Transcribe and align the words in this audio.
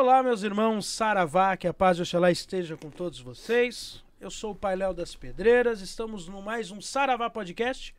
Olá, 0.00 0.22
meus 0.22 0.44
irmãos, 0.44 0.86
Saravá, 0.86 1.56
que 1.56 1.66
a 1.66 1.74
paz 1.74 1.96
de 1.96 2.04
Oxalá 2.04 2.30
esteja 2.30 2.76
com 2.76 2.88
todos 2.88 3.18
vocês. 3.18 4.00
Eu 4.20 4.30
sou 4.30 4.52
o 4.52 4.54
Pai 4.54 4.76
Léo 4.76 4.94
das 4.94 5.16
Pedreiras, 5.16 5.80
estamos 5.80 6.28
no 6.28 6.40
mais 6.40 6.70
um 6.70 6.80
Saravá 6.80 7.28
Podcast. 7.28 7.92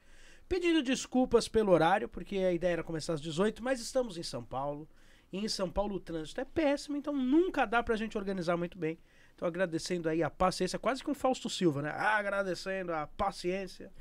Pedindo 0.47 0.81
desculpas 0.81 1.49
pelo 1.49 1.73
horário, 1.73 2.07
porque 2.07 2.38
a 2.38 2.54
ideia 2.54 2.71
era 2.71 2.83
começar 2.85 3.15
às 3.15 3.21
18, 3.21 3.62
mas 3.62 3.81
estamos 3.81 4.17
em 4.17 4.23
São 4.23 4.41
Paulo. 4.41 4.88
E 5.29 5.39
em 5.39 5.49
São 5.49 5.70
Paulo 5.70 5.96
o 5.96 5.99
trânsito 5.99 6.39
é 6.39 6.46
péssimo, 6.46 6.96
então 6.96 7.13
nunca 7.13 7.65
dá 7.65 7.83
pra 7.83 7.97
gente 7.97 8.18
organizar 8.18 8.56
muito 8.56 8.78
bem. 8.78 8.97
Então 9.36 9.46
agradecendo 9.46 10.08
aí 10.08 10.24
a 10.24 10.29
paciência, 10.29 10.79
quase 10.79 11.04
que 11.04 11.12
um 11.12 11.13
Fausto 11.13 11.50
Silva, 11.50 11.81
né? 11.81 11.90
Ah, 11.94 12.16
agradecendo 12.16 12.94
a 12.94 13.08
paciência. 13.08 13.92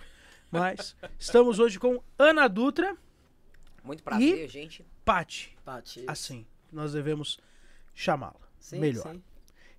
Mas 0.52 0.94
estamos 1.18 1.58
hoje 1.58 1.80
com 1.80 2.00
Ana 2.16 2.46
Dutra, 2.46 2.96
Muito 3.82 4.04
prazer, 4.04 4.48
gente. 4.48 4.86
Pati, 5.04 5.58
Pati. 5.64 6.04
assim, 6.06 6.46
nós 6.72 6.92
devemos 6.92 7.40
chamá-la. 7.98 8.48
Melhor. 8.72 9.12
sim. 9.12 9.22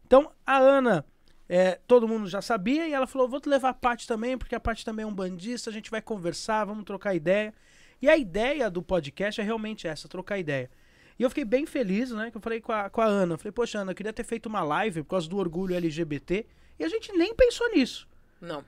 Então, 0.05 0.32
a 0.46 0.58
Ana, 0.58 1.05
é, 1.48 1.80
todo 1.88 2.08
mundo 2.08 2.27
já 2.27 2.41
sabia, 2.41 2.88
e 2.88 2.94
ela 2.94 3.08
falou: 3.08 3.30
vou 3.30 3.40
te 3.40 3.48
levar 3.48 3.70
a 3.70 3.73
Paty 3.73 4.05
também, 4.08 4.38
porque 4.38 4.55
a 4.55 4.60
Paty 4.60 4.84
também 4.84 5.04
é 5.04 5.08
um 5.08 5.14
bandista, 5.14 5.70
a 5.70 5.73
gente 5.73 5.90
vai 5.90 6.02
conversar, 6.02 6.66
vamos 6.66 6.84
trocar 6.84 7.13
ideia. 7.16 7.54
E 8.02 8.10
a 8.10 8.18
ideia 8.18 8.70
do 8.70 8.82
podcast 8.82 9.40
é 9.40 9.44
realmente 9.44 9.88
essa, 9.88 10.08
trocar 10.08 10.38
ideia. 10.38 10.70
E 11.18 11.24
eu 11.24 11.30
fiquei 11.30 11.46
bem 11.46 11.66
feliz, 11.66 12.12
né? 12.12 12.32
Que 12.32 12.38
eu 12.38 12.41
falei 12.41 12.62
com 12.62 12.72
a, 12.72 12.90
com 12.90 13.02
a 13.02 13.05
Ana. 13.05 13.34
Eu 13.34 13.38
falei, 13.38 13.52
poxa, 13.52 13.80
Ana, 13.80 13.91
eu 13.91 13.96
queria 13.96 14.13
ter 14.13 14.24
feito 14.24 14.46
uma 14.48 14.63
live 14.63 15.04
por 15.04 15.10
causa 15.10 15.27
do 15.27 15.38
orgulho 15.38 15.76
LGBT. 15.76 16.46
E 16.80 16.84
a 16.84 16.88
gente 16.88 17.12
nem 17.12 17.36
pensou 17.36 17.70
nisso. 17.72 18.08
Não. 18.40 18.63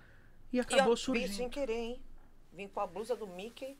E 0.52 0.58
E 0.58 0.60
acabou 0.60 0.96
vim 0.96 1.02
surgindo. 1.02 1.34
sem 1.34 1.50
querer, 1.50 1.74
hein? 1.74 2.02
Vim 2.52 2.68
com 2.68 2.82
a 2.82 2.88
blusa 2.88 3.16
do 3.16 3.26
Mickey. 3.26 3.78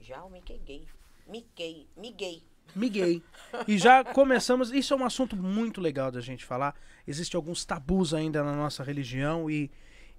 Já 0.00 0.24
o 0.24 0.30
Mickey 0.30 0.58
gay. 0.58 0.88
Mickey. 1.28 1.88
Miguel. 1.96 2.40
Miguel. 2.74 3.20
E 3.66 3.78
já 3.78 4.02
começamos. 4.02 4.70
Isso 4.72 4.94
é 4.94 4.96
um 4.96 5.04
assunto 5.04 5.36
muito 5.36 5.80
legal 5.80 6.10
da 6.10 6.20
gente 6.20 6.44
falar. 6.44 6.74
Existem 7.06 7.36
alguns 7.36 7.64
tabus 7.64 8.14
ainda 8.14 8.42
na 8.42 8.54
nossa 8.54 8.82
religião 8.82 9.50
e 9.50 9.70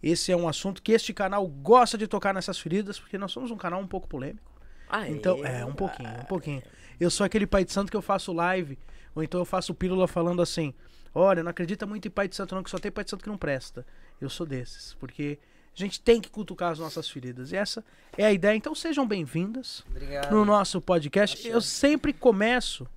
esse 0.02 0.32
é 0.32 0.36
um 0.36 0.48
assunto 0.48 0.82
que 0.82 0.92
este 0.92 1.14
canal 1.14 1.48
gosta 1.48 1.98
de 1.98 2.08
tocar 2.08 2.34
nessas 2.34 2.60
feridas, 2.60 3.00
porque 3.00 3.18
nós 3.18 3.32
somos 3.32 3.52
um 3.52 3.58
canal 3.58 3.80
um 3.80 3.88
pouco 3.88 4.08
polêmico. 4.08 4.52
Ah, 4.90 5.10
Então, 5.10 5.44
é, 5.46 5.66
um 5.66 5.74
pouquinho, 5.74 6.10
um 6.10 6.26
pouquinho. 6.26 6.62
Eu 7.00 7.10
sou 7.10 7.26
aquele 7.26 7.48
pai 7.48 7.64
de 7.64 7.72
santo 7.72 7.90
que 7.90 7.98
eu 7.98 8.02
faço 8.02 8.34
live, 8.34 8.78
ou 9.16 9.24
então 9.24 9.40
eu 9.40 9.46
faço 9.46 9.74
pílula 9.74 10.08
falando 10.08 10.42
assim: 10.42 10.74
olha, 11.16 11.42
não 11.42 11.50
acredita 11.52 11.86
muito 11.86 12.08
em 12.08 12.12
pai 12.12 12.28
de 12.28 12.36
santo, 12.36 12.54
não, 12.54 12.62
que 12.62 12.70
só 12.70 12.78
tem 12.78 12.92
pai 12.92 13.04
de 13.06 13.10
santo 13.10 13.24
que 13.24 13.30
não 13.30 13.38
presta. 13.38 13.86
Eu 14.20 14.30
sou 14.30 14.46
desses, 14.46 14.94
porque 14.96 15.40
a 15.76 15.80
gente 15.80 16.00
tem 16.00 16.22
que 16.22 16.30
cutucar 16.30 16.72
as 16.72 16.80
nossas 16.80 17.10
feridas. 17.10 17.52
E 17.52 17.56
essa 17.56 17.84
é 18.18 18.26
a 18.26 18.32
ideia. 18.32 18.56
Então 18.56 18.76
sejam 18.76 19.08
bem-vindas 19.08 19.84
no 20.30 20.46
nosso 20.46 20.80
podcast. 20.80 21.48
Eu 21.48 21.62
sempre 21.62 22.14
começo 22.14 22.88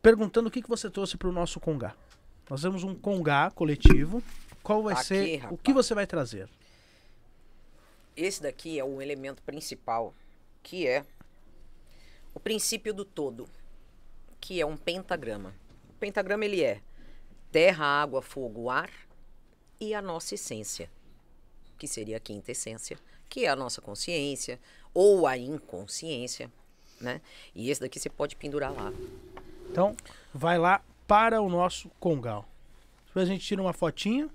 perguntando 0.00 0.48
o 0.48 0.50
que, 0.50 0.62
que 0.62 0.68
você 0.68 0.88
trouxe 0.88 1.16
para 1.16 1.28
o 1.28 1.32
nosso 1.32 1.58
Congá. 1.58 1.94
Nós 2.48 2.62
temos 2.62 2.84
um 2.84 2.94
Congá 2.94 3.50
coletivo. 3.50 4.22
Qual 4.62 4.82
vai 4.82 4.94
Aqui, 4.94 5.04
ser? 5.04 5.36
O 5.38 5.40
rapaz. 5.42 5.60
que 5.62 5.72
você 5.72 5.94
vai 5.94 6.06
trazer? 6.06 6.48
Esse 8.16 8.42
daqui 8.42 8.78
é 8.78 8.84
o 8.84 9.00
elemento 9.00 9.42
principal, 9.42 10.14
que 10.62 10.86
é 10.86 11.04
o 12.34 12.38
princípio 12.38 12.92
do 12.92 13.04
todo, 13.04 13.48
que 14.40 14.60
é 14.60 14.66
um 14.66 14.76
pentagrama. 14.76 15.54
O 15.88 15.92
pentagrama 15.94 16.44
ele 16.44 16.62
é 16.62 16.80
terra, 17.50 17.84
água, 17.84 18.22
fogo, 18.22 18.68
ar 18.70 18.90
e 19.80 19.94
a 19.94 20.02
nossa 20.02 20.34
essência, 20.34 20.90
que 21.80 21.88
seria 21.88 22.18
a 22.18 22.20
quinta 22.20 22.52
essência, 22.52 22.98
que 23.26 23.46
é 23.46 23.48
a 23.48 23.56
nossa 23.56 23.80
consciência 23.80 24.60
ou 24.92 25.26
a 25.26 25.38
inconsciência, 25.38 26.52
né? 27.00 27.22
E 27.54 27.70
esse 27.70 27.80
daqui 27.80 27.98
você 27.98 28.10
pode 28.10 28.36
pendurar 28.36 28.70
lá. 28.70 28.92
Então, 29.70 29.96
vai 30.34 30.58
lá 30.58 30.82
para 31.06 31.40
o 31.40 31.48
nosso 31.48 31.90
Congal. 31.98 32.46
Depois 33.06 33.26
a 33.26 33.32
gente 33.32 33.46
tira 33.46 33.62
uma 33.62 33.72
fotinha. 33.72 34.28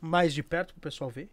Mais 0.00 0.32
de 0.32 0.42
perto 0.42 0.72
para 0.72 0.78
o 0.78 0.82
pessoal 0.82 1.10
ver. 1.10 1.28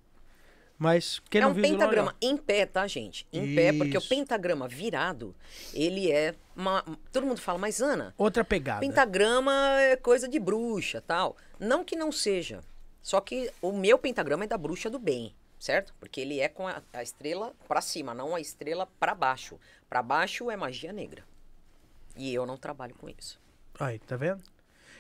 Mas 0.78 1.20
quem 1.30 1.40
é 1.40 1.44
não 1.46 1.52
um 1.52 1.56
pentagrama 1.56 2.14
em 2.22 2.36
pé, 2.36 2.66
tá, 2.66 2.86
gente? 2.86 3.26
Em 3.32 3.56
pé, 3.56 3.72
porque 3.72 3.98
o 3.98 4.00
Isso. 4.00 4.10
pentagrama 4.10 4.68
virado, 4.68 5.34
ele 5.74 6.12
é 6.12 6.36
uma. 6.54 6.84
Todo 7.14 7.26
mundo 7.26 7.40
fala, 7.40 7.58
mas 7.58 7.82
Ana, 7.82 8.14
Outra 8.18 8.44
pegada. 8.44 8.82
pentagrama 8.82 9.54
é 9.80 9.96
coisa 9.96 10.28
de 10.28 10.38
bruxa 10.38 11.02
tal. 11.02 11.38
Não 11.58 11.84
que 11.84 11.96
não 11.96 12.12
seja. 12.12 12.62
Só 13.08 13.22
que 13.22 13.50
o 13.62 13.72
meu 13.72 13.98
pentagrama 13.98 14.44
é 14.44 14.48
da 14.48 14.58
bruxa 14.58 14.90
do 14.90 15.00
bem, 15.00 15.34
certo? 15.58 15.96
Porque 15.98 16.20
ele 16.20 16.42
é 16.42 16.50
com 16.50 16.68
a, 16.68 16.84
a 16.92 17.02
estrela 17.02 17.54
pra 17.66 17.80
cima, 17.80 18.14
não 18.14 18.36
a 18.36 18.42
estrela 18.42 18.86
pra 19.00 19.16
baixo. 19.16 19.58
Pra 19.90 20.04
baixo 20.04 20.52
é 20.52 20.58
magia 20.58 20.92
negra. 20.92 21.24
E 22.18 22.34
eu 22.34 22.46
não 22.46 22.58
trabalho 22.58 22.94
com 22.96 23.08
isso. 23.08 23.40
Aí, 23.80 23.98
tá 24.00 24.18
vendo? 24.18 24.44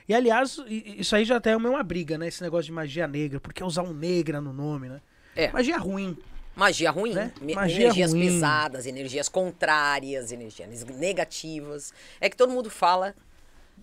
E 0.08 0.14
aliás, 0.14 0.58
isso 0.70 1.18
aí 1.18 1.26
já 1.26 1.36
até 1.36 1.52
é 1.52 1.58
uma 1.58 1.84
briga, 1.84 2.18
né? 2.18 2.30
Esse 2.30 2.42
negócio 2.42 2.68
de 2.68 2.72
magia 2.72 3.10
negra. 3.10 3.42
Porque 3.42 3.62
usar 3.62 3.84
um 3.84 3.94
negra 3.94 4.40
no 4.40 4.54
nome, 4.54 4.88
né? 4.88 5.02
É. 5.36 5.52
Magia 5.52 5.78
ruim. 5.78 6.18
Magia 6.56 6.92
ruim, 6.92 7.14
Né? 7.14 7.34
Magia 7.54 7.88
energias 7.88 8.14
ruim. 8.14 8.22
pesadas, 8.22 8.86
energias 8.86 9.28
contrárias, 9.28 10.32
energias 10.32 10.86
negativas. 10.86 11.94
É 12.22 12.30
que 12.30 12.38
todo 12.38 12.54
mundo 12.54 12.70
fala 12.70 13.14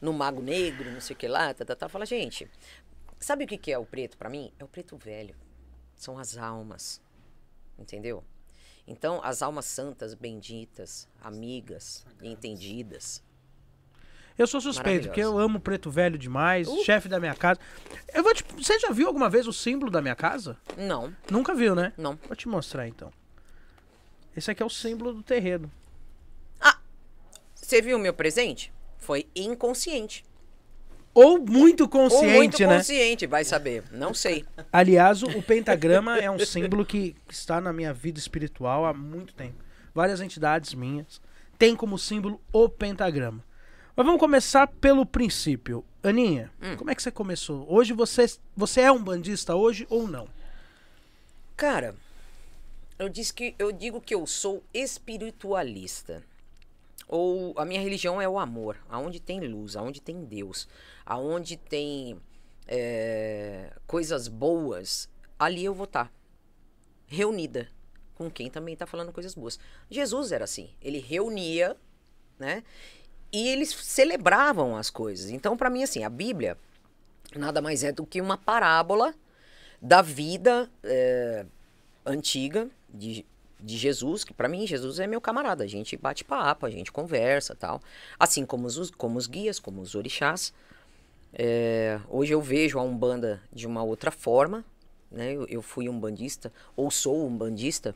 no 0.00 0.12
mago 0.12 0.42
negro, 0.42 0.90
não 0.90 1.00
sei 1.00 1.14
o 1.14 1.18
que 1.18 1.28
lá, 1.28 1.54
tá, 1.54 1.64
tá, 1.64 1.74
tá. 1.74 1.88
Fala, 1.88 2.04
gente, 2.04 2.48
sabe 3.24 3.44
o 3.44 3.46
que 3.46 3.58
que 3.58 3.72
é 3.72 3.78
o 3.78 3.84
preto 3.84 4.16
pra 4.16 4.28
mim? 4.28 4.52
É 4.58 4.64
o 4.64 4.68
preto 4.68 4.96
velho. 4.96 5.34
São 5.96 6.18
as 6.18 6.36
almas, 6.36 7.00
entendeu? 7.78 8.24
Então, 8.86 9.20
as 9.22 9.42
almas 9.42 9.64
santas, 9.64 10.14
benditas, 10.14 11.08
amigas, 11.20 12.06
entendidas. 12.22 13.22
Eu 14.36 14.46
sou 14.46 14.60
suspeito, 14.60 15.06
porque 15.06 15.20
eu 15.20 15.38
amo 15.38 15.60
preto 15.60 15.90
velho 15.90 16.18
demais. 16.18 16.68
Uh. 16.68 16.84
Chefe 16.84 17.08
da 17.08 17.20
minha 17.20 17.34
casa. 17.34 17.60
Eu 18.12 18.22
vou 18.22 18.34
te... 18.34 18.44
Você 18.56 18.78
já 18.80 18.90
viu 18.90 19.06
alguma 19.06 19.30
vez 19.30 19.46
o 19.46 19.52
símbolo 19.52 19.90
da 19.90 20.02
minha 20.02 20.16
casa? 20.16 20.58
Não, 20.76 21.14
Nunca 21.30 21.54
viu, 21.54 21.74
né? 21.74 21.92
não. 21.96 22.18
Vou 22.26 22.36
te 22.36 22.48
mostrar 22.48 22.88
então. 22.88 23.12
Esse 24.36 24.50
aqui 24.50 24.62
é 24.62 24.66
o 24.66 24.70
símbolo 24.70 25.14
do 25.14 25.22
terreiro. 25.22 25.70
Você 27.64 27.80
viu 27.80 27.96
o 27.96 28.00
meu 28.00 28.12
presente? 28.12 28.70
Foi 28.98 29.26
inconsciente. 29.34 30.22
Ou 31.14 31.38
muito 31.38 31.88
consciente, 31.88 32.26
Ou 32.26 32.32
muito 32.32 32.58
né? 32.66 32.76
consciente, 32.78 33.26
vai 33.26 33.44
saber. 33.44 33.84
Não 33.92 34.12
sei. 34.12 34.44
Aliás, 34.72 35.22
o, 35.22 35.40
pentagrama 35.42 36.18
é 36.18 36.28
um 36.28 36.38
símbolo 36.40 36.84
que 36.84 37.14
está 37.30 37.60
na 37.60 37.72
minha 37.72 37.94
vida 37.94 38.18
espiritual 38.18 38.84
há 38.84 38.92
muito 38.92 39.32
tempo. 39.32 39.62
Várias 39.94 40.20
entidades 40.20 40.74
minhas 40.74 41.20
têm 41.56 41.76
como 41.76 41.96
símbolo 41.96 42.40
o 42.52 42.68
pentagrama. 42.68 43.44
Mas 43.94 44.04
vamos 44.04 44.18
começar 44.20 44.66
pelo 44.66 45.06
princípio. 45.06 45.84
Aninha, 46.02 46.50
Hum. 46.60 46.76
como 46.76 46.90
é 46.90 46.94
que 46.96 47.02
você 47.02 47.12
começou? 47.12 47.64
Hoje 47.72 47.92
você, 47.92 48.26
você 48.56 48.80
é 48.80 48.90
um 48.90 49.02
bandista 49.02 49.54
hoje 49.54 49.86
ou 49.88 50.08
não? 50.08 50.28
Cara, 51.56 51.94
eu, 52.98 53.08
disse 53.08 53.32
que, 53.32 53.54
eu 53.56 53.70
digo 53.70 54.00
que 54.00 54.14
eu 54.14 54.26
sou 54.26 54.64
espiritualista. 54.74 56.22
Ou 57.14 57.54
a 57.56 57.64
minha 57.64 57.80
religião 57.80 58.20
é 58.20 58.28
o 58.28 58.40
amor. 58.40 58.76
Aonde 58.88 59.20
tem 59.20 59.38
luz, 59.38 59.76
aonde 59.76 60.02
tem 60.02 60.24
Deus, 60.24 60.66
aonde 61.06 61.56
tem 61.56 62.20
é, 62.66 63.72
coisas 63.86 64.26
boas, 64.26 65.08
ali 65.38 65.64
eu 65.64 65.72
vou 65.72 65.84
estar. 65.84 66.12
Reunida 67.06 67.68
com 68.16 68.28
quem 68.28 68.50
também 68.50 68.72
está 68.74 68.84
falando 68.84 69.12
coisas 69.12 69.32
boas. 69.32 69.60
Jesus 69.88 70.32
era 70.32 70.42
assim. 70.42 70.70
Ele 70.82 70.98
reunia, 70.98 71.76
né? 72.36 72.64
E 73.30 73.48
eles 73.48 73.68
celebravam 73.70 74.76
as 74.76 74.90
coisas. 74.90 75.30
Então, 75.30 75.56
para 75.56 75.70
mim, 75.70 75.84
assim, 75.84 76.02
a 76.02 76.10
Bíblia 76.10 76.58
nada 77.36 77.62
mais 77.62 77.84
é 77.84 77.92
do 77.92 78.04
que 78.04 78.20
uma 78.20 78.36
parábola 78.36 79.14
da 79.80 80.02
vida 80.02 80.68
é, 80.82 81.46
antiga 82.04 82.68
de, 82.92 83.24
de 83.64 83.78
Jesus, 83.78 84.24
que 84.24 84.34
para 84.34 84.48
mim 84.48 84.66
Jesus 84.66 84.98
é 84.98 85.06
meu 85.06 85.20
camarada, 85.20 85.64
a 85.64 85.66
gente 85.66 85.96
bate 85.96 86.22
papo, 86.22 86.66
a 86.66 86.70
gente 86.70 86.92
conversa 86.92 87.54
tal. 87.54 87.80
Assim 88.18 88.44
como 88.44 88.66
os, 88.66 88.90
como 88.90 89.18
os 89.18 89.26
guias, 89.26 89.58
como 89.58 89.80
os 89.80 89.94
orixás. 89.94 90.52
É, 91.32 91.98
hoje 92.08 92.32
eu 92.32 92.42
vejo 92.42 92.78
a 92.78 92.82
Umbanda 92.82 93.42
de 93.50 93.66
uma 93.66 93.82
outra 93.82 94.10
forma, 94.10 94.64
né? 95.10 95.32
Eu, 95.32 95.46
eu 95.46 95.62
fui 95.62 95.88
um 95.88 95.98
bandista, 95.98 96.52
ou 96.76 96.90
sou 96.90 97.26
um 97.26 97.36
bandista, 97.36 97.94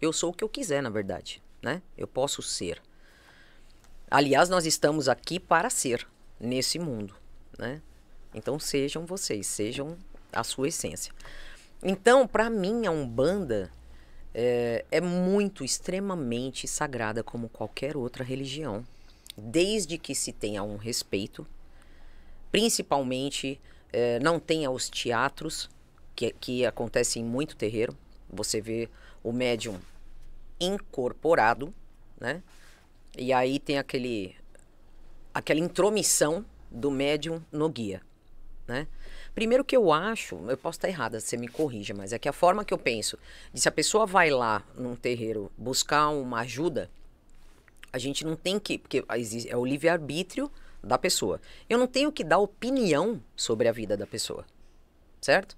eu 0.00 0.12
sou 0.12 0.30
o 0.30 0.32
que 0.32 0.44
eu 0.44 0.48
quiser, 0.48 0.82
na 0.82 0.88
verdade, 0.88 1.42
né? 1.60 1.82
Eu 1.96 2.06
posso 2.06 2.40
ser. 2.40 2.80
Aliás, 4.10 4.48
nós 4.48 4.64
estamos 4.64 5.08
aqui 5.08 5.40
para 5.40 5.68
ser 5.68 6.06
nesse 6.38 6.78
mundo, 6.78 7.14
né? 7.58 7.82
Então 8.32 8.58
sejam 8.58 9.04
vocês, 9.04 9.46
sejam 9.46 9.98
a 10.32 10.44
sua 10.44 10.68
essência. 10.68 11.12
Então, 11.82 12.26
para 12.26 12.48
mim, 12.48 12.86
a 12.86 12.90
Umbanda 12.90 13.70
é, 14.34 14.84
é 14.90 15.00
muito, 15.00 15.64
extremamente 15.64 16.66
sagrada 16.68 17.22
como 17.22 17.48
qualquer 17.48 17.96
outra 17.96 18.24
religião. 18.24 18.84
Desde 19.36 19.98
que 19.98 20.14
se 20.14 20.32
tenha 20.32 20.62
um 20.62 20.76
respeito, 20.76 21.46
principalmente 22.50 23.60
é, 23.92 24.18
não 24.20 24.38
tenha 24.38 24.70
os 24.70 24.88
teatros, 24.88 25.70
que, 26.14 26.34
que 26.40 26.66
acontecem 26.66 27.22
em 27.22 27.24
muito 27.24 27.56
terreiro. 27.56 27.96
Você 28.28 28.60
vê 28.60 28.88
o 29.22 29.32
médium 29.32 29.78
incorporado, 30.60 31.72
né? 32.20 32.42
E 33.16 33.32
aí 33.32 33.58
tem 33.58 33.78
aquele 33.78 34.34
aquela 35.32 35.60
intromissão 35.60 36.44
do 36.70 36.90
médium 36.90 37.40
no 37.52 37.68
guia, 37.68 38.02
né? 38.66 38.88
Primeiro 39.38 39.64
que 39.64 39.76
eu 39.76 39.92
acho, 39.92 40.34
eu 40.48 40.56
posso 40.56 40.78
estar 40.78 40.88
errada, 40.88 41.20
você 41.20 41.36
me 41.36 41.46
corrija, 41.46 41.94
mas 41.94 42.12
é 42.12 42.18
que 42.18 42.28
a 42.28 42.32
forma 42.32 42.64
que 42.64 42.74
eu 42.74 42.78
penso, 42.78 43.16
de 43.54 43.60
se 43.60 43.68
a 43.68 43.70
pessoa 43.70 44.04
vai 44.04 44.30
lá 44.30 44.64
num 44.74 44.96
terreiro 44.96 45.48
buscar 45.56 46.08
uma 46.08 46.40
ajuda, 46.40 46.90
a 47.92 47.98
gente 47.98 48.24
não 48.24 48.34
tem 48.34 48.58
que, 48.58 48.78
porque 48.78 49.04
é 49.46 49.56
o 49.56 49.64
livre-arbítrio 49.64 50.50
da 50.82 50.98
pessoa. 50.98 51.40
Eu 51.70 51.78
não 51.78 51.86
tenho 51.86 52.10
que 52.10 52.24
dar 52.24 52.38
opinião 52.38 53.22
sobre 53.36 53.68
a 53.68 53.72
vida 53.72 53.96
da 53.96 54.08
pessoa, 54.08 54.44
certo? 55.20 55.56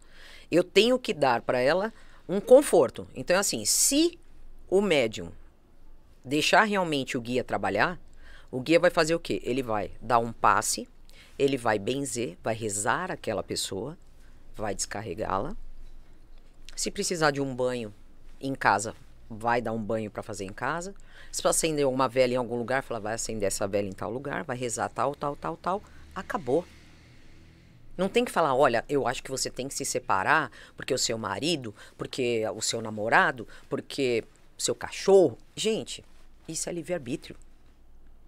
Eu 0.50 0.62
tenho 0.62 0.98
que 0.98 1.14
dar 1.14 1.40
para 1.40 1.58
ela 1.58 1.90
um 2.28 2.38
conforto. 2.38 3.08
Então, 3.14 3.38
assim, 3.38 3.64
se 3.64 4.18
o 4.68 4.82
médium 4.82 5.32
deixar 6.22 6.64
realmente 6.64 7.16
o 7.16 7.20
guia 7.22 7.42
trabalhar, 7.42 7.98
o 8.50 8.60
guia 8.60 8.78
vai 8.78 8.90
fazer 8.90 9.14
o 9.14 9.18
quê? 9.18 9.40
Ele 9.42 9.62
vai 9.62 9.90
dar 10.02 10.18
um 10.18 10.34
passe 10.34 10.86
ele 11.40 11.56
vai 11.56 11.78
benzer, 11.78 12.36
vai 12.42 12.54
rezar 12.54 13.10
aquela 13.10 13.42
pessoa, 13.42 13.96
vai 14.54 14.74
descarregá-la. 14.74 15.56
Se 16.76 16.90
precisar 16.90 17.30
de 17.30 17.40
um 17.40 17.54
banho 17.54 17.94
em 18.38 18.54
casa, 18.54 18.94
vai 19.28 19.62
dar 19.62 19.72
um 19.72 19.82
banho 19.82 20.10
para 20.10 20.22
fazer 20.22 20.44
em 20.44 20.52
casa. 20.52 20.94
Se 21.32 21.46
acender 21.48 21.86
uma 21.86 22.06
vela 22.08 22.34
em 22.34 22.36
algum 22.36 22.56
lugar, 22.56 22.82
fala, 22.82 23.00
vai 23.00 23.14
acender 23.14 23.46
essa 23.46 23.66
vela 23.66 23.88
em 23.88 23.92
tal 23.92 24.10
lugar, 24.10 24.44
vai 24.44 24.54
rezar 24.54 24.90
tal, 24.90 25.14
tal, 25.14 25.34
tal, 25.34 25.56
tal. 25.56 25.82
Acabou. 26.14 26.62
Não 27.96 28.10
tem 28.10 28.22
que 28.22 28.30
falar, 28.30 28.54
olha, 28.54 28.84
eu 28.86 29.06
acho 29.06 29.22
que 29.22 29.30
você 29.30 29.48
tem 29.48 29.66
que 29.66 29.74
se 29.74 29.86
separar 29.86 30.50
porque 30.76 30.92
o 30.92 30.98
seu 30.98 31.16
marido, 31.16 31.74
porque 31.96 32.44
o 32.54 32.60
seu 32.60 32.82
namorado, 32.82 33.48
porque 33.66 34.24
o 34.58 34.60
seu 34.60 34.74
cachorro. 34.74 35.38
Gente, 35.56 36.04
isso 36.46 36.68
é 36.68 36.72
livre-arbítrio. 36.72 37.34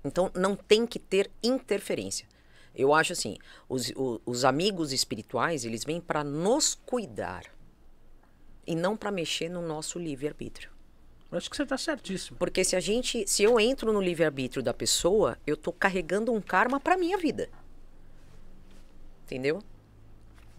Então 0.02 0.30
não 0.34 0.56
tem 0.56 0.86
que 0.86 0.98
ter 0.98 1.30
interferência. 1.42 2.31
Eu 2.74 2.94
acho 2.94 3.12
assim, 3.12 3.36
os, 3.68 3.92
os, 3.96 4.20
os 4.24 4.44
amigos 4.44 4.92
espirituais, 4.92 5.64
eles 5.64 5.84
vêm 5.84 6.00
para 6.00 6.24
nos 6.24 6.74
cuidar 6.74 7.44
e 8.66 8.74
não 8.74 8.96
para 8.96 9.10
mexer 9.10 9.48
no 9.48 9.60
nosso 9.60 9.98
livre-arbítrio. 9.98 10.70
Acho 11.30 11.48
que 11.48 11.56
você 11.56 11.62
está 11.62 11.78
certíssimo. 11.78 12.36
Porque 12.36 12.62
se 12.62 12.76
a 12.76 12.80
gente, 12.80 13.26
se 13.26 13.42
eu 13.42 13.58
entro 13.58 13.92
no 13.92 14.00
livre-arbítrio 14.00 14.62
da 14.62 14.74
pessoa, 14.74 15.38
eu 15.46 15.54
estou 15.54 15.72
carregando 15.72 16.32
um 16.32 16.40
karma 16.40 16.78
para 16.78 16.96
minha 16.96 17.16
vida. 17.16 17.48
Entendeu? 19.24 19.62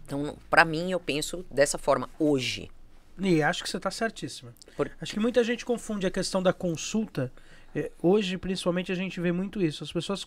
Então, 0.04 0.36
para 0.50 0.64
mim, 0.64 0.90
eu 0.90 0.98
penso 0.98 1.46
dessa 1.50 1.78
forma 1.78 2.10
hoje. 2.18 2.70
E 3.18 3.40
acho 3.40 3.62
que 3.62 3.70
você 3.70 3.76
está 3.76 3.90
certíssima. 3.90 4.52
Por... 4.76 4.90
Acho 5.00 5.12
que 5.12 5.20
muita 5.20 5.44
gente 5.44 5.64
confunde 5.64 6.06
a 6.06 6.10
questão 6.10 6.42
da 6.42 6.52
consulta. 6.52 7.32
É, 7.74 7.92
hoje, 8.02 8.36
principalmente, 8.36 8.90
a 8.90 8.96
gente 8.96 9.20
vê 9.20 9.30
muito 9.30 9.62
isso. 9.62 9.84
As 9.84 9.92
pessoas 9.92 10.26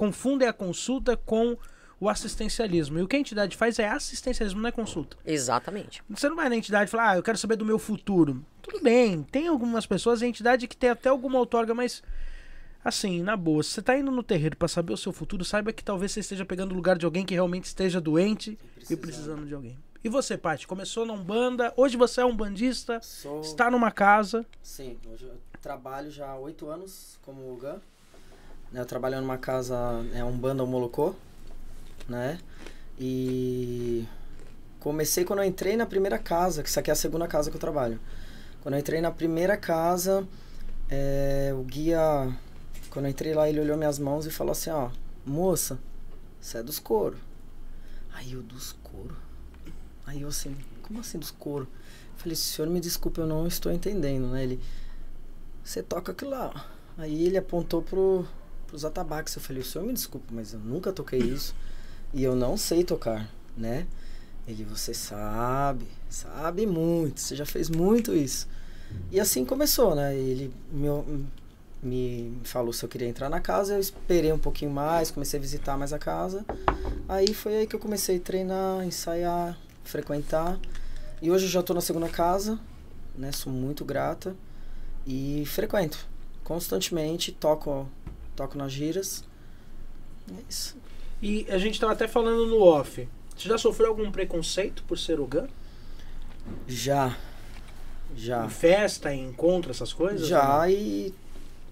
confundem 0.00 0.48
a 0.48 0.52
consulta 0.52 1.14
com 1.14 1.58
o 2.00 2.08
assistencialismo. 2.08 2.98
E 2.98 3.02
o 3.02 3.06
que 3.06 3.16
a 3.16 3.18
entidade 3.18 3.54
faz 3.54 3.78
é 3.78 3.86
assistencialismo, 3.86 4.58
não 4.58 4.70
é 4.70 4.72
consulta. 4.72 5.14
Exatamente. 5.26 6.02
Você 6.08 6.26
não 6.26 6.36
vai 6.36 6.48
na 6.48 6.56
entidade 6.56 6.90
falar, 6.90 7.10
ah, 7.10 7.16
eu 7.16 7.22
quero 7.22 7.36
saber 7.36 7.56
do 7.56 7.66
meu 7.66 7.78
futuro. 7.78 8.42
Tudo 8.62 8.82
bem, 8.82 9.22
tem 9.24 9.46
algumas 9.46 9.84
pessoas, 9.84 10.22
a 10.22 10.26
entidade 10.26 10.66
que 10.66 10.74
tem 10.74 10.88
até 10.88 11.10
alguma 11.10 11.38
outorga, 11.38 11.74
mas 11.74 12.02
assim, 12.82 13.22
na 13.22 13.36
boa, 13.36 13.62
se 13.62 13.72
você 13.72 13.82
tá 13.82 13.98
indo 13.98 14.10
no 14.10 14.22
terreiro 14.22 14.56
para 14.56 14.68
saber 14.68 14.94
o 14.94 14.96
seu 14.96 15.12
futuro, 15.12 15.44
saiba 15.44 15.70
que 15.70 15.84
talvez 15.84 16.12
você 16.12 16.20
esteja 16.20 16.46
pegando 16.46 16.72
o 16.72 16.74
lugar 16.74 16.96
de 16.96 17.04
alguém 17.04 17.26
que 17.26 17.34
realmente 17.34 17.66
esteja 17.66 18.00
doente 18.00 18.58
e 18.88 18.96
precisando 18.96 19.46
de 19.46 19.54
alguém. 19.54 19.78
E 20.02 20.08
você, 20.08 20.38
Paty, 20.38 20.66
começou 20.66 21.04
na 21.04 21.12
Umbanda, 21.12 21.74
hoje 21.76 21.98
você 21.98 22.22
é 22.22 22.24
um 22.24 22.34
bandista, 22.34 23.02
Sou... 23.02 23.42
está 23.42 23.70
numa 23.70 23.90
casa. 23.90 24.46
Sim, 24.62 24.96
hoje 25.06 25.26
eu 25.26 25.38
trabalho 25.60 26.10
já 26.10 26.30
há 26.30 26.38
oito 26.38 26.70
anos 26.70 27.18
como 27.20 27.54
GAN. 27.58 27.82
Né? 28.72 28.80
Eu 28.80 28.86
trabalho 28.86 29.20
numa 29.20 29.38
casa, 29.38 29.76
é 30.14 30.22
um 30.24 30.36
banda 30.36 30.64
Molocô, 30.64 31.14
né? 32.08 32.38
E 32.98 34.06
comecei 34.78 35.24
quando 35.24 35.40
eu 35.40 35.44
entrei 35.44 35.76
na 35.76 35.86
primeira 35.86 36.18
casa, 36.18 36.62
que 36.62 36.68
isso 36.68 36.78
aqui 36.78 36.90
é 36.90 36.92
a 36.92 36.96
segunda 36.96 37.26
casa 37.26 37.50
que 37.50 37.56
eu 37.56 37.60
trabalho. 37.60 38.00
Quando 38.62 38.74
eu 38.74 38.80
entrei 38.80 39.00
na 39.00 39.10
primeira 39.10 39.56
casa, 39.56 40.26
é, 40.88 41.50
o 41.54 41.62
guia, 41.62 42.00
quando 42.90 43.06
eu 43.06 43.10
entrei 43.10 43.32
lá, 43.32 43.48
ele 43.48 43.60
olhou 43.60 43.76
minhas 43.76 43.98
mãos 43.98 44.26
e 44.26 44.30
falou 44.30 44.52
assim, 44.52 44.70
ó, 44.70 44.90
moça, 45.24 45.78
você 46.40 46.58
é 46.58 46.62
dos 46.62 46.78
couro. 46.78 47.16
Aí 48.12 48.32
eu, 48.32 48.42
dos 48.42 48.72
couro? 48.82 49.16
Aí 50.06 50.22
eu 50.22 50.28
assim, 50.28 50.56
como 50.82 51.00
assim 51.00 51.18
dos 51.18 51.30
couro? 51.30 51.66
Falei, 52.16 52.36
senhor, 52.36 52.68
me 52.68 52.80
desculpe, 52.80 53.18
eu 53.18 53.26
não 53.26 53.46
estou 53.46 53.72
entendendo, 53.72 54.26
né? 54.28 54.42
Ele, 54.42 54.60
você 55.64 55.82
toca 55.82 56.12
aquilo 56.12 56.32
lá. 56.32 56.70
Aí 56.98 57.24
ele 57.24 57.38
apontou 57.38 57.80
pro, 57.80 58.26
pros 58.70 58.84
atabaques. 58.84 59.34
Eu 59.34 59.42
falei, 59.42 59.60
o 59.60 59.64
senhor 59.64 59.84
me 59.84 59.92
desculpa, 59.92 60.26
mas 60.30 60.54
eu 60.54 60.60
nunca 60.60 60.92
toquei 60.92 61.18
isso 61.18 61.54
e 62.14 62.22
eu 62.22 62.34
não 62.34 62.56
sei 62.56 62.84
tocar, 62.84 63.28
né? 63.56 63.86
Ele, 64.46 64.64
você 64.64 64.94
sabe, 64.94 65.86
sabe 66.08 66.66
muito, 66.66 67.20
você 67.20 67.36
já 67.36 67.44
fez 67.44 67.68
muito 67.68 68.14
isso. 68.14 68.48
E 69.10 69.20
assim 69.20 69.44
começou, 69.44 69.94
né? 69.94 70.16
Ele 70.16 70.52
me, 70.72 70.88
me 71.82 72.38
falou 72.44 72.72
se 72.72 72.84
eu 72.84 72.88
queria 72.88 73.08
entrar 73.08 73.28
na 73.28 73.40
casa, 73.40 73.74
eu 73.74 73.80
esperei 73.80 74.32
um 74.32 74.38
pouquinho 74.38 74.70
mais, 74.70 75.10
comecei 75.10 75.38
a 75.38 75.42
visitar 75.42 75.76
mais 75.76 75.92
a 75.92 75.98
casa. 75.98 76.44
Aí 77.08 77.34
foi 77.34 77.56
aí 77.56 77.66
que 77.66 77.76
eu 77.76 77.80
comecei 77.80 78.16
a 78.16 78.20
treinar, 78.20 78.84
ensaiar, 78.84 79.58
frequentar. 79.84 80.58
E 81.20 81.30
hoje 81.30 81.44
eu 81.44 81.50
já 81.50 81.60
estou 81.60 81.74
na 81.74 81.82
segunda 81.82 82.08
casa, 82.08 82.58
né? 83.16 83.30
Sou 83.30 83.52
muito 83.52 83.84
grata 83.84 84.34
e 85.06 85.44
frequento 85.46 86.10
constantemente, 86.50 87.30
toco 87.30 87.88
toco 88.40 88.56
nas 88.56 88.72
giras. 88.72 89.22
É 90.30 90.42
isso. 90.48 90.76
E 91.20 91.46
a 91.50 91.58
gente 91.58 91.74
estava 91.74 91.92
até 91.92 92.08
falando 92.08 92.46
no 92.46 92.62
off. 92.62 93.06
Você 93.36 93.48
já 93.48 93.58
sofreu 93.58 93.88
algum 93.88 94.10
preconceito 94.10 94.82
por 94.84 94.98
ser 94.98 95.20
ogã? 95.20 95.46
Já. 96.66 97.16
Já. 98.16 98.46
Em 98.46 98.48
festa, 98.48 99.14
em 99.14 99.28
encontro, 99.28 99.70
essas 99.70 99.92
coisas? 99.92 100.26
Já, 100.26 100.68
e 100.70 101.14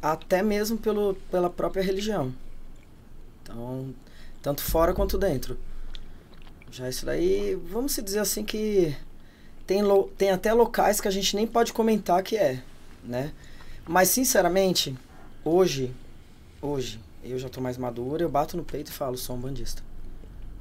até 0.03 0.43
mesmo 0.43 0.76
pelo, 0.76 1.15
pela 1.31 1.49
própria 1.49 1.82
religião. 1.82 2.35
Então, 3.43 3.94
tanto 4.43 4.61
fora 4.61 4.93
quanto 4.93 5.17
dentro. 5.17 5.59
Já 6.70 6.88
isso 6.88 7.06
daí, 7.06 7.55
vamos 7.55 7.93
se 7.93 8.03
dizer 8.03 8.19
assim 8.19 8.44
que 8.44 8.94
tem, 9.67 9.82
lo, 9.82 10.11
tem 10.19 10.31
até 10.31 10.53
locais 10.53 11.00
que 11.00 11.09
a 11.09 11.11
gente 11.11 11.35
nem 11.35 11.47
pode 11.47 11.73
comentar 11.73 12.23
que 12.23 12.37
é, 12.37 12.62
né? 13.03 13.32
Mas, 13.87 14.11
sinceramente, 14.11 14.94
hoje, 15.43 15.94
hoje, 16.60 17.00
eu 17.22 17.38
já 17.38 17.49
tô 17.49 17.60
mais 17.60 17.76
madura, 17.76 18.22
eu 18.22 18.28
bato 18.28 18.56
no 18.56 18.64
peito 18.64 18.90
e 18.90 18.94
falo, 18.94 19.16
sou 19.16 19.37
um 19.37 19.40
bandista. 19.40 19.82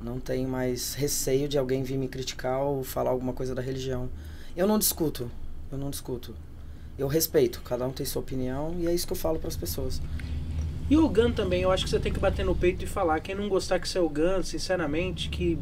Não 0.02 0.20
tenho 0.20 0.48
mais 0.48 0.94
receio 0.94 1.48
de 1.48 1.58
alguém 1.58 1.84
vir 1.84 1.98
me 1.98 2.08
criticar 2.08 2.62
ou 2.62 2.84
falar 2.84 3.10
alguma 3.10 3.34
coisa 3.34 3.56
da 3.56 3.62
religião. 3.62 4.10
Eu 4.56 4.68
não 4.68 4.78
discuto, 4.78 5.30
eu 5.72 5.78
não 5.78 5.90
discuto. 5.90 6.36
Eu 6.98 7.08
respeito, 7.08 7.62
cada 7.62 7.86
um 7.88 7.92
tem 7.92 8.06
sua 8.06 8.22
opinião 8.22 8.76
e 8.80 8.88
é 8.88 8.94
isso 8.94 9.08
que 9.08 9.14
eu 9.14 9.18
falo 9.18 9.40
para 9.40 9.48
as 9.48 9.58
pessoas. 9.58 10.02
E 10.90 10.96
o 10.96 11.10
GAN 11.10 11.32
também, 11.32 11.62
eu 11.62 11.72
acho 11.72 11.84
que 11.84 11.90
você 11.90 12.00
tem 12.00 12.14
que 12.14 12.20
bater 12.20 12.46
no 12.46 12.56
peito 12.56 12.84
e 12.84 12.88
falar. 12.88 13.20
Quem 13.20 13.36
não 13.36 13.50
gostar 13.50 13.80
que 13.80 13.88
você 13.88 13.98
é 13.98 14.02
o 14.02 14.10
GAN, 14.10 14.42
sinceramente, 14.42 15.30
que 15.30 15.60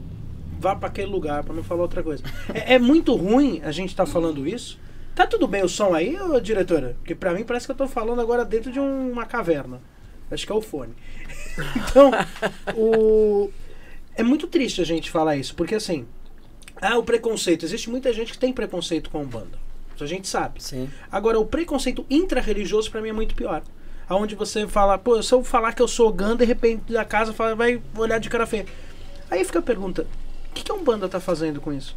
vá 0.60 0.75
para 0.75 0.88
aquele 0.88 1.08
lugar, 1.08 1.44
para 1.44 1.54
não 1.54 1.63
falar 1.63 1.82
outra 1.82 2.04
coisa. 2.04 2.24
é, 2.54 2.75
é, 2.75 2.80
muito 2.80 3.15
ruim 3.15 3.62
a 3.63 3.72
gente 3.72 3.89
estar 3.89 4.06
tá 4.06 4.12
falando 4.12 4.48
isso. 4.48 4.80
Tá 5.15 5.25
tudo 5.25 5.48
bem 5.48 5.63
o 5.63 5.70
som 5.70 5.94
aí, 5.94 6.20
ô, 6.20 6.39
diretora? 6.39 6.96
Porque 7.00 7.15
para 7.15 7.34
mim 7.34 7.44
parece 7.44 7.65
que 7.65 7.72
eu 7.72 7.75
tô 7.75 7.88
falando 7.88 8.22
agora 8.22 8.46
dentro 8.46 8.72
de 8.72 8.80
um, 8.80 9.12
uma 9.12 9.25
caverna. 9.25 9.82
Acho 10.32 10.46
que 10.46 10.51
é 10.51 10.55
o 10.55 10.62
fone. 10.62 10.94
então, 11.75 12.12
o... 12.75 13.51
é 14.15 14.24
muito 14.24 14.48
triste 14.48 14.82
a 14.82 14.86
gente 14.86 15.12
falar 15.12 15.38
isso, 15.38 15.55
porque 15.55 15.75
assim, 15.75 16.05
ah, 16.82 16.98
o 16.98 17.03
preconceito. 17.03 17.65
Existe 17.65 17.89
muita 17.89 18.12
gente 18.12 18.32
que 18.32 18.38
tem 18.38 18.51
preconceito 18.51 19.10
com 19.10 19.22
a 19.22 19.24
banda. 19.24 19.58
Isso 19.94 20.03
a 20.03 20.08
gente 20.08 20.27
sabe. 20.27 20.62
Sim. 20.62 20.89
Agora, 21.12 21.39
o 21.39 21.46
preconceito 21.46 22.05
intra-religioso 22.10 22.91
para 22.91 23.01
mim 23.01 23.10
é 23.10 23.13
muito 23.13 23.36
pior. 23.36 23.63
Aonde 24.08 24.36
você 24.36 24.67
fala, 24.67 24.98
pô, 24.98 25.22
se 25.24 25.34
eu 25.34 25.44
falar 25.44 25.74
que 25.74 25.82
eu 25.82 25.88
sou 25.88 26.12
ganda, 26.12 26.38
de 26.38 26.46
repente 26.46 26.94
da 26.94 27.05
casa 27.05 27.34
fala, 27.34 27.55
vai 27.55 27.82
olhar 27.98 28.20
de 28.20 28.29
cara 28.29 28.46
feia. 28.46 28.65
Aí 29.32 29.44
fica 29.44 29.60
a 29.60 29.63
pergunta: 29.63 30.05
o 30.51 30.53
que, 30.53 30.63
que 30.63 30.72
a 30.72 30.75
Umbanda 30.75 31.08
tá 31.10 31.20
fazendo 31.20 31.60
com 31.60 31.74
isso? 31.74 31.96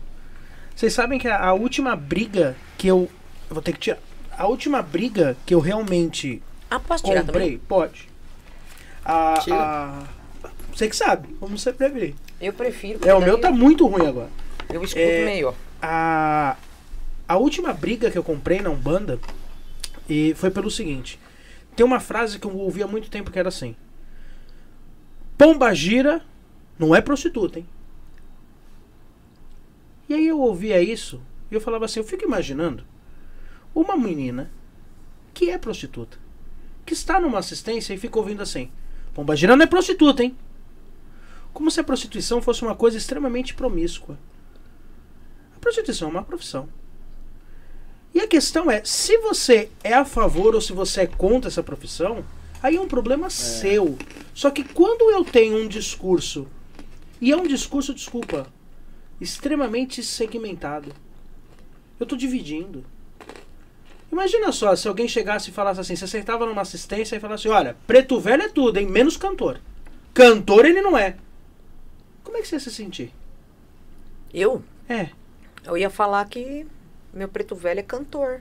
Vocês 0.74 0.92
sabem 0.92 1.18
que 1.18 1.28
a, 1.28 1.44
a 1.44 1.52
última 1.52 1.94
briga 1.96 2.56
que 2.78 2.86
eu. 2.86 3.10
Eu 3.50 3.54
vou 3.54 3.62
ter 3.62 3.72
que 3.72 3.80
tirar. 3.80 3.98
A 4.36 4.46
última 4.46 4.80
briga 4.80 5.36
que 5.44 5.52
eu 5.52 5.60
realmente. 5.60 6.42
Ah, 6.70 6.78
posso 6.78 7.04
tirar 7.04 7.24
comprei, 7.24 7.46
também? 7.46 7.58
Pode. 7.58 8.07
A, 9.08 9.38
a, 9.50 10.06
você 10.70 10.86
que 10.86 10.94
sabe, 10.94 11.34
vamos 11.40 11.62
você. 11.62 12.14
Eu 12.38 12.52
prefiro. 12.52 13.00
É, 13.08 13.14
o 13.14 13.20
meu 13.20 13.40
tá 13.40 13.50
muito 13.50 13.86
ruim 13.86 14.06
agora. 14.06 14.28
Eu 14.68 14.84
escuto 14.84 15.02
é, 15.02 15.24
meio, 15.24 15.48
ó. 15.48 15.54
A, 15.80 16.56
a 17.26 17.36
última 17.38 17.72
briga 17.72 18.10
que 18.10 18.18
eu 18.18 18.22
comprei 18.22 18.60
na 18.60 18.68
Umbanda 18.68 19.18
e 20.08 20.34
foi 20.36 20.50
pelo 20.50 20.70
seguinte. 20.70 21.18
Tem 21.74 21.86
uma 21.86 22.00
frase 22.00 22.38
que 22.38 22.46
eu 22.46 22.54
ouvi 22.54 22.82
há 22.82 22.86
muito 22.86 23.08
tempo 23.08 23.30
que 23.30 23.38
era 23.38 23.48
assim. 23.48 23.74
Pomba 25.38 25.72
gira 25.74 26.22
não 26.78 26.94
é 26.94 27.00
prostituta, 27.00 27.60
hein? 27.60 27.66
E 30.08 30.14
aí 30.14 30.28
eu 30.28 30.38
ouvia 30.40 30.82
isso 30.82 31.22
e 31.50 31.54
eu 31.54 31.60
falava 31.60 31.86
assim, 31.86 32.00
eu 32.00 32.04
fico 32.04 32.24
imaginando 32.24 32.84
uma 33.74 33.96
menina 33.96 34.50
que 35.32 35.50
é 35.50 35.56
prostituta, 35.56 36.18
que 36.84 36.92
está 36.92 37.20
numa 37.20 37.38
assistência 37.38 37.94
e 37.94 37.98
fica 37.98 38.18
ouvindo 38.18 38.42
assim. 38.42 38.70
Pombagira 39.18 39.56
não 39.56 39.64
é 39.64 39.66
prostituta, 39.66 40.22
hein? 40.22 40.36
Como 41.52 41.72
se 41.72 41.80
a 41.80 41.82
prostituição 41.82 42.40
fosse 42.40 42.62
uma 42.62 42.76
coisa 42.76 42.96
extremamente 42.96 43.52
promíscua. 43.52 44.16
A 45.56 45.58
prostituição 45.58 46.06
é 46.06 46.10
uma 46.12 46.22
profissão. 46.22 46.68
E 48.14 48.20
a 48.20 48.28
questão 48.28 48.70
é, 48.70 48.80
se 48.84 49.18
você 49.18 49.70
é 49.82 49.92
a 49.92 50.04
favor 50.04 50.54
ou 50.54 50.60
se 50.60 50.72
você 50.72 51.00
é 51.00 51.06
contra 51.08 51.50
essa 51.50 51.64
profissão, 51.64 52.24
aí 52.62 52.76
é 52.76 52.80
um 52.80 52.86
problema 52.86 53.28
seu. 53.28 53.98
Só 54.32 54.52
que 54.52 54.62
quando 54.62 55.10
eu 55.10 55.24
tenho 55.24 55.64
um 55.64 55.66
discurso, 55.66 56.46
e 57.20 57.32
é 57.32 57.36
um 57.36 57.48
discurso, 57.48 57.92
desculpa, 57.92 58.46
extremamente 59.20 60.00
segmentado, 60.00 60.94
eu 61.98 62.06
tô 62.06 62.14
dividindo. 62.14 62.84
Imagina 64.10 64.50
só, 64.52 64.74
se 64.74 64.88
alguém 64.88 65.06
chegasse 65.06 65.50
e 65.50 65.52
falasse 65.52 65.80
assim, 65.80 65.94
você 65.96 66.06
sentava 66.06 66.46
numa 66.46 66.62
assistência 66.62 67.16
e 67.16 67.20
falasse, 67.20 67.48
olha, 67.48 67.76
preto 67.86 68.18
velho 68.18 68.42
é 68.42 68.48
tudo, 68.48 68.78
hein? 68.78 68.86
Menos 68.86 69.16
cantor. 69.16 69.60
Cantor 70.14 70.64
ele 70.64 70.80
não 70.80 70.96
é. 70.96 71.16
Como 72.24 72.36
é 72.36 72.40
que 72.40 72.48
você 72.48 72.56
ia 72.56 72.60
se 72.60 72.70
sentir? 72.70 73.12
Eu? 74.32 74.62
É. 74.88 75.10
Eu 75.64 75.76
ia 75.76 75.90
falar 75.90 76.24
que 76.26 76.66
meu 77.12 77.28
preto 77.28 77.54
velho 77.54 77.80
é 77.80 77.82
cantor. 77.82 78.40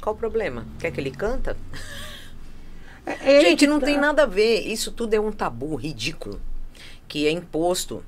Qual 0.00 0.14
o 0.14 0.18
problema? 0.18 0.66
Quer 0.78 0.90
que 0.90 1.00
ele 1.00 1.10
canta? 1.10 1.56
É- 3.06 3.38
é 3.38 3.40
Gente, 3.40 3.66
não 3.66 3.80
tá. 3.80 3.86
tem 3.86 3.98
nada 3.98 4.22
a 4.24 4.26
ver. 4.26 4.60
Isso 4.60 4.92
tudo 4.92 5.14
é 5.14 5.20
um 5.20 5.32
tabu 5.32 5.74
ridículo 5.74 6.40
que 7.08 7.26
é 7.26 7.30
imposto 7.30 8.02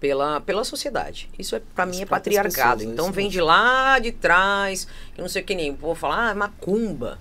pela, 0.00 0.40
pela 0.40 0.62
sociedade. 0.64 1.28
Isso 1.38 1.56
é 1.56 1.62
para 1.74 1.86
mim 1.86 2.02
é 2.02 2.06
próprias 2.06 2.36
patriarcado. 2.36 2.78
pessoas, 2.78 2.92
então 2.94 3.06
vem 3.12 3.26
mesmo. 3.26 3.30
de 3.32 3.40
lá 3.40 3.98
de 3.98 4.12
trás, 4.12 4.86
que 5.14 5.20
não 5.20 5.28
sei 5.28 5.42
o 5.42 5.44
que 5.44 5.54
nem 5.54 5.74
povo 5.74 5.94
falar, 5.94 6.30
ah, 6.30 6.34
macumba. 6.34 7.18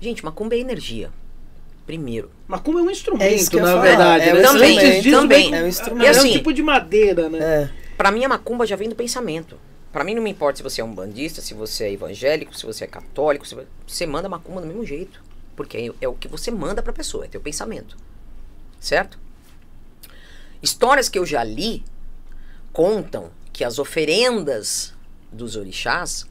Gente, 0.00 0.24
macumba 0.24 0.54
é 0.54 0.58
energia. 0.58 1.10
Primeiro. 1.86 2.30
Macumba 2.46 2.80
é 2.80 2.82
um 2.82 2.90
instrumento, 2.90 3.22
É 3.28 3.34
isso 3.34 3.50
que 3.50 3.56
eu 3.56 3.60
na 3.62 3.68
falar, 3.72 3.82
verdade. 3.82 4.24
é 4.28 4.32
né? 4.34 4.38
um 4.38 4.42
instrumento, 4.42 5.02
disso, 5.02 5.16
também. 5.20 5.50
vem- 5.50 5.58
É 5.58 5.62
um 5.62 5.66
É, 5.66 5.68
instrumento. 5.68 6.04
E 6.04 6.08
assim, 6.08 6.28
um 6.30 6.32
tipo 6.32 6.52
de 6.52 6.62
madeira, 6.62 7.28
né? 7.28 7.38
É. 7.40 7.70
Para 7.96 8.10
mim 8.10 8.24
a 8.24 8.28
macumba 8.28 8.66
já 8.66 8.76
vem 8.76 8.88
do 8.88 8.94
pensamento. 8.94 9.58
Para 9.92 10.04
mim 10.04 10.14
não 10.14 10.22
me 10.22 10.30
importa 10.30 10.56
se 10.56 10.62
você 10.62 10.80
é 10.80 10.84
um 10.84 10.94
bandista, 10.94 11.40
se 11.42 11.52
você 11.54 11.84
é 11.84 11.92
evangélico, 11.92 12.56
se 12.56 12.64
você 12.64 12.84
é 12.84 12.86
católico, 12.86 13.46
se 13.46 13.56
você 13.86 14.06
manda 14.06 14.28
macumba 14.28 14.60
do 14.60 14.66
mesmo 14.66 14.84
jeito, 14.86 15.22
porque 15.54 15.76
é, 15.76 16.04
é 16.04 16.08
o 16.08 16.14
que 16.14 16.26
você 16.28 16.50
manda 16.50 16.82
para 16.82 16.92
pessoa, 16.92 17.26
é 17.26 17.28
teu 17.28 17.40
pensamento. 17.40 17.96
Certo? 18.80 19.18
Histórias 20.62 21.08
que 21.08 21.18
eu 21.18 21.26
já 21.26 21.42
li 21.44 21.84
contam 22.72 23.30
que 23.52 23.64
as 23.64 23.78
oferendas 23.78 24.94
dos 25.30 25.56
orixás 25.56 26.26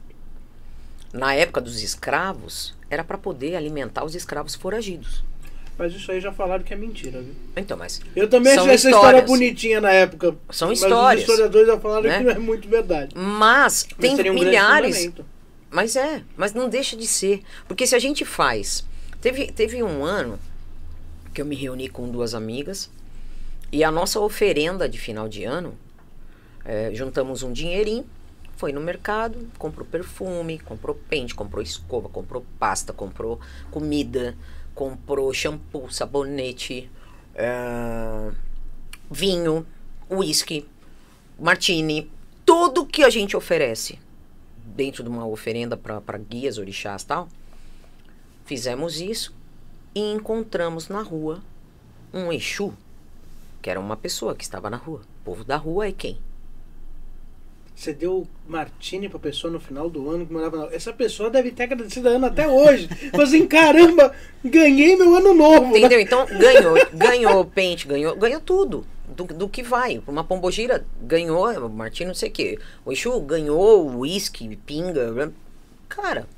na 1.12 1.34
época 1.34 1.60
dos 1.60 1.82
escravos 1.82 2.74
era 2.90 3.04
para 3.04 3.18
poder 3.18 3.56
alimentar 3.56 4.04
os 4.04 4.14
escravos 4.14 4.54
foragidos. 4.54 5.24
Mas 5.78 5.94
isso 5.94 6.12
aí 6.12 6.20
já 6.20 6.32
falaram 6.32 6.62
que 6.62 6.72
é 6.72 6.76
mentira, 6.76 7.20
viu? 7.22 7.34
Então, 7.56 7.76
mas 7.76 8.00
Eu 8.14 8.28
também 8.28 8.52
achei 8.52 8.72
essa 8.72 8.90
história 8.90 9.22
bonitinha 9.22 9.80
na 9.80 9.90
época. 9.90 10.36
São 10.50 10.68
mas 10.68 10.82
histórias, 10.82 11.24
os 11.24 11.28
historiadores 11.28 11.66
já 11.66 11.80
falaram 11.80 12.08
né? 12.08 12.18
que 12.18 12.24
não 12.24 12.30
é 12.30 12.38
muito 12.38 12.68
verdade. 12.68 13.14
mas 13.16 13.86
Mas 13.98 14.16
tem 14.16 14.30
um 14.30 14.34
milhares. 14.34 15.10
Mas 15.70 15.96
é, 15.96 16.22
mas 16.36 16.52
não 16.52 16.68
deixa 16.68 16.96
de 16.96 17.06
ser. 17.06 17.40
Porque 17.66 17.86
se 17.86 17.94
a 17.94 17.98
gente 17.98 18.24
faz. 18.24 18.84
Teve, 19.20 19.50
teve 19.50 19.82
um 19.82 20.04
ano 20.04 20.38
que 21.32 21.40
eu 21.40 21.46
me 21.46 21.56
reuni 21.56 21.88
com 21.88 22.10
duas 22.10 22.34
amigas 22.34 22.90
e 23.70 23.82
a 23.82 23.90
nossa 23.90 24.20
oferenda 24.20 24.86
de 24.86 24.98
final 24.98 25.28
de 25.28 25.44
ano, 25.44 25.74
eh, 26.64 26.90
juntamos 26.94 27.42
um 27.42 27.52
dinheirinho, 27.52 28.04
foi 28.56 28.72
no 28.72 28.80
mercado, 28.80 29.48
comprou 29.58 29.86
perfume, 29.86 30.58
comprou 30.58 30.94
pente, 30.94 31.34
comprou 31.34 31.62
escova, 31.62 32.08
comprou 32.08 32.44
pasta, 32.58 32.92
comprou 32.92 33.40
comida, 33.70 34.36
comprou 34.74 35.32
shampoo, 35.34 35.90
sabonete, 35.90 36.90
eh, 37.34 38.30
vinho, 39.10 39.66
uísque, 40.08 40.68
martini, 41.38 42.10
tudo 42.44 42.86
que 42.86 43.02
a 43.02 43.10
gente 43.10 43.36
oferece 43.36 43.98
dentro 44.64 45.02
de 45.02 45.08
uma 45.08 45.26
oferenda 45.26 45.76
para 45.76 46.18
guias, 46.18 46.58
orixás 46.58 47.04
tal, 47.04 47.28
fizemos 48.44 49.00
isso 49.00 49.34
e 49.94 50.00
encontramos 50.12 50.88
na 50.88 51.02
rua 51.02 51.42
um 52.12 52.32
Exu, 52.32 52.72
que 53.60 53.70
era 53.70 53.80
uma 53.80 53.96
pessoa 53.96 54.34
que 54.34 54.44
estava 54.44 54.68
na 54.68 54.76
rua. 54.76 55.00
O 55.00 55.24
povo 55.24 55.44
da 55.44 55.56
rua 55.56 55.86
é 55.86 55.92
quem? 55.92 56.18
Você 57.82 57.92
deu 57.92 58.28
martini 58.46 59.08
pra 59.08 59.18
pessoa 59.18 59.52
no 59.52 59.58
final 59.58 59.90
do 59.90 60.08
ano 60.08 60.24
que 60.24 60.32
morava 60.32 60.56
na... 60.56 60.66
Essa 60.72 60.92
pessoa 60.92 61.28
deve 61.28 61.50
ter 61.50 61.64
agradecido 61.64 62.08
a 62.08 62.12
Ana 62.12 62.28
até 62.28 62.46
hoje. 62.46 62.86
Falou 63.10 63.26
assim, 63.26 63.44
caramba, 63.44 64.14
ganhei 64.44 64.94
meu 64.94 65.16
ano 65.16 65.34
novo. 65.34 65.72
né? 65.72 65.80
Entendeu? 65.80 65.98
Então 65.98 66.24
ganhou, 66.26 66.76
ganhou 66.94 67.44
pente, 67.44 67.88
ganhou, 67.88 68.14
ganhou 68.14 68.40
tudo. 68.40 68.86
Do, 69.08 69.24
do 69.24 69.48
que 69.48 69.64
vai. 69.64 70.00
Uma 70.06 70.22
pombogira 70.22 70.86
ganhou, 71.00 71.68
Martim 71.68 72.04
não 72.04 72.14
sei 72.14 72.28
o 72.28 72.32
quê. 72.32 72.56
O 72.84 72.92
Exu 72.92 73.20
ganhou 73.20 73.98
uísque, 73.98 74.54
pinga. 74.64 75.32
Cara, 75.88 76.28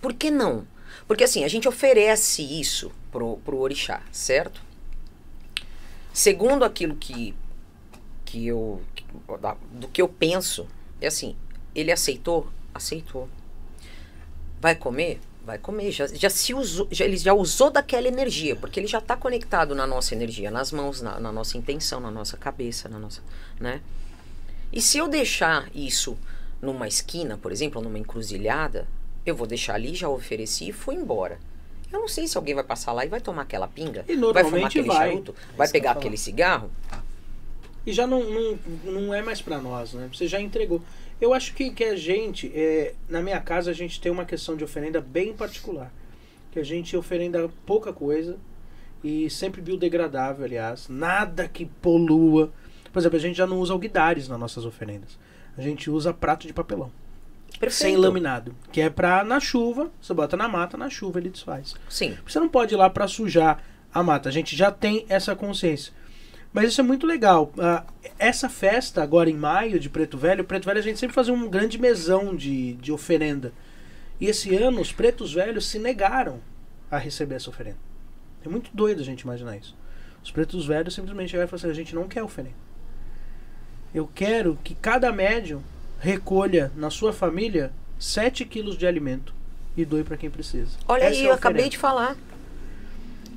por 0.00 0.14
que 0.14 0.30
não? 0.30 0.66
Porque 1.06 1.24
assim, 1.24 1.44
a 1.44 1.48
gente 1.48 1.68
oferece 1.68 2.40
isso 2.42 2.90
pro, 3.12 3.36
pro 3.44 3.58
orixá, 3.58 4.00
certo? 4.10 4.62
Segundo 6.10 6.64
aquilo 6.64 6.96
que, 6.96 7.34
que 8.24 8.46
eu. 8.46 8.80
Da- 9.40 9.56
do 9.72 9.88
que 9.88 10.00
eu 10.02 10.08
penso, 10.08 10.66
é 11.00 11.06
assim, 11.06 11.36
ele 11.74 11.92
aceitou? 11.92 12.48
Aceitou. 12.74 13.28
Vai 14.60 14.74
comer? 14.74 15.20
Vai 15.44 15.58
comer. 15.58 15.90
Já, 15.90 16.06
já 16.06 16.28
se 16.28 16.52
usou, 16.52 16.88
já, 16.90 17.04
ele 17.04 17.16
já 17.16 17.32
usou 17.32 17.70
daquela 17.70 18.08
energia, 18.08 18.54
porque 18.56 18.80
ele 18.80 18.86
já 18.86 18.98
está 18.98 19.16
conectado 19.16 19.74
na 19.74 19.86
nossa 19.86 20.14
energia, 20.14 20.50
nas 20.50 20.72
mãos, 20.72 21.00
na, 21.00 21.18
na 21.18 21.32
nossa 21.32 21.56
intenção, 21.56 22.00
na 22.00 22.10
nossa 22.10 22.36
cabeça, 22.36 22.88
na 22.88 22.98
nossa. 22.98 23.22
Né? 23.58 23.80
E 24.72 24.80
se 24.82 24.98
eu 24.98 25.08
deixar 25.08 25.68
isso 25.74 26.18
numa 26.60 26.86
esquina, 26.86 27.38
por 27.38 27.52
exemplo, 27.52 27.80
numa 27.80 27.98
encruzilhada, 27.98 28.86
eu 29.24 29.34
vou 29.34 29.46
deixar 29.46 29.74
ali, 29.74 29.94
já 29.94 30.08
ofereci 30.08 30.68
e 30.68 30.72
fui 30.72 30.94
embora. 30.94 31.38
Eu 31.90 32.00
não 32.00 32.08
sei 32.08 32.26
se 32.26 32.36
alguém 32.36 32.54
vai 32.54 32.64
passar 32.64 32.92
lá 32.92 33.04
e 33.04 33.08
vai 33.08 33.20
tomar 33.20 33.42
aquela 33.42 33.66
pinga, 33.66 34.04
vai 34.34 34.42
fumar 34.50 34.66
aquele 34.66 34.88
vai. 34.88 35.10
charuto, 35.10 35.34
vai 35.56 35.66
que 35.66 35.70
eu 35.76 35.80
pegar 35.80 35.92
aquele 35.92 36.16
cigarro. 36.18 36.70
E 37.88 37.92
já 37.94 38.06
não, 38.06 38.22
não, 38.22 38.58
não 38.84 39.14
é 39.14 39.22
mais 39.22 39.40
pra 39.40 39.56
nós, 39.56 39.94
né? 39.94 40.10
Você 40.12 40.28
já 40.28 40.38
entregou. 40.38 40.82
Eu 41.18 41.32
acho 41.32 41.54
que, 41.54 41.70
que 41.70 41.82
a 41.82 41.96
gente, 41.96 42.52
é, 42.54 42.92
na 43.08 43.22
minha 43.22 43.40
casa, 43.40 43.70
a 43.70 43.74
gente 43.74 43.98
tem 43.98 44.12
uma 44.12 44.26
questão 44.26 44.54
de 44.54 44.62
oferenda 44.62 45.00
bem 45.00 45.32
particular. 45.32 45.90
Que 46.52 46.58
a 46.58 46.62
gente 46.62 46.94
oferenda 46.94 47.48
pouca 47.64 47.90
coisa 47.90 48.36
e 49.02 49.30
sempre 49.30 49.62
biodegradável, 49.62 50.44
aliás. 50.44 50.86
Nada 50.86 51.48
que 51.48 51.64
polua. 51.64 52.52
Por 52.92 52.98
exemplo, 52.98 53.16
a 53.16 53.20
gente 53.20 53.38
já 53.38 53.46
não 53.46 53.58
usa 53.58 53.72
alguidares 53.72 54.28
nas 54.28 54.38
nossas 54.38 54.66
oferendas. 54.66 55.18
A 55.56 55.62
gente 55.62 55.88
usa 55.88 56.12
prato 56.12 56.46
de 56.46 56.52
papelão. 56.52 56.92
Perfeito. 57.58 57.72
Sem 57.72 57.96
laminado. 57.96 58.54
Que 58.70 58.82
é 58.82 58.90
pra, 58.90 59.24
na 59.24 59.40
chuva, 59.40 59.90
você 59.98 60.12
bota 60.12 60.36
na 60.36 60.46
mata, 60.46 60.76
na 60.76 60.90
chuva 60.90 61.18
ele 61.18 61.30
desfaz. 61.30 61.74
Sim. 61.88 62.18
Você 62.26 62.38
não 62.38 62.50
pode 62.50 62.74
ir 62.74 62.76
lá 62.76 62.90
pra 62.90 63.08
sujar 63.08 63.62
a 63.94 64.02
mata. 64.02 64.28
A 64.28 64.32
gente 64.32 64.54
já 64.54 64.70
tem 64.70 65.06
essa 65.08 65.34
consciência. 65.34 65.90
Mas 66.52 66.70
isso 66.70 66.80
é 66.80 66.84
muito 66.84 67.06
legal. 67.06 67.52
Ah, 67.58 67.84
essa 68.18 68.48
festa, 68.48 69.02
agora 69.02 69.30
em 69.30 69.36
maio, 69.36 69.78
de 69.78 69.88
Preto 69.88 70.16
Velho, 70.16 70.44
Preto 70.44 70.64
Velho 70.64 70.78
a 70.78 70.82
gente 70.82 70.98
sempre 70.98 71.14
fazia 71.14 71.32
um 71.32 71.48
grande 71.48 71.78
mesão 71.78 72.34
de, 72.34 72.74
de 72.74 72.90
oferenda. 72.90 73.52
E 74.20 74.26
esse 74.26 74.54
ano 74.56 74.80
os 74.80 74.92
pretos 74.92 75.32
velhos 75.32 75.66
se 75.66 75.78
negaram 75.78 76.40
a 76.90 76.98
receber 76.98 77.36
essa 77.36 77.50
oferenda. 77.50 77.78
É 78.44 78.48
muito 78.48 78.70
doido 78.74 79.00
a 79.00 79.04
gente 79.04 79.20
imaginar 79.20 79.56
isso. 79.56 79.76
Os 80.22 80.30
pretos 80.30 80.66
velhos 80.66 80.94
simplesmente 80.94 81.30
chegaram 81.30 81.46
e 81.46 81.50
falaram 81.50 81.70
assim: 81.70 81.80
a 81.80 81.84
gente 81.84 81.94
não 81.94 82.08
quer 82.08 82.22
oferenda. 82.22 82.56
Eu 83.94 84.08
quero 84.12 84.58
que 84.62 84.74
cada 84.74 85.12
médium 85.12 85.62
recolha 86.00 86.72
na 86.76 86.90
sua 86.90 87.12
família 87.12 87.72
7 87.98 88.44
quilos 88.44 88.76
de 88.76 88.86
alimento 88.86 89.34
e 89.76 89.84
doe 89.84 90.04
para 90.04 90.16
quem 90.16 90.30
precisa. 90.30 90.76
Olha 90.86 91.04
Essa 91.04 91.20
aí, 91.20 91.26
é 91.26 91.28
eu 91.28 91.32
acabei 91.32 91.68
de 91.68 91.78
falar. 91.78 92.16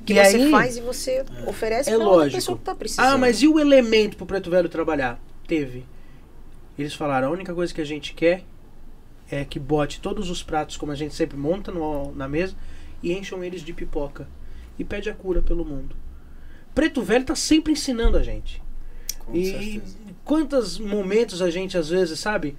Que 0.04 0.12
E 0.14 0.16
você 0.16 0.36
aí- 0.36 0.50
faz 0.50 0.76
e 0.76 0.80
você 0.80 1.24
oferece 1.46 1.90
É 1.90 1.94
pra 1.94 2.04
outra 2.04 2.16
lógico. 2.22 2.36
pessoa 2.36 2.58
que 2.58 2.64
tá 2.64 2.74
precisando. 2.74 3.06
Ah, 3.06 3.18
mas 3.18 3.40
e 3.42 3.46
o 3.48 3.58
elemento 3.60 4.16
pro 4.16 4.26
Preto 4.26 4.50
Velho 4.50 4.68
trabalhar? 4.68 5.20
Teve. 5.46 5.84
Eles 6.78 6.94
falaram, 6.94 7.28
a 7.28 7.30
única 7.30 7.54
coisa 7.54 7.72
que 7.72 7.80
a 7.80 7.84
gente 7.84 8.14
quer 8.14 8.42
é 9.30 9.44
que 9.44 9.58
bote 9.58 10.00
todos 10.00 10.28
os 10.30 10.42
pratos 10.42 10.76
como 10.76 10.90
a 10.92 10.94
gente 10.94 11.14
sempre 11.14 11.36
monta 11.36 11.70
no- 11.70 12.12
na 12.14 12.28
mesa 12.28 12.54
e 13.02 13.12
encham 13.12 13.42
eles 13.44 13.62
de 13.62 13.72
pipoca. 13.72 14.26
E 14.78 14.84
pede 14.84 15.08
a 15.08 15.14
cura 15.14 15.40
pelo 15.42 15.64
mundo. 15.64 15.94
Preto 16.74 17.02
Velho 17.02 17.24
tá 17.24 17.34
sempre 17.36 17.72
ensinando 17.72 18.16
a 18.16 18.22
gente. 18.22 18.62
Com 19.20 19.36
e 19.36 19.46
certeza. 19.46 19.96
quantos 20.24 20.78
momentos 20.78 21.40
a 21.42 21.50
gente 21.50 21.76
às 21.78 21.90
vezes, 21.90 22.18
sabe, 22.18 22.56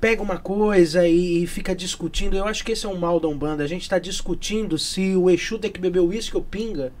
pega 0.00 0.22
uma 0.22 0.38
coisa 0.38 1.06
e, 1.06 1.42
e 1.42 1.46
fica 1.46 1.74
discutindo. 1.74 2.36
Eu 2.36 2.46
acho 2.46 2.64
que 2.64 2.72
esse 2.72 2.86
é 2.86 2.88
um 2.88 2.98
mal 2.98 3.18
da 3.20 3.28
Umbanda. 3.28 3.64
A 3.64 3.66
gente 3.66 3.88
tá 3.88 3.98
discutindo 3.98 4.78
se 4.78 5.16
o 5.16 5.28
Exu 5.30 5.58
tem 5.58 5.70
que 5.70 5.80
beber 5.80 6.00
uísque 6.00 6.36
ou 6.36 6.42
pinga. 6.42 6.92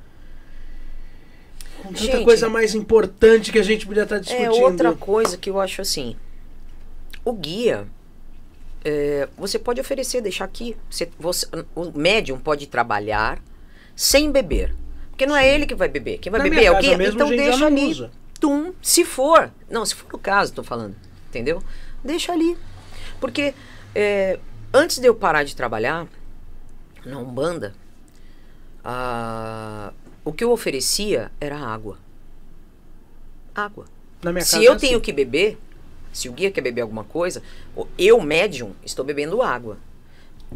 Com 1.82 1.88
tanta 1.92 2.00
Gente, 2.00 2.24
coisa 2.24 2.48
mais 2.48 2.74
importante 2.74 3.52
que 3.52 3.58
a 3.58 3.62
gente 3.62 3.86
podia 3.86 4.02
estar 4.02 4.18
discutindo. 4.18 4.44
É 4.46 4.50
outra 4.50 4.92
coisa 4.94 5.36
que 5.36 5.48
eu 5.48 5.60
acho 5.60 5.80
assim. 5.80 6.16
O 7.24 7.32
guia, 7.32 7.86
é, 8.84 9.28
você 9.36 9.58
pode 9.58 9.80
oferecer, 9.80 10.20
deixar 10.20 10.44
aqui. 10.44 10.76
Você, 10.90 11.08
você- 11.18 11.46
o 11.76 11.92
médium 11.96 12.38
pode 12.38 12.66
trabalhar 12.66 13.40
sem 13.94 14.30
beber. 14.32 14.74
Porque 15.10 15.24
não 15.26 15.36
é 15.36 15.52
ele 15.52 15.66
que 15.66 15.74
vai 15.74 15.88
beber. 15.88 16.18
Quem 16.18 16.30
vai 16.30 16.38
Na 16.38 16.44
beber 16.44 16.64
é 16.64 16.66
alguém. 16.68 16.96
mesmo, 16.96 17.14
Então 17.14 17.28
deixa 17.30 17.66
ali. 17.66 18.10
Tum, 18.40 18.72
se 18.82 19.04
for. 19.04 19.50
Não, 19.70 19.84
se 19.84 19.94
for 19.94 20.12
o 20.14 20.18
caso, 20.18 20.52
tô 20.52 20.62
falando. 20.64 20.94
Entendeu? 21.28 21.62
Deixa 22.04 22.32
ali. 22.32 22.56
Porque 23.20 23.54
é, 23.94 24.38
antes 24.72 24.98
de 24.98 25.06
eu 25.06 25.14
parar 25.14 25.44
de 25.44 25.54
trabalhar 25.56 26.06
na 27.04 27.18
Umbanda, 27.18 27.74
ah, 28.84 29.92
o 30.24 30.32
que 30.32 30.44
eu 30.44 30.50
oferecia 30.50 31.30
era 31.40 31.58
água. 31.58 31.98
Água. 33.54 33.86
Se 34.42 34.64
eu 34.64 34.74
é 34.74 34.76
tenho 34.76 34.96
assim. 34.96 35.00
que 35.00 35.12
beber, 35.12 35.58
se 36.12 36.28
o 36.28 36.32
guia 36.32 36.50
quer 36.50 36.60
beber 36.60 36.82
alguma 36.82 37.04
coisa, 37.04 37.42
eu, 37.96 38.20
médium, 38.20 38.72
estou 38.84 39.04
bebendo 39.04 39.42
água. 39.42 39.78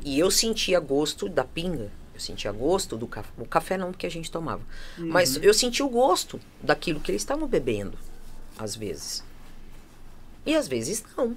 E 0.04 0.18
eu 0.18 0.30
sentia 0.30 0.80
gosto 0.80 1.28
da 1.28 1.44
pinga. 1.44 1.90
Eu 2.14 2.20
sentia 2.20 2.52
gosto 2.52 2.96
do 2.96 3.06
café. 3.06 3.30
O 3.38 3.44
café 3.46 3.76
não, 3.76 3.90
porque 3.90 4.06
a 4.06 4.10
gente 4.10 4.30
tomava. 4.30 4.62
Mas 4.98 5.36
Uhum. 5.36 5.42
eu 5.42 5.54
sentia 5.54 5.84
o 5.84 5.88
gosto 5.88 6.40
daquilo 6.62 7.00
que 7.00 7.10
eles 7.10 7.22
estavam 7.22 7.46
bebendo, 7.48 7.98
às 8.58 8.74
vezes. 8.76 9.22
E 10.44 10.54
às 10.54 10.66
vezes 10.68 11.04
não. 11.16 11.36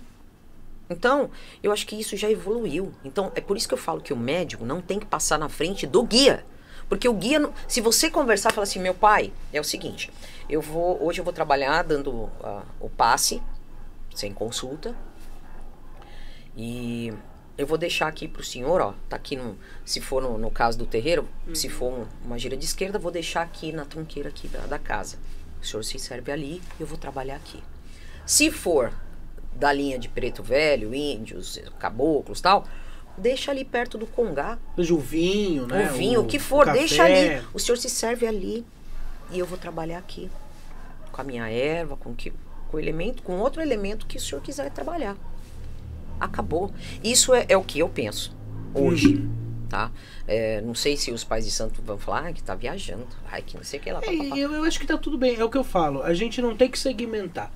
Então, 0.89 1.29
eu 1.63 1.71
acho 1.71 1.85
que 1.87 1.95
isso 1.99 2.15
já 2.15 2.29
evoluiu. 2.29 2.91
Então, 3.03 3.31
é 3.35 3.41
por 3.41 3.57
isso 3.57 3.67
que 3.67 3.73
eu 3.73 3.77
falo 3.77 4.01
que 4.01 4.13
o 4.13 4.17
médico 4.17 4.65
não 4.65 4.81
tem 4.81 4.99
que 4.99 5.05
passar 5.05 5.37
na 5.39 5.49
frente 5.49 5.87
do 5.87 6.03
guia. 6.03 6.45
Porque 6.87 7.09
o 7.09 7.13
guia, 7.13 7.49
se 7.67 7.81
você 7.81 8.11
conversar, 8.11 8.51
fala 8.53 8.63
assim, 8.63 8.79
meu 8.79 8.93
pai, 8.93 9.33
é 9.51 9.59
o 9.59 9.63
seguinte, 9.63 10.11
eu 10.47 10.61
vou, 10.61 11.03
hoje 11.03 11.19
eu 11.19 11.23
vou 11.25 11.33
trabalhar 11.33 11.81
dando 11.83 12.29
ah, 12.43 12.61
o 12.79 12.87
passe, 12.87 13.41
sem 14.13 14.31
consulta, 14.31 14.95
e 16.55 17.11
eu 17.57 17.65
vou 17.65 17.77
deixar 17.77 18.07
aqui 18.07 18.27
pro 18.27 18.43
senhor, 18.43 18.81
ó, 18.81 18.93
tá 19.09 19.15
aqui 19.15 19.35
no, 19.35 19.57
se 19.83 19.99
for 19.99 20.21
no, 20.21 20.37
no 20.37 20.51
caso 20.51 20.77
do 20.77 20.85
terreiro, 20.85 21.27
se 21.53 21.69
for 21.69 21.91
um- 21.91 22.05
uma 22.23 22.37
gira 22.37 22.55
de 22.55 22.65
esquerda, 22.65 22.99
vou 22.99 23.11
deixar 23.11 23.41
aqui 23.41 23.71
na 23.71 23.85
tronqueira 23.85 24.29
aqui 24.29 24.47
da, 24.47 24.59
da 24.67 24.77
casa. 24.79 25.17
O 25.61 25.65
senhor 25.65 25.83
se 25.83 25.97
serve 25.97 26.31
ali, 26.31 26.61
eu 26.79 26.85
vou 26.85 26.97
trabalhar 26.97 27.35
aqui. 27.37 27.63
Se 28.25 28.51
for 28.51 28.93
da 29.55 29.71
linha 29.71 29.97
de 29.97 30.09
preto 30.09 30.43
velho, 30.43 30.93
índios, 30.93 31.59
caboclos 31.79 32.41
tal, 32.41 32.65
deixa 33.17 33.51
ali 33.51 33.63
perto 33.63 33.97
do 33.97 34.05
congá, 34.05 34.57
o 34.77 34.97
vinho, 34.97 35.65
né? 35.65 35.89
o 35.89 35.93
vinho, 35.93 36.21
o 36.21 36.25
que 36.25 36.39
for, 36.39 36.67
o 36.67 36.73
deixa 36.73 37.03
ali. 37.03 37.41
O 37.53 37.59
senhor 37.59 37.77
se 37.77 37.89
serve 37.89 38.27
ali 38.27 38.65
e 39.31 39.39
eu 39.39 39.45
vou 39.45 39.57
trabalhar 39.57 39.97
aqui. 39.97 40.29
Com 41.11 41.21
a 41.21 41.23
minha 41.23 41.49
erva, 41.49 41.95
com, 41.95 42.13
que, 42.13 42.33
com 42.69 42.77
o 42.77 42.79
elemento, 42.79 43.23
com 43.23 43.39
outro 43.39 43.61
elemento 43.61 44.05
que 44.05 44.17
o 44.17 44.21
senhor 44.21 44.41
quiser 44.41 44.69
trabalhar. 44.71 45.15
Acabou. 46.19 46.71
Isso 47.03 47.33
é, 47.33 47.45
é 47.47 47.57
o 47.57 47.63
que 47.63 47.79
eu 47.79 47.87
penso 47.87 48.35
hoje. 48.73 49.15
Uhum. 49.15 49.45
Tá? 49.69 49.91
É, 50.27 50.61
não 50.61 50.75
sei 50.75 50.95
se 50.95 51.11
os 51.11 51.23
pais 51.23 51.45
de 51.45 51.51
santo 51.51 51.81
vão 51.81 51.97
falar 51.97 52.27
ah, 52.27 52.33
que 52.33 52.43
tá 52.43 52.53
viajando. 52.53 53.07
Ai, 53.31 53.41
que 53.41 53.57
não 53.57 53.63
sei 53.63 53.79
o 53.79 53.83
que 53.83 53.91
lá. 53.91 53.99
É, 53.99 54.05
papapá. 54.05 54.37
eu, 54.37 54.53
eu 54.53 54.63
acho 54.63 54.79
que 54.79 54.85
tá 54.85 54.97
tudo 54.97 55.17
bem. 55.17 55.35
É 55.35 55.43
o 55.43 55.49
que 55.49 55.57
eu 55.57 55.63
falo. 55.63 56.03
A 56.03 56.13
gente 56.13 56.41
não 56.41 56.55
tem 56.55 56.69
que 56.69 56.77
segmentar. 56.77 57.51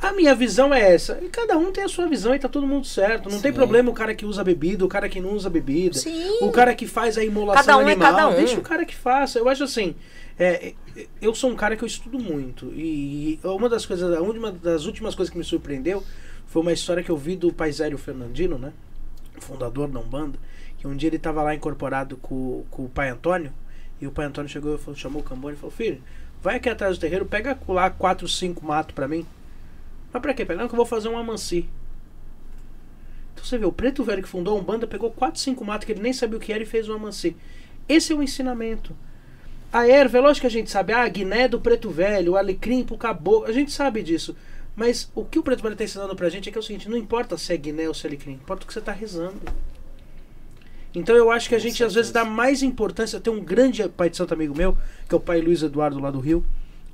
A 0.00 0.12
minha 0.12 0.34
visão 0.34 0.74
é 0.74 0.92
essa. 0.94 1.18
E 1.22 1.28
cada 1.28 1.56
um 1.56 1.72
tem 1.72 1.82
a 1.84 1.88
sua 1.88 2.06
visão 2.06 2.34
e 2.34 2.38
tá 2.38 2.48
todo 2.48 2.66
mundo 2.66 2.86
certo. 2.86 3.30
Não 3.30 3.40
tem 3.40 3.50
Sim. 3.50 3.56
problema 3.56 3.90
o 3.90 3.94
cara 3.94 4.14
que 4.14 4.26
usa 4.26 4.44
bebida, 4.44 4.84
o 4.84 4.88
cara 4.88 5.08
que 5.08 5.20
não 5.20 5.32
usa 5.32 5.48
bebida. 5.48 5.98
Sim. 5.98 6.38
O 6.42 6.50
cara 6.50 6.74
que 6.74 6.86
faz 6.86 7.16
a 7.16 7.24
imolação 7.24 7.64
Cada 7.64 7.78
um 7.78 7.88
é 7.88 7.92
animal. 7.92 8.12
cada 8.12 8.28
um. 8.28 8.34
Deixa 8.34 8.58
o 8.58 8.62
cara 8.62 8.84
que 8.84 8.94
faça. 8.94 9.38
Eu 9.38 9.48
acho 9.48 9.64
assim. 9.64 9.94
é, 10.38 10.74
é, 10.96 11.06
eu 11.20 11.34
sou 11.34 11.50
um 11.50 11.56
cara 11.56 11.76
que 11.76 11.82
eu 11.82 11.86
estudo 11.86 12.18
muito. 12.18 12.66
E 12.74 13.40
uma 13.42 13.68
das 13.70 13.86
coisas, 13.86 14.18
uma 14.18 14.52
das 14.52 14.84
últimas 14.84 15.14
coisas 15.14 15.32
que 15.32 15.38
me 15.38 15.44
surpreendeu 15.44 16.04
foi 16.46 16.60
uma 16.62 16.72
história 16.72 17.02
que 17.02 17.10
eu 17.10 17.16
vi 17.16 17.34
do 17.34 17.52
Paisério 17.52 17.96
Fernandino, 17.96 18.58
né? 18.58 18.72
Fundador 19.40 19.88
da 19.88 19.98
Umbanda. 19.98 20.38
Que 20.78 20.86
um 20.86 20.94
dia 20.94 21.08
ele 21.08 21.18
tava 21.18 21.42
lá 21.42 21.54
incorporado 21.54 22.18
com, 22.18 22.64
com 22.70 22.84
o 22.84 22.88
pai 22.88 23.08
Antônio. 23.08 23.50
E 23.98 24.06
o 24.06 24.10
pai 24.10 24.26
Antônio 24.26 24.50
chegou 24.50 24.74
e 24.74 24.78
falou, 24.78 24.94
chamou 24.94 25.22
o 25.22 25.24
Cambone 25.24 25.54
e 25.54 25.58
falou: 25.58 25.70
Filho, 25.74 26.02
vai 26.42 26.56
aqui 26.56 26.68
atrás 26.68 26.98
do 26.98 27.00
terreiro, 27.00 27.24
pega 27.24 27.58
lá 27.66 27.88
quatro, 27.88 28.28
cinco 28.28 28.64
matos 28.64 28.94
pra 28.94 29.08
mim. 29.08 29.24
Mas 30.16 30.22
pra 30.22 30.32
quê? 30.32 30.46
Pega, 30.46 30.62
não, 30.62 30.66
que 30.66 30.72
eu 30.72 30.78
vou 30.78 30.86
fazer 30.86 31.10
um 31.10 31.18
amanci. 31.18 31.68
Então 33.34 33.44
você 33.44 33.58
vê, 33.58 33.66
o 33.66 33.72
preto 33.72 34.02
velho 34.02 34.22
que 34.22 34.28
fundou 34.28 34.56
a 34.56 34.58
Umbanda 34.58 34.86
pegou 34.86 35.10
4, 35.10 35.38
5 35.38 35.62
matos 35.62 35.84
que 35.84 35.92
ele 35.92 36.00
nem 36.00 36.14
sabia 36.14 36.38
o 36.38 36.40
que 36.40 36.54
era 36.54 36.62
e 36.62 36.66
fez 36.66 36.88
um 36.88 36.94
amanci. 36.94 37.36
Esse 37.86 38.14
é 38.14 38.16
o 38.16 38.22
ensinamento. 38.22 38.96
A 39.70 39.86
erva, 39.86 40.16
é 40.16 40.20
lógico 40.22 40.40
que 40.40 40.46
a 40.46 40.50
gente 40.50 40.70
sabe, 40.70 40.94
ah, 40.94 41.02
a 41.02 41.08
guiné 41.08 41.48
do 41.48 41.60
preto 41.60 41.90
velho, 41.90 42.32
o 42.32 42.36
alecrim 42.38 42.82
pro 42.82 42.96
caboclo, 42.96 43.44
a 43.44 43.52
gente 43.52 43.70
sabe 43.70 44.02
disso. 44.02 44.34
Mas 44.74 45.12
o 45.14 45.22
que 45.22 45.38
o 45.38 45.42
preto 45.42 45.62
velho 45.62 45.74
está 45.74 45.84
ensinando 45.84 46.16
pra 46.16 46.30
gente 46.30 46.48
é 46.48 46.52
que 46.52 46.56
é 46.56 46.60
o 46.60 46.64
seguinte, 46.64 46.88
não 46.88 46.96
importa 46.96 47.36
se 47.36 47.52
é 47.52 47.56
guiné 47.58 47.86
ou 47.86 47.92
se 47.92 48.06
é 48.06 48.08
alecrim, 48.08 48.32
importa 48.32 48.64
o 48.64 48.66
que 48.66 48.72
você 48.72 48.80
tá 48.80 48.92
rezando. 48.92 49.38
Então 50.94 51.14
eu 51.14 51.30
acho 51.30 51.46
que 51.46 51.54
a 51.54 51.58
gente 51.58 51.84
às 51.84 51.92
vezes 51.92 52.10
dá 52.10 52.24
mais 52.24 52.62
importância, 52.62 53.20
tem 53.20 53.30
um 53.30 53.44
grande 53.44 53.86
pai 53.86 54.08
de 54.08 54.16
santo 54.16 54.32
amigo 54.32 54.56
meu, 54.56 54.78
que 55.06 55.14
é 55.14 55.18
o 55.18 55.20
pai 55.20 55.42
Luiz 55.42 55.62
Eduardo 55.62 56.00
lá 56.00 56.10
do 56.10 56.20
Rio, 56.20 56.42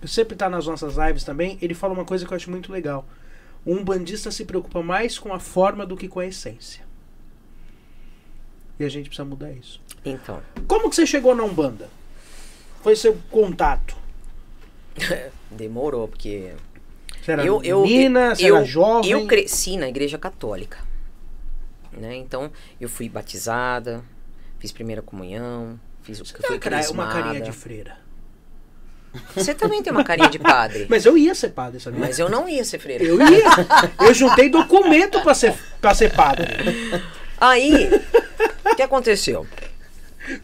sempre 0.08 0.36
tá 0.36 0.48
nas 0.50 0.66
nossas 0.66 0.96
lives 0.96 1.24
também, 1.24 1.58
ele 1.62 1.74
fala 1.74 1.92
uma 1.94 2.04
coisa 2.04 2.26
que 2.26 2.32
eu 2.32 2.36
acho 2.36 2.50
muito 2.50 2.72
legal. 2.72 3.06
O 3.64 3.72
umbandista 3.74 4.30
se 4.30 4.44
preocupa 4.44 4.82
mais 4.82 5.18
com 5.18 5.32
a 5.32 5.38
forma 5.38 5.86
do 5.86 5.96
que 5.96 6.08
com 6.08 6.18
a 6.20 6.26
essência. 6.26 6.82
E 8.78 8.84
a 8.84 8.88
gente 8.88 9.08
precisa 9.08 9.24
mudar 9.24 9.52
isso. 9.52 9.80
Então, 10.04 10.42
Como 10.66 10.90
que 10.90 10.96
você 10.96 11.06
chegou 11.06 11.34
na 11.34 11.44
Umbanda? 11.44 11.88
Foi 12.82 12.96
seu 12.96 13.16
contato? 13.30 13.96
demorou, 15.50 16.08
porque 16.08 16.52
Você 17.22 17.32
era 17.32 17.44
eu, 17.44 17.62
eu, 17.62 17.82
menina, 17.82 18.34
você 18.34 18.50
eu, 18.50 18.56
era 18.56 18.64
jovem? 18.64 19.10
eu 19.10 19.26
cresci 19.26 19.76
na 19.76 19.88
igreja 19.88 20.18
católica. 20.18 20.78
Né? 21.92 22.16
Então, 22.16 22.50
eu 22.80 22.88
fui 22.88 23.08
batizada, 23.08 24.02
fiz 24.58 24.72
primeira 24.72 25.02
comunhão, 25.02 25.78
fiz 26.02 26.18
o 26.20 26.24
que 26.24 26.32
Tem 26.34 26.42
fui 26.48 26.58
cara- 26.58 26.90
uma 26.90 27.08
carinha 27.12 27.40
de 27.40 27.52
freira. 27.52 27.96
Você 29.34 29.54
também 29.54 29.82
tem 29.82 29.92
uma 29.92 30.04
carinha 30.04 30.28
de 30.28 30.38
padre. 30.38 30.86
Mas 30.88 31.04
eu 31.04 31.16
ia 31.16 31.34
ser 31.34 31.50
padre, 31.50 31.80
sabia? 31.80 32.00
Mas 32.00 32.18
eu 32.18 32.28
não 32.28 32.48
ia 32.48 32.64
ser 32.64 32.78
freira. 32.78 33.04
Eu 33.04 33.20
ia. 33.20 33.50
Eu 34.00 34.14
juntei 34.14 34.48
documento 34.48 35.20
pra 35.20 35.34
ser, 35.34 35.54
pra 35.80 35.94
ser 35.94 36.12
padre. 36.12 36.48
Aí, 37.40 37.90
o 38.64 38.74
que 38.74 38.82
aconteceu? 38.82 39.46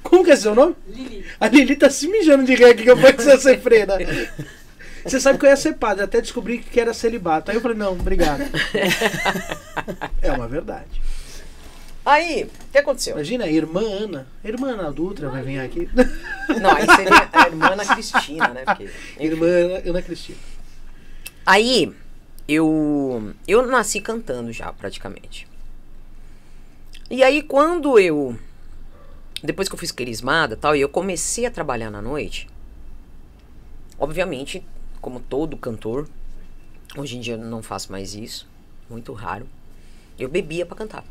Como 0.03 0.25
que 0.25 0.33
é 0.33 0.37
seu 0.37 0.55
nome? 0.55 0.75
Lili. 0.89 1.25
A 1.39 1.49
Lili 1.49 1.77
tá 1.77 1.89
se 1.89 2.09
mijando 2.09 2.45
de 2.45 2.55
rir 2.55 2.65
aqui 2.65 2.83
que 2.83 2.91
eu 2.91 2.97
falei 2.97 3.13
que 3.13 3.23
você 3.23 3.31
ia 3.31 3.39
ser 3.39 3.61
freira. 3.61 3.97
Você 5.05 5.21
sabe 5.21 5.39
que 5.39 5.47
eu 5.47 5.51
ia 5.51 5.57
ser 5.57 5.75
padre, 5.75 6.05
até 6.05 6.21
descobri 6.21 6.59
que 6.59 6.81
era 6.81 6.93
celibato. 6.93 7.51
Aí 7.51 7.57
eu 7.57 7.61
falei, 7.61 7.77
não, 7.77 7.93
obrigado. 7.93 8.43
É 10.21 10.33
uma 10.33 10.49
verdade. 10.49 11.01
Aí, 12.09 12.45
o 12.45 12.73
que 12.73 12.79
aconteceu? 12.79 13.13
Imagina, 13.17 13.45
a 13.45 13.51
irmã 13.51 13.83
Ana. 13.83 14.27
A 14.43 14.49
irmã 14.49 14.71
Ana 14.71 14.91
Dutra 14.91 15.29
vai 15.29 15.43
vir 15.43 15.61
aqui. 15.61 15.91
Não, 16.59 16.71
aí 16.71 16.87
seria 16.97 17.29
a 17.31 17.49
irmã 17.49 17.67
Ana 17.73 17.85
Cristina, 17.85 18.49
né? 18.49 18.65
Porque. 18.65 18.89
Irmã 19.21 19.47
Ana, 19.47 19.91
Ana 19.91 20.01
Cristina. 20.01 20.39
Aí, 21.45 21.95
eu, 22.49 23.35
eu 23.47 23.67
nasci 23.67 24.01
cantando 24.01 24.51
já, 24.55 24.73
praticamente. 24.73 25.47
E 27.11 27.23
aí, 27.23 27.43
quando 27.43 27.99
eu. 27.99 28.39
Depois 29.43 29.69
que 29.69 29.75
eu 29.75 29.79
fiz 29.79 29.93
crismada 29.93 30.55
e 30.55 30.57
tal, 30.57 30.75
e 30.75 30.81
eu 30.81 30.89
comecei 30.89 31.45
a 31.45 31.51
trabalhar 31.51 31.91
na 31.91 32.01
noite, 32.01 32.49
obviamente, 33.99 34.65
como 34.99 35.21
todo 35.21 35.59
cantor, 35.59 36.09
hoje 36.97 37.19
em 37.19 37.21
dia 37.21 37.35
eu 37.35 37.39
não 37.39 37.63
faço 37.63 37.93
mais 37.93 38.15
isso, 38.15 38.49
muito 38.89 39.13
raro, 39.13 39.47
eu 40.19 40.27
bebia 40.27 40.65
pra 40.65 40.75
cantar. 40.75 41.05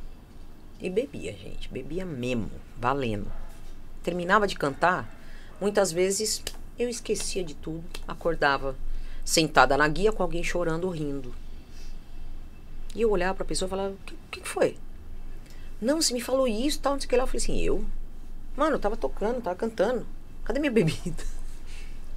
E 0.79 0.89
bebia, 0.89 1.33
gente, 1.33 1.69
bebia 1.69 2.05
mesmo, 2.05 2.51
valendo. 2.77 3.31
Terminava 4.03 4.47
de 4.47 4.55
cantar, 4.55 5.09
muitas 5.59 5.91
vezes 5.91 6.43
eu 6.77 6.87
esquecia 6.87 7.43
de 7.43 7.55
tudo, 7.55 7.83
acordava 8.07 8.75
sentada 9.25 9.75
na 9.75 9.87
guia 9.87 10.11
com 10.11 10.23
alguém 10.23 10.43
chorando, 10.43 10.89
rindo. 10.89 11.33
E 12.95 13.01
eu 13.01 13.11
olhava 13.11 13.35
pra 13.35 13.45
pessoa 13.45 13.67
e 13.67 13.69
falava, 13.69 13.93
o 13.93 13.97
que, 14.31 14.39
que 14.39 14.47
foi? 14.47 14.77
Não, 15.81 16.01
você 16.01 16.13
me 16.13 16.21
falou 16.21 16.47
isso, 16.47 16.79
tal, 16.79 16.93
não 16.93 16.99
sei 16.99 17.07
o 17.07 17.09
que 17.09 17.15
lá. 17.15 17.23
Eu 17.23 17.27
falei 17.27 17.41
assim, 17.43 17.61
eu? 17.61 17.83
Mano, 18.55 18.75
eu 18.75 18.79
tava 18.79 18.95
tocando, 18.95 19.41
tava 19.41 19.55
cantando. 19.55 20.05
Cadê 20.43 20.59
minha 20.59 20.71
bebida? 20.73 21.23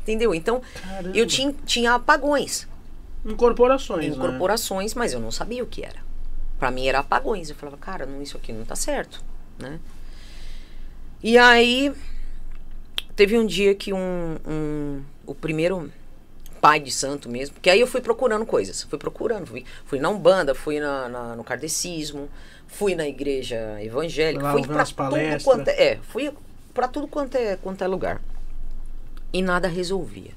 Entendeu? 0.02 0.34
Então, 0.34 0.62
Caramba. 0.82 1.16
eu 1.16 1.26
tinha, 1.26 1.54
tinha 1.66 1.94
apagões 1.94 2.68
Incorporações, 3.24 4.06
em 4.06 4.10
né? 4.10 4.16
mas 5.00 5.12
eu 5.12 5.20
não 5.20 5.30
sabia 5.30 5.62
o 5.62 5.66
que 5.66 5.84
era. 5.84 6.09
Pra 6.60 6.70
mim 6.70 6.86
era 6.86 7.00
apagões. 7.00 7.48
Eu 7.50 7.56
falava, 7.56 7.76
cara, 7.78 8.06
não, 8.06 8.22
isso 8.22 8.36
aqui 8.36 8.52
não 8.52 8.64
tá 8.64 8.76
certo, 8.76 9.20
né? 9.58 9.80
E 11.22 11.36
aí, 11.36 11.92
teve 13.16 13.36
um 13.36 13.44
dia 13.46 13.74
que 13.74 13.92
um, 13.92 14.36
um- 14.46 15.02
o 15.26 15.34
primeiro 15.34 15.90
pai 16.60 16.78
de 16.78 16.90
santo 16.90 17.28
mesmo, 17.28 17.54
porque 17.54 17.70
aí 17.70 17.80
eu 17.80 17.86
fui 17.86 18.00
procurando 18.02 18.44
coisas, 18.44 18.82
fui 18.82 18.98
procurando, 18.98 19.46
fui, 19.46 19.64
fui 19.86 19.98
na 19.98 20.10
Umbanda, 20.10 20.54
fui 20.54 20.78
na, 20.78 21.08
na- 21.08 21.34
no 21.36 21.42
kardecismo, 21.42 22.28
fui 22.66 22.94
na 22.94 23.08
igreja 23.08 23.82
evangélica, 23.82 24.44
Lá 24.44 24.52
fui 24.52 24.60
as 24.82 24.92
tudo 24.92 25.44
quanto 25.44 25.68
é, 25.68 25.82
é, 25.94 25.96
fui 26.02 26.30
pra 26.74 26.86
tudo 26.86 27.08
quanto 27.08 27.34
é, 27.36 27.56
quanto 27.56 27.82
é 27.82 27.86
lugar. 27.86 28.20
E 29.32 29.40
nada 29.42 29.66
resolvia. 29.68 30.32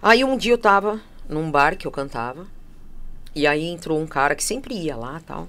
Aí 0.00 0.24
um 0.24 0.36
dia 0.36 0.52
eu 0.54 0.58
tava 0.58 1.00
num 1.28 1.50
bar 1.50 1.76
que 1.76 1.86
eu 1.86 1.90
cantava, 1.90 2.46
e 3.34 3.46
aí 3.46 3.64
entrou 3.64 4.00
um 4.00 4.06
cara 4.06 4.34
que 4.34 4.44
sempre 4.44 4.74
ia 4.74 4.96
lá 4.96 5.20
tal. 5.26 5.48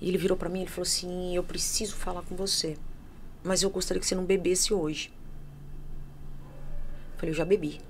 E 0.00 0.08
ele 0.08 0.18
virou 0.18 0.36
pra 0.36 0.48
mim 0.48 0.60
e 0.60 0.62
ele 0.62 0.70
falou 0.70 0.86
assim: 0.86 1.34
Eu 1.34 1.42
preciso 1.42 1.96
falar 1.96 2.22
com 2.22 2.34
você. 2.34 2.76
Mas 3.42 3.62
eu 3.62 3.70
gostaria 3.70 4.00
que 4.00 4.06
você 4.06 4.14
não 4.14 4.24
bebesse 4.24 4.72
hoje. 4.72 5.10
falei, 7.16 7.32
eu 7.32 7.36
já 7.36 7.44
bebi. 7.44 7.80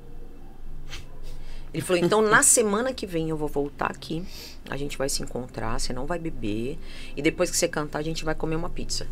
Ele 1.72 1.82
falou, 1.82 2.02
então 2.02 2.20
na 2.22 2.42
semana 2.42 2.92
que 2.92 3.06
vem 3.06 3.30
eu 3.30 3.36
vou 3.36 3.48
voltar 3.48 3.90
aqui, 3.90 4.24
a 4.68 4.76
gente 4.76 4.98
vai 4.98 5.08
se 5.08 5.22
encontrar, 5.22 5.78
você 5.78 5.92
não 5.92 6.04
vai 6.06 6.18
beber, 6.18 6.78
e 7.16 7.22
depois 7.22 7.48
que 7.50 7.56
você 7.56 7.68
cantar, 7.68 8.00
a 8.00 8.02
gente 8.02 8.24
vai 8.24 8.34
comer 8.34 8.56
uma 8.56 8.68
pizza. 8.70 9.06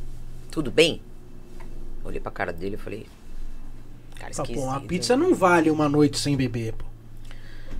Tudo 0.51 0.71
bem? 0.71 1.01
Olhei 2.05 2.21
pra 2.21 2.33
cara 2.33 2.53
dele 2.53 2.75
e 2.75 2.79
falei, 2.79 3.07
cara, 4.17 4.33
Tá, 4.35 4.43
esquisito. 4.43 4.65
pô, 4.65 4.71
a 4.71 4.81
pizza 4.81 5.17
não 5.17 5.35
vale 5.35 5.71
uma 5.71 5.89
noite 5.89 6.19
sem 6.19 6.37
beber, 6.37 6.73
pô. 6.73 6.85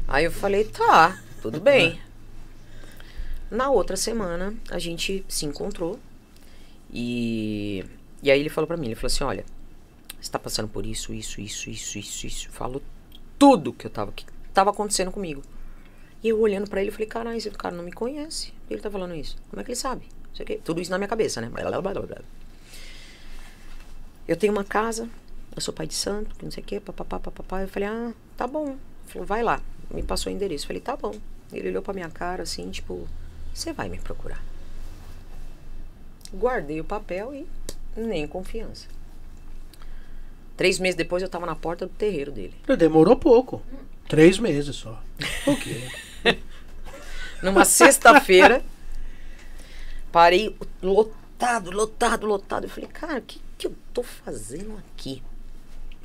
Aí 0.07 0.25
eu 0.25 0.33
falei, 0.33 0.65
tá, 0.65 1.21
tudo 1.39 1.61
bem. 1.61 2.01
Na 3.51 3.71
outra 3.71 3.97
semana, 3.97 4.55
a 4.71 4.79
gente 4.79 5.25
se 5.29 5.47
encontrou. 5.47 5.99
E, 6.93 7.85
e 8.23 8.31
aí 8.31 8.41
ele 8.41 8.49
falou 8.49 8.67
pra 8.67 8.77
mim, 8.77 8.87
ele 8.87 8.95
falou 8.95 9.07
assim, 9.07 9.25
olha, 9.25 9.45
você 10.21 10.31
tá 10.31 10.39
passando 10.39 10.69
por 10.69 10.85
isso, 10.85 11.15
isso, 11.15 11.41
isso, 11.41 11.71
isso, 11.71 11.99
isso, 11.99 12.27
isso. 12.27 12.51
Falou 12.51 12.83
tudo 13.39 13.73
que 13.73 13.87
eu 13.87 13.91
tava, 13.91 14.13
que 14.13 14.27
tava 14.53 14.71
acontecendo 14.71 15.11
comigo. 15.11 15.43
E 16.23 16.29
eu 16.29 16.41
olhando 16.41 16.69
pra 16.69 16.81
ele, 16.81 16.91
eu 16.91 16.93
falei, 16.93 17.07
caralho, 17.07 17.37
esse 17.37 17.51
cara 17.51 17.75
não 17.75 17.85
me 17.85 17.93
conhece. 17.93 18.53
Ele 18.69 18.81
tá 18.81 18.91
falando 18.91 19.15
isso. 19.15 19.37
Como 19.49 19.61
é 19.61 19.65
que 19.65 19.71
ele 19.71 19.77
sabe? 19.77 20.07
Tudo 20.65 20.81
isso 20.81 20.91
na 20.91 20.99
minha 20.99 21.09
cabeça, 21.09 21.41
né? 21.41 21.49
Blá, 21.49 21.63
blá, 21.63 21.81
blá, 21.81 22.03
blá. 22.03 22.19
Eu 24.27 24.37
tenho 24.37 24.53
uma 24.53 24.65
casa, 24.65 25.09
eu 25.55 25.61
sou 25.61 25.73
pai 25.73 25.87
de 25.87 25.95
santo, 25.95 26.35
que 26.37 26.45
não 26.45 26.51
sei 26.51 26.63
o 26.63 26.67
quê, 26.67 26.81
papapá, 26.81 27.19
papapá. 27.19 27.63
Eu 27.63 27.69
falei, 27.69 27.89
ah, 27.89 28.13
tá 28.37 28.47
bom. 28.47 28.67
Ele 28.67 28.79
falou, 29.07 29.27
vai 29.27 29.43
lá. 29.43 29.63
Me 29.91 30.03
passou 30.03 30.33
o 30.33 30.35
endereço. 30.35 30.67
Falei, 30.67 30.81
tá 30.81 30.97
bom. 30.97 31.15
Ele 31.53 31.69
olhou 31.69 31.83
pra 31.83 31.95
minha 31.95 32.11
cara 32.11 32.43
assim, 32.43 32.71
tipo, 32.71 33.09
você 33.55 33.73
vai 33.73 33.89
me 33.89 33.99
procurar. 33.99 34.43
Guardei 36.33 36.81
o 36.81 36.85
papel 36.85 37.35
e 37.35 37.47
nem 37.97 38.27
confiança. 38.27 38.87
Três 40.57 40.79
meses 40.79 40.97
depois 40.97 41.23
eu 41.23 41.29
tava 41.29 41.47
na 41.47 41.55
porta 41.55 41.87
do 41.87 41.93
terreiro 41.93 42.33
dele. 42.33 42.55
Demorou 42.77 43.17
pouco. 43.17 43.63
Três 44.09 44.39
meses 44.39 44.75
só. 44.77 45.01
O 45.47 45.57
quê? 45.57 45.89
Numa 47.43 47.65
sexta-feira, 47.65 48.65
parei 50.11 50.57
lotado, 50.83 51.71
lotado, 51.71 52.27
lotado. 52.27 52.65
Eu 52.65 52.71
falei, 52.71 52.89
cara, 52.91 53.21
o 53.21 53.23
que, 53.23 53.41
que 53.57 53.67
eu 53.69 53.75
tô 53.95 54.03
fazendo 54.03 54.77
aqui? 54.79 55.23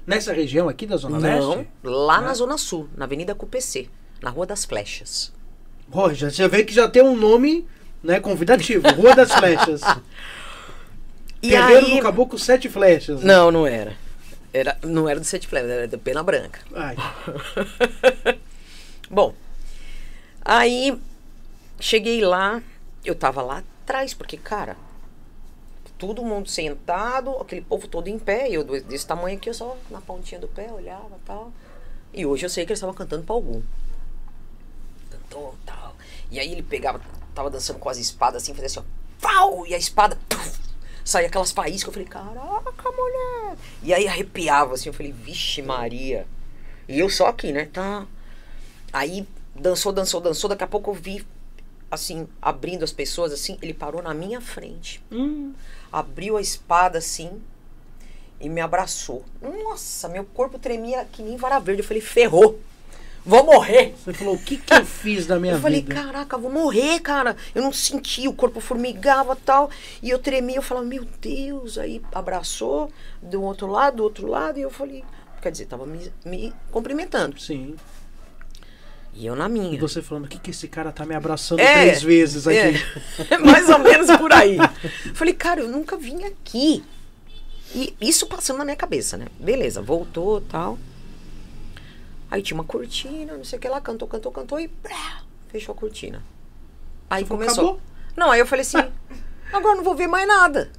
Nessa 0.06 0.34
região 0.34 0.68
aqui 0.68 0.86
da 0.86 0.98
Zona 0.98 1.20
Não, 1.20 1.50
Leste? 1.56 1.68
lá 1.84 2.20
Né? 2.22 2.28
na 2.28 2.34
Zona 2.34 2.58
Sul, 2.58 2.90
na 2.96 3.06
Avenida 3.06 3.34
CUPC, 3.34 3.90
na 4.22 4.30
Rua 4.30 4.46
das 4.46 4.66
Flechas. 4.66 5.32
Ó, 5.92 6.12
já, 6.14 6.30
já 6.30 6.48
vê 6.48 6.64
que 6.64 6.74
já 6.74 6.88
tem 6.90 7.02
um 7.04 7.16
nome 7.16 7.66
né, 8.04 8.20
convidativo. 8.20 8.88
Rua 8.90 9.16
das 9.16 9.32
Flechas. 9.36 9.82
E 11.42 11.50
Terreiro 11.50 11.86
aí... 11.86 11.96
do 11.98 12.02
Caboclo 12.02 12.38
Sete 12.40 12.68
Flechas. 12.70 13.22
né? 13.22 13.34
Não, 13.34 13.52
não 13.52 13.66
era. 13.68 13.96
era. 14.54 14.78
Não 14.84 15.08
era 15.08 15.20
do 15.20 15.26
Sete 15.26 15.48
Flechas, 15.48 15.70
era 15.70 15.88
da 15.88 15.98
Pena 15.98 16.22
Branca. 16.24 16.60
Bom, 19.10 19.34
aí 20.44 20.98
cheguei 21.80 22.22
lá, 22.22 22.62
eu 23.06 23.14
tava 23.16 23.42
lá 23.42 23.64
atrás, 23.84 24.14
porque, 24.14 24.38
cara, 24.38 24.76
todo 26.08 26.22
mundo 26.22 26.50
sentado, 26.50 27.32
aquele 27.38 27.62
povo 27.62 27.88
todo 27.88 28.10
em 28.10 28.20
pé, 28.20 28.50
eu 28.50 28.66
desse 28.82 29.08
tamanho 29.08 29.38
aqui, 29.38 29.50
eu 29.50 29.54
só 29.54 29.78
na 29.90 30.02
pontinha 30.02 30.40
do 30.40 30.50
pé, 30.50 30.70
olhava 30.70 31.18
tal. 31.26 31.50
E 32.14 32.26
hoje 32.26 32.46
eu 32.46 32.50
sei 32.50 32.66
que 32.66 32.74
eles 32.74 32.80
estavam 32.80 32.94
cantando 32.94 33.24
pra 33.24 33.34
algum. 33.34 33.62
Cantou 35.10 35.56
tal. 35.66 35.96
E 36.30 36.42
aí 36.42 36.52
ele 36.52 36.62
pegava, 36.62 37.00
tava 37.34 37.50
dançando 37.50 37.80
com 37.80 37.88
as 37.88 37.98
espadas 37.98 38.44
assim, 38.44 38.54
fazia 38.54 38.66
assim, 38.66 38.80
ó, 38.80 38.84
pau! 39.22 39.66
E 39.66 39.74
a 39.74 39.78
espada, 39.78 40.20
puf, 40.28 40.60
saía 41.06 41.28
aquelas 41.28 41.54
faíscas. 41.54 41.88
Eu 41.88 41.94
falei, 41.94 42.08
caraca, 42.08 42.92
mulher! 42.92 43.58
E 43.82 43.94
aí 43.94 44.06
arrepiava 44.06 44.74
assim, 44.74 44.90
eu 44.90 44.94
falei, 44.94 45.14
vixe 45.14 45.62
Maria. 45.62 46.28
E 46.86 47.00
eu 47.00 47.10
só 47.10 47.28
aqui, 47.28 47.54
né? 47.54 47.70
Tá. 47.72 48.06
Aí 48.92 49.26
dançou, 49.56 49.94
dançou, 49.94 50.20
dançou. 50.20 50.50
Daqui 50.50 50.66
a 50.66 50.68
pouco 50.68 50.92
eu 50.92 50.96
vi, 50.96 51.26
assim, 51.90 52.28
abrindo 52.42 52.84
as 52.84 52.92
pessoas, 52.92 53.32
assim. 53.32 53.58
Ele 53.62 53.74
parou 53.74 54.02
na 54.02 54.14
minha 54.14 54.42
frente. 54.42 55.02
hum, 55.10 55.54
Abriu 55.94 56.38
a 56.38 56.42
espada, 56.42 56.98
assim. 56.98 57.40
E 58.42 58.50
me 58.50 58.60
abraçou. 58.60 59.24
Nossa, 59.40 60.10
meu 60.10 60.26
corpo 60.26 60.58
tremia 60.58 61.06
que 61.12 61.22
nem 61.22 61.38
vara 61.38 61.60
verde. 61.60 61.84
Eu 61.84 61.88
falei, 61.88 62.02
ferrou. 62.02 62.60
Vou 63.24 63.46
morrer. 63.46 63.96
você 64.04 64.12
falou, 64.12 64.34
o 64.34 64.40
que, 64.40 64.58
que 64.58 64.74
eu 64.74 64.86
fiz 64.86 65.28
da 65.28 65.38
minha 65.40 65.54
eu 65.54 65.60
falei, 65.62 65.82
vida? 65.82 65.94
caraca, 65.94 66.36
vou 66.38 66.52
morrer, 66.52 67.00
cara. 67.00 67.38
Eu 67.54 67.62
não 67.62 67.72
sentia, 67.72 68.28
o 68.28 68.34
corpo 68.34 68.60
formigava 68.60 69.36
tal. 69.36 69.70
E 70.02 70.10
eu 70.10 70.18
tremia, 70.18 70.58
eu 70.58 70.62
falava, 70.64 70.86
meu 70.86 71.06
Deus. 71.22 71.78
Aí 71.78 72.02
abraçou, 72.12 72.92
do 73.22 73.42
outro 73.44 73.68
lado, 73.68 73.98
do 73.98 74.04
outro 74.04 74.28
lado. 74.28 74.58
E 74.58 74.64
eu 74.64 74.72
falei, 74.72 75.04
quer 75.42 75.52
dizer, 75.52 75.68
tava 75.68 75.86
me, 75.86 76.12
me 76.26 76.52
cumprimentando. 76.72 77.40
Sim. 77.40 77.76
E 79.16 79.26
eu 79.28 79.36
na 79.36 79.46
E 79.46 79.50
minha. 79.50 79.80
você 79.80 80.02
falando, 80.02 80.26
o 80.26 80.28
que, 80.28 80.40
que 80.40 80.50
esse 80.52 80.68
cara 80.68 80.92
tá 80.92 81.06
me 81.06 81.14
abraçando 81.14 81.60
É, 81.60 81.82
três 81.84 82.02
vezes 82.02 82.48
aqui? 82.48 82.84
É, 83.30 83.38
mais 83.38 83.70
ou 83.70 83.80
menos 83.80 84.08
por 84.18 84.34
aí. 84.34 84.58
Falei, 85.14 85.34
cara, 85.34 85.62
eu 85.62 85.68
nunca 85.68 85.96
vim 85.96 86.24
aqui. 86.24 86.84
E 87.76 87.96
isso 88.02 88.26
passando 88.28 88.58
na 88.58 88.66
minha 88.66 88.76
cabeça, 88.78 89.18
né? 89.18 89.28
Beleza, 89.40 89.82
voltou 89.82 90.42
tal. 90.42 90.78
Aí 92.30 92.42
tinha 92.42 92.56
uma 92.56 92.64
cortina, 92.64 93.34
não 93.38 93.44
sei 93.44 93.58
o 93.60 93.62
que 93.62 93.68
lá, 93.70 93.80
cantou, 93.80 94.08
cantou, 94.08 94.32
cantou 94.32 94.60
e 94.60 94.70
fechou 95.50 95.74
a 95.74 95.78
cortina. 95.78 96.24
Aí 97.10 97.22
Você 97.24 97.28
falou, 97.28 97.42
começou. 97.44 97.64
"Acabou?" 97.66 97.82
Não, 98.18 98.32
aí 98.32 98.40
eu 98.40 98.48
falei 98.48 98.62
assim, 98.62 98.78
agora 99.54 99.76
não 99.76 99.84
vou 99.84 99.96
ver 99.96 100.08
mais 100.08 100.28
nada. 100.28 100.72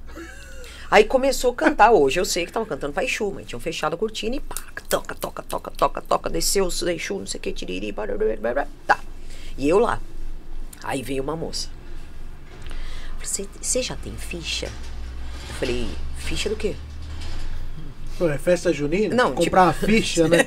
Aí 0.94 1.02
começou 1.02 1.50
a 1.50 1.54
cantar. 1.56 1.90
Hoje 1.90 2.20
eu 2.20 2.24
sei 2.24 2.46
que 2.46 2.52
tava 2.52 2.64
cantando 2.64 2.92
pra 2.92 3.02
Exu, 3.02 3.28
mas 3.34 3.48
tinham 3.48 3.58
fechado 3.58 3.94
a 3.94 3.96
cortina 3.96 4.36
e 4.36 4.38
pá, 4.38 4.54
toca, 4.88 5.12
toca, 5.16 5.42
toca, 5.42 5.68
toca, 5.72 6.00
toca, 6.00 6.30
desceu 6.30 6.66
o 6.66 6.88
Exu, 6.88 7.18
não 7.18 7.26
sei 7.26 7.38
o 7.38 7.42
que, 7.42 7.50
tiriri, 7.52 7.90
barará, 7.90 8.36
barará, 8.36 8.68
tá. 8.86 9.00
E 9.58 9.68
eu 9.68 9.80
lá. 9.80 9.98
Aí 10.84 11.02
veio 11.02 11.20
uma 11.20 11.34
moça. 11.34 11.68
Você 13.20 13.82
já 13.82 13.96
tem 13.96 14.16
ficha? 14.16 14.66
Eu 15.48 15.54
falei, 15.56 15.88
ficha 16.16 16.48
do 16.48 16.54
quê? 16.54 16.76
Pô, 18.16 18.28
é 18.28 18.38
festa 18.38 18.72
junina? 18.72 19.16
Não, 19.16 19.34
Comprar 19.34 19.64
uma 19.64 19.72
ficha, 19.72 20.28
né? 20.28 20.44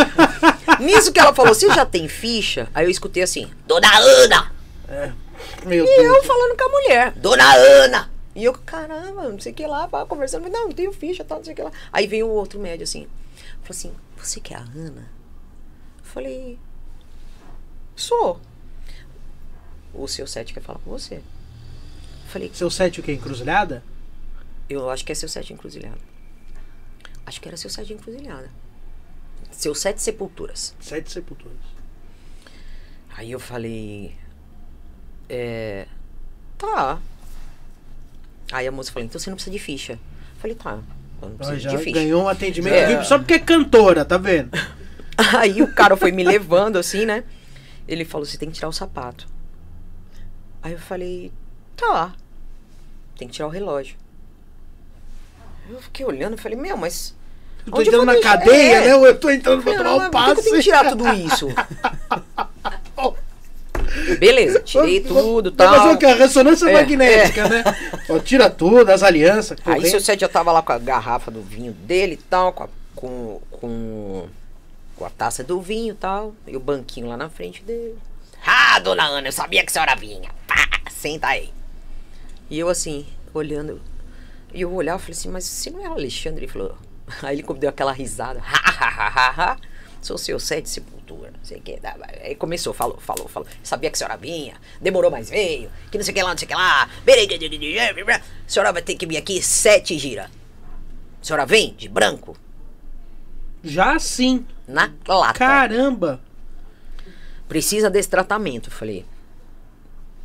Nisso 0.80 1.12
que 1.12 1.20
ela 1.20 1.34
falou, 1.34 1.52
você 1.52 1.68
já 1.68 1.84
tem 1.84 2.08
ficha? 2.08 2.70
Aí 2.74 2.86
eu 2.86 2.90
escutei 2.90 3.22
assim, 3.22 3.50
Dona 3.66 3.94
Ana! 3.98 4.50
Meu 5.66 5.84
E 5.84 5.96
Deus. 5.98 6.16
eu 6.16 6.24
falando 6.24 6.56
com 6.56 6.64
a 6.64 6.68
mulher, 6.70 7.12
Dona 7.16 7.54
Ana! 7.54 8.13
E 8.34 8.44
eu, 8.44 8.52
caramba, 8.52 9.28
não 9.28 9.38
sei 9.38 9.52
o 9.52 9.54
que 9.54 9.66
lá, 9.66 9.86
pá, 9.86 10.04
conversando, 10.04 10.48
não, 10.48 10.64
não 10.64 10.72
tenho 10.72 10.92
ficha, 10.92 11.24
tal, 11.24 11.38
não 11.38 11.44
sei 11.44 11.52
o 11.52 11.56
que 11.56 11.62
lá. 11.62 11.72
Aí 11.92 12.06
veio 12.06 12.26
o 12.26 12.30
outro 12.30 12.58
médio 12.58 12.84
assim, 12.84 13.06
falou 13.62 13.70
assim, 13.70 13.94
você 14.16 14.40
que 14.40 14.52
é 14.52 14.56
a 14.56 14.60
Ana? 14.60 15.08
Eu 15.98 16.04
falei, 16.04 16.58
sou. 17.94 18.40
O 19.92 20.08
seu 20.08 20.26
sete 20.26 20.52
quer 20.52 20.60
falar 20.60 20.80
com 20.80 20.90
você. 20.90 21.16
Eu 21.16 21.22
falei, 22.26 22.50
Seu 22.52 22.68
sete 22.68 22.98
o 22.98 23.02
quê? 23.02 23.12
Encruzilhada? 23.12 23.82
eu 24.68 24.88
acho 24.90 25.04
que 25.04 25.12
é 25.12 25.14
seu 25.14 25.28
sete 25.28 25.52
encruzilhada. 25.52 25.98
Acho 27.26 27.40
que 27.40 27.48
era 27.48 27.56
seu 27.56 27.70
sete 27.70 27.92
encruzilhada. 27.92 28.50
Seus 29.50 29.78
sete 29.80 30.02
sepulturas. 30.02 30.74
Sete 30.80 31.12
sepulturas. 31.12 31.56
Aí 33.16 33.30
eu 33.30 33.38
falei. 33.38 34.14
É. 35.28 35.86
Tá. 36.58 37.00
Aí 38.52 38.66
a 38.66 38.72
moça 38.72 38.92
falou, 38.92 39.06
então 39.06 39.18
você 39.18 39.30
não 39.30 39.36
precisa 39.36 39.52
de 39.56 39.58
ficha. 39.62 39.92
Eu 39.94 39.98
falei, 40.40 40.56
tá. 40.56 40.78
Eu 41.22 41.28
não 41.30 41.36
preciso 41.36 41.68
de 41.68 41.78
ficha. 41.78 41.92
ganhou 41.94 42.24
um 42.24 42.28
atendimento 42.28 42.74
É. 42.74 42.86
VIP 42.86 43.06
só 43.06 43.18
porque 43.18 43.34
é 43.34 43.38
cantora, 43.38 44.04
tá 44.04 44.18
vendo? 44.18 44.50
Aí 45.38 45.62
o 45.62 45.72
cara 45.72 45.96
foi 45.96 46.12
me 46.12 46.22
levando 46.24 46.76
assim, 46.76 47.06
né? 47.06 47.24
Ele 47.86 48.04
falou, 48.04 48.26
você 48.26 48.36
tem 48.36 48.48
que 48.50 48.54
tirar 48.56 48.68
o 48.68 48.72
sapato. 48.72 49.26
Aí 50.62 50.72
eu 50.72 50.78
falei, 50.78 51.30
tá. 51.76 52.12
Tem 53.16 53.28
que 53.28 53.34
tirar 53.34 53.46
o 53.46 53.50
relógio. 53.50 53.96
Eu 55.70 55.80
fiquei 55.80 56.04
olhando 56.04 56.34
e 56.34 56.36
falei, 56.40 56.58
meu, 56.58 56.76
mas. 56.76 57.14
Eu 57.66 57.72
tô 57.72 57.80
entrando 57.80 58.04
na 58.04 58.12
deixar- 58.12 58.38
cadeia, 58.38 58.74
É. 58.76 58.80
né? 58.80 58.92
Eu 59.08 59.18
tô 59.18 59.30
entrando 59.30 59.62
pra 59.62 59.76
tomar 59.76 59.94
um 59.94 59.98
mas 59.98 60.10
por 60.10 60.10
que 60.10 60.10
que 60.10 60.16
eu 60.16 60.34
passe. 60.34 60.42
tenho 60.42 60.56
que 60.56 60.62
tirar 60.62 60.88
tudo 60.90 61.08
isso? 61.14 61.48
Beleza, 64.18 64.60
tirei 64.60 65.00
tudo 65.00 65.52
fazer 65.56 65.76
tal. 65.78 65.94
o 65.94 65.98
quê? 65.98 66.06
A 66.06 66.14
ressonância 66.14 66.68
É, 66.68 66.72
magnética, 66.72 67.48
né? 67.48 67.64
Ó, 68.08 68.18
tira 68.18 68.50
tudo, 68.50 68.90
as 68.90 69.02
alianças. 69.02 69.58
Aí 69.64 69.88
seu 69.88 70.00
Sete 70.00 70.20
já 70.20 70.28
tava 70.28 70.52
lá 70.52 70.62
com 70.62 70.72
a 70.72 70.78
garrafa 70.78 71.30
do 71.30 71.42
vinho 71.42 71.72
dele 71.72 72.14
e 72.14 72.16
tal, 72.16 72.52
com 72.52 72.64
a, 72.64 72.68
com, 72.94 73.40
com, 73.50 74.26
com 74.96 75.04
a 75.04 75.10
taça 75.10 75.42
do 75.42 75.60
vinho 75.60 75.92
e 75.92 75.96
tal, 75.96 76.34
e 76.46 76.56
o 76.56 76.60
banquinho 76.60 77.08
lá 77.08 77.16
na 77.16 77.28
frente 77.28 77.62
dele. 77.62 77.96
Ah, 78.46 78.78
dona 78.78 79.04
Ana, 79.04 79.28
eu 79.28 79.32
sabia 79.32 79.62
que 79.62 79.70
a 79.70 79.72
senhora 79.72 79.94
vinha. 79.96 80.30
Pá, 80.46 80.68
senta 80.90 81.28
aí. 81.28 81.50
E 82.50 82.58
eu 82.58 82.68
assim, 82.68 83.06
olhando, 83.32 83.80
e 84.52 84.60
eu 84.60 84.72
olhava 84.72 84.98
e 84.98 85.02
falei 85.02 85.18
assim, 85.18 85.28
mas 85.30 85.44
você 85.44 85.70
não 85.70 85.84
é 85.84 85.88
o 85.88 85.92
Alexandre? 85.92 86.44
Ele 86.44 86.52
falou, 86.52 86.76
aí 87.22 87.38
ele 87.38 87.58
deu 87.58 87.70
aquela 87.70 87.92
risada, 87.92 88.40
ha, 88.40 88.70
ha, 88.70 88.88
ha, 88.88 89.08
ha, 89.08 89.30
ha. 89.52 89.56
Sou 90.04 90.18
seu 90.18 90.38
sete 90.38 90.68
sepultura, 90.68 91.30
não 91.30 91.42
sei 91.42 91.56
o 91.56 91.62
que. 91.62 91.80
Aí 92.22 92.34
começou, 92.34 92.74
falou, 92.74 92.98
falou, 93.00 93.26
falou. 93.26 93.48
Sabia 93.62 93.88
que 93.88 93.96
a 93.96 93.98
senhora 93.98 94.18
vinha, 94.18 94.54
demorou, 94.78 95.10
mas 95.10 95.30
veio, 95.30 95.70
que 95.90 95.96
não 95.96 96.04
sei 96.04 96.12
o 96.12 96.14
que 96.14 96.22
lá, 96.22 96.28
não 96.28 96.36
sei 96.36 96.44
o 96.44 96.48
que 96.50 96.54
lá. 96.54 96.84
A 96.84 98.18
senhora 98.46 98.70
vai 98.70 98.82
ter 98.82 98.96
que 98.96 99.06
vir 99.06 99.16
aqui 99.16 99.40
sete 99.40 99.96
gira. 99.96 100.30
A 101.22 101.24
senhora 101.24 101.46
vem 101.46 101.72
de 101.72 101.88
branco? 101.88 102.36
Já 103.62 103.98
sim. 103.98 104.46
Na 104.68 104.92
lata. 105.08 105.38
Caramba. 105.38 106.20
Precisa 107.48 107.88
desse 107.88 108.10
tratamento. 108.10 108.68
Eu 108.68 108.74
falei, 108.74 109.06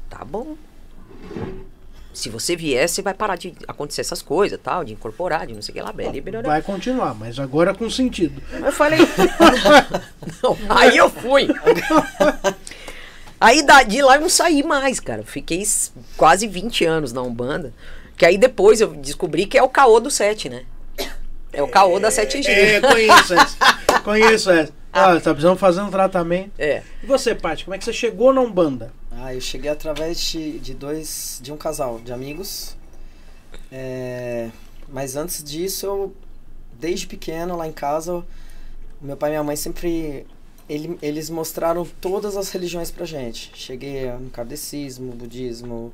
tá 0.09 0.25
bom. 0.25 0.57
Se 2.19 2.27
você 2.27 2.53
vier, 2.53 2.89
você 2.89 3.01
vai 3.01 3.13
parar 3.13 3.37
de 3.37 3.53
acontecer 3.65 4.01
essas 4.01 4.21
coisas, 4.21 4.59
tal, 4.61 4.83
de 4.83 4.91
incorporar, 4.91 5.47
de 5.47 5.53
não 5.53 5.61
sei 5.61 5.71
o 5.71 5.75
que 5.77 5.81
lá, 5.81 5.93
blá, 5.93 6.11
blá. 6.11 6.41
Vai 6.41 6.61
continuar, 6.61 7.15
mas 7.15 7.39
agora 7.39 7.73
com 7.73 7.89
sentido. 7.89 8.43
Eu 8.51 8.73
falei. 8.73 8.99
Não, 10.43 10.57
aí 10.67 10.97
eu 10.97 11.09
fui. 11.09 11.47
Aí 13.39 13.65
de 13.87 14.01
lá 14.01 14.15
eu 14.15 14.21
não 14.21 14.29
saí 14.29 14.61
mais, 14.63 14.99
cara. 14.99 15.23
Fiquei 15.23 15.63
quase 16.17 16.45
20 16.45 16.83
anos 16.83 17.13
na 17.13 17.21
Umbanda. 17.21 17.73
Que 18.17 18.25
aí 18.25 18.37
depois 18.37 18.81
eu 18.81 18.93
descobri 18.95 19.45
que 19.45 19.57
é 19.57 19.63
o 19.63 19.69
caô 19.69 20.01
do 20.01 20.11
7, 20.11 20.49
né? 20.49 20.63
É 21.53 21.63
o 21.63 21.69
caô 21.69 22.01
da 22.01 22.09
7G. 22.09 22.49
É, 22.49 22.81
conheço 22.81 23.33
essa. 23.33 23.57
Conheço 24.03 24.51
essa. 24.51 24.79
Ah, 24.91 25.19
tá 25.19 25.31
precisando 25.31 25.55
fazer 25.55 25.81
um 25.81 25.91
tratamento. 25.91 26.51
É. 26.57 26.81
E 27.03 27.05
você, 27.05 27.35
Paty, 27.35 27.63
como 27.63 27.75
é 27.75 27.77
que 27.77 27.85
você 27.85 27.93
chegou 27.93 28.33
na 28.33 28.41
Umbanda? 28.41 28.91
Ah, 29.21 29.33
eu 29.33 29.41
cheguei 29.41 29.69
através 29.69 30.19
de, 30.21 30.59
de 30.59 30.73
dois, 30.73 31.39
de 31.43 31.51
um 31.51 31.57
casal 31.57 31.99
de 31.99 32.13
amigos. 32.13 32.77
É, 33.69 34.49
mas 34.87 35.17
antes 35.17 35.43
disso, 35.43 35.85
eu, 35.85 36.13
desde 36.79 37.05
pequeno, 37.05 37.57
lá 37.57 37.67
em 37.67 37.71
casa, 37.73 38.25
meu 39.01 39.17
pai 39.17 39.31
e 39.31 39.33
minha 39.33 39.43
mãe 39.43 39.57
sempre, 39.57 40.25
ele, 40.69 40.97
eles 41.01 41.29
mostraram 41.29 41.85
todas 41.99 42.37
as 42.37 42.49
religiões 42.49 42.91
pra 42.91 43.05
gente. 43.05 43.51
Cheguei 43.55 44.09
no 44.13 44.29
kardecismo, 44.29 45.11
budismo, 45.11 45.91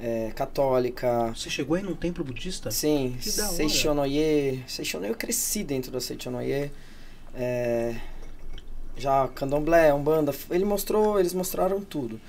é, 0.00 0.30
católica, 0.34 1.32
Você 1.34 1.50
chegou 1.50 1.76
aí 1.76 1.82
num 1.82 1.96
templo 1.96 2.22
budista? 2.24 2.70
Sim, 2.70 3.18
hora. 3.38 3.52
Seixonoye. 3.52 4.64
Seixonoye 4.68 5.10
eu 5.10 5.16
cresci 5.16 5.64
dentro 5.64 5.90
da 5.90 6.00
Seixonoye. 6.00 6.70
É, 7.34 7.96
já 8.96 9.26
Candomblé, 9.28 9.92
Umbanda, 9.92 10.32
ele 10.50 10.64
mostrou, 10.64 11.18
eles 11.18 11.34
mostraram 11.34 11.80
tudo. 11.80 12.20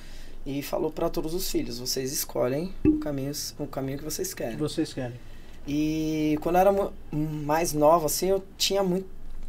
E 0.46 0.62
falou 0.64 0.92
para 0.92 1.10
todos 1.10 1.34
os 1.34 1.52
filhos, 1.52 1.78
vocês 1.78 2.12
escolhem 2.12 2.74
o 2.86 2.98
caminho, 2.98 3.32
o 3.60 3.68
caminho 3.68 4.00
que 4.00 4.04
vocês 4.04 4.34
que 4.34 4.42
querem. 4.44 4.58
vocês 4.58 4.92
querem? 4.94 5.20
E 5.68 6.38
quando 6.42 6.56
eu 6.56 6.62
era 6.62 6.92
mais 7.12 7.74
nova, 7.74 8.08
assim, 8.08 8.28
eu 8.30 8.44
tinha 8.58 8.82
muito. 8.82 9.06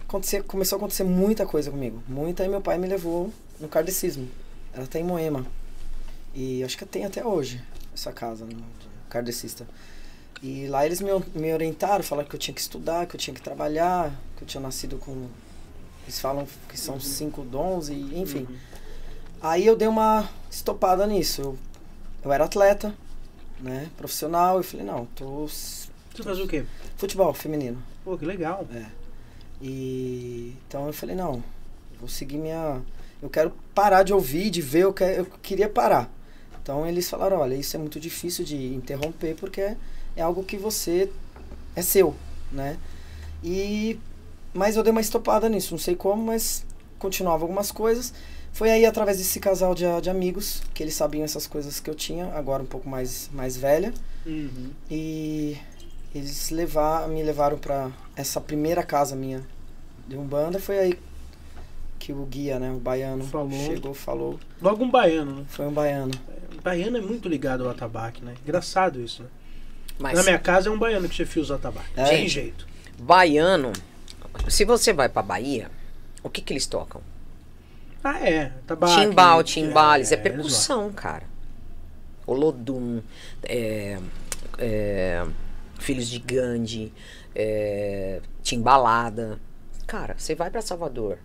acontecer- 0.07 0.43
começou 0.43 0.77
a 0.77 0.79
acontecer 0.79 1.05
muita 1.05 1.47
coisa 1.47 1.71
comigo. 1.71 2.03
Muita, 2.07 2.45
e 2.45 2.49
meu 2.49 2.61
pai 2.61 2.77
me 2.77 2.87
levou 2.87 3.33
no 3.59 3.67
kardecismo. 3.69 4.29
Ela 4.75 4.87
tem 4.87 5.01
em 5.03 5.07
Moema. 5.07 5.47
E 6.35 6.63
acho 6.63 6.77
que 6.77 6.85
tem 6.85 7.07
até 7.07 7.25
hoje 7.25 7.63
essa 7.95 8.13
casa, 8.13 8.45
no, 8.45 8.51
de 8.53 8.89
kardecista. 9.09 9.67
E 10.43 10.67
lá 10.67 10.85
eles 10.85 11.01
me, 11.01 11.11
me 11.35 11.53
orientaram, 11.55 12.03
falaram 12.05 12.29
que 12.29 12.35
eu 12.35 12.41
tinha 12.41 12.55
que 12.55 12.61
estudar, 12.61 13.07
que 13.07 13.17
eu 13.17 13.21
tinha 13.21 13.33
que 13.33 13.41
trabalhar, 13.41 14.11
que 14.37 14.43
eu 14.45 14.47
tinha 14.47 14.61
nascido 14.61 14.99
com. 14.99 15.29
Eles 16.05 16.19
falam 16.21 16.47
que 16.69 16.79
são 16.79 17.01
cinco 17.01 17.43
dons, 17.43 17.89
e 17.89 17.95
enfim. 18.19 18.41
Uhum. 18.51 18.57
Aí 19.43 19.67
eu 19.67 19.75
dei 19.75 19.89
uma 19.89 20.31
estopada 20.49 21.05
nisso. 21.05 21.43
Eu, 21.43 21.59
eu 22.25 22.33
era 22.33 22.45
atleta, 22.45 22.95
né? 23.59 23.91
Profissional, 23.97 24.59
eu 24.59 24.63
falei, 24.63 24.87
não, 24.87 25.07
tô. 25.07 25.49
Você 25.49 25.89
faz 26.23 26.39
o 26.39 26.47
quê? 26.47 26.65
Futebol 26.97 27.35
feminino. 27.35 27.83
Pô, 28.05 28.17
que 28.17 28.25
legal. 28.25 28.65
É. 28.73 28.87
E 29.61 30.55
então 30.69 30.87
eu 30.87 30.93
falei, 30.93 31.17
não, 31.17 31.43
vou 31.99 32.09
seguir 32.09 32.39
minha. 32.39 32.81
Eu 33.21 33.29
quero 33.29 33.53
parar 33.75 34.05
de 34.05 34.13
ouvir, 34.13 34.49
de 34.49 34.63
ver, 34.63 34.85
eu, 34.85 34.93
quero, 34.93 35.13
eu 35.23 35.27
queria 35.43 35.69
parar. 35.69 36.09
Então 36.63 36.87
eles 36.87 37.11
falaram, 37.11 37.39
olha, 37.39 37.57
isso 37.57 37.77
é 37.77 37.81
muito 37.81 37.99
difícil 37.99 38.45
de 38.45 38.75
interromper 38.75 39.35
porque 39.35 39.77
é 40.17 40.23
algo 40.23 40.45
que 40.45 40.57
você 40.57 41.11
é 41.75 41.83
seu, 41.83 42.15
né? 42.53 42.79
E 43.43 43.99
mas 44.55 44.77
eu 44.77 44.83
dei 44.83 44.93
uma 44.93 45.01
estopada 45.01 45.49
nisso, 45.49 45.73
não 45.73 45.79
sei 45.79 45.97
como, 45.97 46.23
mas 46.23 46.65
continuava 46.99 47.43
algumas 47.43 47.73
coisas. 47.73 48.13
Foi 48.53 48.71
aí 48.71 48.85
através 48.85 49.19
desse 49.19 49.41
casal 49.41 49.75
de, 49.75 49.85
de 50.01 50.11
amigos 50.11 50.63
que 50.75 50.83
eles 50.83 50.95
sabiam 50.95 51.25
essas 51.25 51.47
coisas 51.47 51.81
que 51.81 51.89
eu 51.89 51.95
tinha, 51.95 52.27
agora 52.35 52.63
um 52.63 52.67
pouco 52.67 52.89
mais 52.89 53.31
mais 53.33 53.57
velha. 53.57 53.93
Uhum. 54.27 54.71
E 54.91 55.57
eles 56.15 56.51
levar, 56.51 57.09
me 57.09 57.23
levaram 57.23 57.59
pra 57.59 57.91
essa 58.15 58.41
primeira 58.41 58.83
casa 58.83 59.17
minha 59.17 59.43
de 60.07 60.17
Umbanda. 60.17 60.59
Foi 60.59 60.79
aí 60.79 60.99
que 61.99 62.13
o 62.13 62.27
guia, 62.27 62.59
né, 62.59 62.71
o 62.71 62.79
baiano, 62.79 63.25
Falou. 63.25 63.67
chegou, 63.67 63.95
falou. 63.95 64.41
Logo 64.61 64.85
um 64.85 64.91
baiano, 64.91 65.37
né? 65.37 65.45
Foi 65.49 65.67
um 65.67 65.73
baiano. 65.73 66.13
Baiano 66.63 66.99
é 66.99 67.01
muito 67.01 67.29
ligado 67.29 67.65
ao 67.65 67.71
atabaque, 67.71 68.25
né? 68.25 68.35
Engraçado 68.45 69.01
isso, 69.01 69.23
né? 69.23 69.29
Mas 69.99 70.15
Na 70.15 70.23
minha 70.25 70.39
casa 70.39 70.69
é 70.69 70.73
um 70.73 70.79
baiano 70.79 71.09
que 71.09 71.15
chefia 71.15 71.43
os 71.43 71.51
atabaque. 71.51 71.89
É? 71.97 72.05
Tem 72.05 72.29
jeito. 72.29 72.67
baiano, 72.99 73.73
se 74.49 74.65
você 74.65 74.93
vai 74.93 75.09
pra 75.09 75.23
Bahia, 75.23 75.71
o 76.23 76.29
que 76.29 76.41
que 76.43 76.53
eles 76.53 76.67
tocam? 76.67 77.01
Ah, 78.03 78.19
é. 78.21 78.47
Atabaque. 78.65 79.01
Timbal, 79.01 79.43
timbales, 79.43 80.11
é, 80.11 80.15
eles 80.15 80.23
percussão, 80.23 80.93
cara. 80.93 81.25
Olodum, 82.27 83.01
é, 83.43 83.99
é, 84.59 85.25
Filhos 85.79 86.09
de 86.09 86.19
Gandhi, 86.19 86.93
é, 87.35 88.21
Timbalada. 88.43 89.39
Cara, 89.87 90.15
você 90.17 90.35
vai 90.35 90.51
pra 90.51 90.63
Salvador 90.63 91.19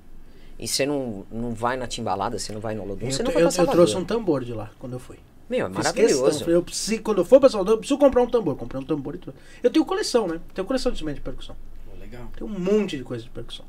e 0.60 0.68
você 0.68 0.86
não, 0.86 1.26
não 1.32 1.54
vai 1.54 1.78
na 1.78 1.88
Timbalada, 1.88 2.38
você 2.38 2.52
não 2.52 2.60
vai 2.60 2.76
no 2.76 2.84
Olodum, 2.84 3.06
Eu, 3.06 3.12
você 3.12 3.24
não 3.24 3.30
eu, 3.30 3.34
vai 3.34 3.44
pra 3.44 3.48
eu 3.48 3.52
Salvador. 3.52 3.76
trouxe 3.76 3.96
um 3.96 4.06
tambor 4.06 4.44
de 4.44 4.54
lá 4.54 4.72
quando 4.80 4.94
eu 4.94 5.00
fui. 5.00 5.18
Meu, 5.50 5.68
é 5.68 5.70
maravilhoso. 5.70 6.50
Eu 6.50 6.62
preciso, 6.62 7.02
quando 7.02 7.20
eu 7.20 7.26
for 7.26 7.40
pra 7.40 7.50
Salvador, 7.50 7.76
eu 7.76 7.78
preciso 7.80 7.98
comprar 7.98 8.22
um 8.22 8.28
tambor. 8.28 8.56
Comprei 8.56 8.82
um 8.82 8.86
tambor 8.86 9.16
e 9.16 9.18
trouxe. 9.18 9.40
Eu 9.64 9.70
tenho 9.70 9.86
coleção, 9.86 10.28
né? 10.28 10.42
Tenho 10.54 10.68
coleção 10.68 10.92
de 10.92 10.96
instrumentos 10.96 11.20
de 11.20 11.24
percussão. 11.24 11.56
Legal. 12.00 12.28
Tem 12.36 12.46
um 12.46 12.60
monte 12.60 12.98
de 12.98 13.04
coisa 13.04 13.24
de 13.24 13.30
percussão. 13.30 13.66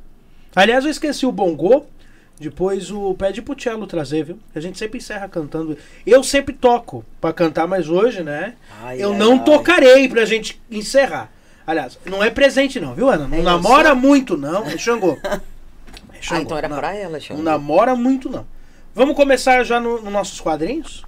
Aliás, 0.56 0.84
eu 0.84 0.90
esqueci 0.90 1.24
o 1.24 1.30
bongô. 1.30 1.86
Depois 2.40 2.90
o 2.90 3.14
pede 3.14 3.42
pro 3.42 3.60
Cello 3.60 3.86
trazer, 3.86 4.24
viu? 4.24 4.38
A 4.54 4.60
gente 4.60 4.78
sempre 4.78 4.98
encerra 4.98 5.28
cantando. 5.28 5.76
Eu 6.06 6.22
sempre 6.22 6.54
toco 6.54 7.04
pra 7.20 7.32
cantar, 7.32 7.66
mas 7.66 7.88
hoje, 7.88 8.22
né? 8.22 8.54
Ai, 8.82 9.02
eu 9.02 9.12
ai, 9.12 9.18
não 9.18 9.32
ai. 9.32 9.44
tocarei 9.44 10.08
pra 10.08 10.24
gente 10.24 10.60
encerrar. 10.70 11.32
Aliás, 11.66 11.98
não 12.06 12.22
é 12.22 12.30
presente 12.30 12.78
não, 12.80 12.94
viu, 12.94 13.08
Ana? 13.10 13.26
Não 13.26 13.38
É, 13.38 13.42
namora 13.42 13.88
sou- 13.88 13.96
muito 13.96 14.36
não. 14.36 14.64
É 14.66 14.78
Xangô. 14.78 15.18
É 16.12 16.20
Ah, 16.20 16.22
Xangô. 16.22 16.42
então 16.42 16.58
era 16.58 16.68
não, 16.68 16.76
pra 16.78 16.94
ela, 16.96 17.20
Xangô. 17.20 17.42
Não 17.42 17.52
namora 17.52 17.94
muito 17.94 18.28
não. 18.28 18.44
Vamos 18.94 19.14
começar 19.14 19.62
já 19.64 19.78
no- 19.78 20.00
nos 20.02 20.12
nossos 20.12 20.40
quadrinhos? 20.40 21.04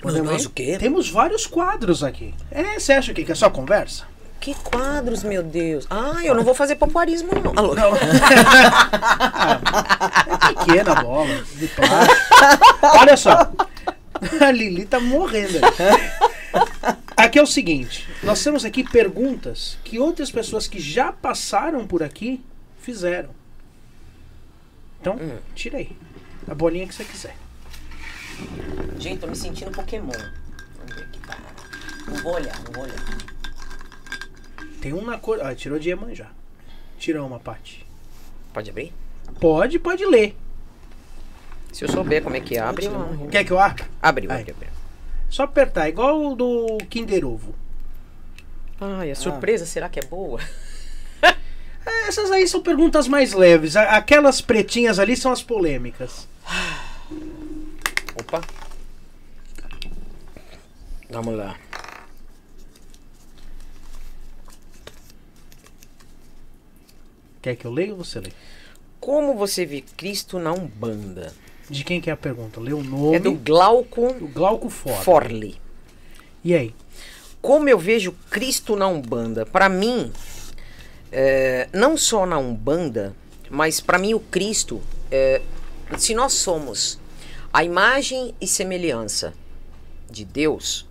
Podemos 0.00 0.42
ir? 0.42 0.46
o 0.46 0.50
quê? 0.50 0.76
Temos 0.78 1.08
vários 1.10 1.46
quadros 1.46 2.02
aqui. 2.02 2.34
É, 2.50 2.78
você 2.78 2.92
acha 2.94 3.12
que 3.14 3.30
é 3.30 3.34
só 3.34 3.48
conversa? 3.50 4.04
Que 4.42 4.54
quadros, 4.54 5.22
meu 5.22 5.40
Deus. 5.42 5.86
Ah, 5.88 6.16
eu 6.24 6.34
não 6.34 6.42
vou 6.42 6.52
fazer 6.52 6.74
popuarismo, 6.74 7.30
não. 7.32 7.52
Alô. 7.56 7.74
É 10.26 10.54
pequena 10.54 10.92
a 10.92 11.02
bola, 11.02 11.42
de 11.54 11.66
plástico. 11.68 12.16
Olha 12.98 13.16
só. 13.16 13.52
A 14.40 14.50
Lili 14.50 14.84
tá 14.84 14.98
morrendo. 15.00 15.58
ali. 15.58 16.00
Aqui 17.16 17.38
é 17.38 17.42
o 17.42 17.46
seguinte: 17.46 18.08
nós 18.22 18.42
temos 18.42 18.64
aqui 18.64 18.82
perguntas 18.84 19.78
que 19.84 19.98
outras 19.98 20.30
pessoas 20.30 20.66
que 20.66 20.80
já 20.80 21.12
passaram 21.12 21.86
por 21.86 22.02
aqui 22.02 22.44
fizeram. 22.80 23.30
Então, 25.00 25.14
Hum. 25.16 25.38
tira 25.54 25.78
aí. 25.78 25.96
A 26.48 26.54
bolinha 26.54 26.86
que 26.86 26.94
você 26.94 27.04
quiser. 27.04 27.36
Gente, 28.98 29.20
tô 29.20 29.26
me 29.28 29.36
sentindo 29.36 29.70
Pokémon. 29.70 30.10
Vamos 30.10 30.94
ver 30.96 31.02
aqui. 31.04 31.18
tá. 31.20 31.36
Não 32.08 32.16
vou 32.22 32.34
olhar, 32.34 32.58
não 32.64 32.72
vou 32.72 32.82
olhar. 32.84 33.31
Tem 34.82 34.92
um 34.92 35.02
na 35.04 35.16
cor. 35.16 35.40
Ah, 35.40 35.54
tirou 35.54 35.78
de 35.78 35.88
Iemanjá. 35.88 36.26
Tira 36.98 37.22
uma, 37.22 37.38
Paty. 37.38 37.86
Pode 38.52 38.68
abrir? 38.68 38.92
Pode, 39.40 39.78
pode 39.78 40.04
ler. 40.04 40.36
Se 41.72 41.84
eu 41.84 41.88
souber 41.88 42.20
como 42.22 42.36
é 42.36 42.40
que 42.40 42.58
abre, 42.58 42.86
eu... 42.86 43.28
Quer 43.30 43.44
que 43.44 43.52
eu 43.52 43.58
abra? 43.58 43.86
Abriu, 44.02 44.30
Aí. 44.30 44.40
abriu, 44.40 44.54
abriu. 44.56 44.70
Só 45.30 45.44
apertar, 45.44 45.88
igual 45.88 46.20
o 46.20 46.34
do 46.34 46.78
Kinder 46.90 47.24
Ovo. 47.24 47.54
Ai, 48.80 49.12
a 49.12 49.14
surpresa, 49.14 49.64
será 49.64 49.88
que 49.88 50.00
é 50.00 50.02
boa? 50.02 50.40
É, 51.84 52.08
Essas 52.08 52.30
aí 52.30 52.46
são 52.46 52.60
perguntas 52.62 53.08
mais 53.08 53.32
leves. 53.32 53.74
Aquelas 53.76 54.40
pretinhas 54.40 54.98
ali 54.98 55.16
são 55.16 55.32
as 55.32 55.42
polêmicas. 55.42 56.28
Opa. 58.20 58.40
Vamos 61.10 61.36
lá. 61.36 61.56
Quer 67.42 67.56
que 67.56 67.66
eu 67.66 67.72
leia 67.72 67.92
ou 67.92 68.04
você 68.04 68.20
lê? 68.20 68.30
Como 69.00 69.34
você 69.34 69.66
vê 69.66 69.82
Cristo 69.96 70.38
na 70.38 70.52
Umbanda? 70.52 71.34
De 71.68 71.82
quem 71.82 72.00
que 72.00 72.08
é 72.08 72.12
a 72.12 72.16
pergunta? 72.16 72.60
Lê 72.60 72.72
o 72.72 72.82
nome 72.82 73.16
É 73.16 73.18
do 73.18 73.32
Glauco 73.32 74.12
do 74.14 74.28
Glauco 74.28 74.70
Fora. 74.70 75.02
Forli. 75.02 75.60
E 76.44 76.54
aí? 76.54 76.72
Como 77.40 77.68
eu 77.68 77.78
vejo 77.78 78.12
Cristo 78.30 78.76
na 78.76 78.86
Umbanda? 78.86 79.44
Para 79.44 79.68
mim, 79.68 80.12
é, 81.10 81.68
não 81.72 81.96
só 81.96 82.24
na 82.24 82.38
Umbanda, 82.38 83.14
mas 83.50 83.80
para 83.80 83.98
mim 83.98 84.14
o 84.14 84.20
Cristo, 84.20 84.80
é, 85.10 85.42
se 85.98 86.14
nós 86.14 86.34
somos 86.34 87.00
a 87.52 87.64
imagem 87.64 88.32
e 88.40 88.46
semelhança 88.46 89.34
de 90.08 90.24
Deus, 90.24 90.86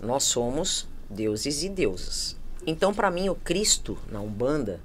nós 0.00 0.22
somos 0.22 0.86
deuses 1.10 1.64
e 1.64 1.68
deusas. 1.68 2.37
Então, 2.68 2.92
para 2.92 3.10
mim, 3.10 3.30
o 3.30 3.34
Cristo 3.34 3.96
na 4.10 4.20
Umbanda 4.20 4.78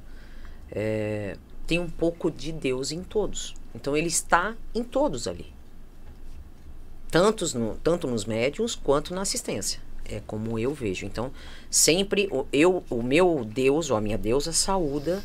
é, 0.72 1.38
tem 1.67 1.80
um 1.80 1.89
pouco 1.89 2.32
de 2.32 2.54
Deus 2.54 2.93
em 2.93 3.04
todos. 3.04 3.54
Então 3.76 3.98
ele 3.98 4.08
está 4.08 4.56
em 4.74 4.84
todos 4.84 5.28
ali. 5.28 5.52
Tantos 7.12 7.54
no, 7.54 7.76
tanto 7.84 8.08
nos 8.08 8.24
médiums 8.24 8.74
quanto 8.74 9.13
na 9.13 9.22
assistência. 9.22 9.82
É 10.06 10.22
como 10.26 10.58
eu 10.58 10.74
vejo. 10.74 11.06
Então, 11.06 11.30
sempre 11.69 12.30
o, 12.32 12.46
eu, 12.54 12.84
o 12.89 13.04
meu 13.04 13.43
Deus 13.46 13.91
ou 13.91 13.98
a 13.98 14.02
minha 14.02 14.17
deusa 14.17 14.54
saúda 14.54 15.22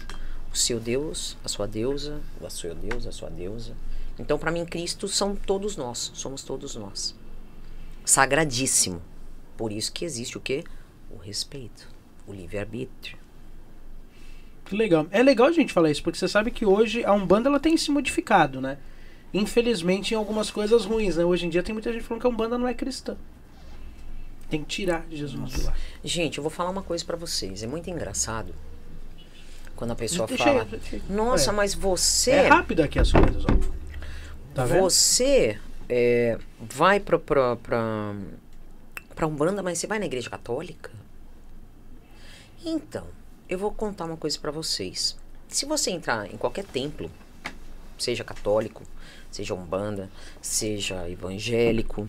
o 0.52 0.56
seu 0.56 0.80
Deus, 0.80 1.36
a 1.44 1.48
sua 1.48 1.68
deusa, 1.68 2.20
o 2.40 2.50
seu 2.50 2.74
Deus, 2.74 3.06
a 3.06 3.12
sua 3.12 3.30
deusa. 3.30 3.76
Então, 4.18 4.36
para 4.36 4.50
mim, 4.50 4.64
Cristo 4.64 5.06
são 5.06 5.36
todos 5.36 5.76
nós, 5.76 6.10
somos 6.14 6.42
todos 6.42 6.74
nós. 6.74 7.14
Sagradíssimo. 8.04 9.00
Por 9.56 9.70
isso 9.70 9.92
que 9.92 10.04
existe 10.04 10.36
o 10.36 10.40
quê? 10.40 10.64
O 11.10 11.16
respeito, 11.16 11.88
o 12.28 12.32
livre-arbítrio. 12.32 13.16
Que 14.64 14.76
legal. 14.76 15.06
É 15.10 15.22
legal 15.22 15.48
a 15.48 15.52
gente 15.52 15.72
falar 15.72 15.90
isso, 15.90 16.02
porque 16.02 16.18
você 16.18 16.28
sabe 16.28 16.50
que 16.50 16.66
hoje 16.66 17.02
a 17.04 17.12
Umbanda 17.12 17.48
ela 17.48 17.58
tem 17.58 17.76
se 17.76 17.90
modificado, 17.90 18.60
né? 18.60 18.76
Infelizmente 19.32 20.12
em 20.12 20.16
algumas 20.16 20.50
coisas 20.50 20.84
ruins, 20.84 21.16
né? 21.16 21.24
Hoje 21.24 21.46
em 21.46 21.48
dia 21.48 21.62
tem 21.62 21.72
muita 21.72 21.92
gente 21.92 22.02
falando 22.04 22.20
que 22.20 22.26
a 22.26 22.30
Umbanda 22.30 22.58
não 22.58 22.68
é 22.68 22.74
cristã. 22.74 23.16
Tem 24.50 24.62
que 24.62 24.68
tirar 24.68 25.06
Jesus 25.10 25.50
de 25.52 25.62
lá. 25.64 25.74
Gente, 26.04 26.38
eu 26.38 26.42
vou 26.42 26.50
falar 26.50 26.70
uma 26.70 26.82
coisa 26.82 27.04
para 27.04 27.16
vocês. 27.16 27.62
É 27.62 27.66
muito 27.66 27.88
engraçado 27.90 28.54
quando 29.76 29.90
a 29.92 29.94
pessoa 29.94 30.26
Deixa 30.26 30.44
fala: 30.44 30.62
aí, 30.62 30.68
deixa 30.68 30.96
aí. 30.96 31.02
Nossa, 31.08 31.50
É. 31.50 31.52
mas 31.54 31.74
você. 31.74 32.30
É 32.32 32.48
rápido 32.48 32.80
aqui 32.82 32.98
as 32.98 33.12
coisas, 33.12 33.44
ó. 33.44 33.78
Tá 34.54 34.64
vendo? 34.64 34.80
você 34.80 35.58
é, 35.88 36.38
vai 36.60 36.98
pra, 36.98 37.18
pra, 37.18 37.56
pra, 37.56 38.14
pra 39.14 39.26
Umbanda, 39.26 39.62
mas 39.62 39.78
você 39.78 39.86
vai 39.86 39.98
na 39.98 40.06
igreja 40.06 40.28
católica? 40.30 40.90
Então, 42.64 43.06
eu 43.48 43.56
vou 43.56 43.72
contar 43.72 44.04
uma 44.04 44.16
coisa 44.16 44.36
pra 44.38 44.50
vocês. 44.50 45.16
Se 45.48 45.64
você 45.64 45.92
entrar 45.92 46.32
em 46.32 46.36
qualquer 46.36 46.64
templo, 46.64 47.08
seja 47.96 48.24
católico, 48.24 48.82
seja 49.30 49.54
Umbanda, 49.54 50.10
seja 50.42 51.08
evangélico, 51.08 52.08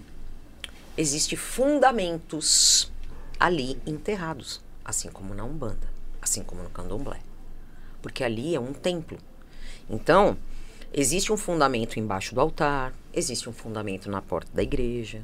existem 0.98 1.38
fundamentos 1.38 2.92
ali 3.40 3.80
enterrados, 3.86 4.60
assim 4.84 5.10
como 5.10 5.36
na 5.36 5.44
Umbanda, 5.44 5.88
assim 6.20 6.44
como 6.44 6.64
no 6.64 6.70
Candomblé. 6.70 7.20
Porque 8.02 8.24
ali 8.24 8.56
é 8.56 8.60
um 8.60 8.74
templo. 8.74 9.20
Então, 9.88 10.36
existe 10.92 11.32
um 11.32 11.38
fundamento 11.38 12.00
embaixo 12.00 12.34
do 12.34 12.42
altar, 12.42 12.92
existe 13.14 13.48
um 13.48 13.54
fundamento 13.54 14.10
na 14.10 14.22
porta 14.22 14.50
da 14.52 14.64
igreja. 14.64 15.24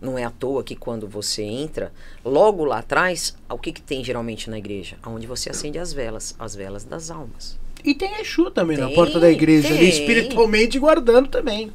Não 0.00 0.16
é 0.16 0.24
à 0.24 0.30
toa 0.30 0.62
que 0.62 0.76
quando 0.76 1.08
você 1.08 1.42
entra, 1.42 1.92
logo 2.24 2.64
lá 2.64 2.78
atrás, 2.78 3.36
o 3.48 3.58
que, 3.58 3.72
que 3.72 3.82
tem 3.82 4.04
geralmente 4.04 4.48
na 4.48 4.56
igreja? 4.58 4.96
Onde 5.04 5.26
você 5.26 5.50
acende 5.50 5.78
as 5.78 5.92
velas, 5.92 6.36
as 6.38 6.54
velas 6.54 6.84
das 6.84 7.10
almas. 7.10 7.58
E 7.84 7.94
tem 7.94 8.20
Exu 8.20 8.50
também 8.50 8.76
na 8.76 8.86
Tem, 8.86 8.94
porta 8.94 9.18
da 9.18 9.30
igreja, 9.30 9.68
ali, 9.68 9.88
espiritualmente 9.88 10.78
guardando 10.78 11.28
também. 11.28 11.72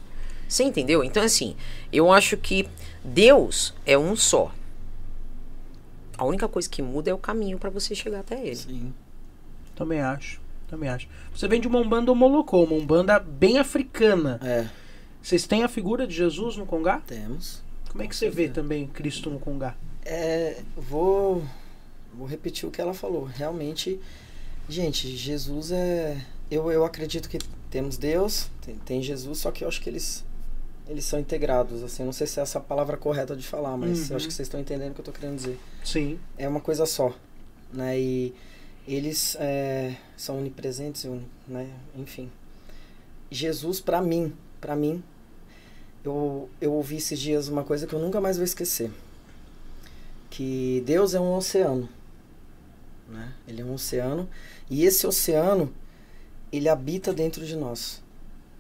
Você 0.48 0.64
entendeu? 0.64 1.04
Então, 1.04 1.24
assim, 1.24 1.56
eu 1.92 2.12
acho 2.12 2.38
que 2.38 2.68
Deus 3.04 3.74
é 3.86 3.98
um 3.98 4.16
só. 4.16 4.52
A 6.18 6.26
única 6.26 6.48
coisa 6.48 6.70
que 6.70 6.82
muda 6.82 7.10
é 7.10 7.14
o 7.14 7.18
caminho 7.18 7.58
para 7.58 7.70
você 7.70 7.96
chegar 7.96 8.20
até 8.20 8.40
ele. 8.42 8.56
Sim. 8.56 8.94
Também 9.76 10.00
acho. 10.00 10.40
Também 10.68 10.90
acho. 10.90 11.08
Você 11.36 11.48
vem 11.48 11.60
de 11.60 11.68
uma 11.68 11.80
Umbanda 11.80 12.12
homolocô, 12.12 12.64
uma 12.64 12.76
Umbanda 12.76 13.20
bem 13.20 13.58
africana. 13.58 14.40
É, 14.44 14.68
Vocês 15.22 15.46
têm 15.48 15.64
a 15.64 15.68
figura 15.68 16.06
de 16.06 16.14
Jesus 16.14 16.56
no 16.58 16.66
Congá? 16.66 17.02
temos. 17.06 17.64
Como 17.94 18.04
é 18.04 18.08
que 18.08 18.16
você 18.16 18.28
vê 18.30 18.50
também 18.50 18.88
Cristo 18.88 19.30
no 19.30 19.40
Congá? 19.40 19.76
É, 20.04 20.62
vou, 20.76 21.44
vou 22.14 22.28
repetir 22.28 22.68
o 22.68 22.72
que 22.72 22.82
ela 22.82 22.94
falou. 22.94 23.24
Realmente, 23.24 24.00
gente, 24.68 25.16
Jesus 25.16 25.72
é. 25.72 26.20
Eu, 26.50 26.72
eu 26.72 26.84
acredito 26.84 27.30
que 27.30 27.38
temos 27.70 27.96
Deus, 27.96 28.50
tem, 28.66 28.76
tem 28.80 29.02
Jesus, 29.02 29.38
só 29.38 29.52
que 29.52 29.64
eu 29.64 29.68
acho 29.68 29.80
que 29.80 29.90
eles, 29.90 30.26
eles 30.88 31.06
são 31.06 31.20
integrados. 31.20 31.84
Assim, 31.84 32.04
não 32.04 32.12
sei 32.12 32.26
se 32.28 32.40
é 32.40 32.44
essa 32.44 32.58
a 32.58 32.62
palavra 32.62 32.98
correta 32.98 33.36
de 33.36 33.46
falar, 33.46 33.78
mas 33.78 34.10
Uhum. 34.10 34.16
acho 34.18 34.28
que 34.28 34.34
vocês 34.34 34.48
estão 34.48 34.60
entendendo 34.60 34.92
o 34.92 34.94
que 34.96 35.00
eu 35.02 35.04
estou 35.04 35.14
querendo 35.14 35.38
dizer. 35.38 35.60
Sim. 35.86 36.20
É 36.36 36.48
uma 36.48 36.60
coisa 36.60 36.86
só, 36.88 37.16
né? 37.72 37.98
E 38.00 38.34
eles 38.88 39.38
é, 39.40 39.96
são 40.18 40.40
onipresentes, 40.40 41.06
né? 41.48 41.70
Enfim. 41.96 42.30
Jesus, 43.30 43.80
para 43.80 44.02
mim, 44.02 44.34
para 44.60 44.76
mim, 44.76 45.04
eu, 46.04 46.50
eu 46.60 46.74
ouvi 46.74 46.98
esses 46.98 47.20
dias 47.20 47.48
uma 47.48 47.64
coisa 47.64 47.88
que 47.88 47.94
eu 47.94 48.00
nunca 48.00 48.20
mais 48.20 48.38
vou 48.38 48.44
esquecer. 48.44 48.92
Que 50.30 50.84
Deus 50.86 51.14
é 51.14 51.20
um 51.20 51.36
oceano, 51.36 51.88
né? 53.08 53.34
Ele 53.48 53.62
é 53.62 53.66
um 53.66 53.74
oceano 53.74 54.28
e 54.70 54.84
esse 54.84 55.06
oceano 55.06 55.72
ele 56.52 56.68
habita 56.68 57.14
dentro 57.14 57.46
de 57.46 57.56
nós. 57.56 58.02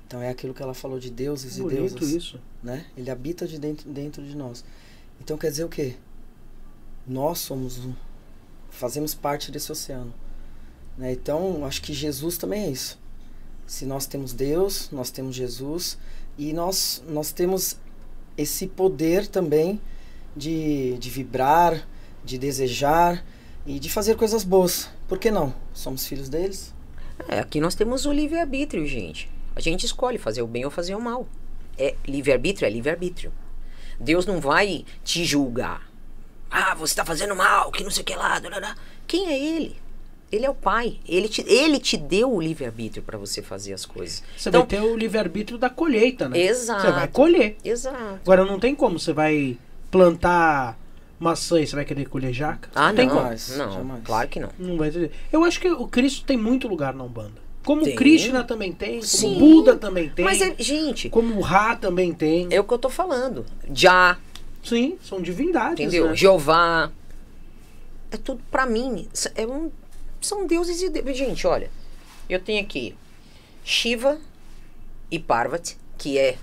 Então 0.06 0.22
é 0.22 0.30
aquilo 0.30 0.54
que 0.54 0.62
ela 0.62 0.74
falou 0.76 1.00
de 1.00 1.10
deuses 1.10 1.58
e 1.58 1.62
Bonito 1.62 1.96
deusas 1.96 2.10
isso. 2.10 2.42
né? 2.62 2.86
Ele 2.96 3.10
habita 3.10 3.48
de 3.48 3.58
dentro, 3.60 3.90
dentro 3.90 4.24
de 4.24 4.36
nós. 4.36 4.64
Então 5.20 5.38
quer 5.38 5.50
dizer 5.50 5.64
o 5.64 5.70
quê? 5.70 5.96
Nós 7.08 7.40
somos 7.40 7.80
um, 7.80 7.94
fazemos 8.70 9.14
parte 9.16 9.52
desse 9.52 9.72
oceano, 9.72 10.14
né? 10.98 11.12
Então 11.12 11.66
acho 11.66 11.82
que 11.82 11.94
Jesus 11.94 12.38
também 12.38 12.66
é 12.66 12.70
isso. 12.72 13.00
Se 13.66 13.86
nós 13.86 14.06
temos 14.06 14.34
Deus, 14.34 14.90
nós 14.92 15.10
temos 15.10 15.36
Jesus 15.36 15.98
e 16.38 16.54
nós 16.54 17.04
nós 17.08 17.32
temos 17.32 17.78
esse 18.38 18.68
poder 18.68 19.28
também 19.28 19.80
de, 20.36 20.98
de 20.98 21.10
vibrar, 21.10 21.88
de 22.24 22.38
desejar 22.38 23.24
e 23.66 23.80
de 23.80 23.90
fazer 23.90 24.16
coisas 24.16 24.44
boas. 24.44 24.90
Por 25.08 25.18
que 25.18 25.30
não? 25.30 25.54
Somos 25.74 26.08
filhos 26.08 26.30
deles. 26.30 26.74
É, 27.28 27.40
aqui 27.40 27.60
nós 27.60 27.76
temos 27.76 28.06
o 28.06 28.12
livre-arbítrio, 28.12 28.86
gente. 28.86 29.30
A 29.56 29.62
gente 29.62 29.86
escolhe 29.86 30.18
fazer 30.18 30.42
o 30.42 30.48
bem 30.48 30.66
ou 30.66 30.72
fazer 30.72 30.96
o 30.96 31.02
mal. 31.02 31.28
É 31.78 31.96
livre-arbítrio, 32.08 32.66
é 32.66 32.70
livre-arbítrio. 32.70 33.32
Deus 34.00 34.26
não 34.26 34.40
vai 34.40 34.86
te 35.04 35.24
julgar. 35.24 35.88
Ah, 36.50 36.76
você 36.76 36.94
está 36.94 37.06
fazendo 37.06 37.36
mal, 37.36 37.72
que 37.72 37.84
não 37.84 37.92
sei 37.92 38.02
o 38.02 38.06
que 38.06 38.16
lá. 38.16 38.42
Quem 39.08 39.28
é 39.28 39.40
ele? 39.40 39.76
Ele 40.34 40.48
é 40.48 40.50
o 40.50 40.56
pai. 40.56 40.98
Ele 41.08 41.30
te, 41.30 41.46
ele 41.48 41.78
te 41.78 41.96
deu 41.96 42.34
o 42.34 42.42
livre-arbítrio 42.42 43.04
para 43.04 43.20
você 43.20 43.40
fazer 43.44 43.72
as 43.74 43.86
coisas. 43.86 44.24
Você 44.36 44.50
Então, 44.50 44.62
vai 44.62 44.68
ter 44.68 44.82
o 44.82 44.98
livre-arbítrio 44.98 45.60
da 45.60 45.70
colheita, 45.70 46.28
né? 46.28 46.40
Exato. 46.42 46.82
Você 46.82 46.92
vai 46.92 47.08
colher. 47.08 47.56
Exato. 47.64 48.20
Agora 48.24 48.44
não 48.44 48.60
tem 48.60 48.74
como 48.74 48.98
você 49.00 49.14
vai 49.14 49.56
plantar 49.92 50.76
maçã 51.20 51.62
e 51.62 51.68
você 51.68 51.76
vai 51.76 51.86
querer 51.86 52.06
colher 52.10 52.34
jaca. 52.34 52.68
Ah, 52.74 52.92
tem 52.92 53.06
não. 53.08 53.16
como. 53.16 53.30
Não, 53.30 53.72
jamais. 53.72 54.02
claro 54.04 54.28
que 54.28 54.40
não. 54.40 54.50
Não 54.58 54.76
vai 54.76 54.90
ter. 54.90 55.12
Eu 55.32 55.44
acho 55.44 55.60
que 55.60 55.70
o 55.70 55.88
Cristo 55.88 56.26
tem 56.26 56.36
muito 56.36 56.68
lugar 56.68 56.96
na 56.96 57.04
Umbanda. 57.04 57.44
Como 57.64 57.84
Tem. 57.84 57.94
o 57.94 57.96
Krishna 57.96 58.44
também 58.44 58.74
tem, 58.74 58.96
como 58.96 59.04
Sim. 59.04 59.36
o 59.38 59.40
Buda 59.40 59.78
também 59.78 60.10
tem, 60.10 60.26
Mas, 60.26 60.42
é, 60.42 60.54
gente, 60.60 61.08
como 61.10 61.38
o 61.38 61.42
Ra 61.42 61.78
também 61.78 62.12
tem. 62.12 62.48
é 62.52 62.60
o 62.60 62.64
que 62.66 62.74
eu 62.74 62.78
tô 62.78 62.90
falando. 62.90 63.46
Já, 63.74 64.18
Sim, 64.62 64.98
são 65.02 65.22
divindades. 65.22 65.80
entendeu? 65.80 66.08
né? 66.10 66.16
Jeová. 66.16 66.92
É 68.12 68.18
tudo 68.18 68.42
pra 68.52 68.66
mim. 68.66 69.08
É 69.36 69.48
um, 69.48 69.72
são 70.26 70.46
deuses 70.48 70.82
e 70.82 70.90
deuses. 70.90 71.18
Gente, 71.18 71.46
olha. 71.48 71.70
Eu 72.30 72.40
tenho 72.40 72.62
aqui 72.64 72.96
Shiva 73.64 74.20
e 75.12 75.20
Parvati, 75.20 75.78
que 75.98 76.18
é 76.18 76.38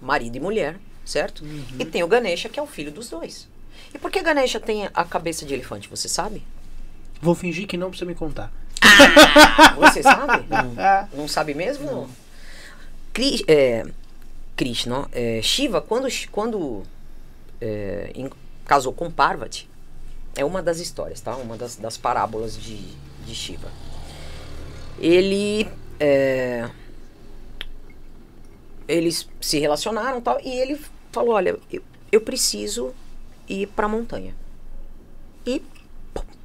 marido 0.00 0.36
e 0.36 0.40
mulher, 0.40 0.78
certo? 1.04 1.44
Uhum. 1.44 1.64
E 1.78 1.84
tem 1.84 2.02
o 2.02 2.08
Ganesha, 2.08 2.48
que 2.48 2.58
é 2.58 2.62
o 2.62 2.66
filho 2.66 2.90
dos 2.90 3.08
dois. 3.10 3.46
E 3.94 3.98
por 3.98 4.10
que 4.10 4.20
Ganesha 4.22 4.58
tem 4.58 4.88
a 4.92 5.04
cabeça 5.04 5.44
de 5.44 5.52
elefante, 5.54 5.88
você 5.88 6.08
sabe? 6.08 6.42
Vou 7.20 7.34
fingir 7.34 7.66
que 7.66 7.76
não 7.76 7.92
você 7.92 8.04
me 8.04 8.14
contar. 8.14 8.50
Você 9.76 10.02
sabe? 10.02 10.46
Ah, 10.78 11.06
Não 11.12 11.28
sabe 11.28 11.54
mesmo? 11.54 11.84
Não. 11.86 12.08
Cri, 13.12 13.44
é, 13.46 13.84
Krishna, 14.56 15.08
é, 15.12 15.40
Shiva, 15.42 15.80
quando, 15.82 16.06
quando 16.30 16.82
é, 17.60 18.10
em- 18.14 18.30
casou 18.64 18.92
com 18.92 19.10
Parvati, 19.10 19.68
é 20.34 20.44
uma 20.44 20.62
das 20.62 20.78
histórias, 20.78 21.20
tá? 21.20 21.34
Uma 21.36 21.56
das, 21.56 21.76
das 21.76 21.96
parábolas 21.98 22.56
de, 22.56 22.76
de 23.30 23.36
Shiva. 23.36 23.70
Ele. 24.98 25.66
é, 25.98 26.68
eles 28.86 29.28
se 29.40 29.58
relacionaram 29.58 30.18
e 30.18 30.22
tal, 30.22 30.40
e 30.42 30.48
ele 30.48 30.80
falou: 31.12 31.34
Olha, 31.34 31.58
eu, 31.70 31.82
eu 32.10 32.20
preciso 32.20 32.92
ir 33.48 33.68
pra 33.68 33.88
montanha. 33.88 34.34
E 35.46 35.62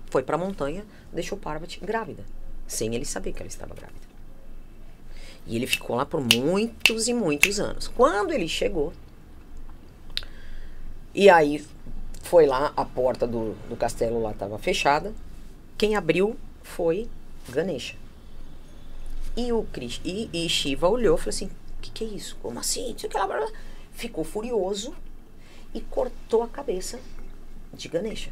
foi 0.09 0.23
pra 0.23 0.37
montanha, 0.37 0.85
deixou 1.11 1.37
Parvati 1.37 1.79
grávida, 1.79 2.23
sem 2.67 2.95
ele 2.95 3.03
saber 3.03 3.33
que 3.33 3.39
ela 3.39 3.47
estava 3.47 3.73
grávida. 3.73 4.05
E 5.47 5.55
ele 5.55 5.67
ficou 5.67 5.95
lá 5.95 6.05
por 6.05 6.21
muitos 6.21 7.07
e 7.07 7.13
muitos 7.13 7.59
anos. 7.59 7.87
Quando 7.87 8.31
ele 8.31 8.47
chegou, 8.47 8.93
e 11.13 11.29
aí 11.29 11.63
foi 12.21 12.45
lá, 12.45 12.73
a 12.75 12.85
porta 12.85 13.27
do, 13.27 13.53
do 13.69 13.75
castelo 13.75 14.21
lá 14.21 14.31
estava 14.31 14.57
fechada. 14.57 15.13
Quem 15.77 15.95
abriu 15.95 16.35
foi 16.65 17.07
Ganesha. 17.47 17.95
E 19.37 19.53
o 19.53 19.63
Krish, 19.63 20.01
e, 20.03 20.29
e 20.33 20.49
Shiva 20.49 20.89
olhou 20.89 21.15
e 21.15 21.19
falou 21.19 21.29
assim: 21.29 21.45
O 21.45 21.81
que, 21.81 21.91
que 21.91 22.03
é 22.03 22.07
isso? 22.07 22.37
Como 22.41 22.59
assim? 22.59 22.91
Não 22.91 22.99
sei 22.99 23.07
o 23.07 23.11
que 23.11 23.17
lá, 23.17 23.27
blá, 23.27 23.37
blá. 23.37 23.51
Ficou 23.93 24.23
furioso 24.23 24.93
e 25.73 25.79
cortou 25.79 26.41
a 26.41 26.47
cabeça 26.47 26.99
de 27.73 27.87
Ganesha. 27.87 28.31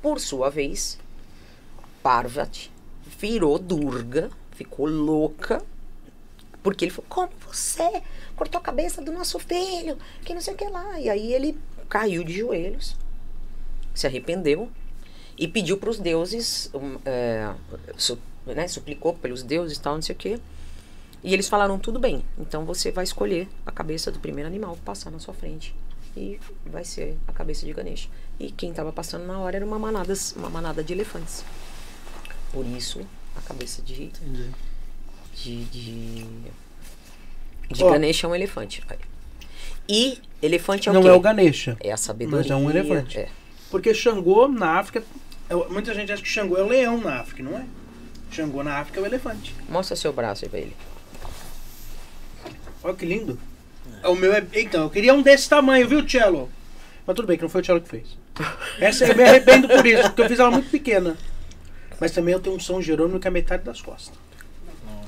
Por 0.00 0.20
sua 0.20 0.48
vez, 0.48 0.98
Parvati 2.02 2.70
virou 3.18 3.58
Durga, 3.58 4.30
ficou 4.52 4.86
louca, 4.86 5.62
porque 6.62 6.84
ele 6.84 6.92
falou: 6.92 7.06
Como 7.08 7.32
você 7.46 8.02
cortou 8.36 8.60
a 8.60 8.62
cabeça 8.62 9.02
do 9.02 9.10
nosso 9.10 9.38
filho? 9.38 9.98
Que 10.24 10.32
não 10.32 10.40
sei 10.40 10.54
o 10.54 10.56
que 10.56 10.68
lá. 10.68 11.00
E 11.00 11.10
aí 11.10 11.32
ele 11.32 11.58
caiu 11.88 12.22
de 12.22 12.34
joelhos, 12.34 12.96
se 13.94 14.06
arrependeu 14.06 14.70
e 15.38 15.46
pediu 15.46 15.76
para 15.76 15.90
os 15.90 15.98
deuses, 15.98 16.70
um, 16.74 16.98
é, 17.04 17.52
su, 17.96 18.18
né, 18.46 18.66
suplicou 18.66 19.14
pelos 19.14 19.42
deuses 19.42 19.78
e 19.78 19.80
tal, 19.80 19.94
não 19.94 20.02
sei 20.02 20.14
o 20.14 20.18
que. 20.18 20.38
E 21.22 21.32
eles 21.32 21.48
falaram: 21.48 21.78
Tudo 21.78 21.98
bem, 21.98 22.24
então 22.38 22.64
você 22.64 22.90
vai 22.90 23.04
escolher 23.04 23.48
a 23.64 23.70
cabeça 23.72 24.10
do 24.10 24.18
primeiro 24.18 24.48
animal 24.48 24.74
que 24.74 24.82
passar 24.82 25.10
na 25.10 25.18
sua 25.18 25.34
frente. 25.34 25.74
E 26.16 26.40
vai 26.66 26.84
ser 26.84 27.16
a 27.28 27.32
cabeça 27.32 27.64
de 27.64 27.72
Ganesha. 27.72 28.08
E 28.40 28.50
quem 28.50 28.70
estava 28.70 28.92
passando 28.92 29.24
na 29.26 29.38
hora 29.38 29.56
era 29.56 29.64
uma 29.64 29.78
manada, 29.78 30.12
uma 30.36 30.50
manada 30.50 30.82
de 30.82 30.92
elefantes. 30.92 31.44
Por 32.52 32.66
isso, 32.66 33.00
a 33.36 33.40
cabeça 33.40 33.82
de. 33.82 34.04
Entendi. 34.04 34.50
De. 35.34 35.64
De, 35.66 36.24
de 37.70 37.84
Ó. 37.84 37.90
Ganesha 37.92 38.26
é 38.26 38.30
um 38.30 38.34
elefante. 38.34 38.82
E 39.88 40.18
elefante 40.42 40.88
é 40.88 40.90
o 40.90 40.94
Não 40.94 41.02
quê? 41.02 41.08
é 41.08 41.12
o 41.12 41.20
Ganesha. 41.20 41.76
É 41.80 41.92
a 41.92 41.96
sabedoria. 41.96 42.38
Mas 42.38 42.50
é 42.50 42.56
um 42.56 42.70
elefante. 42.70 43.18
É. 43.18 43.28
Porque 43.70 43.94
Xangô 43.94 44.48
na 44.48 44.78
África. 44.78 45.04
É- 45.48 45.54
Muita 45.72 45.94
gente 45.94 46.12
acha 46.12 46.22
que 46.22 46.28
Xangô 46.28 46.56
é 46.56 46.62
o 46.62 46.68
leão 46.68 46.98
na 47.00 47.20
África, 47.20 47.42
não 47.42 47.56
é? 47.56 47.64
Xangô 48.30 48.62
na 48.62 48.78
África 48.78 49.00
é 49.00 49.02
o 49.02 49.06
elefante. 49.06 49.54
Mostra 49.68 49.96
seu 49.96 50.12
braço 50.12 50.44
aí 50.44 50.48
pra 50.50 50.58
ele. 50.60 50.76
Olha 52.82 52.94
que 52.94 53.06
lindo. 53.06 53.38
O 54.04 54.14
meu 54.14 54.32
é. 54.32 54.44
Então, 54.54 54.84
eu 54.84 54.90
queria 54.90 55.12
um 55.14 55.22
desse 55.22 55.48
tamanho, 55.48 55.88
viu, 55.88 56.08
Cello? 56.08 56.48
Mas 57.06 57.16
tudo 57.16 57.26
bem, 57.26 57.36
que 57.36 57.42
não 57.42 57.48
foi 57.50 57.62
o 57.62 57.64
Cello 57.64 57.80
que 57.80 57.88
fez. 57.88 58.06
Essa 58.78 59.06
eu 59.06 59.16
me 59.16 59.24
arrependo 59.24 59.66
por 59.68 59.84
isso, 59.84 60.02
porque 60.04 60.22
eu 60.22 60.28
fiz 60.28 60.38
ela 60.38 60.50
muito 60.50 60.70
pequena. 60.70 61.16
Mas 62.00 62.12
também 62.12 62.32
eu 62.34 62.40
tenho 62.40 62.54
um 62.54 62.60
São 62.60 62.80
Jerônimo 62.80 63.18
que 63.18 63.26
é 63.26 63.30
metade 63.30 63.64
das 63.64 63.80
costas. 63.80 64.14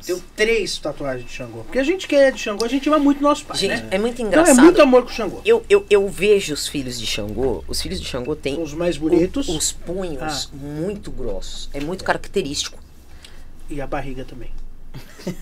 Tenho 0.04 0.22
três 0.36 0.78
tatuagens 0.78 1.26
de 1.28 1.32
Xangô. 1.32 1.60
Porque 1.64 1.78
a 1.78 1.82
gente 1.84 2.06
que 2.08 2.14
é 2.16 2.30
de 2.30 2.38
Xangô, 2.40 2.64
a 2.64 2.68
gente 2.68 2.88
ama 2.88 2.98
muito 2.98 3.22
nosso 3.22 3.44
pai, 3.44 3.56
Gente, 3.58 3.82
né? 3.82 3.88
é 3.90 3.98
muito 3.98 4.14
Então 4.14 4.26
é 4.26 4.28
engraçado. 4.42 4.64
muito 4.64 4.80
amor 4.82 5.02
com 5.02 5.08
o 5.10 5.12
Xangô. 5.12 5.40
eu, 5.44 5.64
eu, 5.68 5.84
eu 5.90 6.08
vejo 6.08 6.52
os 6.54 6.66
filhos 6.68 6.98
de 6.98 7.06
Xangô. 7.06 7.64
Os 7.68 7.80
filhos 7.82 8.00
de 8.00 8.06
Xangô 8.06 8.34
têm 8.36 8.60
os 8.62 8.72
mais 8.74 8.96
o- 8.96 9.00
bonitos. 9.00 9.48
os 9.48 9.72
punhos 9.72 10.50
Ah. 10.52 10.56
muito 10.56 11.10
grossos. 11.10 11.68
É 11.74 11.80
muito 11.80 12.02
característico. 12.04 12.78
E 13.68 13.80
a 13.80 13.86
barriga 13.86 14.24
também. 14.24 14.50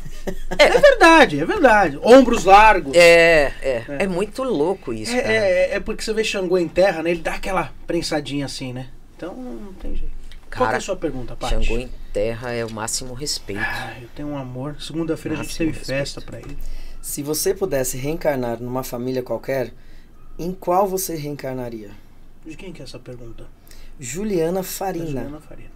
É, 0.59 0.68
verdade, 0.78 1.40
é 1.40 1.44
verdade. 1.46 1.98
Ombros 2.02 2.44
largos. 2.44 2.94
É, 2.94 3.52
é, 3.62 3.84
é, 4.00 4.06
muito 4.06 4.42
louco 4.42 4.92
isso, 4.92 5.12
É, 5.12 5.20
cara. 5.22 5.32
é, 5.34 5.74
é 5.76 5.80
porque 5.80 6.02
você 6.04 6.12
vê 6.12 6.22
Xangô 6.22 6.59
em 6.59 6.68
terra, 6.68 7.02
né? 7.02 7.11
Ele 7.12 7.20
dá 7.20 7.34
aquela 7.34 7.72
prensadinha 7.86 8.44
assim, 8.44 8.72
né? 8.74 8.88
Então 9.16 9.34
não 9.34 9.72
tem 9.74 9.96
jeito. 9.96 10.12
Qual 10.50 10.50
que 10.50 10.56
é 10.56 10.66
Cara, 10.66 10.76
a 10.76 10.80
sua 10.80 10.96
pergunta, 10.96 11.34
Paty? 11.34 11.64
Xangô 11.64 11.78
em 11.78 11.88
terra 12.18 12.52
é 12.52 12.64
o 12.64 12.70
máximo 12.72 13.14
respeito. 13.14 13.62
Ah, 13.62 13.96
eu 14.02 14.08
tenho 14.08 14.30
um 14.30 14.36
amor. 14.36 14.74
Segunda-feira 14.82 15.38
a 15.38 15.42
gente 15.44 15.56
teve 15.56 15.70
respeito. 15.70 15.86
festa 15.86 16.20
pra 16.20 16.40
ele. 16.40 16.58
Se 17.00 17.22
você 17.22 17.54
pudesse 17.54 17.96
reencarnar 17.96 18.60
numa 18.60 18.82
família 18.82 19.22
qualquer, 19.22 19.72
em 20.36 20.52
qual 20.52 20.88
você 20.88 21.14
reencarnaria? 21.14 21.92
De 22.44 22.56
quem 22.56 22.72
que 22.72 22.82
é 22.82 22.84
essa 22.84 22.98
pergunta? 22.98 23.46
Juliana 24.00 24.64
Farina. 24.64 25.06
Juliana 25.06 25.40
Farina. 25.40 25.70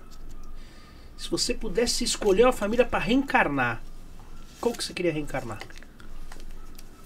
Se 1.16 1.30
você 1.30 1.54
pudesse 1.54 2.02
escolher 2.02 2.42
uma 2.42 2.52
família 2.52 2.84
pra 2.84 2.98
reencarnar, 2.98 3.80
qual 4.60 4.74
que 4.74 4.82
você 4.82 4.92
queria 4.92 5.12
reencarnar? 5.12 5.60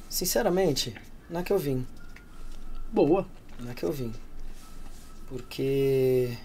Sinceramente, 0.08 0.94
na 1.28 1.42
que 1.42 1.52
eu 1.52 1.58
vim. 1.58 1.86
Boa. 2.90 3.26
Na 3.60 3.74
que 3.74 3.84
eu 3.84 3.92
vim. 3.92 4.14
Porque 5.28 6.38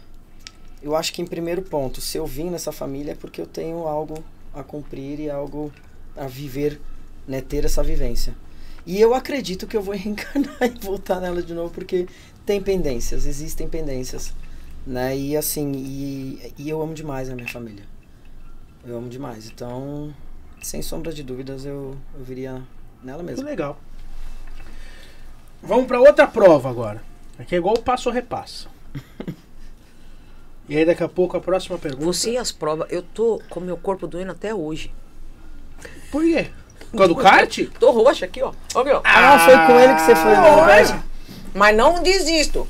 eu 0.81 0.95
acho 0.95 1.13
que 1.13 1.21
em 1.21 1.25
primeiro 1.25 1.61
ponto, 1.61 2.01
se 2.01 2.17
eu 2.17 2.25
vim 2.25 2.49
nessa 2.49 2.71
família 2.71 3.11
é 3.11 3.15
porque 3.15 3.39
eu 3.41 3.45
tenho 3.45 3.87
algo 3.87 4.23
a 4.53 4.63
cumprir 4.63 5.19
e 5.19 5.29
algo 5.29 5.71
a 6.15 6.27
viver, 6.27 6.79
né, 7.27 7.41
ter 7.41 7.63
essa 7.65 7.81
vivência. 7.83 8.35
E 8.85 8.99
eu 8.99 9.13
acredito 9.13 9.67
que 9.67 9.77
eu 9.77 9.81
vou 9.81 9.93
reencarnar 9.95 10.57
e 10.63 10.79
voltar 10.83 11.19
nela 11.19 11.41
de 11.41 11.53
novo 11.53 11.73
porque 11.73 12.07
tem 12.45 12.61
pendências, 12.61 13.25
existem 13.25 13.67
pendências, 13.67 14.33
né? 14.85 15.15
E 15.15 15.37
assim, 15.37 15.71
e, 15.75 16.53
e 16.57 16.69
eu 16.69 16.81
amo 16.81 16.93
demais 16.93 17.29
a 17.29 17.35
minha 17.35 17.47
família. 17.47 17.85
Eu 18.83 18.97
amo 18.97 19.07
demais. 19.07 19.47
Então, 19.47 20.13
sem 20.61 20.81
sombra 20.81 21.13
de 21.13 21.21
dúvidas, 21.21 21.65
eu, 21.65 21.95
eu 22.17 22.23
viria 22.23 22.61
nela 23.03 23.19
Que 23.19 23.25
mesmo. 23.25 23.45
legal. 23.45 23.79
Vamos 25.61 25.85
pra 25.85 25.99
outra 25.99 26.25
prova 26.27 26.69
agora. 26.69 27.03
Aqui 27.37 27.53
é 27.53 27.57
igual 27.59 27.75
o 27.75 27.81
passo 27.81 28.09
ou 28.09 28.15
repassa. 28.15 28.67
e 30.69 30.77
aí 30.77 30.85
daqui 30.85 31.03
a 31.03 31.09
pouco 31.09 31.35
a 31.37 31.41
próxima 31.41 31.77
pergunta. 31.77 32.05
Você 32.05 32.31
e 32.31 32.37
as 32.37 32.51
provas, 32.51 32.87
eu 32.91 33.01
tô 33.01 33.41
com 33.49 33.59
meu 33.59 33.77
corpo 33.77 34.07
doendo 34.07 34.31
até 34.31 34.53
hoje. 34.53 34.93
Por 36.11 36.23
quê? 36.23 36.49
Por 36.91 36.97
causa 36.97 37.13
do 37.13 37.19
kart? 37.19 37.57
Tô 37.79 37.91
roxa 37.91 38.25
aqui, 38.25 38.41
ó. 38.41 38.53
Ó, 38.75 38.83
meu. 38.83 39.01
Ah, 39.03 39.39
foi 39.39 39.55
com 39.67 39.79
ele 39.79 39.95
que 39.95 40.01
você 40.01 40.15
foi 40.15 40.33
Ah, 40.33 40.41
na 40.41 40.93
mas- 41.53 41.75
não 41.75 42.01
desisto. 42.03 42.67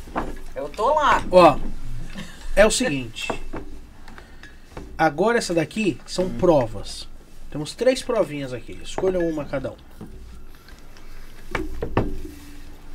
Eu 0.56 0.70
tô 0.70 0.94
lá. 0.94 1.24
Ó, 1.32 1.58
é 2.56 2.66
o 2.66 2.72
seguinte. 2.72 3.28
Agora 4.98 5.38
essa 5.39 5.54
daqui 5.54 6.00
são 6.06 6.30
provas. 6.30 7.08
Temos 7.50 7.74
três 7.74 8.04
provinhas 8.04 8.54
aqui. 8.54 8.80
Escolham 8.84 9.28
uma 9.28 9.44
cada 9.46 9.72
um. 9.72 9.76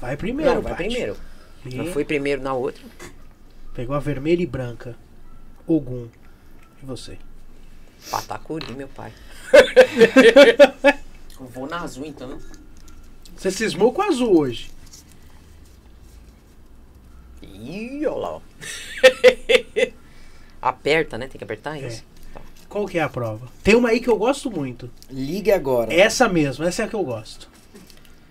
Vai 0.00 0.16
primeiro, 0.16 0.54
não, 0.54 0.62
vai 0.62 0.74
primeiro. 0.74 1.16
E 1.64 1.76
Eu 1.76 1.92
fui 1.92 2.04
primeiro 2.04 2.42
na 2.42 2.52
outra. 2.54 2.82
Pegou 3.76 3.94
a 3.94 4.00
vermelha 4.00 4.42
e 4.42 4.46
branca. 4.46 4.96
Ogum. 5.66 6.08
E 6.82 6.86
você? 6.86 7.18
Patacuri, 8.10 8.72
meu 8.72 8.88
pai. 8.88 9.12
Eu 11.38 11.46
vou 11.46 11.66
na 11.68 11.82
azul, 11.82 12.06
então. 12.06 12.38
Você 13.36 13.50
cismou 13.50 13.92
com 13.92 14.00
azul 14.02 14.38
hoje. 14.38 14.70
Ih, 17.42 18.06
olha 18.06 18.16
lá, 18.16 18.30
ó. 18.36 18.40
Aperta, 20.62 21.18
né? 21.18 21.28
Tem 21.28 21.36
que 21.38 21.44
apertar 21.44 21.76
É. 21.76 21.86
isso. 21.86 22.02
Qual 22.68 22.86
que 22.86 22.98
é 22.98 23.02
a 23.02 23.08
prova? 23.08 23.46
Tem 23.62 23.74
uma 23.74 23.90
aí 23.90 24.00
que 24.00 24.08
eu 24.08 24.16
gosto 24.16 24.50
muito. 24.50 24.90
Ligue 25.10 25.52
agora 25.52 25.92
Essa 25.94 26.28
mesmo, 26.28 26.64
essa 26.64 26.82
é 26.82 26.84
a 26.86 26.88
que 26.88 26.94
eu 26.96 27.04
gosto. 27.04 27.48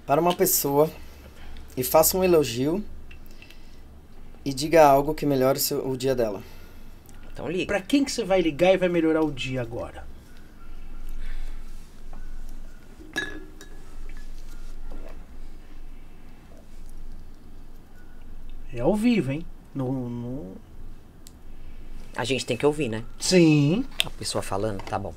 para 0.08 0.20
uma 0.20 0.36
pessoa 0.36 0.92
e 1.78 1.84
faça 1.84 2.18
um 2.18 2.24
elogio 2.24 2.84
e 4.46 4.54
diga 4.54 4.86
algo 4.86 5.14
que 5.16 5.26
melhore 5.26 5.58
o, 5.58 5.62
seu- 5.62 5.86
o 5.90 5.98
dia 5.98 6.16
dela. 6.16 6.42
Então 7.34 7.50
liga. 7.50 7.66
Pra 7.66 7.82
quem 7.82 8.06
que 8.06 8.12
você 8.12 8.24
vai 8.24 8.40
ligar 8.42 8.74
e 8.74 8.78
vai 8.78 8.88
melhorar 8.88 9.22
o 9.24 9.32
dia 9.32 9.62
agora? 9.62 10.06
É 18.74 18.80
ao 18.82 18.96
vivo, 18.96 19.32
hein? 19.32 19.46
No, 19.74 19.92
no- 20.10 20.56
A 22.16 22.24
gente 22.24 22.46
tem 22.46 22.56
que 22.58 22.66
ouvir, 22.66 22.90
né? 22.90 23.04
Sim. 23.20 23.86
A 24.06 24.10
pessoa 24.10 24.42
falando, 24.42 24.82
tá 24.84 24.98
bom. 24.98 25.14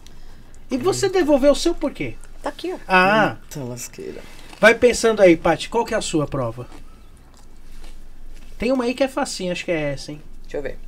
E 0.71 0.77
você 0.77 1.09
devolveu 1.09 1.53
o 1.53 1.57
seu 1.57 1.75
por 1.75 1.93
quê? 1.93 2.15
Tá 2.43 2.49
aqui, 2.51 2.73
ó. 2.73 2.79
Ah, 2.87 3.37
Tá 3.51 3.61
lasqueira. 3.63 4.21
vai 4.61 4.75
pensando 4.75 5.21
aí, 5.23 5.37
Paty, 5.37 5.69
qual 5.69 5.85
que 5.85 5.95
é 5.95 5.97
a 5.97 6.01
sua 6.03 6.27
prova? 6.27 6.67
Tem 8.59 8.73
uma 8.73 8.85
aí 8.85 8.95
que 8.95 9.05
é 9.05 9.09
facinha, 9.09 9.53
acho 9.53 9.65
que 9.65 9.71
é 9.71 9.93
essa, 9.93 10.11
hein? 10.11 10.21
Deixa 10.43 10.57
eu 10.59 10.63
ver. 10.63 10.79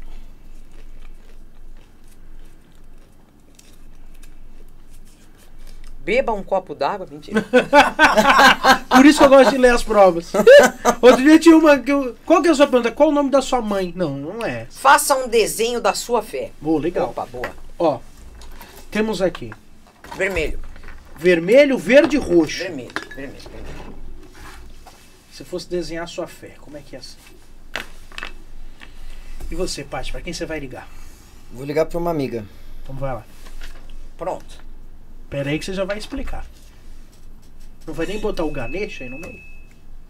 Beba 6.05 6.33
um 6.33 6.43
copo 6.43 6.75
d'água. 6.75 7.07
Mentira. 7.09 7.45
Por 8.89 9.07
isso 9.07 9.18
que 9.18 9.25
eu 9.25 9.29
gosto 9.29 9.51
de 9.51 9.59
ler 9.59 9.73
as 9.73 9.85
provas. 9.85 10.33
Outro 11.01 11.23
dia 11.23 11.39
tinha 11.39 11.57
uma 11.57 11.79
que 11.79 11.93
eu... 11.93 12.16
Qual 12.27 12.43
que 12.43 12.49
é 12.49 12.51
a 12.51 12.55
sua 12.55 12.66
pergunta? 12.66 12.91
Qual 12.91 13.11
o 13.11 13.12
nome 13.12 13.31
da 13.31 13.41
sua 13.41 13.61
mãe? 13.61 13.93
Não, 13.95 14.16
não 14.16 14.45
é. 14.45 14.66
Faça 14.71 15.14
um 15.14 15.29
desenho 15.29 15.81
da 15.81 15.95
sua 15.95 16.23
fé. 16.23 16.51
Boa, 16.61 16.81
legal. 16.81 17.11
Opa, 17.11 17.27
boa. 17.27 17.51
Ó, 17.79 18.01
temos 18.91 19.23
aqui 19.23 19.53
Vermelho. 20.16 20.59
vermelho, 21.16 21.79
verde 21.79 22.16
e 22.16 22.18
roxo. 22.18 22.59
Vermelho. 22.59 22.91
Vermelho. 23.14 23.39
vermelho. 23.39 23.95
Se 25.33 25.45
fosse 25.45 25.68
desenhar 25.68 26.05
a 26.05 26.09
sua 26.09 26.27
fé, 26.27 26.55
como 26.61 26.77
é 26.77 26.81
que 26.81 26.97
é 26.97 26.99
assim? 26.99 27.16
E 29.51 29.55
você, 29.55 29.85
Paty, 29.85 30.13
pra 30.13 30.21
quem 30.21 30.33
você 30.33 30.47
vai 30.47 30.61
ligar? 30.61 30.89
Vou 31.53 31.65
ligar 31.65 31.87
para 31.87 31.99
uma 31.99 32.11
amiga. 32.11 32.45
Então 32.83 32.95
vai 32.95 33.13
lá. 33.13 33.25
Pronto. 34.17 34.63
Pera 35.29 35.51
aí 35.51 35.59
que 35.59 35.65
você 35.65 35.75
já 35.75 35.85
vai 35.85 35.99
explicar. 35.99 36.47
Não 37.87 37.95
vai 37.95 38.07
nem 38.07 38.21
botar 38.21 38.45
o 38.45 38.51
Ganesha 38.51 39.05
aí 39.05 39.11
no 39.11 39.19
meio? 39.19 39.43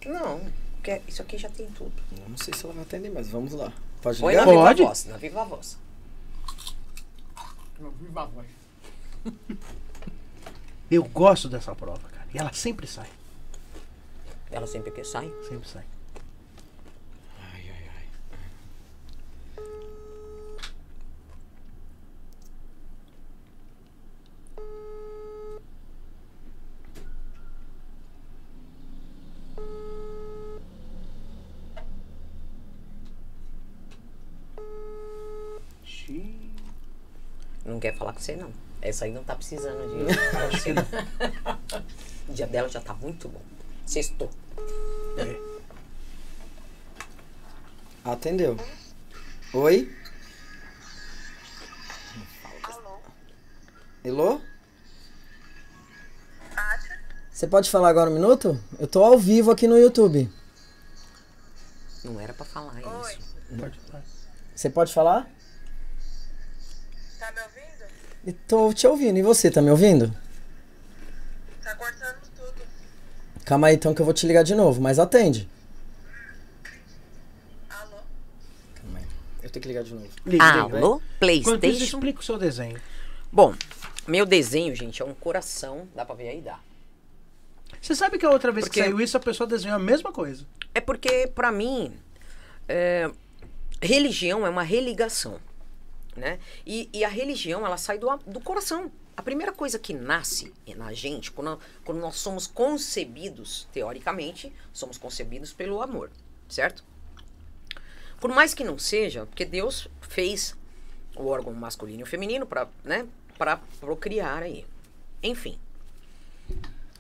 Não, 0.05 0.41
porque 0.77 1.01
isso 1.09 1.23
aqui 1.23 1.39
já 1.39 1.49
tem 1.49 1.67
tudo. 1.71 1.93
Eu 2.17 2.29
Não 2.29 2.37
sei 2.37 2.53
se 2.55 2.65
ela 2.65 2.75
vai 2.75 2.83
atender, 2.83 3.11
mas 3.11 3.29
vamos 3.29 3.53
lá. 3.53 3.73
Pode 4.03 4.19
Põe 4.21 4.33
ligar? 4.33 4.47
na 4.47 4.53
viva 4.53 4.65
Pode. 4.65 4.83
voz. 4.83 5.05
Na 5.07 5.17
viva 5.17 5.45
voz. 5.45 5.79
Na 7.79 7.89
viva 7.91 8.27
voz. 8.27 8.47
Eu 10.91 11.05
gosto 11.05 11.49
dessa 11.49 11.75
prova, 11.75 12.09
cara. 12.09 12.27
E 12.35 12.39
ela 12.39 12.53
sempre 12.53 12.87
sai. 12.87 13.09
Ela 14.51 14.67
sempre 14.67 14.91
que 14.91 15.05
sai. 15.05 15.31
Sempre 15.49 15.69
sai. 15.69 15.85
Ai, 17.53 17.63
ai, 17.71 17.89
ai. 17.97 18.09
Não 37.81 37.91
quer 37.91 37.97
falar 37.97 38.13
com 38.13 38.21
você, 38.21 38.37
não. 38.37 38.53
Essa 38.83 39.07
aí 39.07 39.11
não 39.11 39.25
tá 39.25 39.35
precisando 39.35 39.89
de. 39.89 40.13
Acho 40.37 40.65
que 40.65 40.73
não. 40.75 40.83
o 42.29 42.33
dia 42.35 42.47
dela 42.47 42.69
já 42.69 42.79
tá 42.79 42.93
muito 42.93 43.27
bom. 43.27 43.41
Sextou. 43.87 44.31
É. 45.17 45.41
Atendeu. 48.05 48.59
Oi? 49.55 49.97
Alô? 54.05 54.43
Kátia? 56.55 57.01
Você 57.33 57.47
pode 57.47 57.71
falar 57.71 57.89
agora 57.89 58.11
um 58.11 58.15
minuto? 58.15 58.63
Eu 58.79 58.87
tô 58.87 59.03
ao 59.03 59.19
vivo 59.19 59.51
aqui 59.51 59.67
no 59.67 59.79
YouTube. 59.79 60.31
Não 62.05 62.21
era 62.21 62.35
pra 62.35 62.45
falar 62.45 62.75
Oi. 62.75 63.13
isso. 63.15 63.37
Pode 63.59 63.79
falar. 63.81 64.05
Você 64.55 64.69
pode 64.69 64.93
falar? 64.93 65.40
Tô 68.47 68.73
te 68.73 68.87
ouvindo. 68.87 69.19
E 69.19 69.23
você, 69.23 69.51
tá 69.51 69.63
me 69.63 69.71
ouvindo? 69.71 70.15
Tá 71.63 71.75
cortando 71.75 72.17
tudo. 72.37 72.63
Calma 73.45 73.69
aí 73.69 73.75
então 73.75 73.95
que 73.95 74.01
eu 74.01 74.05
vou 74.05 74.15
te 74.15 74.27
ligar 74.27 74.43
de 74.45 74.55
novo, 74.55 74.81
mas 74.81 74.99
atende. 74.99 75.49
Alô? 77.71 77.97
Calma 78.75 78.99
aí. 78.99 79.07
Eu 79.43 79.51
tenho 79.51 79.63
que 79.63 79.69
ligar 79.69 79.85
de 79.85 79.95
novo. 79.95 80.09
Liga. 80.27 80.45
Alô? 80.45 80.69
Enquanto 80.77 80.95
isso, 80.95 81.59
PlayStation? 81.59 81.85
explica 81.97 82.21
o 82.21 82.23
seu 82.23 82.39
desenho. 82.39 82.81
Bom, 83.33 83.55
meu 84.07 84.27
desenho, 84.27 84.75
gente, 84.75 85.01
é 85.01 85.05
um 85.05 85.15
coração. 85.15 85.89
Dá 85.95 86.05
pra 86.05 86.15
ver 86.15 86.29
aí? 86.29 86.41
Dá. 86.41 86.59
Você 87.81 87.95
sabe 87.95 88.19
que 88.19 88.27
a 88.27 88.31
outra 88.31 88.53
vez 88.53 88.67
Porque- 88.67 88.81
que 88.81 88.87
saiu 88.87 89.01
isso, 89.01 89.17
a 89.17 89.21
pessoa 89.21 89.47
desenhou 89.47 89.77
a 89.77 89.79
mesma 89.79 90.13
coisa. 90.13 90.45
É 90.75 90.81
porque, 90.81 91.27
pra 91.35 91.51
mim, 91.51 91.97
é, 92.69 93.11
religião 93.81 94.47
é 94.47 94.51
uma 94.51 94.63
religação, 94.63 95.41
né? 96.21 96.39
E, 96.67 96.89
e 96.93 97.05
a 97.05 97.09
religião, 97.09 97.67
ela 97.67 97.77
sai 97.77 97.99
do, 97.99 98.15
do 98.19 98.41
coração. 98.41 98.91
A 99.17 99.23
primeira 99.23 99.53
coisa 99.53 99.79
que 99.79 99.93
nasce 99.93 100.53
na 100.77 100.93
gente, 100.93 101.31
quando, 101.31 101.59
quando 101.85 101.99
nós 101.99 102.17
somos 102.17 102.47
concebidos, 102.47 103.67
teoricamente, 103.73 104.53
somos 104.73 104.97
concebidos 104.97 105.53
pelo 105.53 105.83
amor, 105.83 106.11
certo? 106.49 106.85
Por 108.21 108.31
mais 108.31 108.55
que 108.55 108.63
não 108.63 108.79
seja, 108.79 109.27
porque 109.27 109.45
Deus 109.45 109.89
fez 110.03 110.55
o 111.17 111.27
órgão 111.27 111.53
masculino 111.53 112.01
e 112.01 112.03
o 112.03 112.07
feminino 112.07 112.47
para 112.47 112.69
né, 112.85 113.07
pra 113.37 113.57
procriar 113.81 114.43
aí. 114.43 114.67
Enfim. 115.23 115.59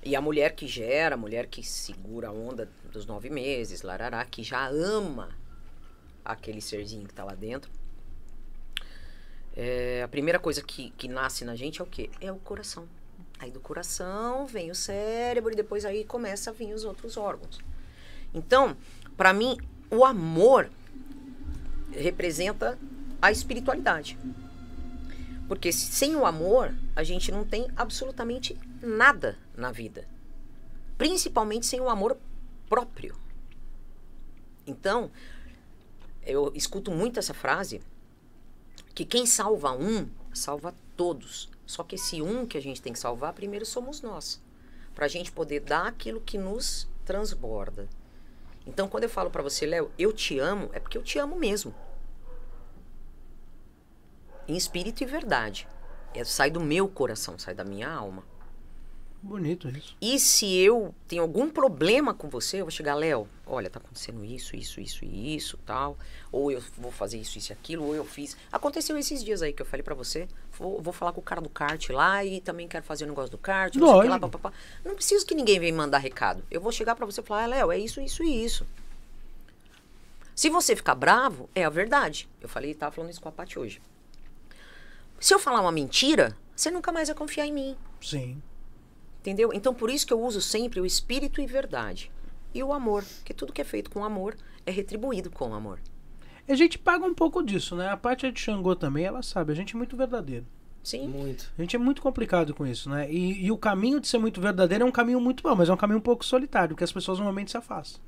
E 0.02 0.16
a 0.16 0.20
mulher 0.20 0.54
que 0.54 0.66
gera, 0.66 1.14
a 1.14 1.18
mulher 1.18 1.46
que 1.46 1.62
segura 1.62 2.28
a 2.28 2.32
onda 2.32 2.68
dos 2.90 3.04
nove 3.04 3.28
meses, 3.28 3.82
larará, 3.82 4.24
que 4.24 4.42
já 4.42 4.66
ama 4.66 5.28
aquele 6.24 6.60
serzinho 6.60 7.06
que 7.06 7.12
tá 7.12 7.24
lá 7.24 7.34
dentro. 7.34 7.70
É, 9.56 10.02
a 10.02 10.08
primeira 10.08 10.38
coisa 10.38 10.62
que, 10.62 10.90
que 10.90 11.08
nasce 11.08 11.44
na 11.44 11.54
gente 11.54 11.80
é 11.80 11.84
o 11.84 11.86
quê? 11.86 12.10
É 12.20 12.30
o 12.30 12.36
coração. 12.36 12.88
Aí 13.38 13.50
do 13.50 13.60
coração 13.60 14.46
vem 14.46 14.70
o 14.70 14.74
cérebro 14.74 15.52
e 15.52 15.56
depois 15.56 15.84
aí 15.84 16.04
começa 16.04 16.50
a 16.50 16.52
vir 16.52 16.74
os 16.74 16.84
outros 16.84 17.16
órgãos. 17.16 17.58
Então, 18.34 18.76
para 19.16 19.32
mim, 19.32 19.56
o 19.90 20.04
amor 20.04 20.70
representa 21.90 22.78
a 23.20 23.32
espiritualidade. 23.32 24.18
Porque 25.48 25.72
sem 25.72 26.14
o 26.14 26.24
amor, 26.24 26.74
a 26.94 27.02
gente 27.02 27.32
não 27.32 27.44
tem 27.44 27.66
absolutamente 27.76 28.56
nada 28.80 29.36
na 29.56 29.72
vida. 29.72 30.06
Principalmente 30.96 31.66
sem 31.66 31.80
o 31.80 31.88
amor 31.88 32.16
próprio. 32.68 33.16
Então, 34.66 35.10
eu 36.24 36.52
escuto 36.54 36.92
muito 36.92 37.18
essa 37.18 37.34
frase 37.34 37.80
que 39.00 39.04
quem 39.06 39.24
salva 39.24 39.72
um, 39.72 40.10
salva 40.30 40.74
todos. 40.94 41.48
Só 41.64 41.82
que 41.82 41.94
esse 41.94 42.20
um 42.20 42.44
que 42.44 42.58
a 42.58 42.60
gente 42.60 42.82
tem 42.82 42.92
que 42.92 42.98
salvar, 42.98 43.32
primeiro 43.32 43.64
somos 43.64 44.02
nós. 44.02 44.42
Pra 44.94 45.08
gente 45.08 45.32
poder 45.32 45.60
dar 45.60 45.86
aquilo 45.86 46.20
que 46.20 46.36
nos 46.36 46.86
transborda. 47.02 47.88
Então, 48.66 48.88
quando 48.88 49.04
eu 49.04 49.08
falo 49.08 49.30
pra 49.30 49.42
você, 49.42 49.64
Léo, 49.64 49.90
eu 49.98 50.12
te 50.12 50.38
amo, 50.38 50.68
é 50.74 50.80
porque 50.80 50.98
eu 50.98 51.02
te 51.02 51.18
amo 51.18 51.34
mesmo. 51.34 51.74
Em 54.46 54.54
espírito 54.54 55.02
e 55.02 55.06
verdade. 55.06 55.66
É, 56.12 56.22
sai 56.22 56.50
do 56.50 56.60
meu 56.60 56.86
coração, 56.86 57.38
sai 57.38 57.54
da 57.54 57.64
minha 57.64 57.90
alma. 57.90 58.22
Bonito 59.22 59.68
isso. 59.68 59.94
E 60.00 60.18
se 60.18 60.56
eu 60.56 60.94
tenho 61.06 61.20
algum 61.20 61.50
problema 61.50 62.14
com 62.14 62.28
você, 62.30 62.56
eu 62.60 62.64
vou 62.64 62.70
chegar, 62.70 62.94
Léo, 62.94 63.28
olha, 63.46 63.68
tá 63.68 63.78
acontecendo 63.78 64.24
isso, 64.24 64.56
isso, 64.56 64.80
isso 64.80 65.04
e 65.04 65.36
isso, 65.36 65.58
tal. 65.66 65.98
Ou 66.32 66.50
eu 66.50 66.62
vou 66.78 66.90
fazer 66.90 67.18
isso, 67.18 67.36
isso 67.36 67.52
e 67.52 67.54
aquilo, 67.54 67.84
ou 67.84 67.94
eu 67.94 68.04
fiz. 68.04 68.34
Aconteceu 68.50 68.96
esses 68.96 69.22
dias 69.22 69.42
aí 69.42 69.52
que 69.52 69.60
eu 69.60 69.66
falei 69.66 69.82
pra 69.82 69.94
você. 69.94 70.26
Vou, 70.58 70.80
vou 70.80 70.92
falar 70.92 71.12
com 71.12 71.20
o 71.20 71.24
cara 71.24 71.40
do 71.40 71.50
kart 71.50 71.90
lá 71.90 72.24
e 72.24 72.40
também 72.40 72.66
quero 72.66 72.84
fazer 72.84 73.04
o 73.04 73.08
negócio 73.08 73.30
do 73.30 73.36
kart, 73.36 73.74
não 73.76 73.88
sei 73.88 73.96
o 73.96 74.02
que 74.02 74.08
lá, 74.08 74.14
Lógico. 74.16 74.30
papapá. 74.38 74.56
Não 74.84 74.94
preciso 74.94 75.26
que 75.26 75.34
ninguém 75.34 75.60
venha 75.60 75.72
me 75.72 75.78
mandar 75.78 75.98
recado. 75.98 76.42
Eu 76.50 76.60
vou 76.60 76.72
chegar 76.72 76.96
pra 76.96 77.04
você 77.04 77.20
e 77.20 77.24
falar, 77.24 77.44
ah, 77.44 77.46
Léo, 77.46 77.72
é 77.72 77.78
isso, 77.78 78.00
isso 78.00 78.24
e 78.24 78.42
isso. 78.44 78.66
Se 80.34 80.48
você 80.48 80.74
ficar 80.74 80.94
bravo, 80.94 81.50
é 81.54 81.64
a 81.64 81.68
verdade. 81.70 82.26
Eu 82.40 82.48
falei, 82.48 82.72
tava 82.74 82.92
falando 82.92 83.10
isso 83.10 83.20
com 83.20 83.28
a 83.28 83.32
Paty 83.32 83.58
hoje. 83.58 83.82
Se 85.18 85.34
eu 85.34 85.38
falar 85.38 85.60
uma 85.60 85.70
mentira, 85.70 86.34
você 86.56 86.70
nunca 86.70 86.90
mais 86.90 87.08
vai 87.08 87.14
confiar 87.14 87.46
em 87.46 87.52
mim. 87.52 87.76
Sim. 88.00 88.40
Entendeu? 89.20 89.50
Então 89.52 89.74
por 89.74 89.90
isso 89.90 90.06
que 90.06 90.12
eu 90.12 90.20
uso 90.20 90.40
sempre 90.40 90.80
o 90.80 90.86
espírito 90.86 91.40
e 91.40 91.46
verdade. 91.46 92.10
E 92.54 92.62
o 92.62 92.72
amor, 92.72 93.04
que 93.24 93.32
tudo 93.32 93.52
que 93.52 93.60
é 93.60 93.64
feito 93.64 93.90
com 93.90 94.02
amor 94.02 94.34
é 94.66 94.70
retribuído 94.70 95.30
com 95.30 95.54
amor. 95.54 95.78
A 96.48 96.54
gente 96.54 96.78
paga 96.78 97.04
um 97.04 97.14
pouco 97.14 97.42
disso, 97.42 97.76
né? 97.76 97.88
A 97.88 97.96
parte 97.96 98.30
de 98.30 98.40
Xangô 98.40 98.74
também, 98.74 99.04
ela 99.04 99.22
sabe. 99.22 99.52
A 99.52 99.54
gente 99.54 99.74
é 99.74 99.78
muito 99.78 99.96
verdadeiro. 99.96 100.44
Sim. 100.82 101.06
Muito. 101.06 101.52
A 101.56 101.60
gente 101.60 101.76
é 101.76 101.78
muito 101.78 102.02
complicado 102.02 102.54
com 102.54 102.66
isso, 102.66 102.88
né? 102.88 103.10
E, 103.12 103.44
e 103.44 103.52
o 103.52 103.58
caminho 103.58 104.00
de 104.00 104.08
ser 104.08 104.18
muito 104.18 104.40
verdadeiro 104.40 104.82
é 104.82 104.86
um 104.86 104.90
caminho 104.90 105.20
muito 105.20 105.42
bom, 105.42 105.54
mas 105.54 105.68
é 105.68 105.72
um 105.72 105.76
caminho 105.76 105.98
um 105.98 106.02
pouco 106.02 106.24
solitário, 106.24 106.74
que 106.74 106.82
as 106.82 106.92
pessoas 106.92 107.18
normalmente 107.18 107.50
se 107.50 107.56
afastam. 107.56 108.00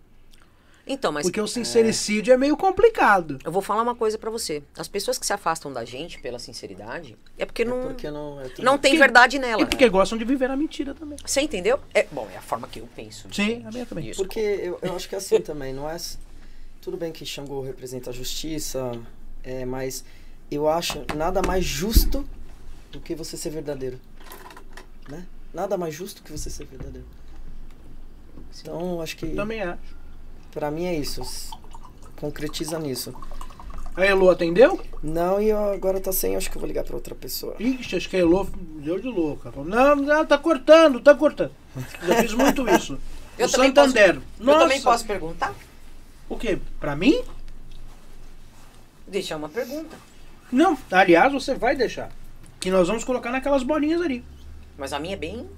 Então, 0.86 1.12
mas 1.12 1.22
Porque 1.24 1.40
o 1.40 1.46
sincericídio 1.46 2.34
é. 2.34 2.36
meio 2.36 2.56
complicado. 2.56 3.38
eu 3.44 3.52
vou 3.52 3.62
falar 3.62 3.82
uma 3.82 3.94
coisa 3.94 4.18
pra 4.18 4.30
você. 4.30 4.62
As 4.76 4.88
pessoas 4.88 5.16
que 5.16 5.24
se 5.24 5.32
afastam 5.32 5.72
da 5.72 5.84
gente 5.84 6.18
pela 6.20 6.38
sinceridade 6.40 7.16
é 7.38 7.46
porque 7.46 7.64
não, 7.64 7.82
Porque 7.82 8.10
não. 8.10 8.40
é 8.40 8.48
tudo- 8.48 8.64
não 8.64 8.76
tem 8.76 8.90
Porque- 8.92 8.98
verdade 8.98 9.38
nela. 9.38 9.62
E 9.62 9.66
porque 9.66 9.88
gostam 9.88 10.18
de 10.18 10.24
viver 10.24 10.50
a 10.50 10.56
mentira 10.56 10.92
também. 10.92 11.16
Você 11.24 11.40
entendeu? 11.40 11.78
É, 11.94 12.04
bom, 12.10 12.28
é 12.34 12.36
a 12.36 12.42
forma 12.42 12.66
que 12.66 12.80
eu 12.80 12.88
penso. 12.96 13.28
Sim, 13.32 13.44
gente. 13.44 13.66
a 13.66 13.70
minha 13.70 13.86
também. 13.86 14.08
Isso. 14.10 14.20
Porque 14.22 14.40
eu, 14.40 14.78
eu 14.82 14.96
acho 14.96 15.08
que 15.08 15.14
é 15.14 15.18
assim 15.18 15.40
também, 15.40 15.72
não 15.72 15.88
é. 15.88 15.96
Tudo 16.80 16.96
bem 16.96 17.12
que 17.12 17.24
Xangô 17.24 17.60
representa 17.62 18.10
a 18.10 18.12
justiça, 18.12 18.90
é, 19.44 19.64
mas 19.64 20.04
eu 20.50 20.68
acho 20.68 21.04
nada 21.14 21.40
mais 21.46 21.64
justo 21.64 22.28
do 22.90 23.00
que 23.00 23.14
você 23.14 23.36
ser 23.36 23.50
verdadeiro. 23.50 24.00
Né? 25.08 25.24
Nada 25.54 25.78
mais 25.78 25.94
justo 25.94 26.22
que 26.24 26.32
você 26.32 26.50
ser 26.50 26.64
verdadeiro. 26.66 27.06
Então, 28.60 29.00
acho 29.00 29.16
que 29.16 29.28
Também 29.28 29.62
acho. 29.62 30.01
Pra 30.52 30.70
mim 30.70 30.84
é 30.86 30.94
isso. 30.94 31.22
Concretiza 32.20 32.78
nisso. 32.78 33.12
A 33.96 34.04
Elo 34.06 34.30
atendeu? 34.30 34.80
Não, 35.02 35.40
e 35.40 35.50
eu 35.50 35.72
agora 35.72 36.00
tá 36.00 36.12
sem, 36.12 36.34
acho 36.36 36.50
que 36.50 36.56
eu 36.56 36.60
vou 36.60 36.68
ligar 36.68 36.84
pra 36.84 36.94
outra 36.94 37.14
pessoa. 37.14 37.54
Ixi, 37.58 37.96
acho 37.96 38.08
que 38.08 38.16
a 38.16 38.20
Elo 38.20 38.48
deu 38.76 38.98
de 38.98 39.08
louca. 39.08 39.52
Não, 39.64 39.96
não, 39.96 40.24
tá 40.24 40.38
cortando, 40.38 41.00
tá 41.00 41.14
cortando. 41.14 41.52
Já 42.06 42.16
fiz 42.22 42.32
muito 42.32 42.66
isso. 42.70 42.98
Eu 43.38 43.46
o 43.48 43.50
também 43.50 43.68
Santander. 43.68 44.14
posso- 44.16 44.26
Nossa. 44.40 44.56
Eu 44.58 44.62
também 44.62 44.82
posso 44.82 45.06
perguntar? 45.06 45.54
O 46.28 46.36
quê? 46.36 46.58
Pra 46.78 46.94
mim? 46.94 47.22
Deixar 49.08 49.36
uma 49.36 49.48
pergunta. 49.48 49.96
Não. 50.50 50.76
Aliás, 50.90 51.32
você 51.32 51.54
vai 51.54 51.74
deixar. 51.74 52.10
Que 52.60 52.70
nós 52.70 52.88
vamos 52.88 53.04
colocar 53.04 53.30
naquelas 53.30 53.62
bolinhas 53.62 54.00
ali. 54.02 54.22
Mas 54.78 54.92
a 54.92 54.98
minha 54.98 55.14
é 55.14 55.16
bem. 55.16 55.48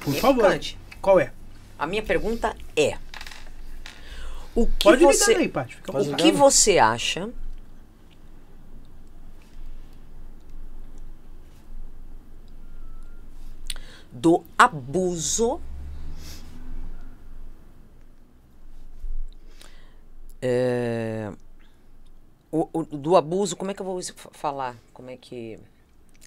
Por 0.00 0.10
bem 0.12 0.20
favor. 0.20 0.44
picante. 0.44 0.76
Qual 1.00 1.18
é? 1.20 1.32
A 1.78 1.86
minha 1.86 2.02
pergunta 2.02 2.54
é: 2.76 2.98
O 4.54 4.66
que 4.66 4.84
Pode 4.84 5.02
você, 5.04 5.34
aí, 5.34 5.48
Paty. 5.48 5.76
Fica 5.76 5.98
o 5.98 6.16
que 6.16 6.30
você 6.30 6.78
acha 6.78 7.30
do 14.12 14.44
abuso 14.58 15.60
é, 20.40 21.32
o- 22.50 22.68
o- 22.72 22.84
do 22.84 23.16
abuso, 23.16 23.56
como 23.56 23.70
é 23.70 23.74
que 23.74 23.80
eu 23.80 23.86
vou 23.86 24.00
falar? 24.32 24.76
Como 24.92 25.08
é 25.10 25.16
que 25.16 25.58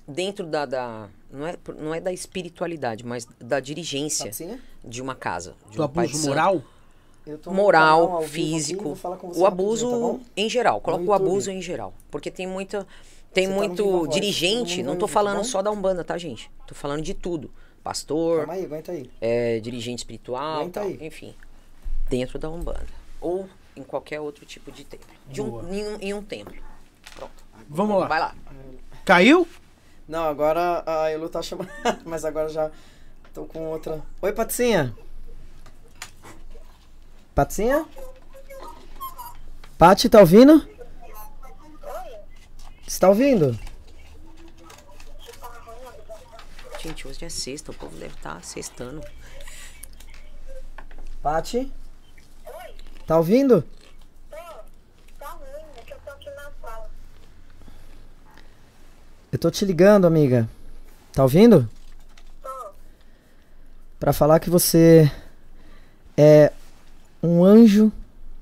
dentro 0.07 0.45
da, 0.45 0.65
da 0.65 1.09
não 1.32 1.45
é 1.47 1.57
não 1.80 1.93
é 1.93 1.99
da 1.99 2.13
espiritualidade, 2.13 3.05
mas 3.05 3.28
da 3.39 3.59
dirigência 3.59 4.26
Patinha? 4.28 4.59
de 4.84 5.01
uma 5.01 5.15
casa, 5.15 5.55
de 5.69 5.78
Do 5.78 5.82
um 5.82 5.86
abuso 5.86 6.13
santo 6.15 6.28
moral? 6.28 6.53
Canal 6.59 6.74
moral, 7.47 8.19
aqui, 8.19 8.28
físico, 8.30 8.84
vou 8.84 8.95
falar 8.95 9.17
com 9.17 9.28
você 9.28 9.39
o 9.39 9.43
rapidinho, 9.43 9.67
abuso 9.67 10.19
tá 10.19 10.32
em 10.38 10.49
geral. 10.49 10.82
Coloca 10.82 11.03
o 11.03 11.13
abuso 11.13 11.51
em 11.51 11.61
geral, 11.61 11.93
porque 12.11 12.30
tem 12.32 12.47
muita 12.47 12.88
tem 13.34 13.47
Você 13.47 13.53
tá 13.53 13.57
muito 13.57 13.84
Voz, 13.84 14.09
dirigente, 14.09 14.82
não 14.82 14.93
Viva, 14.93 15.07
falando 15.07 15.38
tá 15.38 15.43
só 15.43 15.61
da 15.61 15.69
Umbanda, 15.69 16.03
tá, 16.03 16.17
gente? 16.17 16.49
Tô 16.65 16.73
falando 16.73 17.01
de 17.01 17.13
tudo. 17.13 17.51
Pastor, 17.84 18.39
Calma 18.39 18.53
aí, 18.53 18.65
aguenta 18.65 18.91
aí. 18.93 19.09
é, 19.21 19.59
dirigente 19.59 19.99
espiritual, 19.99 20.61
Aguenta 20.61 20.80
tal, 20.80 20.89
aí. 20.89 20.97
enfim. 21.01 21.36
Dentro 22.09 22.39
da 22.39 22.49
Umbanda 22.49 23.05
ou 23.26 23.49
em 23.76 23.82
qualquer 23.84 24.21
outro 24.21 24.45
tipo 24.45 24.71
de 24.71 24.84
templo. 24.84 25.07
De 25.28 25.41
um, 25.41 25.73
em, 25.73 25.88
um, 25.88 25.97
em 25.99 26.13
um 26.13 26.21
templo. 26.21 26.55
Pronto. 27.15 27.43
Vamos 27.67 27.99
lá. 27.99 28.07
Vai 28.07 28.19
lá. 28.19 28.36
Caiu? 29.03 29.47
Não, 30.07 30.26
agora 30.26 30.84
a 30.86 31.11
Elu 31.11 31.28
tá 31.28 31.41
chamando, 31.41 31.69
mas 32.05 32.23
agora 32.23 32.47
já 32.49 32.69
tô 33.34 33.45
com 33.45 33.67
outra. 33.67 34.01
Oi, 34.21 34.32
Patricinha. 34.32 34.95
Patricinha? 37.36 37.86
Pati, 39.77 40.07
tá 40.07 40.21
ouvindo? 40.21 40.65
Você 42.88 42.97
tá 42.97 43.09
ouvindo? 43.09 43.59
Gente, 46.81 47.05
hoje 47.05 47.25
é 47.25 47.29
sexta, 47.29 47.71
o 47.71 47.75
povo 47.75 47.97
deve 47.97 48.13
estar 48.13 48.41
sextando. 48.41 49.01
Pati? 51.21 51.69
Tá 53.05 53.17
ouvindo? 53.17 53.65
Tá 55.19 55.27
ruim, 55.31 55.65
é 55.75 55.81
que 55.81 55.93
eu 55.93 55.99
tô 56.05 56.11
aqui 56.11 56.29
na 56.29 56.51
sala. 56.61 56.89
Eu 59.29 59.38
tô 59.38 59.51
te 59.51 59.65
ligando, 59.65 60.07
amiga. 60.07 60.49
Tá 61.11 61.23
ouvindo? 61.23 61.69
Tô. 62.41 62.69
Pra 63.99 64.13
falar 64.13 64.39
que 64.39 64.49
você 64.49 65.11
é 66.15 66.53
um 67.26 67.43
anjo 67.43 67.91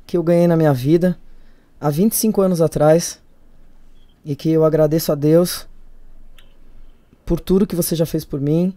que 0.05 0.17
eu 0.17 0.23
ganhei 0.23 0.47
na 0.47 0.57
minha 0.57 0.73
vida 0.73 1.17
há 1.79 1.89
25 1.89 2.41
anos 2.41 2.61
atrás 2.61 3.19
e 4.23 4.36
que 4.36 4.49
eu 4.49 4.63
agradeço 4.63 5.11
a 5.11 5.15
Deus 5.15 5.67
por 7.25 7.39
tudo 7.39 7.67
que 7.67 7.75
você 7.75 7.95
já 7.95 8.05
fez 8.05 8.25
por 8.25 8.39
mim, 8.39 8.73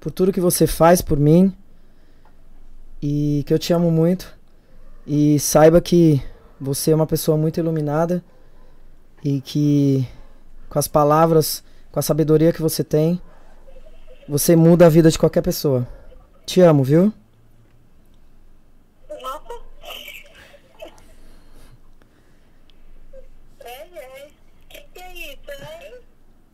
por 0.00 0.10
tudo 0.10 0.32
que 0.32 0.40
você 0.40 0.66
faz 0.66 1.00
por 1.00 1.18
mim 1.18 1.54
e 3.02 3.44
que 3.46 3.54
eu 3.54 3.58
te 3.58 3.72
amo 3.72 3.90
muito 3.90 4.34
e 5.06 5.38
saiba 5.38 5.80
que 5.80 6.22
você 6.60 6.90
é 6.90 6.94
uma 6.94 7.06
pessoa 7.06 7.36
muito 7.36 7.58
iluminada 7.60 8.24
e 9.22 9.40
que 9.40 10.06
com 10.68 10.78
as 10.78 10.88
palavras, 10.88 11.62
com 11.92 11.98
a 11.98 12.02
sabedoria 12.02 12.52
que 12.52 12.60
você 12.60 12.82
tem, 12.82 13.20
você 14.28 14.56
muda 14.56 14.86
a 14.86 14.88
vida 14.88 15.10
de 15.10 15.18
qualquer 15.18 15.42
pessoa. 15.42 15.86
Te 16.46 16.60
amo, 16.60 16.82
viu? 16.82 17.12
Nossa. 19.22 19.54
É, 23.60 23.70
é. 23.70 24.30
Que 24.68 24.80
que 24.92 25.00
é 25.00 25.32
isso, 25.32 25.50
hein? 25.50 25.94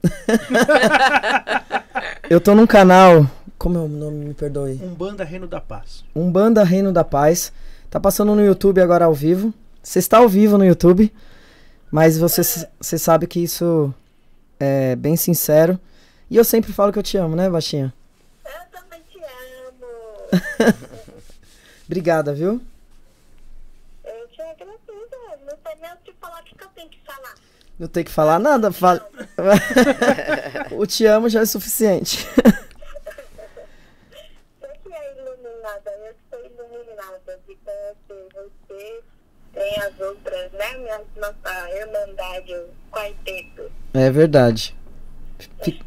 Eu 2.28 2.40
tô 2.40 2.54
num 2.54 2.66
canal. 2.66 3.26
Como 3.58 3.76
é 3.76 3.80
o 3.80 3.88
nome? 3.88 4.24
Me 4.24 4.34
perdoe. 4.34 4.80
Umbanda 4.82 5.24
Reino 5.24 5.46
da 5.46 5.60
Paz. 5.60 6.04
Umbanda 6.14 6.64
Reino 6.64 6.92
da 6.92 7.04
Paz. 7.04 7.52
Tá 7.90 8.00
passando 8.00 8.34
no 8.34 8.44
YouTube 8.44 8.80
agora 8.80 9.04
ao 9.04 9.14
vivo. 9.14 9.52
Você 9.82 9.98
está 9.98 10.18
ao 10.18 10.28
vivo 10.28 10.56
no 10.56 10.64
YouTube, 10.64 11.12
mas 11.90 12.18
você, 12.18 12.42
você 12.80 12.98
sabe 12.98 13.26
que 13.26 13.40
isso 13.40 13.92
é 14.58 14.94
bem 14.94 15.16
sincero. 15.16 15.78
E 16.30 16.36
eu 16.36 16.44
sempre 16.44 16.72
falo 16.72 16.92
que 16.92 16.98
eu 16.98 17.02
te 17.02 17.16
amo, 17.16 17.34
né, 17.34 17.50
Baixinha? 17.50 17.92
Eu 18.44 18.52
também 18.70 19.00
te 19.10 19.18
amo. 19.18 20.70
Obrigada, 21.86 22.32
viu? 22.32 22.60
Eu 24.04 24.28
te 24.28 24.40
agradeço. 24.42 24.78
Não 25.44 25.56
sei 25.64 25.74
nem 25.80 25.92
o 25.92 25.96
que 26.04 26.12
falar, 26.20 26.40
o 26.40 26.44
que 26.44 26.54
que 26.54 26.62
eu 26.62 26.68
tenho 26.74 26.88
que 26.88 27.00
falar. 27.04 27.34
Não 27.80 27.88
tem 27.88 28.04
que 28.04 28.10
falar 28.10 28.38
nada. 28.38 28.70
Fala... 28.70 29.00
o 30.72 30.86
te 30.86 31.06
amo 31.06 31.30
já 31.30 31.40
é 31.40 31.46
suficiente. 31.46 32.28
Você 34.60 34.68
que 34.84 34.92
é 34.92 35.16
iluminada, 35.16 35.90
eu 35.90 36.14
sou 36.30 36.38
iluminada 36.44 37.40
de 37.48 37.56
conhecer 37.64 38.28
você. 38.68 39.00
Tem 39.54 39.76
as 39.80 39.98
outras, 39.98 40.52
né? 40.52 40.76
Minha, 40.76 41.00
nossa 41.16 41.70
irmandade, 41.74 42.52
o 42.54 42.68
quarteto. 42.92 43.72
É 43.94 44.10
verdade. 44.10 44.76
Fi- 45.64 45.82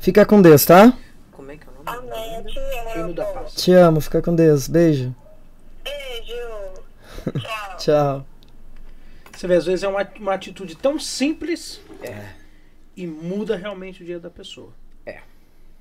Fica 0.00 0.24
com 0.24 0.40
Deus, 0.40 0.64
tá? 0.64 0.96
Como 1.30 1.50
é 1.52 1.56
que 1.58 1.64
é 1.64 1.70
o 1.70 1.84
nome? 1.84 2.10
Amém, 2.14 2.36
eu 2.36 2.44
te 2.46 2.58
amo. 2.98 3.44
Te 3.54 3.72
amo, 3.72 4.00
fica 4.00 4.22
com 4.22 4.34
Deus. 4.34 4.66
Beijo. 4.66 5.14
Beijo. 5.84 6.72
Tchau. 7.38 7.76
Tchau. 7.76 8.26
Você 9.36 9.46
vê, 9.46 9.56
às 9.56 9.66
vezes 9.66 9.82
é 9.82 9.88
uma, 9.88 10.08
uma 10.18 10.34
atitude 10.34 10.76
tão 10.76 10.98
simples 10.98 11.80
É, 12.02 12.30
e 12.96 13.06
muda 13.06 13.56
realmente 13.56 14.02
o 14.02 14.06
dia 14.06 14.18
da 14.20 14.30
pessoa. 14.30 14.72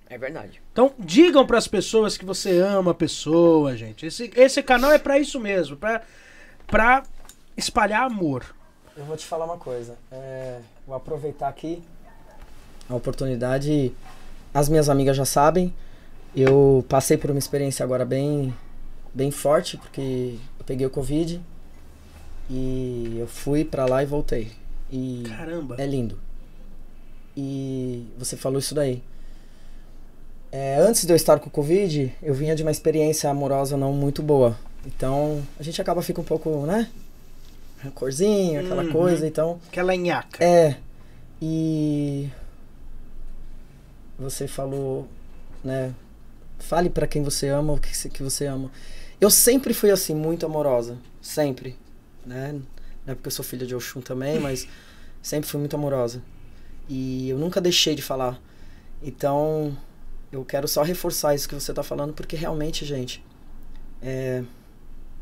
é 0.10 0.18
verdade. 0.18 0.62
Então, 0.72 0.94
digam 1.00 1.46
pras 1.48 1.68
pessoas 1.68 2.18
que 2.18 2.26
você 2.26 2.60
ama 2.60 2.92
a 2.92 2.94
pessoa, 2.94 3.76
gente. 3.76 4.06
Esse, 4.06 4.32
esse 4.36 4.62
canal 4.62 4.92
é 4.92 5.00
pra 5.00 5.18
isso 5.18 5.40
mesmo, 5.40 5.76
pra, 5.76 6.04
pra 6.68 7.04
espalhar 7.58 8.04
amor. 8.04 8.44
Eu 8.96 9.06
vou 9.06 9.18
te 9.18 9.26
falar 9.26 9.46
uma 9.46 9.58
coisa. 9.58 9.98
É, 10.12 10.60
vou 10.86 10.96
aproveitar 10.96 11.48
aqui 11.48 11.82
a 12.88 12.96
oportunidade. 12.96 13.92
As 14.54 14.70
minhas 14.70 14.88
amigas 14.88 15.18
já 15.18 15.26
sabem. 15.26 15.74
Eu 16.36 16.86
passei 16.88 17.18
por 17.18 17.32
uma 17.32 17.40
experiência 17.40 17.84
agora 17.84 18.06
bem, 18.06 18.54
bem 19.14 19.32
forte, 19.32 19.78
porque 19.78 20.38
eu 20.60 20.66
peguei 20.66 20.86
o 20.86 20.92
Covid 20.92 21.42
e 22.50 23.18
eu 23.20 23.28
fui 23.28 23.64
pra 23.66 23.86
lá 23.86 24.04
e 24.04 24.06
voltei. 24.06 24.52
E 24.92 25.24
Caramba. 25.28 25.76
é 25.80 25.86
lindo. 25.86 26.20
E 27.36 28.06
você 28.18 28.38
falou 28.38 28.60
isso 28.60 28.76
daí. 28.76 29.02
É, 30.52 30.78
antes 30.78 31.04
de 31.06 31.12
eu 31.12 31.16
estar 31.16 31.40
com 31.40 31.48
o 31.48 31.52
Covid, 31.52 32.14
eu 32.22 32.34
vinha 32.34 32.56
de 32.56 32.62
uma 32.62 32.70
experiência 32.72 33.30
amorosa 33.30 33.76
não 33.76 33.92
muito 33.92 34.22
boa. 34.22 34.56
Então, 34.86 35.42
a 35.60 35.64
gente 35.64 35.82
acaba 35.82 36.02
fica 36.04 36.22
um 36.22 36.24
pouco, 36.24 36.66
né? 36.66 36.90
Rancorzinho, 37.84 38.60
aquela 38.62 38.84
Uhum. 38.84 38.92
coisa. 38.92 39.26
Então, 39.28 39.60
Aquela 39.68 39.96
nhaca. 39.96 40.44
é. 40.44 40.78
E 41.42 42.30
você 44.18 44.48
falou, 44.48 45.08
né? 45.64 45.94
Fale 46.60 46.90
pra 46.90 47.08
quem 47.08 47.24
você 47.24 47.50
ama 47.50 47.74
o 47.74 47.80
que, 47.80 48.10
que 48.10 48.24
você 48.24 48.46
ama. 48.46 48.72
Eu 49.20 49.30
sempre 49.30 49.74
fui 49.74 49.90
assim, 49.92 50.14
muito 50.14 50.46
amorosa. 50.46 50.98
Sempre. 51.22 51.76
Né? 52.26 52.54
Não 53.06 53.12
é 53.12 53.16
porque 53.16 53.28
eu 53.28 53.32
sou 53.32 53.44
filha 53.44 53.66
de 53.66 53.76
Oxum 53.76 54.02
também, 54.02 54.40
mas 54.40 54.68
sempre 55.22 55.50
fui 55.50 55.60
muito 55.60 55.76
amorosa. 55.76 56.22
E 56.88 57.30
eu 57.30 57.38
nunca 57.38 57.62
deixei 57.62 57.96
de 57.96 58.02
falar. 58.02 58.40
Então, 59.02 59.78
eu 60.32 60.44
quero 60.44 60.68
só 60.68 60.82
reforçar 60.84 61.36
isso 61.36 61.48
que 61.48 61.56
você 61.56 61.74
tá 61.74 61.84
falando, 61.84 62.14
porque 62.14 62.36
realmente, 62.36 62.86
gente, 62.86 63.24
é, 64.02 64.44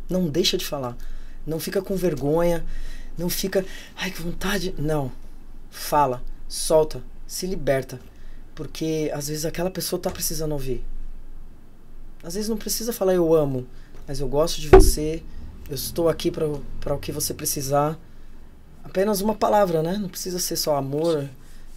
não 0.10 0.28
deixa 0.28 0.58
de 0.58 0.66
falar. 0.66 0.95
Não 1.45 1.60
fica 1.60 1.82
com 1.82 1.95
vergonha. 1.95 2.66
Não 3.18 3.30
fica, 3.30 3.66
ai 3.95 4.12
que 4.12 4.22
vontade. 4.22 4.74
Não. 4.78 5.12
Fala, 5.70 6.24
solta, 6.47 7.04
se 7.28 7.45
liberta. 7.45 7.99
Porque 8.56 9.12
às 9.14 9.28
vezes 9.28 9.45
aquela 9.45 9.72
pessoa 9.72 10.02
tá 10.02 10.10
precisando 10.10 10.52
ouvir. 10.52 10.84
Às 12.24 12.36
vezes 12.36 12.49
não 12.49 12.58
precisa 12.58 12.93
falar 12.93 13.14
eu 13.14 13.34
amo, 13.34 13.66
mas 14.08 14.20
eu 14.20 14.28
gosto 14.28 14.62
de 14.62 14.70
você. 14.70 15.24
Eu 15.72 15.76
estou 15.76 16.09
aqui 16.09 16.30
para 16.30 16.45
para 16.82 16.93
o 16.93 16.99
que 16.99 17.13
você 17.13 17.34
precisar. 17.34 17.97
Apenas 18.84 19.22
uma 19.22 19.34
palavra, 19.34 19.82
né? 19.82 19.97
Não 19.97 20.09
precisa 20.09 20.38
ser 20.38 20.57
só 20.57 20.76
amor. 20.76 21.30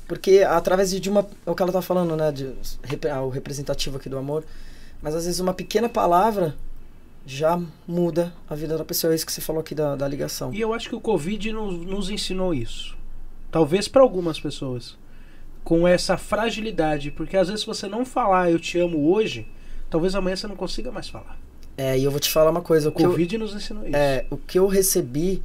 Porque 0.09 0.41
através 0.41 0.91
de 0.91 1.09
uma. 1.09 1.25
É 1.47 1.51
o 1.53 1.55
que 1.55 1.63
ela 1.63 1.71
tá 1.71 1.81
falando, 1.81 2.17
né? 2.17 2.33
De, 2.33 2.53
ah, 3.09 3.23
o 3.23 3.29
representativo 3.29 3.97
aqui 3.97 4.09
do 4.09 4.19
amor. 4.19 4.45
Mas 5.01 5.15
às 5.15 5.27
vezes 5.27 5.39
uma 5.39 5.55
pequena 5.55 5.89
palavra 5.89 6.57
já 7.25 7.57
muda 7.87 8.35
a 8.51 8.57
vida 8.57 8.77
da 8.77 8.85
pessoa. 8.85 9.13
É 9.13 9.15
isso 9.15 9.25
que 9.25 9.31
você 9.31 9.41
falou 9.41 9.61
aqui 9.61 9.77
da, 9.77 9.95
da 9.95 10.09
ligação. 10.09 10.53
E 10.53 10.61
eu 10.61 10.75
acho 10.75 10.89
que 10.89 10.97
o 10.97 11.01
Covid 11.01 11.53
nos, 11.53 11.87
nos 11.87 12.11
ensinou 12.11 12.53
isso. 12.53 12.97
Talvez 13.49 13.87
pra 13.87 14.03
algumas 14.03 14.41
pessoas. 14.41 14.99
Com 15.63 15.87
essa 15.87 16.17
fragilidade. 16.17 17.13
Porque 17.13 17.37
às 17.37 17.47
vezes 17.47 17.61
se 17.61 17.67
você 17.69 17.87
não 17.87 18.05
falar 18.05 18.51
eu 18.51 18.59
te 18.59 18.77
amo 18.77 19.09
hoje, 19.09 19.47
talvez 19.89 20.17
amanhã 20.17 20.35
você 20.35 20.49
não 20.49 20.57
consiga 20.57 20.91
mais 20.91 21.09
falar. 21.09 21.44
É, 21.77 21.99
e 21.99 22.05
eu 22.05 22.11
vou 22.11 22.21
te 22.21 22.31
falar 22.31 22.51
uma 22.51 22.63
coisa. 22.63 22.89
O 22.89 22.93
que 22.93 23.05
eu, 23.05 23.11
Covid 23.11 23.39
nos 23.39 23.55
ensinou 23.55 23.85
isso. 23.85 23.97
É, 23.97 24.27
o 24.31 24.37
que 24.37 24.59
eu 24.59 24.67
recebi 24.67 25.43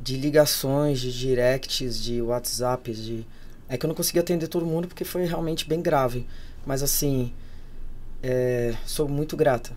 de 0.00 0.16
ligações, 0.16 1.00
de 1.00 1.12
directs, 1.12 2.00
de 2.02 2.22
WhatsApps, 2.22 2.96
de. 2.98 3.26
É 3.68 3.76
que 3.76 3.84
eu 3.84 3.88
não 3.88 3.94
consegui 3.94 4.18
atender 4.18 4.46
todo 4.46 4.66
mundo 4.66 4.86
porque 4.86 5.04
foi 5.04 5.24
realmente 5.24 5.66
bem 5.68 5.80
grave. 5.80 6.26
Mas 6.64 6.82
assim. 6.82 7.32
é, 8.22 8.74
sou 8.86 9.08
muito 9.08 9.36
grata. 9.36 9.72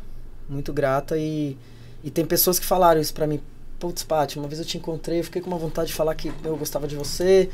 Muito 0.48 0.72
grata 0.72 1.18
e. 1.18 1.58
E 2.04 2.12
tem 2.12 2.26
pessoas 2.26 2.60
que 2.60 2.66
falaram 2.66 3.02
isso 3.02 3.14
pra 3.14 3.26
mim. 3.26 3.42
Putz, 3.80 4.04
Paty, 4.04 4.40
uma 4.40 4.48
vez 4.48 4.60
eu 4.60 4.66
te 4.66 4.78
encontrei, 4.78 5.20
eu 5.20 5.24
fiquei 5.24 5.42
com 5.42 5.50
uma 5.50 5.58
vontade 5.58 5.90
de 5.90 5.94
falar 5.94 6.16
que 6.16 6.32
eu 6.44 6.58
gostava 6.58 6.88
de 6.88 6.96
você. 6.96 7.50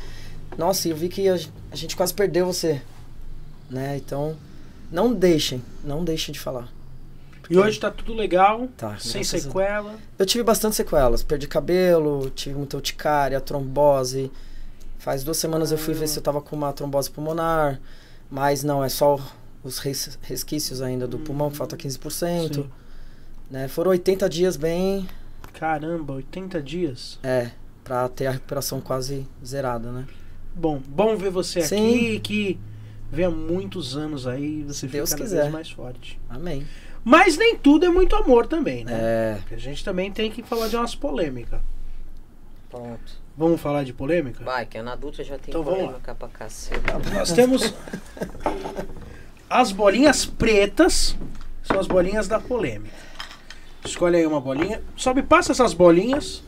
Nossa, 0.56 0.88
eu 0.88 0.96
vi 0.96 1.08
que 1.08 1.28
a, 1.28 1.34
a 1.70 1.76
gente 1.76 1.96
quase 1.96 2.14
perdeu 2.14 2.46
você. 2.46 2.80
Né? 3.70 3.96
Então, 3.96 4.36
não 4.90 5.12
deixem, 5.12 5.62
não 5.82 6.04
deixem 6.04 6.32
de 6.32 6.40
falar. 6.40 6.72
E 7.50 7.58
hoje 7.58 7.78
tá 7.78 7.90
tudo 7.90 8.14
legal, 8.14 8.68
Tá, 8.76 8.96
sem 8.98 9.20
a- 9.20 9.24
sequela. 9.24 9.96
Eu 10.18 10.24
tive 10.26 10.42
bastante 10.44 10.76
sequelas. 10.76 11.22
Perdi 11.22 11.46
cabelo, 11.46 12.30
tive 12.30 12.54
muita 12.56 12.76
urticária, 12.76 13.40
trombose. 13.40 14.30
Faz 14.98 15.22
duas 15.22 15.36
semanas 15.36 15.70
eu 15.70 15.78
fui 15.78 15.92
ver 15.94 16.06
se 16.08 16.18
eu 16.18 16.22
tava 16.22 16.40
com 16.40 16.56
uma 16.56 16.72
trombose 16.72 17.10
pulmonar. 17.10 17.80
Mas 18.30 18.64
não, 18.64 18.82
é 18.82 18.88
só 18.88 19.18
os 19.62 19.78
res- 19.78 20.18
resquícios 20.22 20.80
ainda 20.80 21.06
do 21.06 21.18
pulmão, 21.18 21.50
que 21.50 21.56
falta 21.56 21.76
15%. 21.76 22.54
Sim. 22.54 22.70
Né? 23.50 23.68
Foram 23.68 23.90
80 23.90 24.28
dias 24.28 24.56
bem. 24.56 25.06
Caramba, 25.52 26.14
80 26.14 26.60
dias. 26.62 27.18
É, 27.22 27.50
pra 27.84 28.08
ter 28.08 28.26
a 28.26 28.30
recuperação 28.32 28.80
quase 28.80 29.26
zerada, 29.44 29.92
né? 29.92 30.06
Bom, 30.54 30.80
bom 30.86 31.16
ver 31.16 31.30
você 31.30 31.60
Sim. 31.62 31.94
aqui, 31.94 32.20
que 32.20 32.60
venha 33.12 33.30
muitos 33.30 33.96
anos 33.96 34.26
aí 34.26 34.62
você 34.62 34.72
Se 34.80 34.80
fica 34.86 34.98
Deus 34.98 35.10
cada 35.10 35.22
quiser. 35.22 35.40
vez 35.42 35.52
mais 35.52 35.70
forte. 35.70 36.18
Amém. 36.28 36.66
Mas 37.04 37.36
nem 37.36 37.56
tudo 37.56 37.84
é 37.84 37.90
muito 37.90 38.16
amor 38.16 38.46
também, 38.46 38.84
né? 38.84 38.92
É. 38.94 39.36
Porque 39.40 39.54
a 39.54 39.58
gente 39.58 39.84
também 39.84 40.10
tem 40.10 40.30
que 40.30 40.42
falar 40.42 40.68
de 40.68 40.76
umas 40.76 40.94
polêmicas. 40.94 41.60
Pronto. 42.70 43.24
Vamos 43.36 43.60
falar 43.60 43.84
de 43.84 43.92
polêmica? 43.92 44.42
Vai, 44.42 44.64
que 44.64 44.78
a 44.78 44.92
adulta 44.92 45.22
já 45.22 45.36
tem 45.38 45.50
Então 45.50 45.62
polêmica 45.64 46.14
pra 46.14 46.28
cacete. 46.28 46.80
Nós 47.12 47.32
temos 47.32 47.74
as 49.50 49.72
bolinhas 49.72 50.24
pretas, 50.24 51.16
são 51.62 51.78
as 51.78 51.86
bolinhas 51.86 52.26
da 52.26 52.40
polêmica. 52.40 52.94
Escolhe 53.84 54.16
aí 54.16 54.26
uma 54.26 54.40
bolinha. 54.40 54.82
Só 54.96 55.12
me 55.12 55.22
passa 55.22 55.52
essas 55.52 55.74
bolinhas. 55.74 56.42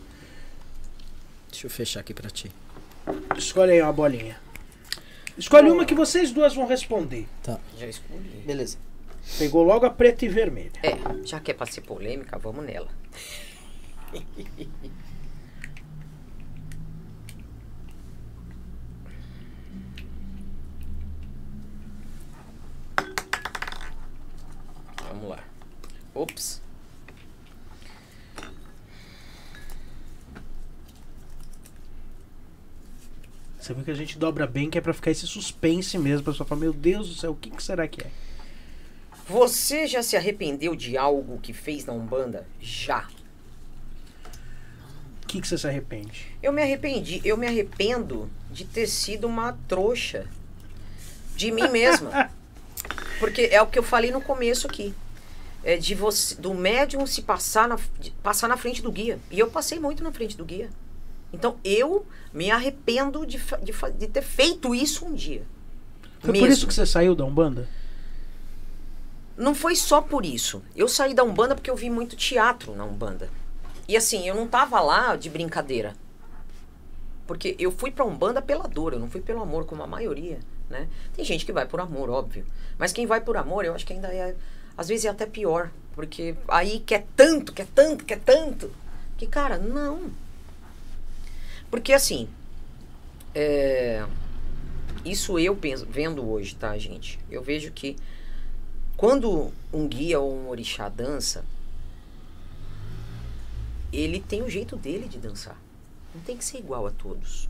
Deixa 1.50 1.66
eu 1.66 1.70
fechar 1.70 2.00
aqui 2.00 2.14
pra 2.14 2.30
ti. 2.30 2.50
Escolhe 3.36 3.72
aí 3.72 3.82
uma 3.82 3.92
bolinha. 3.92 4.38
Escolhe 5.36 5.70
uma 5.70 5.84
que 5.84 5.94
vocês 5.94 6.30
duas 6.30 6.54
vão 6.54 6.66
responder. 6.66 7.26
Já 7.78 7.86
escolhi. 7.86 8.42
Beleza. 8.46 8.78
Pegou 9.39 9.62
logo 9.62 9.85
a 9.85 9.91
preta 9.91 10.24
e 10.24 10.29
vermelha. 10.29 10.72
É, 10.83 11.27
já 11.27 11.39
que 11.41 11.51
é 11.51 11.55
pra 11.55 11.66
ser 11.66 11.83
polêmica, 11.83 12.39
vamos 12.39 12.64
nela. 12.64 12.89
Vamos 25.09 25.29
lá. 25.31 25.45
Ops. 26.14 26.61
Você 33.59 33.74
viu 33.74 33.85
que 33.85 33.91
a 33.91 33.95
gente 33.95 34.18
dobra 34.18 34.47
bem, 34.47 34.70
que 34.70 34.79
é 34.79 34.81
pra 34.81 34.93
ficar 34.93 35.11
esse 35.11 35.27
suspense 35.27 35.99
mesmo. 35.99 36.20
A 36.20 36.33
pessoa 36.33 36.47
fala, 36.47 36.61
meu 36.61 36.72
Deus 36.72 37.09
do 37.09 37.14
céu, 37.14 37.33
o 37.33 37.37
que, 37.37 37.51
que 37.51 37.62
será 37.62 37.89
que 37.89 38.01
é? 38.03 38.11
Você 39.29 39.89
já 39.89 40.03
se 40.03 40.16
arrependeu 40.16 40.77
de 40.77 40.97
algo 40.97 41.39
que 41.41 41.53
fez 41.53 41.85
na 41.85 41.93
Umbanda? 41.93 42.47
Já. 42.61 43.09
O 45.22 45.27
que, 45.27 45.41
que 45.41 45.49
você 45.49 45.59
se 45.59 45.66
arrepende? 45.66 46.27
Eu 46.41 46.53
me 46.53 46.62
arrependi. 46.62 47.20
Eu 47.24 47.37
me 47.37 47.47
arrependo 47.47 48.31
de 48.51 48.64
ter 48.64 48.87
sido 48.87 49.27
uma 49.27 49.59
trouxa 49.66 50.27
de 51.35 51.51
mim 51.51 51.68
mesma. 51.68 52.31
Porque 53.18 53.49
é 53.51 53.61
o 53.61 53.66
que 53.66 53.79
eu 53.79 53.83
falei 53.83 54.12
no 54.12 54.20
começo 54.20 54.68
aqui. 54.68 54.95
É 55.64 55.77
de 55.77 55.97
você, 55.97 56.37
do 56.37 56.55
médium 56.55 57.05
se 57.05 57.22
passar 57.22 57.66
na, 57.66 57.77
passar 58.22 58.47
na 58.47 58.57
frente 58.57 58.81
do 58.81 58.93
guia. 58.93 59.18
E 59.29 59.41
eu 59.41 59.51
passei 59.51 59.81
muito 59.81 60.05
na 60.05 60.12
frente 60.12 60.37
do 60.37 60.45
guia. 60.45 60.70
Então 61.33 61.57
eu 61.64 62.07
me 62.33 62.53
arrependo 62.53 63.27
de, 63.27 63.39
de, 63.62 63.72
de 63.99 64.07
ter 64.07 64.22
feito 64.22 64.72
isso 64.72 65.05
um 65.05 65.12
dia. 65.12 65.43
Foi 66.20 66.29
por 66.29 66.33
Mesmo. 66.33 66.49
isso 66.49 66.66
que 66.68 66.74
você 66.74 66.87
saiu 66.87 67.16
da 67.16 67.24
Umbanda? 67.24 67.68
Não 69.37 69.55
foi 69.55 69.76
só 69.76 70.01
por 70.01 70.24
isso. 70.24 70.62
Eu 70.74 70.89
saí 70.89 71.12
da 71.12 71.22
Umbanda 71.22 71.55
porque 71.55 71.70
eu 71.70 71.76
vi 71.76 71.91
muito 71.91 72.16
teatro 72.16 72.74
na 72.74 72.84
Umbanda. 72.84 73.28
E 73.89 73.97
assim, 73.97 74.26
eu 74.26 74.34
não 74.34 74.49
tava 74.49 74.80
lá 74.80 75.14
de 75.14 75.28
brincadeira. 75.28 75.95
Porque 77.26 77.55
eu 77.59 77.70
fui 77.70 77.91
pra 77.91 78.05
Umbanda 78.05 78.41
pela 78.41 78.68
dor, 78.68 78.93
eu 78.93 79.01
não 79.01 79.11
fui 79.11 79.20
pelo 79.20 79.43
amor, 79.43 79.66
como 79.66 79.82
a 79.82 79.87
maioria, 79.87 80.39
né? 80.70 80.89
Tem 81.14 81.24
gente 81.24 81.45
que 81.45 81.53
vai 81.53 81.66
por 81.66 81.80
amor, 81.80 82.09
óbvio. 82.09 82.47
Mas 82.78 82.93
quem 82.93 83.07
vai 83.07 83.20
por 83.20 83.37
amor, 83.37 83.64
eu 83.64 83.74
acho 83.74 83.84
que 83.84 83.93
ainda 83.93 84.09
é. 84.09 84.34
Às 84.76 84.89
vezes 84.89 85.05
é 85.05 85.09
até 85.09 85.26
pior. 85.26 85.70
Porque 85.95 86.37
aí 86.47 86.80
quer 86.80 87.07
tanto, 87.16 87.53
quer 87.53 87.66
tanto, 87.74 88.05
quer 88.05 88.20
tanto. 88.20 88.70
Que, 89.16 89.26
cara, 89.26 89.59
não. 89.59 90.11
Porque 91.70 91.93
assim. 91.93 92.28
É, 93.34 94.05
isso 95.05 95.39
eu 95.39 95.55
penso, 95.55 95.87
vendo 95.87 96.28
hoje, 96.28 96.55
tá, 96.55 96.76
gente? 96.78 97.18
Eu 97.30 97.43
vejo 97.43 97.70
que 97.72 97.97
quando 98.97 99.53
um 99.72 99.86
guia 99.86 100.18
ou 100.20 100.34
um 100.34 100.49
orixá 100.49 100.88
dança, 100.88 101.44
ele 103.92 104.20
tem 104.20 104.42
o 104.42 104.49
jeito 104.51 104.76
dele 104.76 105.09
de 105.09 105.18
dançar. 105.18 105.59
Não 106.14 106.22
tem 106.22 106.36
que 106.36 106.44
ser 106.44 106.59
igual 106.59 106.86
a 106.86 106.90
todos. 106.90 107.49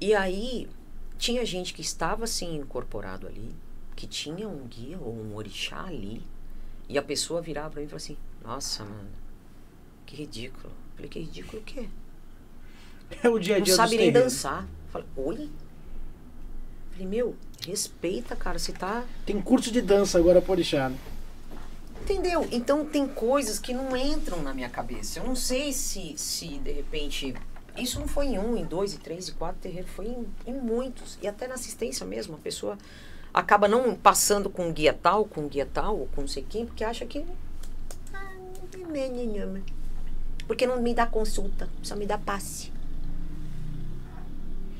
E 0.00 0.14
aí, 0.14 0.68
tinha 1.16 1.44
gente 1.44 1.72
que 1.72 1.80
estava 1.80 2.24
assim 2.24 2.56
incorporado 2.56 3.26
ali, 3.26 3.54
que 3.94 4.06
tinha 4.06 4.48
um 4.48 4.66
guia 4.66 4.98
ou 4.98 5.14
um 5.14 5.34
orixá 5.34 5.84
ali, 5.84 6.22
e 6.88 6.98
a 6.98 7.02
pessoa 7.02 7.40
virava 7.40 7.70
pra 7.70 7.80
mim 7.80 7.86
e 7.86 7.88
falava 7.88 8.04
assim: 8.04 8.16
Nossa, 8.44 8.84
mano, 8.84 9.08
que 10.04 10.16
ridículo. 10.16 10.66
Eu 10.66 10.94
falei: 10.96 11.08
Que 11.08 11.20
ridículo 11.20 11.62
o 11.62 11.64
quê? 11.64 11.88
É 13.22 13.28
o 13.28 13.38
dia 13.38 13.54
a 13.56 13.58
Não 13.58 13.64
dia 13.64 13.74
sabe 13.74 13.90
dos 13.90 13.98
nem 13.98 14.12
terreiros. 14.12 14.32
dançar. 14.34 14.62
Eu 14.64 14.90
Falei: 14.90 15.08
Oi? 15.16 15.44
Eu 15.44 15.50
Falei: 16.90 17.06
Meu, 17.06 17.36
respeita, 17.64 18.36
cara, 18.36 18.58
você 18.58 18.72
tá. 18.72 19.04
Tem 19.24 19.40
curso 19.40 19.70
de 19.70 19.80
dança 19.80 20.18
agora 20.18 20.40
por 20.40 20.58
né? 20.58 20.92
Entendeu? 22.02 22.46
Então 22.52 22.84
tem 22.84 23.06
coisas 23.08 23.58
que 23.58 23.74
não 23.74 23.96
entram 23.96 24.40
na 24.40 24.54
minha 24.54 24.68
cabeça. 24.68 25.18
Eu 25.18 25.24
não 25.24 25.34
sei 25.34 25.72
se, 25.72 26.14
se 26.16 26.58
de 26.58 26.72
repente. 26.72 27.34
Isso 27.76 27.98
não 28.00 28.08
foi 28.08 28.26
em 28.26 28.38
um, 28.38 28.56
em 28.56 28.64
dois, 28.64 28.94
em 28.94 28.98
três, 28.98 29.28
em 29.28 29.32
quatro 29.32 29.60
terreiros, 29.60 29.90
foi 29.90 30.06
em, 30.06 30.26
em 30.46 30.54
muitos. 30.54 31.18
E 31.20 31.26
até 31.26 31.46
na 31.48 31.54
assistência 31.54 32.06
mesmo. 32.06 32.36
A 32.36 32.38
pessoa 32.38 32.78
acaba 33.34 33.68
não 33.68 33.94
passando 33.94 34.48
com 34.48 34.68
um 34.68 34.72
guia 34.72 34.94
tal, 34.94 35.24
com 35.24 35.42
um 35.42 35.48
guia 35.48 35.66
tal, 35.66 35.98
ou 35.98 36.06
com 36.14 36.22
não 36.22 36.28
sei 36.28 36.46
quem, 36.48 36.64
porque 36.64 36.84
acha 36.84 37.04
que. 37.04 37.24
Ah, 38.14 38.32
Porque 40.46 40.66
não 40.66 40.80
me 40.80 40.94
dá 40.94 41.06
consulta, 41.06 41.68
só 41.82 41.96
me 41.96 42.06
dá 42.06 42.16
passe. 42.16 42.72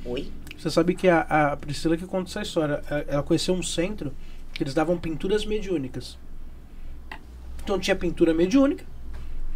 Oi? 0.05 0.33
Você 0.59 0.71
sabe 0.71 0.95
que 0.95 1.09
a, 1.09 1.21
a 1.53 1.57
Priscila 1.57 1.97
que 1.97 2.07
conta 2.07 2.31
essa 2.31 2.43
história. 2.43 2.83
a- 2.91 3.05
Ela 3.07 3.23
conheceu 3.23 3.55
um 3.55 3.63
centro 3.63 4.13
que 4.53 4.63
eles 4.63 4.75
davam 4.75 4.97
pinturas 4.97 5.45
mediúnicas. 5.45 6.19
Então 7.63 7.79
tinha 7.79 7.95
pintura 7.97 8.33
mediúnica. 8.33 8.85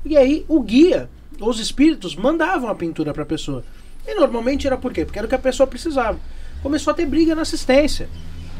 E 0.05 0.16
aí 0.16 0.44
o 0.48 0.61
guia, 0.62 1.09
os 1.40 1.59
espíritos, 1.61 2.14
mandavam 2.16 2.68
a 2.68 2.74
pintura 2.74 3.12
pra 3.14 3.24
pessoa. 3.24 3.64
E 4.07 4.14
normalmente 4.14 4.66
era 4.66 4.76
por 4.76 4.92
quê? 4.92 5.05
Porque 5.05 5.18
era 5.18 5.26
o 5.26 5.28
que 5.28 5.34
a 5.34 5.38
pessoa 5.38 5.66
precisava. 5.66 6.18
Começou 6.62 6.90
a 6.90 6.94
ter 6.94 7.07
briga 7.07 7.34
na 7.34 7.42
assistência. 7.42 8.09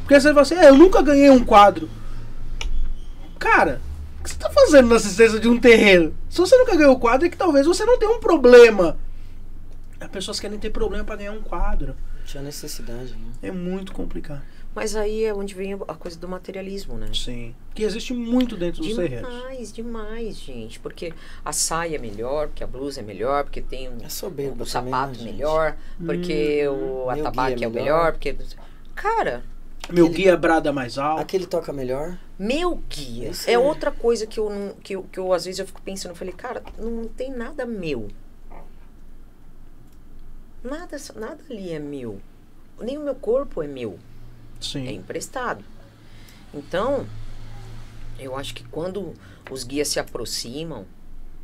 Porque 0.01 0.19
você 0.19 0.29
fala 0.29 0.41
assim, 0.43 0.55
é, 0.55 0.69
eu 0.69 0.77
nunca 0.77 1.03
ganhei 1.03 1.31
um 1.31 1.45
quadro. 1.45 1.89
Cara, 3.39 3.81
o 4.21 4.23
que 4.25 4.31
você 4.31 4.37
tá 4.37 4.51
fazendo 4.51 4.89
na 4.89 4.97
assistência 4.97 5.41
de 5.41 5.49
um 5.49 5.59
terreiro? 5.59 6.15
Se 6.29 6.39
você 6.39 6.57
nunca 6.57 6.77
ganhou 6.77 6.95
o 6.95 6.99
quadro, 6.99 7.27
é 7.27 7.31
que 7.31 7.37
talvez 7.37 7.67
você 7.67 7.85
não 7.85 7.99
tenha 7.99 8.11
um 8.13 8.21
problema. 8.21 8.99
As 10.01 10.09
pessoas 10.09 10.41
querem 10.41 10.59
ter 10.59 10.71
problema 10.71 11.05
pra 11.05 11.17
ganhar 11.17 11.33
um 11.33 11.43
quadro. 11.43 11.95
Tinha 12.25 12.43
necessidade, 12.43 13.13
né? 13.13 13.33
É 13.43 13.51
muito 13.51 13.93
complicado. 13.93 14.43
Mas 14.75 14.95
aí 14.95 15.25
é 15.25 15.35
onde 15.35 15.53
vem 15.55 15.75
a 15.75 15.95
coisa 15.95 16.17
do 16.19 16.29
materialismo, 16.29 16.97
né? 16.97 17.09
Sim. 17.13 17.55
Que 17.75 17.83
existe 17.83 18.15
muito 18.15 18.57
dentro 18.57 18.83
dos 18.83 18.95
terreiros. 18.95 19.29
Demais, 19.29 19.73
demais, 19.73 20.37
gente. 20.37 20.79
Porque 20.79 21.13
a 21.45 21.53
saia 21.53 21.97
é 21.97 21.99
melhor, 21.99 22.47
porque 22.49 22.63
a 22.63 22.67
blusa 22.69 23.01
é 23.01 23.03
melhor, 23.03 23.43
porque 23.45 23.61
tem 23.61 23.89
um, 23.89 23.99
É 24.01 24.09
soberba 24.09 24.63
o 24.63 24.67
também, 24.67 24.93
sapato 24.93 25.09
né, 25.13 25.15
gente? 25.19 25.33
melhor, 25.33 25.77
porque 26.07 26.69
o 26.69 26.77
Meu 27.07 27.11
atabaque 27.11 27.55
guia 27.57 27.65
é 27.65 27.69
o 27.69 27.73
melhor. 27.73 27.85
melhor, 27.85 28.13
porque. 28.13 28.37
Cara, 28.95 29.43
Meu 29.91 30.07
Aquele- 30.07 30.23
guia 30.25 30.37
brada 30.37 30.73
mais 30.73 30.99
alto. 30.99 31.21
Aquele 31.21 31.47
toca 31.47 31.73
melhor. 31.73 32.17
meu 32.39 32.77
guia 32.89 33.33
é 33.47 33.53
é. 33.55 33.59
outra 33.59 33.91
coisa 33.91 34.25
que 34.27 34.39
eu 34.39 34.49
não. 34.49 34.75
Que 34.83 34.95
eu, 34.95 35.03
que 35.11 35.19
eu 35.19 35.33
às 35.33 35.47
vezes 35.47 35.59
eu 35.59 35.67
fico 35.67 35.83
pensando, 35.83 36.13
eu 36.13 36.17
falei, 36.17 36.33
cara, 36.35 36.63
não 36.79 37.07
tem 37.09 37.31
nada 37.31 37.67
meu. 37.67 38.09
Nada, 40.63 40.97
nada 41.17 41.43
ali 41.49 41.71
é 41.73 41.79
meu. 41.79 42.21
Nem 42.81 42.99
o 42.99 43.05
meu 43.05 43.15
corpo 43.15 43.63
é 43.63 43.67
meu. 43.67 43.99
é 44.59 44.63
Sim. 44.65 44.89
emprestado. 44.95 45.65
Então, 46.53 47.07
eu 48.19 48.37
acho 48.37 48.55
que 48.55 48.65
quando 48.65 49.15
os 49.51 49.65
guias 49.65 49.89
se 49.89 49.99
aproximam 50.01 50.85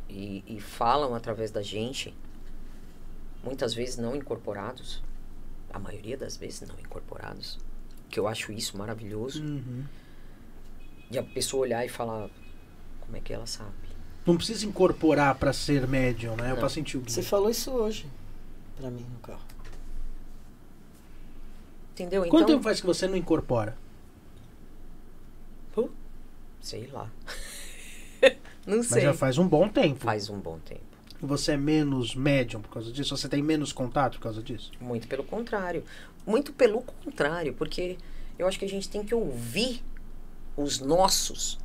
e, 0.09 0.43
e 0.47 0.59
falam 0.59 1.15
através 1.15 1.49
da 1.51 1.61
gente, 1.61 2.13
muitas 3.43 3.73
vezes 3.73 3.97
não 3.97 4.15
incorporados, 4.15 5.01
a 5.73 5.79
maioria 5.79 6.17
das 6.17 6.37
vezes 6.37 6.67
não 6.67 6.79
incorporados, 6.79 7.57
que 8.09 8.19
eu 8.19 8.27
acho 8.27 8.51
isso 8.51 8.77
maravilhoso, 8.77 9.41
Uhum. 9.43 9.83
de 11.09 11.17
a 11.17 11.23
pessoa 11.23 11.61
olhar 11.63 11.85
e 11.85 11.89
falar 11.89 12.29
como 13.01 13.15
é 13.17 13.19
que 13.21 13.33
ela 13.33 13.45
sabe. 13.47 13.71
Não 14.25 14.35
precisa 14.35 14.65
incorporar 14.65 15.35
pra 15.35 15.53
ser 15.53 15.87
médium, 15.87 16.35
né? 16.35 16.49
Não. 16.49 16.57
Pra 16.57 16.67
sentir 16.69 16.97
o 16.97 17.01
Você 17.01 17.21
guia. 17.21 17.29
falou 17.29 17.49
isso 17.49 17.71
hoje. 17.71 18.05
Pra 18.77 18.89
mim, 18.89 19.05
no 19.11 19.19
carro. 19.19 19.41
Entendeu? 21.93 22.21
Quanto 22.21 22.35
então, 22.35 22.45
tempo 22.47 22.63
faz 22.63 22.79
que 22.79 22.85
você 22.85 23.07
não 23.07 23.17
incorpora? 23.17 23.75
sei 26.67 26.87
lá. 26.91 27.09
não 28.67 28.77
Mas 28.77 28.87
sei. 28.87 29.01
já 29.03 29.13
faz 29.13 29.37
um 29.37 29.47
bom 29.47 29.69
tempo. 29.69 30.03
Faz 30.03 30.29
um 30.29 30.37
bom 30.37 30.59
tempo. 30.59 30.81
Você 31.21 31.53
é 31.53 31.57
menos 31.57 32.13
médium 32.13 32.61
por 32.61 32.69
causa 32.69 32.91
disso? 32.91 33.15
Você 33.15 33.29
tem 33.29 33.41
menos 33.41 33.71
contato 33.71 34.15
por 34.17 34.23
causa 34.23 34.43
disso? 34.43 34.71
Muito 34.79 35.07
pelo 35.07 35.23
contrário. 35.23 35.83
Muito 36.25 36.51
pelo 36.51 36.81
contrário, 36.81 37.53
porque 37.53 37.97
eu 38.37 38.47
acho 38.47 38.59
que 38.59 38.65
a 38.65 38.69
gente 38.69 38.89
tem 38.89 39.03
que 39.03 39.15
ouvir 39.15 39.81
os 40.55 40.79
nossos, 40.79 41.57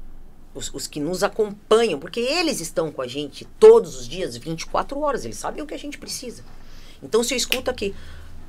os, 0.55 0.73
os 0.73 0.87
que 0.87 1.01
nos 1.01 1.25
acompanham, 1.25 1.99
porque 1.99 2.21
eles 2.21 2.61
estão 2.61 2.93
com 2.93 3.03
a 3.03 3.07
gente 3.09 3.45
todos 3.59 3.99
os 3.99 4.09
dias, 4.09 4.37
24 4.37 5.01
horas, 5.01 5.25
eles 5.25 5.37
sabem 5.37 5.63
o 5.63 5.67
que 5.67 5.75
a 5.75 5.79
gente 5.79 5.99
precisa. 5.99 6.45
Então, 7.03 7.23
se 7.25 7.35
eu 7.35 7.37
escuto 7.39 7.71
aqui, 7.71 7.95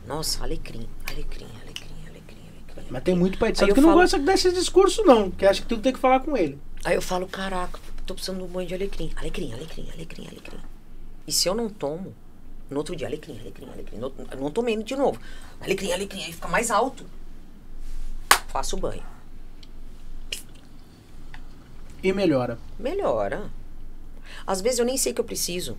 Nossa, 0.05 0.43
alecrim, 0.43 0.87
alecrim, 1.09 1.47
alecrim, 1.61 1.95
alecrim, 2.09 2.41
alecrim. 2.49 2.87
Mas 2.89 3.03
tem 3.03 3.15
muito 3.15 3.37
pai 3.37 3.53
de 3.53 3.57
santo 3.59 3.73
que 3.73 3.79
não 3.79 3.89
falo- 3.89 4.01
gosta 4.01 4.19
desse 4.19 4.51
discurso, 4.51 5.01
não. 5.05 5.31
Que 5.31 5.45
acha 5.45 5.61
que 5.61 5.67
tudo 5.67 5.81
tem 5.81 5.93
que 5.93 5.99
falar 5.99 6.19
com 6.19 6.35
ele. 6.35 6.59
Aí 6.83 6.95
eu 6.95 7.01
falo, 7.01 7.25
caraca, 7.25 7.79
tô 8.05 8.13
precisando 8.13 8.39
de 8.39 8.43
um 8.43 8.47
banho 8.47 8.67
de 8.67 8.73
alecrim. 8.75 9.11
Alecrim, 9.15 9.53
alecrim, 9.53 9.89
alecrim, 9.93 10.27
alecrim. 10.27 10.59
E 11.25 11.31
se 11.31 11.47
eu 11.47 11.55
não 11.55 11.69
tomo, 11.69 12.13
no 12.69 12.77
outro 12.77 12.95
dia, 12.97 13.07
alecrim, 13.07 13.39
alecrim, 13.39 13.69
alecrim. 13.71 13.97
No, 13.97 14.13
não 14.37 14.51
tomei 14.51 14.75
de 14.83 14.95
novo. 14.95 15.17
Alecrim, 15.61 15.93
alecrim, 15.93 16.21
aí 16.25 16.33
fica 16.33 16.49
mais 16.49 16.69
alto. 16.69 17.05
Faço 18.49 18.75
o 18.75 18.79
banho. 18.79 19.03
E 22.03 22.11
melhora. 22.11 22.59
Melhora. 22.77 23.49
Às 24.45 24.59
vezes 24.59 24.79
eu 24.79 24.85
nem 24.85 24.97
sei 24.97 25.13
que 25.13 25.21
eu 25.21 25.25
preciso. 25.25 25.77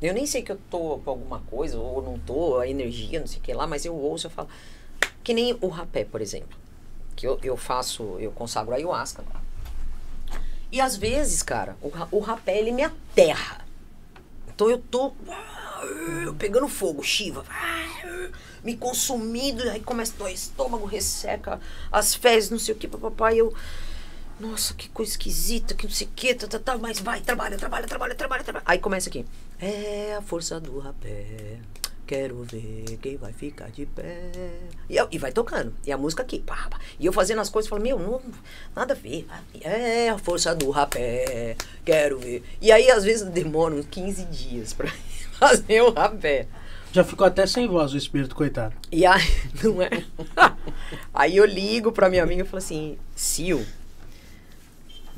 Eu 0.00 0.14
nem 0.14 0.26
sei 0.26 0.42
que 0.42 0.52
eu 0.52 0.58
tô 0.70 0.98
com 0.98 1.10
alguma 1.10 1.40
coisa, 1.40 1.78
ou 1.78 2.00
não 2.02 2.18
tô, 2.18 2.58
a 2.58 2.68
energia, 2.68 3.18
não 3.18 3.26
sei 3.26 3.38
o 3.38 3.42
que 3.42 3.52
lá, 3.52 3.66
mas 3.66 3.84
eu 3.84 3.94
ouço, 3.94 4.26
eu 4.26 4.30
falo. 4.30 4.48
Que 5.24 5.34
nem 5.34 5.56
o 5.60 5.68
rapé, 5.68 6.04
por 6.04 6.20
exemplo. 6.20 6.56
Que 7.16 7.26
eu, 7.26 7.38
eu 7.42 7.56
faço, 7.56 8.16
eu 8.20 8.30
consagro 8.30 8.74
ayahuasca. 8.74 9.24
E 10.70 10.80
às 10.80 10.96
vezes, 10.96 11.42
cara, 11.42 11.76
o, 11.82 11.90
o 12.16 12.20
rapé, 12.20 12.58
ele 12.58 12.70
me 12.70 12.84
aterra. 12.84 13.66
Então 14.48 14.70
eu 14.70 14.78
tô 14.78 15.12
pegando 16.38 16.68
fogo, 16.68 17.02
Shiva. 17.02 17.44
Me 18.62 18.76
consumindo, 18.76 19.62
aí 19.70 19.80
começa 19.80 20.16
doer 20.16 20.34
estômago, 20.34 20.84
resseca 20.84 21.60
as 21.90 22.14
fezes, 22.14 22.50
não 22.50 22.58
sei 22.58 22.74
o 22.74 22.78
que, 22.78 22.86
papai. 22.86 23.38
Eu. 23.38 23.52
Nossa, 24.40 24.72
que 24.74 24.88
coisa 24.88 25.10
esquisita, 25.10 25.74
que 25.74 25.86
não 25.86 25.92
sei 25.92 26.06
o 26.06 26.10
que, 26.14 26.32
tá, 26.34 26.46
tá, 26.46 26.58
tá, 26.60 26.78
mas 26.78 27.00
vai, 27.00 27.20
trabalha, 27.20 27.56
trabalha, 27.56 27.86
trabalha, 27.88 28.14
trabalha, 28.14 28.44
trabalha. 28.44 28.62
Aí 28.66 28.78
começa 28.78 29.08
aqui. 29.08 29.24
É 29.60 30.14
a 30.16 30.22
força 30.22 30.60
do 30.60 30.78
rapé. 30.78 31.58
Quero 32.06 32.42
ver 32.44 32.98
quem 33.02 33.16
vai 33.18 33.32
ficar 33.32 33.68
de 33.70 33.84
pé. 33.84 34.30
E, 34.88 34.96
eu- 34.96 35.08
e 35.10 35.18
vai 35.18 35.30
tocando. 35.32 35.74
E 35.84 35.92
a 35.92 35.98
música 35.98 36.22
aqui. 36.22 36.38
Pá, 36.38 36.68
pá. 36.70 36.78
E 36.98 37.04
eu 37.04 37.12
fazendo 37.12 37.40
as 37.40 37.50
coisas, 37.50 37.68
falo, 37.68 37.82
meu, 37.82 37.98
não, 37.98 38.22
nada 38.74 38.94
a 38.94 38.96
ver. 38.96 39.26
É 39.60 40.08
a 40.08 40.16
força 40.16 40.54
do 40.54 40.70
rapé. 40.70 41.56
Quero 41.84 42.18
ver. 42.18 42.42
E 42.62 42.72
aí, 42.72 42.90
às 42.90 43.04
vezes, 43.04 43.28
demora 43.28 43.74
uns 43.74 43.86
15 43.90 44.24
dias 44.24 44.72
pra 44.72 44.88
fazer 45.38 45.82
o 45.82 45.90
rapé. 45.92 46.46
Já 46.92 47.04
ficou 47.04 47.26
até 47.26 47.44
sem 47.46 47.66
voz 47.68 47.92
o 47.92 47.98
espírito, 47.98 48.34
coitado. 48.34 48.74
E 48.90 49.04
aí, 49.04 49.20
não 49.62 49.82
é? 49.82 49.90
aí 51.12 51.36
eu 51.36 51.44
ligo 51.44 51.92
pra 51.92 52.08
minha 52.08 52.22
amiga 52.22 52.42
e 52.42 52.46
falo 52.46 52.58
assim, 52.58 52.96
Sil, 53.20 53.60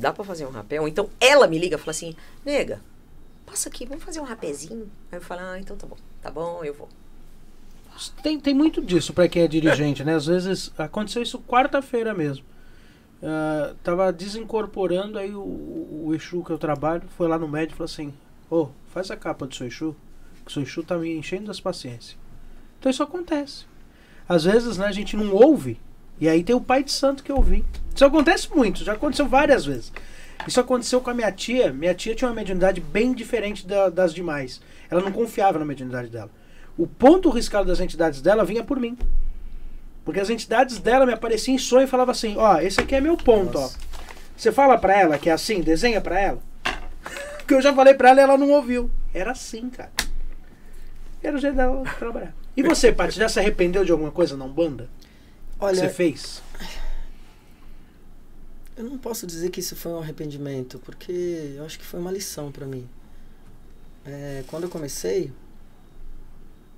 dá 0.00 0.12
pra 0.12 0.24
fazer 0.24 0.46
um 0.46 0.50
rapé? 0.50 0.80
Ou 0.80 0.88
então 0.88 1.08
ela 1.20 1.46
me 1.46 1.58
liga 1.58 1.76
e 1.76 1.78
fala 1.78 1.90
assim, 1.90 2.14
nega, 2.44 2.80
passa 3.46 3.68
aqui, 3.68 3.86
vamos 3.86 4.02
fazer 4.02 4.20
um 4.20 4.24
rapézinho? 4.24 4.90
Aí 5.12 5.18
eu 5.18 5.22
falo, 5.22 5.42
ah, 5.42 5.58
então 5.58 5.76
tá 5.76 5.86
bom, 5.86 5.96
tá 6.20 6.30
bom, 6.30 6.64
eu 6.64 6.74
vou. 6.74 6.88
Tem, 8.22 8.40
tem 8.40 8.54
muito 8.54 8.80
disso 8.80 9.12
pra 9.12 9.28
quem 9.28 9.42
é 9.42 9.48
dirigente, 9.48 10.02
né? 10.02 10.14
Às 10.14 10.26
vezes 10.26 10.72
aconteceu 10.78 11.22
isso 11.22 11.38
quarta-feira 11.40 12.14
mesmo. 12.14 12.44
Ah, 13.22 13.74
tava 13.82 14.12
desincorporando, 14.12 15.18
aí 15.18 15.34
o, 15.34 15.40
o, 15.40 16.14
Exu 16.14 16.42
que 16.42 16.50
eu 16.50 16.58
trabalho 16.58 17.02
foi 17.16 17.28
lá 17.28 17.38
no 17.38 17.46
médico 17.46 17.74
e 17.74 17.76
falou 17.76 17.84
assim: 17.84 18.14
Ô, 18.50 18.68
faz 18.92 19.10
a 19.10 19.16
capa 19.16 19.46
do 19.46 19.54
seu 19.54 19.66
Exu, 19.66 19.94
que 20.44 20.50
o 20.50 20.54
seu 20.54 20.62
Exu 20.62 20.82
tá 20.82 20.96
me 20.96 21.14
enchendo 21.14 21.46
das 21.46 21.60
paciências. 21.60 22.16
Então 22.78 22.90
isso 22.90 23.02
acontece. 23.02 23.66
Às 24.26 24.44
vezes, 24.44 24.78
né, 24.78 24.86
a 24.86 24.92
gente 24.92 25.16
não 25.16 25.34
ouve, 25.34 25.78
e 26.20 26.28
aí 26.28 26.42
tem 26.44 26.54
o 26.54 26.60
pai 26.60 26.82
de 26.84 26.92
santo 26.92 27.22
que 27.22 27.32
eu 27.32 27.36
ouvi. 27.36 27.64
Isso 27.94 28.04
acontece 28.04 28.48
muito, 28.54 28.84
já 28.84 28.92
aconteceu 28.92 29.26
várias 29.26 29.64
vezes. 29.64 29.92
Isso 30.46 30.58
aconteceu 30.60 31.00
com 31.00 31.10
a 31.10 31.14
minha 31.14 31.30
tia. 31.30 31.72
Minha 31.72 31.94
tia 31.94 32.14
tinha 32.14 32.28
uma 32.28 32.34
mediunidade 32.34 32.80
bem 32.80 33.12
diferente 33.12 33.66
da- 33.66 33.90
das 33.90 34.14
demais. 34.14 34.60
Ela 34.90 35.02
não 35.02 35.12
confiava 35.12 35.58
na 35.58 35.64
mediunidade 35.64 36.08
dela. 36.08 36.30
O 36.78 36.86
ponto 36.86 37.28
riscado 37.30 37.66
das 37.66 37.78
entidades 37.80 38.22
dela 38.22 38.44
vinha 38.44 38.64
por 38.64 38.80
mim. 38.80 38.96
Porque 40.04 40.18
as 40.18 40.30
entidades 40.30 40.78
dela 40.78 41.04
me 41.04 41.12
apareciam 41.12 41.54
em 41.54 41.58
sonho 41.58 41.84
e 41.84 41.86
falavam 41.86 42.12
assim: 42.12 42.36
Ó, 42.38 42.58
esse 42.58 42.80
aqui 42.80 42.94
é 42.94 43.00
meu 43.02 43.16
ponto, 43.18 43.58
Nossa. 43.58 43.76
ó. 43.76 43.90
Você 44.34 44.50
fala 44.50 44.78
pra 44.78 44.98
ela 44.98 45.18
que 45.18 45.28
é 45.28 45.32
assim, 45.32 45.60
desenha 45.60 46.00
pra 46.00 46.18
ela. 46.18 46.38
que 47.46 47.52
eu 47.52 47.60
já 47.60 47.74
falei 47.74 47.92
pra 47.92 48.08
ela 48.10 48.20
e 48.20 48.22
ela 48.24 48.38
não 48.38 48.50
ouviu. 48.50 48.90
Era 49.12 49.32
assim, 49.32 49.68
cara. 49.68 49.90
Era 51.22 51.36
o 51.36 51.40
jeito 51.40 51.56
dela 51.56 51.82
trabalhar. 51.98 52.32
E 52.56 52.62
você, 52.62 52.90
Paty, 52.90 53.16
já 53.18 53.28
se 53.28 53.38
arrependeu 53.38 53.84
de 53.84 53.92
alguma 53.92 54.10
coisa 54.10 54.36
na 54.38 54.46
Umbanda? 54.46 54.88
Que 55.60 55.64
Olha, 55.66 55.80
você 55.82 55.88
fez? 55.90 56.42
eu 58.76 58.84
não 58.84 58.96
posso 58.98 59.26
dizer 59.26 59.50
que 59.50 59.60
isso 59.60 59.76
foi 59.76 59.92
um 59.92 59.98
arrependimento, 59.98 60.78
porque 60.78 61.12
eu 61.56 61.64
acho 61.64 61.78
que 61.78 61.84
foi 61.84 62.00
uma 62.00 62.10
lição 62.10 62.50
pra 62.50 62.66
mim. 62.66 62.88
É, 64.06 64.42
quando 64.46 64.64
eu 64.64 64.70
comecei, 64.70 65.30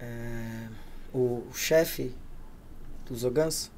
é, 0.00 0.66
o, 1.14 1.44
o 1.48 1.54
chefe 1.54 2.12
dos 3.08 3.22
Ogans, 3.24 3.70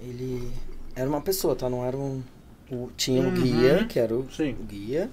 ele 0.00 0.52
era 0.94 1.08
uma 1.08 1.20
pessoa, 1.22 1.56
tá? 1.56 1.68
Não 1.70 1.84
era 1.84 1.96
um. 1.96 2.22
o- 2.70 2.90
tinha 2.96 3.22
o 3.22 3.26
Uhum. 3.26 3.34
guia, 3.34 3.84
que 3.86 3.98
era 3.98 4.14
o, 4.14 4.30
Sim. 4.30 4.54
o 4.60 4.64
guia. 4.64 5.10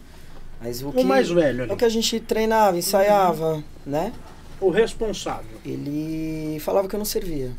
Mas 0.62 0.82
o, 0.82 0.90
O 0.90 0.94
que, 0.94 1.04
mais 1.04 1.30
velho 1.30 1.62
é 1.62 1.64
ali. 1.64 1.72
o 1.74 1.78
que 1.78 1.86
a 1.86 1.90
gente 1.90 2.20
treinava, 2.20 2.78
ensaiava, 2.78 3.64
né? 3.86 4.14
O 4.60 4.70
responsável. 4.70 5.58
Ele 5.66 6.58
falava 6.60 6.88
que 6.88 6.96
eu 6.96 6.98
não 6.98 7.06
servia 7.06 7.52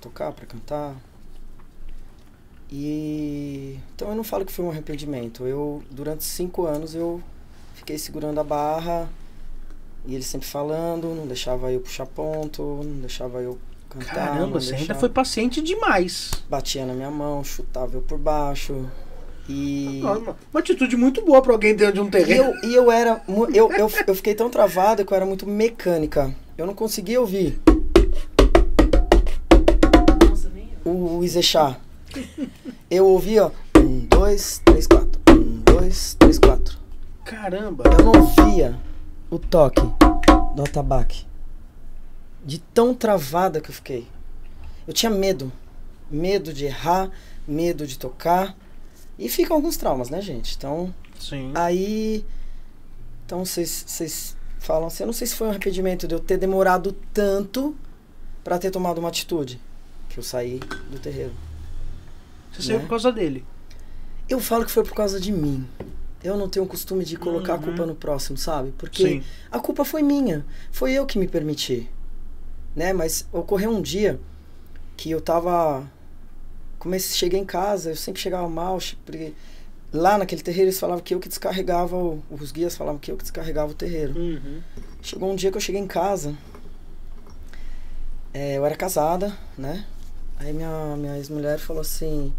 tocar, 0.00 0.32
pra 0.32 0.46
cantar. 0.46 0.96
E 2.72 3.78
então 3.94 4.08
eu 4.10 4.14
não 4.14 4.22
falo 4.24 4.44
que 4.44 4.52
foi 4.52 4.64
um 4.64 4.70
arrependimento. 4.70 5.46
Eu 5.46 5.82
durante 5.90 6.22
cinco 6.24 6.66
anos 6.66 6.94
eu 6.94 7.20
fiquei 7.74 7.98
segurando 7.98 8.38
a 8.38 8.44
barra 8.44 9.08
e 10.06 10.14
ele 10.14 10.22
sempre 10.24 10.46
falando, 10.46 11.14
não 11.14 11.26
deixava 11.26 11.70
eu 11.72 11.80
puxar 11.80 12.06
ponto, 12.06 12.62
não 12.84 13.00
deixava 13.00 13.40
eu 13.42 13.58
cantar. 13.88 14.14
Caramba, 14.14 14.60
você 14.60 14.68
ainda 14.68 14.76
deixava- 14.78 15.00
foi 15.00 15.08
paciente 15.08 15.60
demais. 15.60 16.30
batia 16.48 16.86
na 16.86 16.94
minha 16.94 17.10
mão, 17.10 17.42
chutava 17.42 17.94
eu 17.96 18.02
por 18.02 18.18
baixo. 18.18 18.86
E 19.48 19.98
Uma 20.00 20.36
uma 20.52 20.60
atitude 20.60 20.96
muito 20.96 21.24
boa 21.24 21.42
pra 21.42 21.52
alguém 21.52 21.74
dentro 21.74 21.94
de 21.94 22.00
um 22.00 22.06
E 22.06 22.10
terreno. 22.10 22.54
eu, 22.62 22.70
e 22.70 22.74
eu 22.74 22.90
era. 22.92 23.20
Eu, 23.52 23.72
eu, 23.72 23.90
eu 24.06 24.14
fiquei 24.14 24.32
tão 24.32 24.48
travado 24.48 25.04
que 25.04 25.12
eu 25.12 25.16
era 25.16 25.26
muito 25.26 25.44
mecânica. 25.44 26.32
Eu 26.56 26.66
não 26.66 26.74
conseguia 26.74 27.20
ouvir 27.20 27.58
o, 30.84 31.22
Izexá. 31.24 31.78
Eu 32.90 33.06
ouvia, 33.06 33.46
ó. 33.46 33.50
Um, 33.78 34.06
dois, 34.06 34.60
três, 34.64 34.86
quatro. 34.86 35.20
Um, 35.28 35.60
dois, 35.60 36.14
três, 36.18 36.38
quatro. 36.38 36.78
Caramba. 37.24 37.84
Eu 37.98 38.04
não 38.04 38.26
via 38.26 38.78
o 39.30 39.38
toque 39.38 39.82
do 40.54 40.62
atabaque. 40.62 41.26
De 42.44 42.58
tão 42.58 42.94
travada 42.94 43.60
que 43.60 43.70
eu 43.70 43.74
fiquei. 43.74 44.06
Eu 44.86 44.92
tinha 44.92 45.10
medo. 45.10 45.52
Medo 46.10 46.52
de 46.52 46.64
errar, 46.64 47.10
medo 47.46 47.86
de 47.86 47.98
tocar. 47.98 48.56
E 49.18 49.28
ficam 49.28 49.56
alguns 49.56 49.76
traumas, 49.76 50.10
né, 50.10 50.20
gente? 50.20 50.56
Então, 50.56 50.92
Sim. 51.20 51.52
Aí. 51.54 52.24
Então 53.24 53.44
vocês 53.44 54.36
falam 54.58 54.88
assim, 54.88 55.04
eu 55.04 55.06
não 55.06 55.12
sei 55.12 55.26
se 55.26 55.36
foi 55.36 55.46
um 55.46 55.50
arrependimento 55.50 56.08
de 56.08 56.14
eu 56.14 56.18
ter 56.18 56.36
demorado 56.36 56.96
tanto 57.14 57.76
pra 58.42 58.58
ter 58.58 58.70
tomado 58.70 58.98
uma 58.98 59.08
atitude. 59.08 59.60
Eu 60.20 60.24
saí 60.24 60.60
do 60.90 60.98
terreiro. 60.98 61.32
Você 62.52 62.60
saiu 62.60 62.76
né? 62.76 62.82
por 62.84 62.90
causa 62.90 63.10
dele. 63.10 63.42
Eu 64.28 64.38
falo 64.38 64.66
que 64.66 64.70
foi 64.70 64.84
por 64.84 64.92
causa 64.92 65.18
de 65.18 65.32
mim. 65.32 65.66
Eu 66.22 66.36
não 66.36 66.46
tenho 66.46 66.66
o 66.66 66.68
costume 66.68 67.06
de 67.06 67.16
colocar 67.16 67.54
a 67.54 67.56
Uhum. 67.56 67.62
culpa 67.62 67.86
no 67.86 67.94
próximo, 67.94 68.36
sabe? 68.36 68.70
Porque 68.76 69.02
Sim. 69.02 69.22
a 69.50 69.58
culpa 69.58 69.82
foi 69.82 70.02
minha. 70.02 70.44
Foi 70.70 70.92
eu 70.92 71.06
que 71.06 71.18
me 71.18 71.26
permiti. 71.26 71.88
Né? 72.76 72.92
Mas 72.92 73.26
ocorreu 73.32 73.70
um 73.70 73.80
dia 73.80 74.20
que 74.94 75.10
eu 75.10 75.22
tava. 75.22 75.90
Comecei, 76.78 77.16
cheguei 77.16 77.40
em 77.40 77.44
casa, 77.46 77.90
eu 77.92 77.96
sempre 77.96 78.20
chegava 78.20 78.46
mal, 78.46 78.78
porque 79.06 79.32
lá 79.90 80.18
naquele 80.18 80.42
terreiro 80.42 80.66
eles 80.68 80.78
falavam 80.78 81.02
que 81.02 81.14
eu 81.14 81.20
que 81.20 81.28
descarregava, 81.28 81.96
o- 81.96 82.22
os 82.30 82.52
guias 82.52 82.76
falavam 82.76 82.98
que 83.00 83.10
eu 83.10 83.16
que 83.16 83.22
descarregava 83.22 83.72
o 83.72 83.74
terreiro. 83.74 84.18
Uhum. 84.18 84.60
Chegou 85.02 85.32
um 85.32 85.36
dia 85.36 85.50
que 85.50 85.56
eu 85.56 85.60
cheguei 85.62 85.80
em 85.80 85.86
casa, 85.86 86.34
é, 88.32 88.56
eu 88.58 88.64
era 88.64 88.76
casada, 88.76 89.36
né? 89.58 89.84
Aí 90.40 90.54
minha, 90.54 90.96
minha 90.96 91.18
ex-mulher 91.18 91.58
falou 91.58 91.82
assim, 91.82 92.32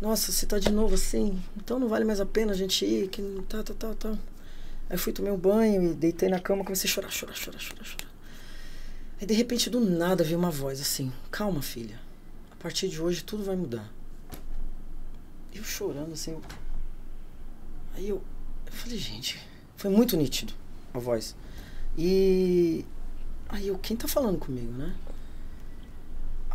nossa, 0.00 0.32
você 0.32 0.44
tá 0.46 0.58
de 0.58 0.72
novo 0.72 0.96
assim, 0.96 1.40
então 1.56 1.78
não 1.78 1.86
vale 1.86 2.04
mais 2.04 2.20
a 2.20 2.26
pena 2.26 2.50
a 2.50 2.56
gente 2.56 2.84
ir, 2.84 3.08
que 3.08 3.22
tá, 3.48 3.62
tá, 3.62 3.72
tá, 3.72 3.94
tá. 3.94 4.10
Aí 4.10 4.96
eu 4.96 4.98
fui, 4.98 5.12
tomei 5.12 5.30
um 5.30 5.38
banho 5.38 5.92
e 5.92 5.94
deitei 5.94 6.28
na 6.28 6.40
cama, 6.40 6.64
comecei 6.64 6.90
a 6.90 6.92
chorar, 6.92 7.10
chorar, 7.12 7.36
chorar, 7.36 7.60
chorar, 7.60 7.84
chorar. 7.84 8.10
Aí 9.20 9.28
de 9.28 9.32
repente, 9.32 9.70
do 9.70 9.78
nada, 9.78 10.24
veio 10.24 10.36
uma 10.36 10.50
voz 10.50 10.80
assim, 10.80 11.12
calma 11.30 11.62
filha, 11.62 12.00
a 12.50 12.56
partir 12.60 12.88
de 12.88 13.00
hoje 13.00 13.22
tudo 13.22 13.44
vai 13.44 13.54
mudar. 13.54 13.88
Eu 15.54 15.62
chorando 15.62 16.14
assim, 16.14 16.36
aí 17.94 18.08
eu, 18.08 18.20
eu 18.66 18.72
falei, 18.72 18.98
gente, 18.98 19.40
foi 19.76 19.88
muito 19.88 20.16
nítido 20.16 20.52
a 20.92 20.98
voz. 20.98 21.36
E 21.96 22.84
aí 23.48 23.68
eu, 23.68 23.78
quem 23.78 23.96
tá 23.96 24.08
falando 24.08 24.36
comigo, 24.36 24.72
né? 24.72 24.92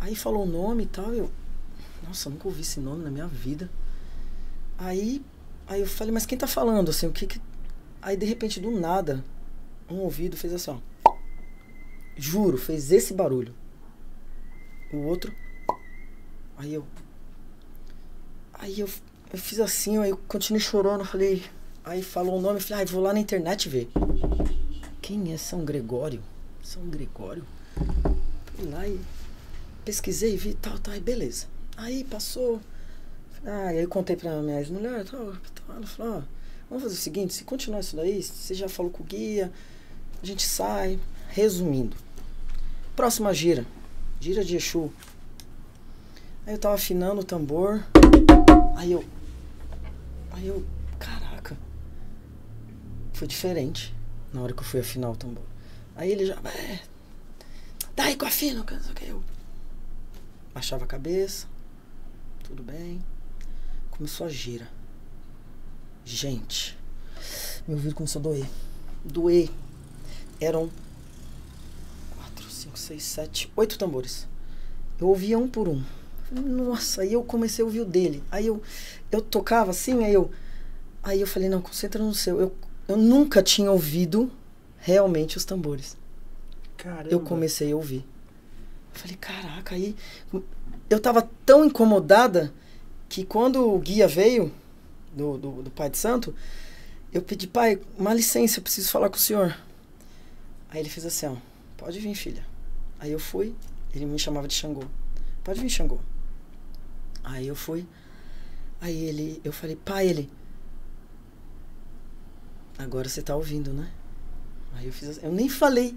Aí 0.00 0.16
falou 0.16 0.44
o 0.44 0.46
nome 0.46 0.84
e 0.84 0.86
tal, 0.86 1.12
eu, 1.12 1.30
nossa, 2.02 2.28
eu 2.28 2.32
nunca 2.32 2.48
ouvi 2.48 2.62
esse 2.62 2.80
nome 2.80 3.04
na 3.04 3.10
minha 3.10 3.26
vida. 3.26 3.70
Aí, 4.78 5.22
aí 5.66 5.80
eu 5.80 5.86
falei, 5.86 6.12
mas 6.12 6.24
quem 6.24 6.38
tá 6.38 6.46
falando, 6.46 6.90
assim, 6.90 7.06
o 7.06 7.12
que 7.12 7.26
que... 7.26 7.40
Aí, 8.00 8.16
de 8.16 8.24
repente, 8.24 8.58
do 8.58 8.70
nada, 8.70 9.22
um 9.90 9.96
ouvido 9.96 10.38
fez 10.38 10.54
assim, 10.54 10.70
ó. 10.70 11.12
juro, 12.16 12.56
fez 12.56 12.90
esse 12.90 13.12
barulho. 13.12 13.54
O 14.90 14.96
outro. 14.98 15.32
Aí 16.56 16.74
eu. 16.74 16.84
Aí 18.54 18.80
eu, 18.80 18.88
eu 19.32 19.38
fiz 19.38 19.60
assim, 19.60 19.98
aí 19.98 20.10
eu 20.10 20.16
continuei 20.16 20.60
chorando, 20.60 21.04
falei. 21.04 21.44
Aí 21.84 22.02
falou 22.02 22.38
o 22.38 22.40
nome, 22.40 22.56
eu 22.56 22.62
falei, 22.62 22.84
ah, 22.84 22.86
vou 22.86 23.02
lá 23.02 23.12
na 23.12 23.20
internet 23.20 23.68
ver. 23.68 23.90
Quem 25.02 25.32
é 25.32 25.36
São 25.36 25.64
Gregório? 25.64 26.22
São 26.62 26.82
Gregório? 26.88 27.44
Fui 28.56 28.68
lá 28.70 28.86
e 28.86 28.98
pesquisei, 29.90 30.36
vi 30.36 30.54
tal, 30.54 30.78
tal, 30.78 30.94
aí 30.94 31.00
beleza. 31.00 31.46
Aí 31.76 32.04
passou. 32.04 32.60
Ah, 33.44 33.68
aí 33.68 33.82
eu 33.82 33.88
contei 33.88 34.14
pra 34.14 34.40
minha 34.40 34.60
ex-mulher, 34.60 35.04
tal, 35.04 35.34
tal, 35.66 35.76
ela 35.76 35.86
falou, 35.86 36.18
ó, 36.18 36.22
vamos 36.68 36.84
fazer 36.84 36.94
o 36.94 36.98
seguinte, 36.98 37.34
se 37.34 37.42
continuar 37.42 37.80
isso 37.80 37.96
daí, 37.96 38.22
você 38.22 38.54
já 38.54 38.68
falou 38.68 38.92
com 38.92 39.02
o 39.02 39.06
guia, 39.06 39.50
a 40.22 40.26
gente 40.26 40.46
sai. 40.46 40.98
Resumindo. 41.32 41.96
Próxima 42.96 43.32
gira. 43.32 43.64
Gira 44.18 44.44
de 44.44 44.56
Exu. 44.56 44.90
Aí 46.44 46.54
eu 46.54 46.58
tava 46.58 46.74
afinando 46.74 47.20
o 47.20 47.24
tambor. 47.24 47.84
Aí 48.76 48.90
eu. 48.90 49.04
Aí 50.32 50.48
eu. 50.48 50.66
Caraca. 50.98 51.56
Foi 53.12 53.28
diferente 53.28 53.94
na 54.32 54.42
hora 54.42 54.52
que 54.52 54.58
eu 54.58 54.64
fui 54.64 54.80
afinar 54.80 55.10
o 55.10 55.16
tambor. 55.16 55.44
Aí 55.94 56.10
ele 56.10 56.26
já. 56.26 56.34
É, 56.34 56.80
daí 57.94 58.16
que 58.16 58.24
eu 58.24 58.28
afino. 58.28 58.66
Eu 59.06 59.22
baixava 60.52 60.84
a 60.84 60.86
cabeça. 60.86 61.46
Tudo 62.42 62.62
bem. 62.62 63.00
Começou 63.90 64.26
a 64.26 64.30
gira. 64.30 64.68
Gente. 66.04 66.76
Meu 67.66 67.76
ouvido 67.76 67.94
começou 67.94 68.20
a 68.20 68.22
doer. 68.22 68.46
Doer. 69.04 69.50
Eram 70.40 70.70
quatro, 72.16 72.50
cinco, 72.50 72.78
seis, 72.78 73.02
sete, 73.02 73.52
oito 73.56 73.78
tambores. 73.78 74.26
Eu 74.98 75.08
ouvia 75.08 75.38
um 75.38 75.48
por 75.48 75.68
um. 75.68 75.82
Nossa, 76.30 77.02
aí 77.02 77.12
eu 77.12 77.22
comecei 77.22 77.62
a 77.62 77.66
ouvir 77.66 77.80
o 77.80 77.84
dele. 77.84 78.22
Aí 78.30 78.46
eu, 78.46 78.62
eu 79.10 79.20
tocava 79.20 79.70
assim, 79.70 80.04
aí 80.04 80.14
eu. 80.14 80.30
Aí 81.02 81.20
eu 81.20 81.26
falei, 81.26 81.48
não, 81.48 81.60
concentra 81.60 82.02
no 82.02 82.14
seu. 82.14 82.40
Eu, 82.40 82.54
eu 82.86 82.96
nunca 82.96 83.42
tinha 83.42 83.70
ouvido 83.70 84.30
realmente 84.78 85.36
os 85.36 85.44
tambores. 85.44 85.96
Caramba. 86.76 87.10
Eu 87.10 87.20
comecei 87.20 87.72
a 87.72 87.76
ouvir. 87.76 88.04
Falei, 89.00 89.16
caraca, 89.16 89.74
aí. 89.74 89.96
Eu 90.90 91.00
tava 91.00 91.22
tão 91.46 91.64
incomodada 91.64 92.52
que 93.08 93.24
quando 93.24 93.72
o 93.72 93.78
guia 93.78 94.06
veio, 94.06 94.52
do, 95.10 95.38
do, 95.38 95.62
do 95.62 95.70
Pai 95.70 95.88
de 95.88 95.96
Santo, 95.96 96.34
eu 97.10 97.22
pedi, 97.22 97.46
pai, 97.46 97.80
uma 97.96 98.12
licença, 98.12 98.58
eu 98.58 98.62
preciso 98.62 98.90
falar 98.90 99.08
com 99.08 99.16
o 99.16 99.18
senhor. 99.18 99.56
Aí 100.68 100.80
ele 100.80 100.90
fez 100.90 101.06
assim, 101.06 101.26
ó, 101.26 101.36
pode 101.78 101.98
vir, 101.98 102.14
filha. 102.14 102.44
Aí 102.98 103.10
eu 103.10 103.18
fui, 103.18 103.54
ele 103.94 104.04
me 104.04 104.18
chamava 104.18 104.46
de 104.46 104.52
Xangô. 104.52 104.84
Pode 105.42 105.60
vir, 105.60 105.70
Xangô. 105.70 105.98
Aí 107.24 107.46
eu 107.46 107.56
fui. 107.56 107.86
Aí 108.82 109.04
ele, 109.04 109.40
eu 109.42 109.52
falei, 109.52 109.76
pai, 109.76 110.08
ele. 110.08 110.30
Agora 112.78 113.08
você 113.08 113.22
tá 113.22 113.34
ouvindo, 113.34 113.72
né? 113.72 113.90
Aí 114.74 114.86
eu 114.86 114.92
fiz 114.92 115.08
assim, 115.08 115.20
eu 115.22 115.32
nem 115.32 115.48
falei. 115.48 115.96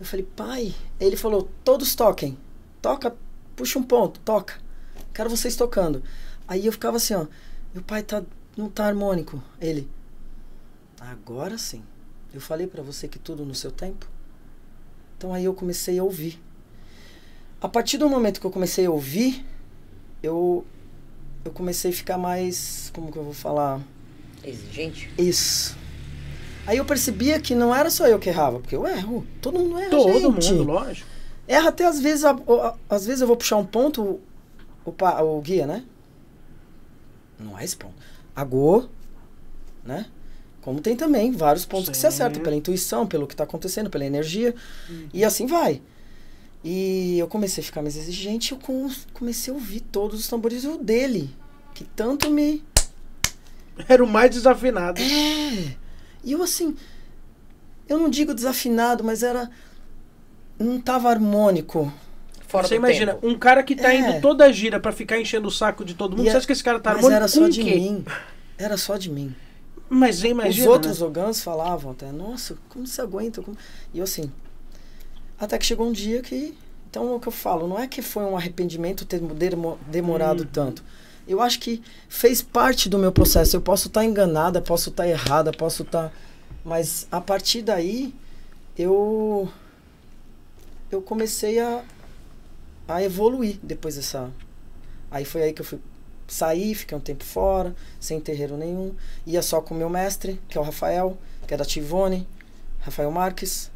Eu 0.00 0.06
falei, 0.06 0.26
pai. 0.34 0.74
Ele 0.98 1.16
falou, 1.16 1.50
todos 1.62 1.94
toquem. 1.94 2.38
Toca, 2.80 3.14
puxa 3.54 3.78
um 3.78 3.82
ponto, 3.82 4.18
toca. 4.20 4.54
Quero 5.12 5.28
vocês 5.28 5.54
tocando. 5.54 6.02
Aí 6.48 6.64
eu 6.64 6.72
ficava 6.72 6.96
assim, 6.96 7.14
ó. 7.14 7.26
Meu 7.74 7.82
pai 7.82 8.02
tá, 8.02 8.24
não 8.56 8.70
tá 8.70 8.86
harmônico. 8.86 9.42
Ele. 9.60 9.88
Agora 10.98 11.58
sim. 11.58 11.84
Eu 12.32 12.40
falei 12.40 12.66
para 12.66 12.82
você 12.82 13.06
que 13.06 13.18
tudo 13.18 13.44
no 13.44 13.54
seu 13.54 13.70
tempo. 13.70 14.08
Então 15.16 15.34
aí 15.34 15.44
eu 15.44 15.52
comecei 15.52 15.98
a 15.98 16.02
ouvir. 16.02 16.40
A 17.60 17.68
partir 17.68 17.98
do 17.98 18.08
momento 18.08 18.40
que 18.40 18.46
eu 18.46 18.50
comecei 18.50 18.86
a 18.86 18.90
ouvir, 18.90 19.44
eu 20.22 20.64
eu 21.44 21.50
comecei 21.52 21.90
a 21.90 21.94
ficar 21.94 22.18
mais, 22.18 22.90
como 22.94 23.10
que 23.10 23.18
eu 23.18 23.24
vou 23.24 23.32
falar? 23.32 23.80
Exigente? 24.44 25.10
Isso. 25.18 25.76
Aí 26.70 26.76
eu 26.76 26.84
percebia 26.84 27.40
que 27.40 27.52
não 27.52 27.74
era 27.74 27.90
só 27.90 28.06
eu 28.06 28.16
que 28.20 28.28
errava, 28.28 28.60
porque 28.60 28.76
eu 28.76 28.86
erro, 28.86 29.26
todo 29.42 29.58
mundo 29.58 29.76
erra, 29.76 29.90
Todo 29.90 30.32
gente. 30.40 30.52
mundo, 30.52 30.62
lógico. 30.72 31.08
Erra 31.48 31.70
até 31.70 31.84
às 31.84 31.98
vezes, 31.98 32.24
a- 32.24 32.30
a- 32.30 32.74
às 32.88 33.04
vezes 33.04 33.20
eu 33.22 33.26
vou 33.26 33.36
puxar 33.36 33.56
um 33.56 33.66
ponto, 33.66 34.20
o, 34.84 34.92
o 34.94 35.40
guia, 35.40 35.66
né? 35.66 35.82
Não 37.40 37.58
é 37.58 37.64
esse 37.64 37.76
ponto. 37.76 37.94
A 38.36 38.44
Go, 38.44 38.88
né? 39.84 40.06
Como 40.62 40.80
tem 40.80 40.94
também 40.94 41.32
vários 41.32 41.64
pontos 41.66 41.88
que 41.88 41.96
se 41.96 42.02
Sim. 42.02 42.06
acertam 42.06 42.40
pela 42.40 42.54
intuição, 42.54 43.04
pelo 43.04 43.26
que 43.26 43.34
está 43.34 43.42
acontecendo, 43.42 43.90
pela 43.90 44.04
energia. 44.04 44.54
E 45.12 45.24
assim 45.24 45.46
vai. 45.46 45.82
E 46.62 47.18
eu 47.18 47.26
comecei 47.26 47.62
a 47.62 47.64
ficar 47.64 47.82
mais 47.82 47.96
exigente, 47.96 48.52
eu 48.52 48.58
com- 48.58 48.88
comecei 49.12 49.52
a 49.52 49.56
ouvir 49.56 49.80
todos 49.80 50.20
os 50.20 50.28
tambores 50.28 50.64
o 50.64 50.76
dele, 50.78 51.34
que 51.74 51.82
tanto 51.82 52.30
me 52.30 52.62
Era 53.88 54.04
o 54.04 54.06
mais 54.06 54.30
desafinado. 54.30 55.00
é. 55.00 55.79
E 56.24 56.32
eu 56.32 56.42
assim, 56.42 56.76
eu 57.88 57.98
não 57.98 58.08
digo 58.10 58.34
desafinado, 58.34 59.02
mas 59.04 59.22
era 59.22 59.50
não 60.58 60.80
tava 60.80 61.08
harmônico. 61.10 61.92
Fora 62.46 62.66
Você 62.66 62.74
do 62.74 62.78
imagina, 62.78 63.14
tempo. 63.14 63.26
um 63.28 63.38
cara 63.38 63.62
que 63.62 63.76
tá 63.76 63.94
É. 63.94 63.98
indo 63.98 64.20
toda 64.20 64.44
a 64.44 64.52
gira 64.52 64.80
pra 64.80 64.90
ficar 64.92 65.18
enchendo 65.20 65.46
o 65.48 65.50
saco 65.50 65.84
de 65.84 65.94
todo 65.94 66.16
mundo, 66.16 66.26
E 66.26 66.30
você 66.30 66.34
é- 66.34 66.38
acha 66.38 66.46
que 66.46 66.52
esse 66.52 66.64
cara 66.64 66.80
tá 66.80 66.90
mas 66.90 66.96
harmônico 67.04 67.16
era 67.16 67.24
com 67.32 67.40
só 67.40 67.48
de 67.48 67.62
quê? 67.62 67.74
mim. 67.76 68.04
Era 68.58 68.76
só 68.76 68.96
de 68.96 69.10
mim. 69.10 69.34
Mas 69.88 70.16
você 70.16 70.28
imagina, 70.28 70.66
Os 70.66 70.72
outros 70.72 71.00
né? 71.00 71.06
ogãs 71.06 71.40
falavam 71.42 71.92
até, 71.92 72.12
nossa, 72.12 72.56
como 72.68 72.86
você 72.86 73.00
aguenta? 73.00 73.40
Como... 73.42 73.56
E 73.94 73.98
eu 73.98 74.04
assim, 74.04 74.30
até 75.38 75.56
que 75.58 75.64
chegou 75.66 75.88
um 75.88 75.92
dia 75.92 76.20
que. 76.22 76.54
Então 76.88 77.08
é 77.12 77.14
o 77.14 77.20
que 77.20 77.28
eu 77.28 77.32
falo, 77.32 77.68
não 77.68 77.78
é 77.78 77.86
que 77.86 78.02
foi 78.02 78.24
um 78.24 78.36
arrependimento 78.36 79.04
ter 79.04 79.20
demo- 79.20 79.78
demorado 79.86 80.40
Uhum. 80.40 80.48
tanto. 80.52 80.84
Eu 81.30 81.40
acho 81.40 81.60
que 81.60 81.80
fez 82.08 82.42
parte 82.42 82.88
do 82.88 82.98
meu 82.98 83.12
processo. 83.12 83.54
Eu 83.56 83.60
posso 83.60 83.86
estar 83.86 84.04
enganada, 84.04 84.60
posso 84.60 84.90
estar 84.90 85.06
errada, 85.06 85.52
posso 85.52 85.84
estar. 85.84 86.12
Mas 86.64 87.06
a 87.10 87.20
partir 87.20 87.62
daí, 87.62 88.12
eu. 88.76 89.48
Eu 90.90 91.00
comecei 91.00 91.60
a, 91.60 91.84
a 92.88 93.00
evoluir 93.00 93.58
depois 93.62 93.94
dessa. 93.94 94.28
Aí 95.08 95.24
foi 95.24 95.42
aí 95.44 95.52
que 95.52 95.60
eu 95.60 95.64
fui 95.64 95.78
sair, 96.26 96.74
fiquei 96.74 96.98
um 96.98 97.00
tempo 97.00 97.22
fora, 97.22 97.76
sem 98.00 98.18
terreiro 98.20 98.56
nenhum. 98.56 98.92
Ia 99.24 99.40
só 99.40 99.60
com 99.60 99.72
o 99.72 99.78
meu 99.78 99.88
mestre, 99.88 100.40
que 100.48 100.58
é 100.58 100.60
o 100.60 100.64
Rafael, 100.64 101.16
que 101.46 101.54
é 101.54 101.56
da 101.56 101.64
Tivone, 101.64 102.26
Rafael 102.80 103.10
Marques, 103.12 103.70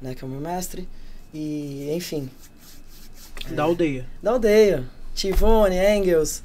né, 0.00 0.14
que 0.14 0.22
é 0.24 0.26
o 0.26 0.30
meu 0.30 0.40
mestre. 0.40 0.88
E, 1.34 1.90
enfim, 1.92 2.30
Da 3.50 3.64
aldeia. 3.64 4.06
da 4.22 4.30
aldeia. 4.30 4.84
Tivone, 5.14 5.76
Engels, 5.76 6.42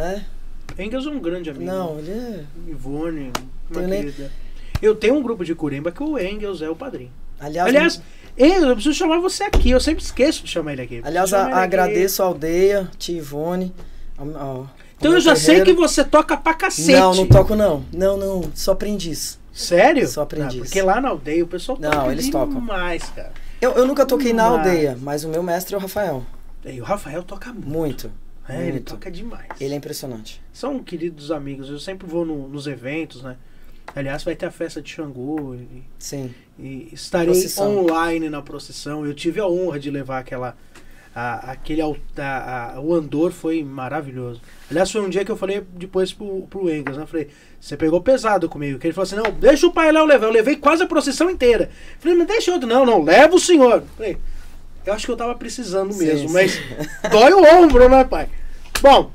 né? 0.00 0.26
Engels 0.78 1.06
é 1.06 1.10
um 1.10 1.18
grande 1.20 1.50
amigo. 1.50 1.64
Não, 1.64 1.98
ele 1.98 2.10
é. 2.10 2.44
Ivone, 2.68 3.32
uma 3.70 3.82
nem- 3.82 4.00
querida. 4.04 4.30
Eu 4.80 4.94
tenho 4.94 5.14
um 5.14 5.22
grupo 5.22 5.44
de 5.44 5.54
Curemba 5.54 5.92
que 5.92 6.02
o 6.02 6.18
Engels 6.18 6.62
é 6.62 6.70
o 6.70 6.76
padrinho. 6.76 7.10
Aliás, 7.38 7.68
Aliás, 7.68 8.02
Engels, 8.38 8.62
eu 8.68 8.74
preciso 8.74 8.94
chamar 8.94 9.18
você 9.20 9.44
aqui. 9.44 9.70
Eu 9.70 9.80
sempre 9.80 10.02
esqueço 10.02 10.42
de 10.44 10.50
chamar 10.50 10.72
ele 10.74 10.82
aqui. 10.82 11.00
aliás 11.04 11.32
a- 11.34 11.42
ele 11.42 11.52
aqui. 11.52 11.58
agradeço 11.62 12.22
a 12.22 12.26
aldeia, 12.26 12.90
ao- 14.16 14.36
ao 14.38 14.70
Então 14.96 15.12
eu 15.12 15.20
já 15.20 15.34
sei 15.36 15.56
que 15.56 15.60
terreiro. 15.66 15.80
você 15.88 16.04
toca 16.04 16.36
pra 16.36 16.54
cacete. 16.54 16.92
Não, 16.98 17.14
não 17.14 17.26
toco 17.26 17.54
não. 17.54 17.84
Não, 17.92 18.16
não, 18.16 18.50
só 18.54 18.72
aprendiz. 18.72 19.38
Sério? 19.52 20.06
Só 20.06 20.22
aprendiz. 20.22 20.54
Não, 20.56 20.62
porque 20.64 20.80
lá 20.80 21.00
na 21.00 21.08
aldeia 21.08 21.44
o 21.44 21.48
pessoal 21.48 21.76
Não, 21.80 21.90
toca 21.90 22.12
eles 22.12 22.30
tocam. 22.30 22.60
demais, 22.60 23.02
cara. 23.10 23.32
Eu, 23.60 23.72
eu 23.72 23.86
nunca 23.86 24.06
toquei 24.06 24.32
na 24.32 24.44
aldeia, 24.44 24.96
mas 25.02 25.24
o 25.24 25.28
meu 25.28 25.42
mestre 25.42 25.74
é 25.74 25.78
o 25.78 25.80
Rafael. 25.80 26.24
E 26.64 26.80
o 26.80 26.84
Rafael 26.84 27.22
toca 27.22 27.52
muito. 27.52 27.68
Muito. 27.68 28.10
É, 28.52 28.66
ele 28.68 28.80
toca 28.80 29.10
demais. 29.10 29.46
Ele 29.60 29.74
é 29.74 29.76
impressionante. 29.76 30.40
São 30.52 30.78
queridos 30.82 31.30
amigos. 31.30 31.68
Eu 31.68 31.78
sempre 31.78 32.06
vou 32.06 32.24
no- 32.24 32.48
nos 32.48 32.66
eventos, 32.66 33.22
né? 33.22 33.36
Aliás, 33.94 34.22
vai 34.22 34.36
ter 34.36 34.46
a 34.46 34.50
festa 34.50 34.80
de 34.80 34.88
Xangô 34.90 35.54
e, 35.54 35.82
Sim. 35.98 36.32
e 36.58 36.88
estarei 36.92 37.26
Procissão. 37.26 37.78
online 37.78 38.28
na 38.30 38.40
procissão. 38.40 39.04
Eu 39.04 39.12
tive 39.14 39.40
a 39.40 39.46
honra 39.46 39.78
de 39.78 39.90
levar 39.90 40.18
aquela. 40.18 40.56
a- 41.12 41.50
aquele 41.50 41.82
a- 41.82 42.74
a- 42.76 42.80
o 42.80 42.94
andor 42.94 43.32
foi 43.32 43.64
maravilhoso. 43.64 44.40
Aliás, 44.70 44.92
foi 44.92 45.00
um 45.00 45.08
dia 45.08 45.24
que 45.24 45.30
eu 45.32 45.36
falei 45.36 45.60
depois 45.74 46.12
pro, 46.12 46.42
pro 46.48 46.70
Engels, 46.72 46.96
né? 46.96 47.02
Eu 47.02 47.06
falei, 47.08 47.28
você 47.60 47.76
pegou 47.76 48.00
pesado 48.00 48.48
comigo. 48.48 48.78
Que 48.78 48.86
ele 48.86 48.94
falou 48.94 49.02
assim: 49.06 49.16
não, 49.16 49.24
deixa 49.32 49.66
o 49.66 49.72
pai 49.72 49.90
Léo 49.90 50.04
levar. 50.06 50.26
Eu 50.26 50.32
levei 50.32 50.54
quase 50.54 50.84
a 50.84 50.86
procissão 50.86 51.28
inteira. 51.28 51.64
Eu 51.64 52.00
falei, 52.00 52.16
mas 52.16 52.28
deixa 52.28 52.52
outro. 52.52 52.68
Não, 52.68 52.86
não, 52.86 53.02
leva 53.02 53.34
o 53.34 53.40
senhor. 53.40 53.78
Eu 53.78 53.86
falei, 53.96 54.18
eu 54.86 54.92
acho 54.92 55.04
que 55.04 55.10
eu 55.10 55.16
tava 55.16 55.34
precisando 55.34 55.92
mesmo, 55.96 56.28
sim. 56.28 56.32
mas 56.32 56.60
dói 57.10 57.32
o 57.32 57.60
ombro, 57.60 57.88
né, 57.88 58.04
pai? 58.04 58.28
Bom, 58.80 59.10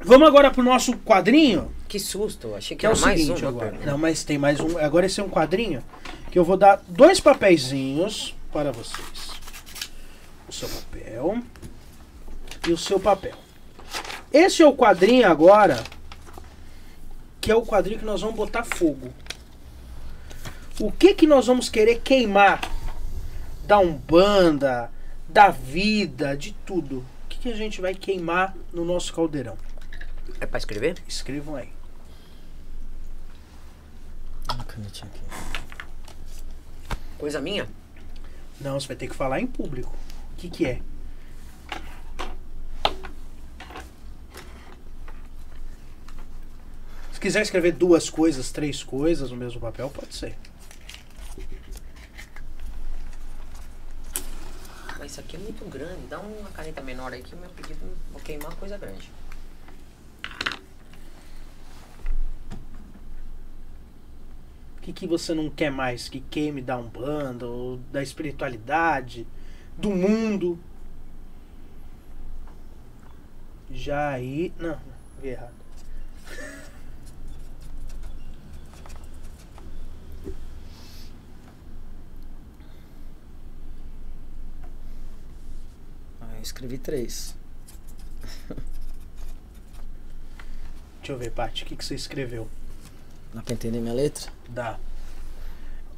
vamos 0.00 0.28
agora 0.28 0.50
pro 0.50 0.62
nosso 0.62 0.96
quadrinho. 0.98 1.72
Que 1.88 1.98
susto, 1.98 2.54
achei 2.54 2.76
que, 2.76 2.80
Que 2.80 2.86
é 2.86 2.90
o 2.90 2.96
seguinte 2.96 3.42
uma 3.42 3.48
agora. 3.48 3.78
Não, 3.84 3.96
mas 3.96 4.22
tem 4.22 4.36
mais 4.36 4.60
um. 4.60 4.76
Agora 4.78 5.06
esse 5.06 5.20
é 5.20 5.24
um 5.24 5.30
quadrinho 5.30 5.82
que 6.30 6.38
eu 6.38 6.44
vou 6.44 6.56
dar 6.56 6.82
dois 6.86 7.18
papeizinhos 7.18 8.34
para 8.52 8.70
vocês. 8.70 9.30
O 10.46 10.52
seu 10.52 10.68
papel 10.68 11.38
e 12.66 12.72
o 12.72 12.76
seu 12.76 13.00
papel. 13.00 13.34
Esse 14.30 14.62
é 14.62 14.66
o 14.66 14.74
quadrinho 14.74 15.26
agora 15.26 15.82
que 17.40 17.50
é 17.50 17.54
o 17.54 17.62
quadrinho 17.62 18.00
que 18.00 18.04
nós 18.04 18.20
vamos 18.20 18.36
botar 18.36 18.62
fogo. 18.62 19.08
O 20.78 20.92
que 20.92 21.14
que 21.14 21.26
nós 21.26 21.46
vamos 21.46 21.70
querer 21.70 22.00
queimar 22.00 22.60
da 23.66 23.78
Umbanda, 23.78 24.90
da 25.26 25.48
vida, 25.48 26.36
de 26.36 26.52
tudo. 26.66 27.04
Que, 27.48 27.52
a 27.52 27.56
gente 27.56 27.80
vai 27.80 27.94
queimar 27.94 28.54
no 28.74 28.84
nosso 28.84 29.10
caldeirão? 29.14 29.56
É 30.38 30.44
pra 30.44 30.58
escrever? 30.58 31.02
Escrevam 31.08 31.56
aí. 31.56 31.70
Uma 34.52 34.64
canetinha 34.64 35.10
aqui. 35.10 35.22
Coisa 37.16 37.40
minha? 37.40 37.66
Não, 38.60 38.78
você 38.78 38.86
vai 38.86 38.96
ter 38.96 39.08
que 39.08 39.14
falar 39.14 39.40
em 39.40 39.46
público. 39.46 39.96
O 40.32 40.36
que, 40.36 40.50
que 40.50 40.66
é? 40.66 40.82
Se 47.14 47.18
quiser 47.18 47.40
escrever 47.40 47.72
duas 47.72 48.10
coisas, 48.10 48.52
três 48.52 48.82
coisas 48.82 49.30
no 49.30 49.38
mesmo 49.38 49.58
papel, 49.58 49.88
pode 49.88 50.14
ser. 50.14 50.36
Mas 54.98 55.12
isso 55.12 55.20
aqui 55.20 55.36
é 55.36 55.38
muito 55.38 55.64
grande. 55.68 56.06
Dá 56.08 56.18
uma 56.18 56.50
caneta 56.50 56.82
menor 56.82 57.12
aí 57.12 57.22
que 57.22 57.36
meu 57.36 57.48
pedido 57.50 57.96
vou 58.10 58.20
queimar 58.20 58.54
coisa 58.56 58.76
grande. 58.76 59.10
O 64.76 64.80
que, 64.80 64.92
que 64.92 65.06
você 65.06 65.34
não 65.34 65.50
quer 65.50 65.70
mais 65.70 66.08
que 66.08 66.20
queime 66.20 66.62
da 66.62 66.76
Umbanda, 66.76 67.46
ou 67.46 67.76
da 67.92 68.02
espiritualidade, 68.02 69.26
do 69.76 69.90
mundo? 69.90 70.58
Já 73.70 74.08
aí. 74.08 74.52
Não, 74.58 74.78
vi 75.20 75.28
errado. 75.28 75.57
Eu 86.38 86.42
escrevi 86.42 86.78
três. 86.78 87.34
Deixa 90.98 91.12
eu 91.12 91.18
ver, 91.18 91.30
Paty, 91.32 91.64
o 91.64 91.66
que, 91.66 91.76
que 91.76 91.84
você 91.84 91.94
escreveu? 91.94 92.48
Dá 93.34 93.42
pra 93.42 93.54
entender 93.54 93.80
minha 93.80 93.94
letra? 93.94 94.30
Dá. 94.48 94.78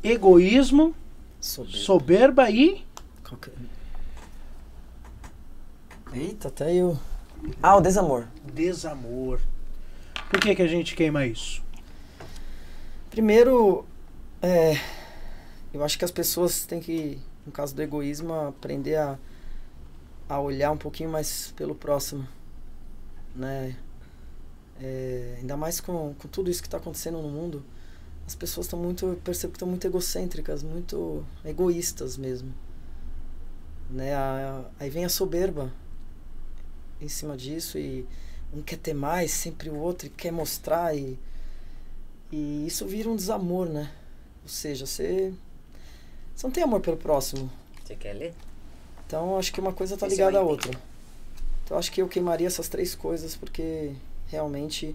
Egoísmo, 0.02 0.94
Soberbo. 1.40 1.78
soberba 1.78 2.50
e. 2.50 2.84
É? 6.12 6.18
Eita, 6.18 6.48
até 6.48 6.74
eu. 6.74 6.98
Ah, 7.62 7.76
o 7.76 7.80
desamor. 7.80 8.26
desamor. 8.52 9.40
Por 10.30 10.40
que, 10.40 10.54
que 10.54 10.62
a 10.62 10.66
gente 10.66 10.96
queima 10.96 11.26
isso? 11.26 11.62
Primeiro, 13.10 13.84
é, 14.40 14.80
eu 15.72 15.84
acho 15.84 15.98
que 15.98 16.04
as 16.04 16.10
pessoas 16.10 16.64
têm 16.64 16.80
que, 16.80 17.18
no 17.44 17.52
caso 17.52 17.74
do 17.74 17.82
egoísmo, 17.82 18.32
aprender 18.32 18.96
a, 18.96 19.18
a 20.30 20.40
olhar 20.40 20.70
um 20.72 20.78
pouquinho 20.78 21.10
mais 21.10 21.52
pelo 21.56 21.74
próximo, 21.74 22.26
né? 23.34 23.76
É, 24.80 25.36
ainda 25.38 25.56
mais 25.56 25.80
com, 25.80 26.14
com 26.14 26.28
tudo 26.28 26.50
isso 26.50 26.62
que 26.62 26.68
está 26.68 26.78
acontecendo 26.78 27.20
no 27.20 27.28
mundo, 27.28 27.62
as 28.26 28.34
pessoas 28.34 28.66
estão 28.66 28.78
muito, 28.78 29.06
eu 29.06 29.16
percebo 29.16 29.52
que 29.52 29.56
estão 29.56 29.68
muito 29.68 29.86
egocêntricas, 29.86 30.62
muito 30.62 31.24
egoístas 31.44 32.16
mesmo, 32.16 32.54
né? 33.90 34.14
A- 34.14 34.64
aí 34.78 34.88
vem 34.90 35.04
a 35.04 35.08
soberba 35.08 35.72
em 37.00 37.08
cima 37.08 37.36
disso 37.36 37.78
e 37.78 38.06
um 38.52 38.62
quer 38.62 38.78
ter 38.78 38.94
mais, 38.94 39.30
sempre 39.32 39.70
o 39.70 39.76
outro 39.76 40.08
quer 40.10 40.32
mostrar 40.32 40.96
e 40.96 41.18
e 42.32 42.66
isso 42.66 42.86
vira 42.86 43.08
um 43.10 43.16
desamor, 43.16 43.68
né? 43.68 43.90
Ou 44.42 44.48
seja, 44.48 44.86
você, 44.86 45.32
você 46.34 46.46
não 46.46 46.52
tem 46.52 46.62
amor 46.62 46.80
pelo 46.80 46.96
próximo. 46.96 47.50
Você 47.84 47.96
quer 47.96 48.12
ler? 48.12 48.34
Então 49.10 49.36
acho 49.36 49.52
que 49.52 49.60
uma 49.60 49.72
coisa 49.72 49.96
tá 49.96 50.06
Esse 50.06 50.14
ligada 50.14 50.38
à 50.38 50.40
outra. 50.40 50.70
Então 51.64 51.76
acho 51.76 51.90
que 51.90 52.00
eu 52.00 52.06
queimaria 52.06 52.46
essas 52.46 52.68
três 52.68 52.94
coisas 52.94 53.34
porque 53.34 53.90
realmente 54.28 54.94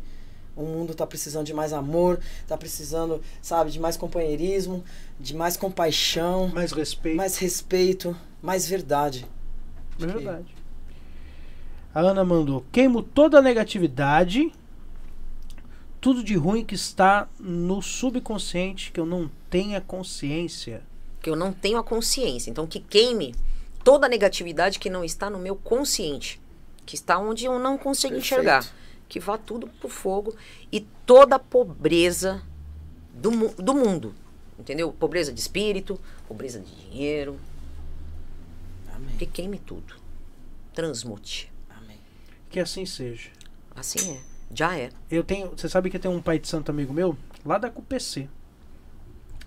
o 0.55 0.63
mundo 0.63 0.95
tá 0.95 1.05
precisando 1.05 1.45
de 1.45 1.53
mais 1.53 1.73
amor, 1.73 2.21
tá 2.47 2.57
precisando, 2.57 3.21
sabe, 3.41 3.71
de 3.71 3.79
mais 3.79 3.97
companheirismo, 3.97 4.85
de 5.19 5.35
mais 5.35 5.57
compaixão, 5.57 6.47
Mais 6.47 6.71
respeito. 6.71 7.17
mais 7.17 7.37
respeito, 7.37 8.15
mais 8.41 8.65
verdade. 8.65 9.27
É 9.99 10.05
verdade. 10.05 10.55
A 11.93 11.99
Ana 11.99 12.23
mandou: 12.23 12.63
queimo 12.71 13.03
toda 13.03 13.39
a 13.39 13.41
negatividade, 13.41 14.49
tudo 15.99 16.23
de 16.23 16.35
ruim 16.37 16.63
que 16.63 16.75
está 16.75 17.27
no 17.37 17.81
subconsciente, 17.81 18.93
que 18.93 18.99
eu 19.01 19.05
não 19.05 19.29
tenha 19.49 19.81
consciência. 19.81 20.83
Que 21.21 21.29
eu 21.29 21.35
não 21.35 21.51
tenho 21.51 21.77
a 21.77 21.83
consciência. 21.83 22.49
Então 22.49 22.65
que 22.65 22.79
queime 22.79 23.35
toda 23.85 24.07
a 24.07 24.09
negatividade 24.09 24.79
que 24.79 24.89
não 24.89 25.05
está 25.05 25.29
no 25.29 25.37
meu 25.37 25.55
consciente. 25.55 26.41
Que 26.85 26.95
está 26.95 27.17
onde 27.19 27.45
eu 27.45 27.57
não 27.59 27.77
consigo 27.77 28.15
Perfeito. 28.15 28.33
enxergar. 28.33 28.67
Que 29.07 29.19
vá 29.19 29.37
tudo 29.37 29.67
pro 29.79 29.87
fogo. 29.87 30.35
E 30.71 30.81
toda 31.05 31.35
a 31.35 31.39
pobreza 31.39 32.41
do, 33.13 33.29
do 33.55 33.73
mundo. 33.75 34.13
Entendeu? 34.57 34.91
Pobreza 34.91 35.31
de 35.31 35.39
espírito, 35.39 35.99
pobreza 36.27 36.59
de 36.59 36.75
dinheiro. 36.75 37.39
Amém. 38.93 39.15
Que 39.17 39.25
queime 39.25 39.59
tudo. 39.59 39.95
Transmute. 40.73 41.51
Amém. 41.69 41.99
Que 42.49 42.59
assim 42.59 42.85
seja. 42.85 43.29
Assim 43.75 44.13
é. 44.13 44.21
Já 44.53 44.77
é. 44.77 44.89
Eu 45.11 45.23
tenho. 45.23 45.51
Você 45.55 45.69
sabe 45.69 45.89
que 45.89 45.99
tem 45.99 46.09
um 46.09 46.21
pai 46.21 46.39
de 46.39 46.47
santo 46.47 46.71
amigo 46.71 46.93
meu, 46.93 47.15
lá 47.45 47.57
da 47.57 47.69
CUPC. 47.69 48.27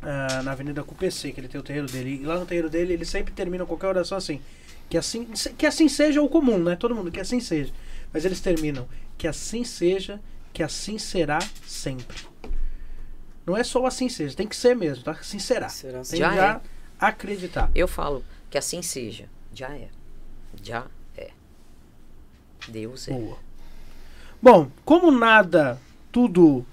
Ah, 0.03 0.43
na 0.43 0.53
Avenida 0.53 0.83
CUPC, 0.83 1.33
que 1.33 1.41
ele 1.41 1.49
tem 1.49 1.61
o 1.61 1.65
terreiro 1.65 1.87
dele. 1.87 2.21
E 2.23 2.25
lá 2.25 2.39
no 2.39 2.47
terreiro 2.47 2.71
dele, 2.71 2.93
ele 2.93 3.05
sempre 3.05 3.33
termina 3.33 3.67
qualquer 3.67 3.89
oração 3.89 4.17
assim. 4.17 4.41
Que 4.89 4.97
assim, 4.97 5.27
que 5.57 5.67
assim 5.67 5.89
seja 5.89 6.23
o 6.23 6.29
comum, 6.29 6.59
né? 6.59 6.77
Todo 6.77 6.95
mundo, 6.95 7.11
que 7.11 7.21
assim 7.21 7.41
seja. 7.41 7.73
Mas 8.13 8.25
eles 8.25 8.41
terminam. 8.41 8.89
Que 9.17 9.27
assim 9.29 9.65
seja, 9.65 10.21
que 10.53 10.63
assim 10.63 10.99
será 10.99 11.39
sempre. 11.67 12.17
Não 13.45 13.57
é 13.57 13.65
só 13.65 13.81
o 13.81 13.87
assim 13.87 14.09
seja, 14.09 14.37
tem 14.37 14.47
que 14.47 14.57
ser 14.57 14.77
mesmo, 14.77 15.05
tá? 15.05 15.13
Assim 15.13 15.39
será. 15.39 15.69
Será 15.69 16.03
Tem 16.03 16.19
Já 16.19 16.35
já 16.35 16.55
é. 16.55 16.61
acreditar. 17.01 17.71
Eu 17.75 17.89
falo 17.89 18.25
que 18.51 18.59
assim 18.59 18.83
seja. 18.83 19.29
Já 19.53 19.71
é. 19.71 19.89
Já 20.63 20.87
é. 21.17 21.31
Deus 22.69 23.09
é. 23.09 23.13
Boa. 23.13 23.39
Bom, 24.41 24.71
como 24.85 25.11
nada, 25.11 25.81
tudo 26.13 26.65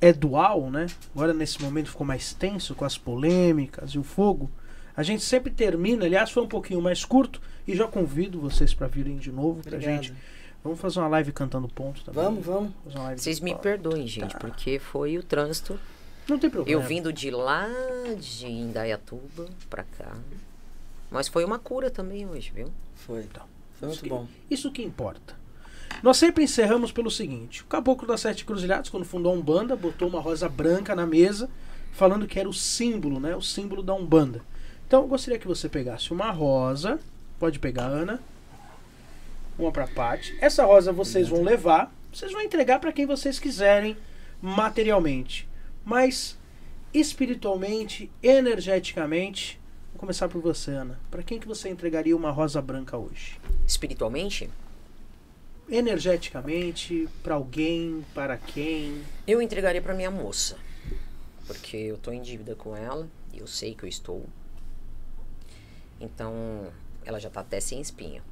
é 0.00 0.12
dual, 0.12 0.70
né? 0.70 0.86
Agora 1.14 1.32
nesse 1.32 1.60
momento 1.62 1.90
ficou 1.90 2.06
mais 2.06 2.32
tenso 2.32 2.74
com 2.74 2.84
as 2.84 2.96
polêmicas 2.96 3.90
e 3.90 3.98
o 3.98 4.02
fogo. 4.02 4.50
A 4.96 5.02
gente 5.02 5.22
sempre 5.22 5.50
termina, 5.52 6.04
aliás, 6.04 6.30
foi 6.30 6.42
um 6.42 6.48
pouquinho 6.48 6.80
mais 6.82 7.04
curto 7.04 7.40
e 7.66 7.74
já 7.76 7.86
convido 7.86 8.40
vocês 8.40 8.74
para 8.74 8.86
virem 8.86 9.16
de 9.16 9.30
novo 9.30 9.62
pra 9.62 9.74
Obrigado. 9.76 10.02
gente. 10.02 10.14
Vamos 10.62 10.78
fazer 10.80 10.98
uma 10.98 11.08
live 11.08 11.32
cantando 11.32 11.68
ponto 11.68 12.04
também. 12.04 12.22
Vamos, 12.22 12.44
vamos. 12.44 12.72
Fazer 12.84 12.98
uma 12.98 13.04
live 13.06 13.20
Vocês 13.22 13.40
me 13.40 13.52
Tá. 13.52 13.58
perdoem, 13.58 14.06
gente, 14.06 14.36
porque 14.36 14.78
foi 14.78 15.16
o 15.16 15.22
trânsito. 15.22 15.78
Não 16.28 16.38
tem 16.38 16.50
problema. 16.50 16.78
Eu 16.80 16.86
vindo 16.86 17.12
de 17.12 17.30
lá 17.30 17.66
de 18.20 18.46
Indaiatuba 18.46 19.46
pra 19.70 19.84
cá. 19.84 20.12
Mas 21.10 21.28
foi 21.28 21.44
uma 21.44 21.58
cura 21.58 21.90
também 21.90 22.26
hoje, 22.26 22.52
viu? 22.54 22.70
Foi. 22.94 23.20
Então, 23.22 23.42
Foi 23.78 23.88
isso 23.88 24.00
muito 24.00 24.02
que- 24.02 24.08
bom. 24.10 24.26
Isso 24.50 24.70
que 24.70 24.82
importa. 24.82 25.34
Nós 26.02 26.16
sempre 26.16 26.44
encerramos 26.44 26.92
pelo 26.92 27.10
seguinte: 27.10 27.62
o 27.62 27.66
Caboclo 27.66 28.06
das 28.06 28.20
Sete 28.20 28.44
Cruzilhadas, 28.44 28.88
quando 28.88 29.04
fundou 29.04 29.32
a 29.32 29.36
Umbanda, 29.36 29.76
botou 29.76 30.08
uma 30.08 30.20
rosa 30.20 30.48
branca 30.48 30.94
na 30.94 31.06
mesa, 31.06 31.50
falando 31.92 32.26
que 32.26 32.38
era 32.38 32.48
o 32.48 32.54
símbolo, 32.54 33.20
né? 33.20 33.36
O 33.36 33.42
símbolo 33.42 33.82
da 33.82 33.94
Umbanda. 33.94 34.42
Então 34.86 35.02
eu 35.02 35.08
gostaria 35.08 35.38
que 35.38 35.46
você 35.46 35.68
pegasse 35.68 36.12
uma 36.12 36.30
rosa, 36.30 36.98
pode 37.38 37.58
pegar, 37.58 37.86
Ana. 37.86 38.20
Uma 39.58 39.70
pra 39.70 39.86
Paty. 39.86 40.36
Essa 40.40 40.64
rosa 40.64 40.92
vocês 40.92 41.28
vão 41.28 41.42
levar, 41.42 41.94
vocês 42.12 42.32
vão 42.32 42.40
entregar 42.40 42.78
para 42.78 42.92
quem 42.92 43.06
vocês 43.06 43.38
quiserem 43.38 43.96
materialmente. 44.40 45.46
Mas 45.84 46.38
espiritualmente, 46.92 48.10
energeticamente, 48.22 49.60
vou 49.92 50.00
começar 50.00 50.28
por 50.28 50.40
você, 50.40 50.72
Ana. 50.72 50.98
Para 51.10 51.22
quem 51.22 51.38
que 51.38 51.46
você 51.46 51.68
entregaria 51.68 52.16
uma 52.16 52.30
rosa 52.30 52.60
branca 52.60 52.96
hoje? 52.96 53.38
Espiritualmente, 53.66 54.50
energeticamente, 55.70 57.08
para 57.22 57.34
alguém, 57.34 58.04
para 58.12 58.36
quem. 58.36 59.02
eu 59.26 59.40
entregaria 59.40 59.80
pra 59.80 59.94
minha 59.94 60.10
moça. 60.10 60.58
Porque 61.46 61.76
eu 61.76 61.96
tô 61.96 62.10
em 62.10 62.20
dívida 62.20 62.54
com 62.54 62.76
ela 62.76 63.08
e 63.32 63.38
eu 63.38 63.46
sei 63.46 63.74
que 63.74 63.84
eu 63.84 63.88
estou. 63.88 64.24
Então, 66.00 66.66
ela 67.04 67.20
já 67.20 67.30
tá 67.30 67.40
até 67.40 67.60
sem 67.60 67.80
espinha. 67.80 68.22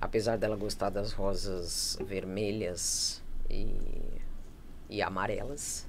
Apesar 0.00 0.36
dela 0.36 0.56
gostar 0.56 0.90
das 0.90 1.12
rosas 1.12 1.98
vermelhas 2.04 3.22
e, 3.50 3.74
e 4.88 5.02
amarelas, 5.02 5.86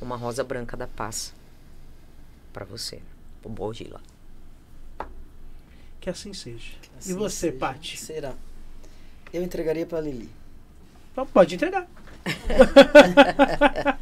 uma 0.00 0.16
rosa 0.16 0.42
branca 0.42 0.76
da 0.76 0.86
paz 0.86 1.34
pra 2.52 2.64
você, 2.64 3.02
pro 3.40 3.50
Bodila. 3.50 4.00
Que 6.00 6.08
assim 6.08 6.32
seja. 6.32 6.76
Assim 6.98 7.10
e 7.10 7.14
você, 7.14 7.48
seja. 7.48 7.58
Paty? 7.58 7.96
Será? 7.98 8.34
Eu 9.32 9.42
entregaria 9.42 9.86
pra 9.86 10.00
Lili. 10.00 10.30
Então 11.12 11.26
pode 11.26 11.54
entregar. 11.54 11.86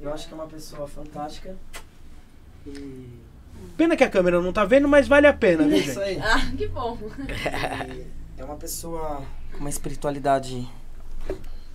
Eu 0.00 0.12
acho 0.12 0.28
que 0.28 0.32
é 0.32 0.36
uma 0.36 0.46
pessoa 0.46 0.86
fantástica 0.86 1.56
e 2.66 3.18
Pena 3.76 3.96
que 3.96 4.04
a 4.04 4.10
câmera 4.10 4.40
não 4.40 4.52
tá 4.52 4.64
vendo, 4.64 4.88
mas 4.88 5.06
vale 5.08 5.26
a 5.26 5.32
pena, 5.32 5.66
viu, 5.66 5.76
Isso 5.76 5.94
gente? 5.94 5.98
aí. 6.00 6.18
Ah, 6.20 6.50
que 6.56 6.66
bom. 6.68 6.98
E 8.36 8.40
é 8.40 8.44
uma 8.44 8.56
pessoa 8.56 9.22
com 9.52 9.58
uma 9.58 9.68
espiritualidade, 9.70 10.68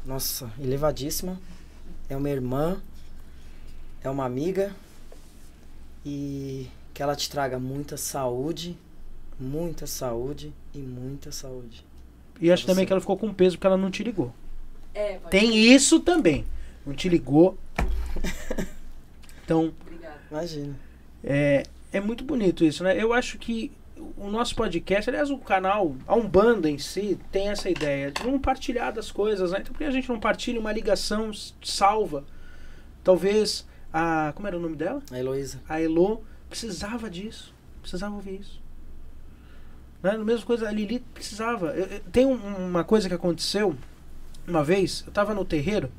nossa, 0.06 0.52
elevadíssima. 0.60 1.40
É 2.10 2.18
uma 2.18 2.30
irmã, 2.30 2.82
é 4.02 4.10
uma 4.10 4.26
amiga 4.26 4.76
e 6.06 6.70
que 6.94 7.02
ela 7.02 7.16
te 7.16 7.30
traga 7.30 7.58
muita 7.58 7.96
saúde, 7.96 8.78
muita 9.40 9.88
saúde 9.88 10.54
e 10.74 10.80
muita 10.80 11.32
saúde. 11.32 11.86
E 12.42 12.52
acho 12.52 12.66
também 12.66 12.86
que 12.86 12.92
ela 12.92 13.00
ficou 13.00 13.18
com 13.18 13.34
peso 13.34 13.58
porque 13.58 13.68
ela 13.68 13.78
não 13.78 13.92
te 13.92 14.04
ligou. 14.04 14.34
É, 14.94 15.18
Tem 15.30 15.56
isso 15.56 16.00
também. 16.00 16.46
Não 16.86 16.94
te 16.94 17.10
ligou. 17.10 17.58
Então, 19.46 19.74
Obrigada. 19.82 20.22
Imagina. 20.32 20.74
é, 21.22 21.64
é 21.92 22.00
muito 22.00 22.24
bonito 22.24 22.64
isso, 22.64 22.82
né? 22.82 22.96
Eu 22.98 23.12
acho 23.12 23.38
que 23.38 23.74
o 24.18 24.30
nosso 24.30 24.56
podcast, 24.56 25.10
aliás, 25.10 25.30
o 25.30 25.38
canal, 25.38 25.96
a 26.08 26.16
Umbanda 26.16 26.70
em 26.70 26.78
si, 26.78 27.20
tem 27.30 27.50
essa 27.50 27.70
ideia 27.70 28.10
de 28.10 28.26
não 28.26 28.40
partilhar 28.40 28.94
das 28.94 29.12
coisas, 29.12 29.52
né? 29.52 29.60
Então, 29.60 29.74
por 29.74 29.80
que 29.80 29.84
a 29.84 29.92
gente 29.92 30.08
não 30.08 30.18
partilha 30.18 30.60
uma 30.60 30.72
ligação 30.72 31.32
salva? 31.62 32.24
Talvez 33.04 33.68
a. 33.92 34.32
Como 34.34 34.48
era 34.48 34.58
o 34.58 34.62
nome 34.62 34.78
dela? 34.78 35.02
A 35.12 35.20
Heloísa. 35.20 35.62
A 35.68 35.82
Elo 35.82 36.24
precisava 36.50 37.10
disso. 37.10 37.54
Precisava 37.82 38.16
ouvir 38.16 38.40
isso. 38.40 38.63
Né? 40.04 40.18
Mesma 40.18 40.46
coisa, 40.46 40.68
a 40.68 40.72
Lili 40.72 41.00
precisava. 41.00 41.68
Eu- 41.68 41.86
eu- 41.86 42.00
tem 42.12 42.26
um- 42.26 42.68
uma 42.68 42.84
coisa 42.84 43.08
que 43.08 43.16
aconteceu 43.16 43.76
uma 44.46 44.64
vez, 44.64 45.02
eu 45.06 45.10
estava 45.10 45.34
no 45.34 45.46
terreiro 45.46 45.90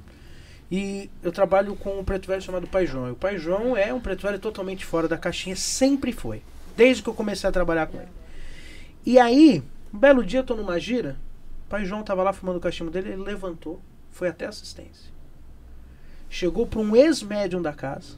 e 0.70 1.10
eu 1.22 1.32
trabalho 1.32 1.74
com 1.74 1.98
um 1.98 2.04
preto 2.04 2.28
velho 2.28 2.42
chamado 2.42 2.66
Pai 2.66 2.86
João. 2.86 3.08
E 3.08 3.12
o 3.12 3.16
Pai 3.16 3.38
João 3.38 3.74
é 3.74 3.92
um 3.94 4.00
preto 4.00 4.22
velho 4.22 4.38
totalmente 4.38 4.84
fora 4.84 5.08
da 5.08 5.16
caixinha, 5.16 5.56
sempre 5.56 6.12
foi. 6.12 6.42
Desde 6.76 7.02
que 7.02 7.08
eu 7.08 7.14
comecei 7.14 7.48
a 7.48 7.52
trabalhar 7.52 7.86
com 7.86 7.96
ele. 7.96 8.10
E 9.06 9.18
aí, 9.18 9.62
um 9.92 9.98
belo 9.98 10.22
dia 10.24 10.40
eu 10.40 10.44
tô 10.44 10.54
numa 10.54 10.78
gira, 10.78 11.16
o 11.66 11.70
Pai 11.70 11.84
João 11.86 12.02
tava 12.02 12.22
lá 12.22 12.32
fumando 12.32 12.56
o 12.56 12.60
cachimbo 12.60 12.90
dele, 12.90 13.10
ele 13.10 13.22
levantou, 13.22 13.80
foi 14.10 14.28
até 14.28 14.44
assistência. 14.46 15.12
Chegou 16.28 16.66
para 16.66 16.80
um 16.80 16.96
ex-médium 16.96 17.62
da 17.62 17.72
casa, 17.72 18.16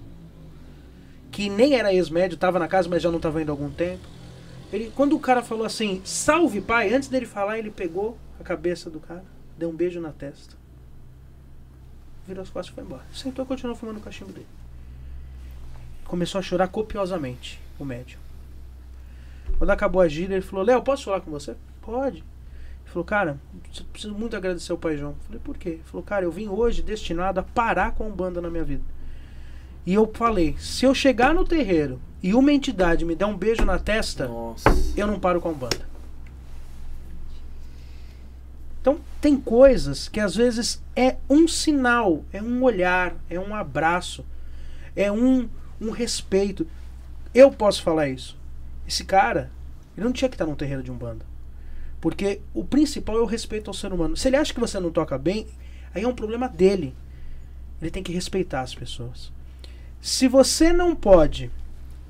que 1.30 1.50
nem 1.50 1.74
era 1.74 1.92
ex-médio, 1.92 2.38
tava 2.38 2.58
na 2.58 2.66
casa, 2.66 2.88
mas 2.88 3.02
já 3.02 3.10
não 3.10 3.20
tava 3.20 3.42
indo 3.42 3.50
há 3.50 3.52
algum 3.52 3.70
tempo. 3.70 4.15
Ele, 4.77 4.93
quando 4.94 5.16
o 5.16 5.19
cara 5.19 5.43
falou 5.43 5.65
assim, 5.65 6.03
salve 6.05 6.61
pai, 6.61 6.93
antes 6.93 7.09
dele 7.09 7.24
falar, 7.24 7.59
ele 7.59 7.70
pegou 7.70 8.19
a 8.39 8.44
cabeça 8.44 8.90
do 8.90 9.01
cara, 9.01 9.24
deu 9.57 9.70
um 9.70 9.74
beijo 9.74 9.98
na 10.03 10.12
testa. 10.12 10.55
Virou 12.27 12.43
as 12.43 12.51
costas 12.51 12.73
e 12.73 12.74
foi 12.74 12.85
embora. 12.85 13.03
Sentou 13.11 13.43
e 13.43 13.48
continuou 13.48 13.74
fumando 13.74 13.97
o 13.97 14.03
cachimbo 14.03 14.32
dele. 14.32 14.47
Começou 16.05 16.39
a 16.40 16.43
chorar 16.43 16.69
copiosamente, 16.69 17.59
o 17.78 17.86
médium. 17.86 18.20
Quando 19.57 19.70
acabou 19.70 20.03
a 20.03 20.09
gira, 20.09 20.35
ele 20.35 20.43
falou, 20.43 20.62
Léo, 20.62 20.82
posso 20.82 21.05
falar 21.05 21.23
com 21.23 21.31
você? 21.31 21.57
Pode. 21.81 22.19
Ele 22.19 22.24
falou, 22.85 23.05
cara, 23.05 23.40
preciso 23.94 24.12
muito 24.12 24.36
agradecer 24.36 24.74
o 24.74 24.78
pai 24.78 24.98
João. 24.98 25.12
Eu 25.12 25.24
falei, 25.24 25.40
por 25.43 25.57
quê? 25.57 25.69
Ele 25.70 25.85
falou, 25.86 26.03
cara, 26.05 26.27
eu 26.27 26.31
vim 26.31 26.48
hoje 26.48 26.82
destinado 26.82 27.40
a 27.40 27.43
parar 27.43 27.93
com 27.93 28.05
a 28.05 28.09
Umbanda 28.09 28.43
na 28.43 28.51
minha 28.51 28.65
vida. 28.65 28.85
E 29.86 29.94
eu 29.94 30.10
falei, 30.12 30.56
se 30.58 30.84
eu 30.84 30.92
chegar 30.92 31.32
no 31.32 31.44
terreiro 31.44 32.00
e 32.20 32.34
uma 32.34 32.52
entidade 32.52 33.04
me 33.04 33.14
der 33.14 33.26
um 33.26 33.36
beijo 33.36 33.64
na 33.64 33.78
testa, 33.78 34.26
Nossa. 34.26 34.68
eu 34.96 35.06
não 35.06 35.20
paro 35.20 35.40
com 35.40 35.48
a 35.48 35.52
Umbanda. 35.52 35.86
Então, 38.80 38.98
tem 39.20 39.36
coisas 39.36 40.08
que 40.08 40.18
às 40.18 40.34
vezes 40.34 40.82
é 40.94 41.16
um 41.30 41.46
sinal, 41.46 42.24
é 42.32 42.42
um 42.42 42.64
olhar, 42.64 43.14
é 43.30 43.38
um 43.38 43.54
abraço, 43.54 44.24
é 44.96 45.10
um, 45.10 45.48
um 45.80 45.90
respeito. 45.90 46.66
Eu 47.32 47.52
posso 47.52 47.82
falar 47.82 48.08
isso. 48.08 48.36
Esse 48.88 49.04
cara, 49.04 49.52
ele 49.96 50.04
não 50.06 50.12
tinha 50.12 50.28
que 50.28 50.34
estar 50.34 50.46
num 50.46 50.54
terreiro 50.56 50.82
de 50.82 50.90
Umbanda. 50.90 51.24
Porque 52.00 52.40
o 52.52 52.64
principal 52.64 53.18
é 53.18 53.20
o 53.20 53.26
respeito 53.26 53.70
ao 53.70 53.74
ser 53.74 53.92
humano. 53.92 54.16
Se 54.16 54.28
ele 54.28 54.36
acha 54.36 54.52
que 54.52 54.60
você 54.60 54.80
não 54.80 54.90
toca 54.90 55.16
bem, 55.16 55.46
aí 55.94 56.02
é 56.02 56.08
um 56.08 56.14
problema 56.14 56.48
dele. 56.48 56.94
Ele 57.80 57.90
tem 57.90 58.02
que 58.02 58.12
respeitar 58.12 58.62
as 58.62 58.74
pessoas. 58.74 59.35
Se 60.01 60.28
você 60.28 60.73
não 60.73 60.94
pode 60.94 61.51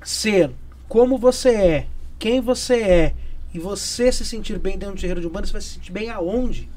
ser 0.03 0.51
como 0.87 1.17
você 1.17 1.49
é, 1.49 1.87
quem 2.19 2.41
você 2.41 2.81
é, 2.81 3.15
e 3.53 3.59
você 3.59 4.11
se 4.11 4.25
sentir 4.25 4.59
bem 4.59 4.77
dentro 4.77 4.95
do 4.95 5.01
terreiro 5.01 5.21
de 5.21 5.27
Umbanda, 5.27 5.47
você 5.47 5.53
vai 5.53 5.61
se 5.61 5.69
sentir 5.69 5.91
bem 5.91 6.09
aonde? 6.09 6.69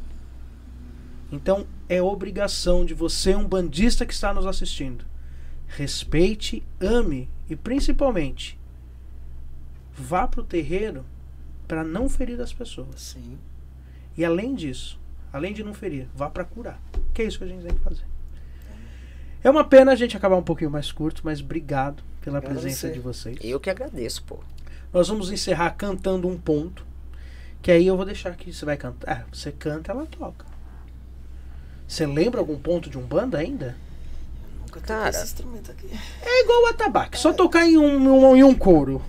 Então, 1.30 1.66
é 1.88 2.02
obrigação 2.02 2.84
de 2.84 2.94
você, 2.94 3.34
um 3.34 3.46
bandista 3.46 4.06
que 4.06 4.12
está 4.12 4.32
nos 4.32 4.46
assistindo. 4.46 5.04
Respeite, 5.66 6.62
ame 6.80 7.28
e 7.48 7.54
principalmente 7.54 8.58
vá 9.92 10.26
para 10.26 10.40
o 10.40 10.44
terreiro 10.44 11.04
para 11.68 11.84
não 11.84 12.08
ferir 12.08 12.40
as 12.40 12.52
pessoas. 12.52 13.00
Sim. 13.00 13.38
E 14.16 14.24
além 14.24 14.54
disso, 14.54 14.98
além 15.32 15.52
de 15.52 15.62
não 15.62 15.74
ferir, 15.74 16.08
vá 16.14 16.28
para 16.28 16.44
curar. 16.44 16.80
Que 17.14 17.22
é 17.22 17.26
isso 17.26 17.38
que 17.38 17.44
a 17.44 17.46
gente 17.46 17.62
tem 17.62 17.74
que 17.74 17.82
fazer. 17.82 18.04
É 19.42 19.50
uma 19.50 19.64
pena 19.64 19.92
a 19.92 19.94
gente 19.96 20.16
acabar 20.16 20.36
um 20.36 20.42
pouquinho 20.42 20.70
mais 20.70 20.92
curto, 20.92 21.22
mas 21.24 21.40
obrigado 21.40 22.02
pela 22.20 22.40
presença 22.42 22.88
você. 22.88 22.92
de 22.92 23.00
vocês. 23.00 23.38
Eu 23.42 23.58
que 23.58 23.70
agradeço, 23.70 24.22
pô. 24.24 24.38
Nós 24.92 25.08
vamos 25.08 25.30
encerrar 25.30 25.70
cantando 25.70 26.28
um 26.28 26.36
ponto. 26.38 26.84
Que 27.62 27.70
aí 27.70 27.86
eu 27.86 27.96
vou 27.96 28.04
deixar 28.06 28.34
que 28.36 28.52
você 28.52 28.64
vai 28.64 28.76
cantar. 28.76 29.10
Ah, 29.10 29.24
você 29.32 29.52
canta, 29.52 29.92
ela 29.92 30.06
toca. 30.06 30.44
Você 31.86 32.06
lembra 32.06 32.40
algum 32.40 32.58
ponto 32.58 32.88
de 32.88 32.96
um 32.98 33.02
banda 33.02 33.38
ainda? 33.38 33.76
Nunca 34.60 34.80
Cara. 34.80 35.10
esse 35.10 35.24
instrumento 35.24 35.70
aqui. 35.70 35.88
É 36.22 36.42
igual 36.42 36.62
o 36.62 36.66
atabaque, 36.66 37.18
só 37.18 37.32
tocar 37.32 37.66
em 37.66 37.76
um, 37.76 38.30
um- 38.30 38.36
em 38.36 38.44
um 38.44 38.54
coro. 38.54 39.02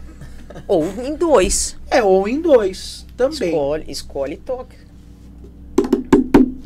Ou 0.67 0.85
em 1.05 1.15
dois. 1.15 1.77
É, 1.89 2.03
ou 2.03 2.27
em 2.27 2.41
dois 2.41 3.05
também. 3.15 3.49
Escolhe, 3.49 3.85
escolhe 3.91 4.33
e 4.33 4.37
toca. 4.37 4.75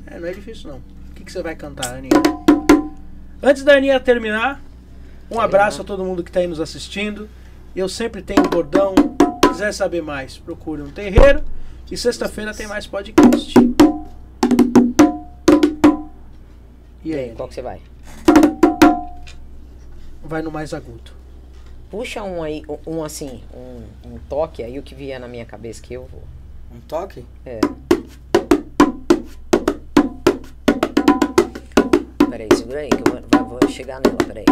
É, 0.08 0.20
não 0.20 0.28
é 0.28 0.32
difícil 0.34 0.70
não. 0.72 0.78
O 0.78 1.14
que, 1.14 1.24
que 1.24 1.32
você 1.32 1.42
vai 1.44 1.56
cantar, 1.56 1.94
Aninha? 1.96 2.12
Antes 3.47 3.61
da 3.61 3.73
Aninha 3.73 3.99
terminar, 3.99 4.59
um 5.30 5.39
abraço 5.39 5.84
a 5.84 5.85
todo 5.85 6.03
mundo 6.03 6.23
que 6.23 6.31
está 6.31 6.39
aí 6.39 6.47
nos 6.47 6.59
assistindo. 6.59 7.30
Eu 7.76 7.88
sempre 7.88 8.23
tenho 8.23 8.41
bordão. 8.49 8.95
Quiser 9.47 9.72
saber 9.72 10.01
mais, 10.01 10.35
procure 10.35 10.81
um 10.81 10.89
terreiro. 10.89 11.43
E 11.91 11.95
sexta-feira 11.95 12.55
tem 12.55 12.65
mais 12.65 12.88
podcast. 12.88 13.53
E 17.03 17.13
aí, 17.13 17.35
Qual 17.35 17.47
que 17.47 17.53
você 17.53 17.61
vai? 17.61 17.80
vai 20.23 20.41
no 20.41 20.49
mais 20.49 20.73
agudo. 20.73 21.11
Puxa 21.91 22.23
um 22.23 22.41
aí, 22.41 22.63
um 22.88 23.03
assim, 23.03 23.43
um, 23.53 23.84
um 24.09 24.17
toque 24.27 24.63
aí, 24.63 24.80
o 24.80 24.81
que 24.81 24.95
vier 24.95 25.19
na 25.19 25.27
minha 25.27 25.45
cabeça 25.45 25.84
que 25.84 25.93
eu 25.93 26.09
vou. 26.11 26.23
Um 26.76 26.80
toque? 26.80 27.23
É. 27.45 27.59
Peraí, 32.36 32.49
segura 32.53 32.82
aí, 32.82 32.90
que 32.90 32.98
eu 32.98 33.45
vou, 33.45 33.60
vou- 33.62 33.70
chegar 33.70 34.02
nela, 34.02 34.18
peraí. 34.28 34.44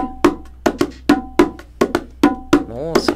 Nossa. 2.66 3.12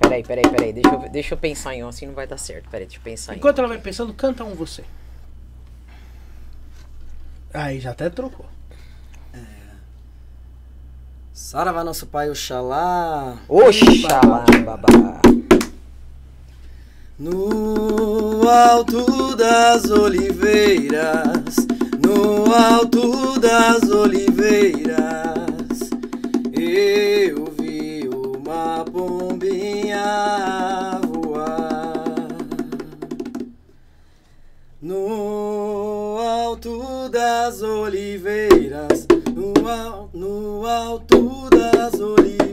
Peraí, 0.00 0.22
peraí, 0.22 0.42
peraí. 0.50 0.72
Deixa 0.74 0.88
eu, 0.90 1.08
deixa 1.08 1.34
eu 1.34 1.38
pensar 1.38 1.74
em 1.74 1.82
um, 1.82 1.88
assim 1.88 2.04
não 2.04 2.12
vai 2.12 2.26
dar 2.26 2.36
certo. 2.36 2.68
Peraí, 2.68 2.84
deixa 2.86 2.98
eu 3.00 3.02
pensar 3.02 3.34
Enquanto 3.34 3.56
em 3.56 3.60
ela 3.60 3.68
vai 3.68 3.78
pensando, 3.78 4.12
canta 4.12 4.44
um 4.44 4.54
você. 4.54 4.84
Aí 7.54 7.80
já 7.80 7.92
até 7.92 8.10
trocou. 8.10 8.44
Saravá, 11.32 11.82
nosso 11.82 12.06
pai, 12.06 12.28
Oxalá. 12.28 13.38
um. 13.48 13.68
Oxalá, 14.04 14.44
babá. 14.62 15.22
No 17.22 18.42
alto 18.48 19.36
das 19.36 19.88
oliveiras, 19.90 21.54
no 22.04 22.52
alto 22.52 23.38
das 23.38 23.88
oliveiras, 23.88 24.98
eu 26.52 27.44
vi 27.56 28.08
uma 28.08 28.84
pombinha 28.90 30.00
voar. 31.06 32.26
No 34.82 36.18
alto 36.18 37.08
das 37.08 37.62
oliveiras, 37.62 39.06
no, 39.32 39.68
al- 39.68 40.10
no 40.12 40.66
alto 40.66 41.48
das 41.50 42.00
oliveiras. 42.00 42.51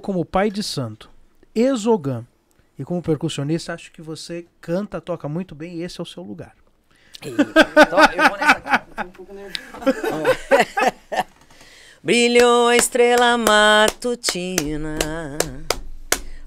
Eu 0.00 0.02
como 0.02 0.24
pai 0.24 0.50
de 0.50 0.62
santo, 0.62 1.10
exogam 1.54 2.26
e 2.78 2.84
como 2.84 3.02
percussionista, 3.02 3.74
acho 3.74 3.92
que 3.92 4.00
você 4.00 4.46
canta, 4.58 4.98
toca 4.98 5.28
muito 5.28 5.54
bem 5.54 5.76
e 5.76 5.82
esse 5.82 6.00
é 6.00 6.02
o 6.02 6.06
seu 6.06 6.22
lugar. 6.22 6.54
Eita, 7.22 7.42
eu 7.42 8.28
vou 8.30 8.38
nessa 8.38 8.56
aqui. 8.56 8.80
Tô 8.96 9.02
um 9.02 9.10
pouco 9.10 9.34
nervoso. 9.34 9.60
Brilhou 12.02 12.68
a 12.68 12.76
estrela 12.76 13.36
matutina, 13.36 14.96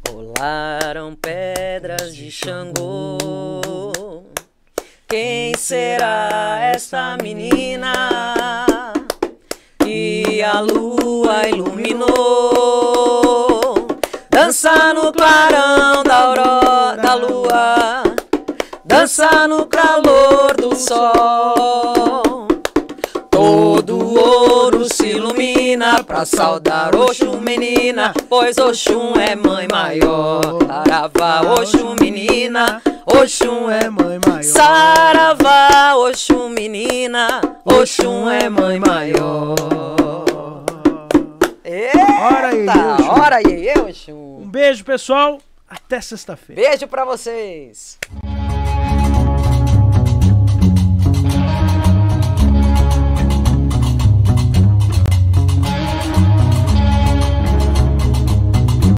rolaram 0.09 1.13
pedras 1.13 2.15
de 2.15 2.31
Xangô. 2.31 4.25
Quem 5.07 5.55
será 5.55 6.71
essa 6.73 7.15
menina 7.21 8.65
que 9.77 10.41
a 10.41 10.59
lua 10.59 11.47
iluminou? 11.47 12.52
Dança 14.33 14.91
no 14.95 15.13
clarão 15.13 16.01
da 16.03 16.15
aurora 16.15 16.97
da 16.97 17.13
lua, 17.13 18.03
dança 18.83 19.47
no 19.47 19.67
calor 19.67 20.55
do 20.59 20.75
sol. 20.75 22.47
Todo 23.29 24.19
ouro 24.19 24.85
se 24.91 25.09
ilumina 25.09 26.03
pra 26.03 26.25
saudar 26.25 26.95
Oxum 26.95 27.39
menina, 27.41 28.11
pois 28.27 28.57
Oxum 28.57 29.13
é 29.19 29.35
mãe 29.35 29.67
maior. 29.71 30.41
Saravá, 30.65 31.41
Oxum 31.53 31.95
menina, 32.01 32.81
Oxum 33.05 33.69
é 33.69 33.87
mãe 33.87 34.19
maior. 34.25 34.43
Saravá, 34.43 35.95
Oxum 35.95 36.49
menina, 36.49 37.39
Oxum 37.63 38.27
é 38.27 38.49
mãe 38.49 38.79
maior. 38.79 40.32
Ora 42.21 42.47
aí, 42.49 42.59
Eita, 42.59 43.11
ora 43.11 43.35
aí, 43.37 43.73
Oxum. 43.79 44.41
Um 44.41 44.47
beijo, 44.47 44.83
pessoal. 44.83 45.39
Até 45.67 45.99
sexta-feira. 46.01 46.61
Beijo 46.61 46.87
pra 46.87 47.03
vocês. 47.03 47.97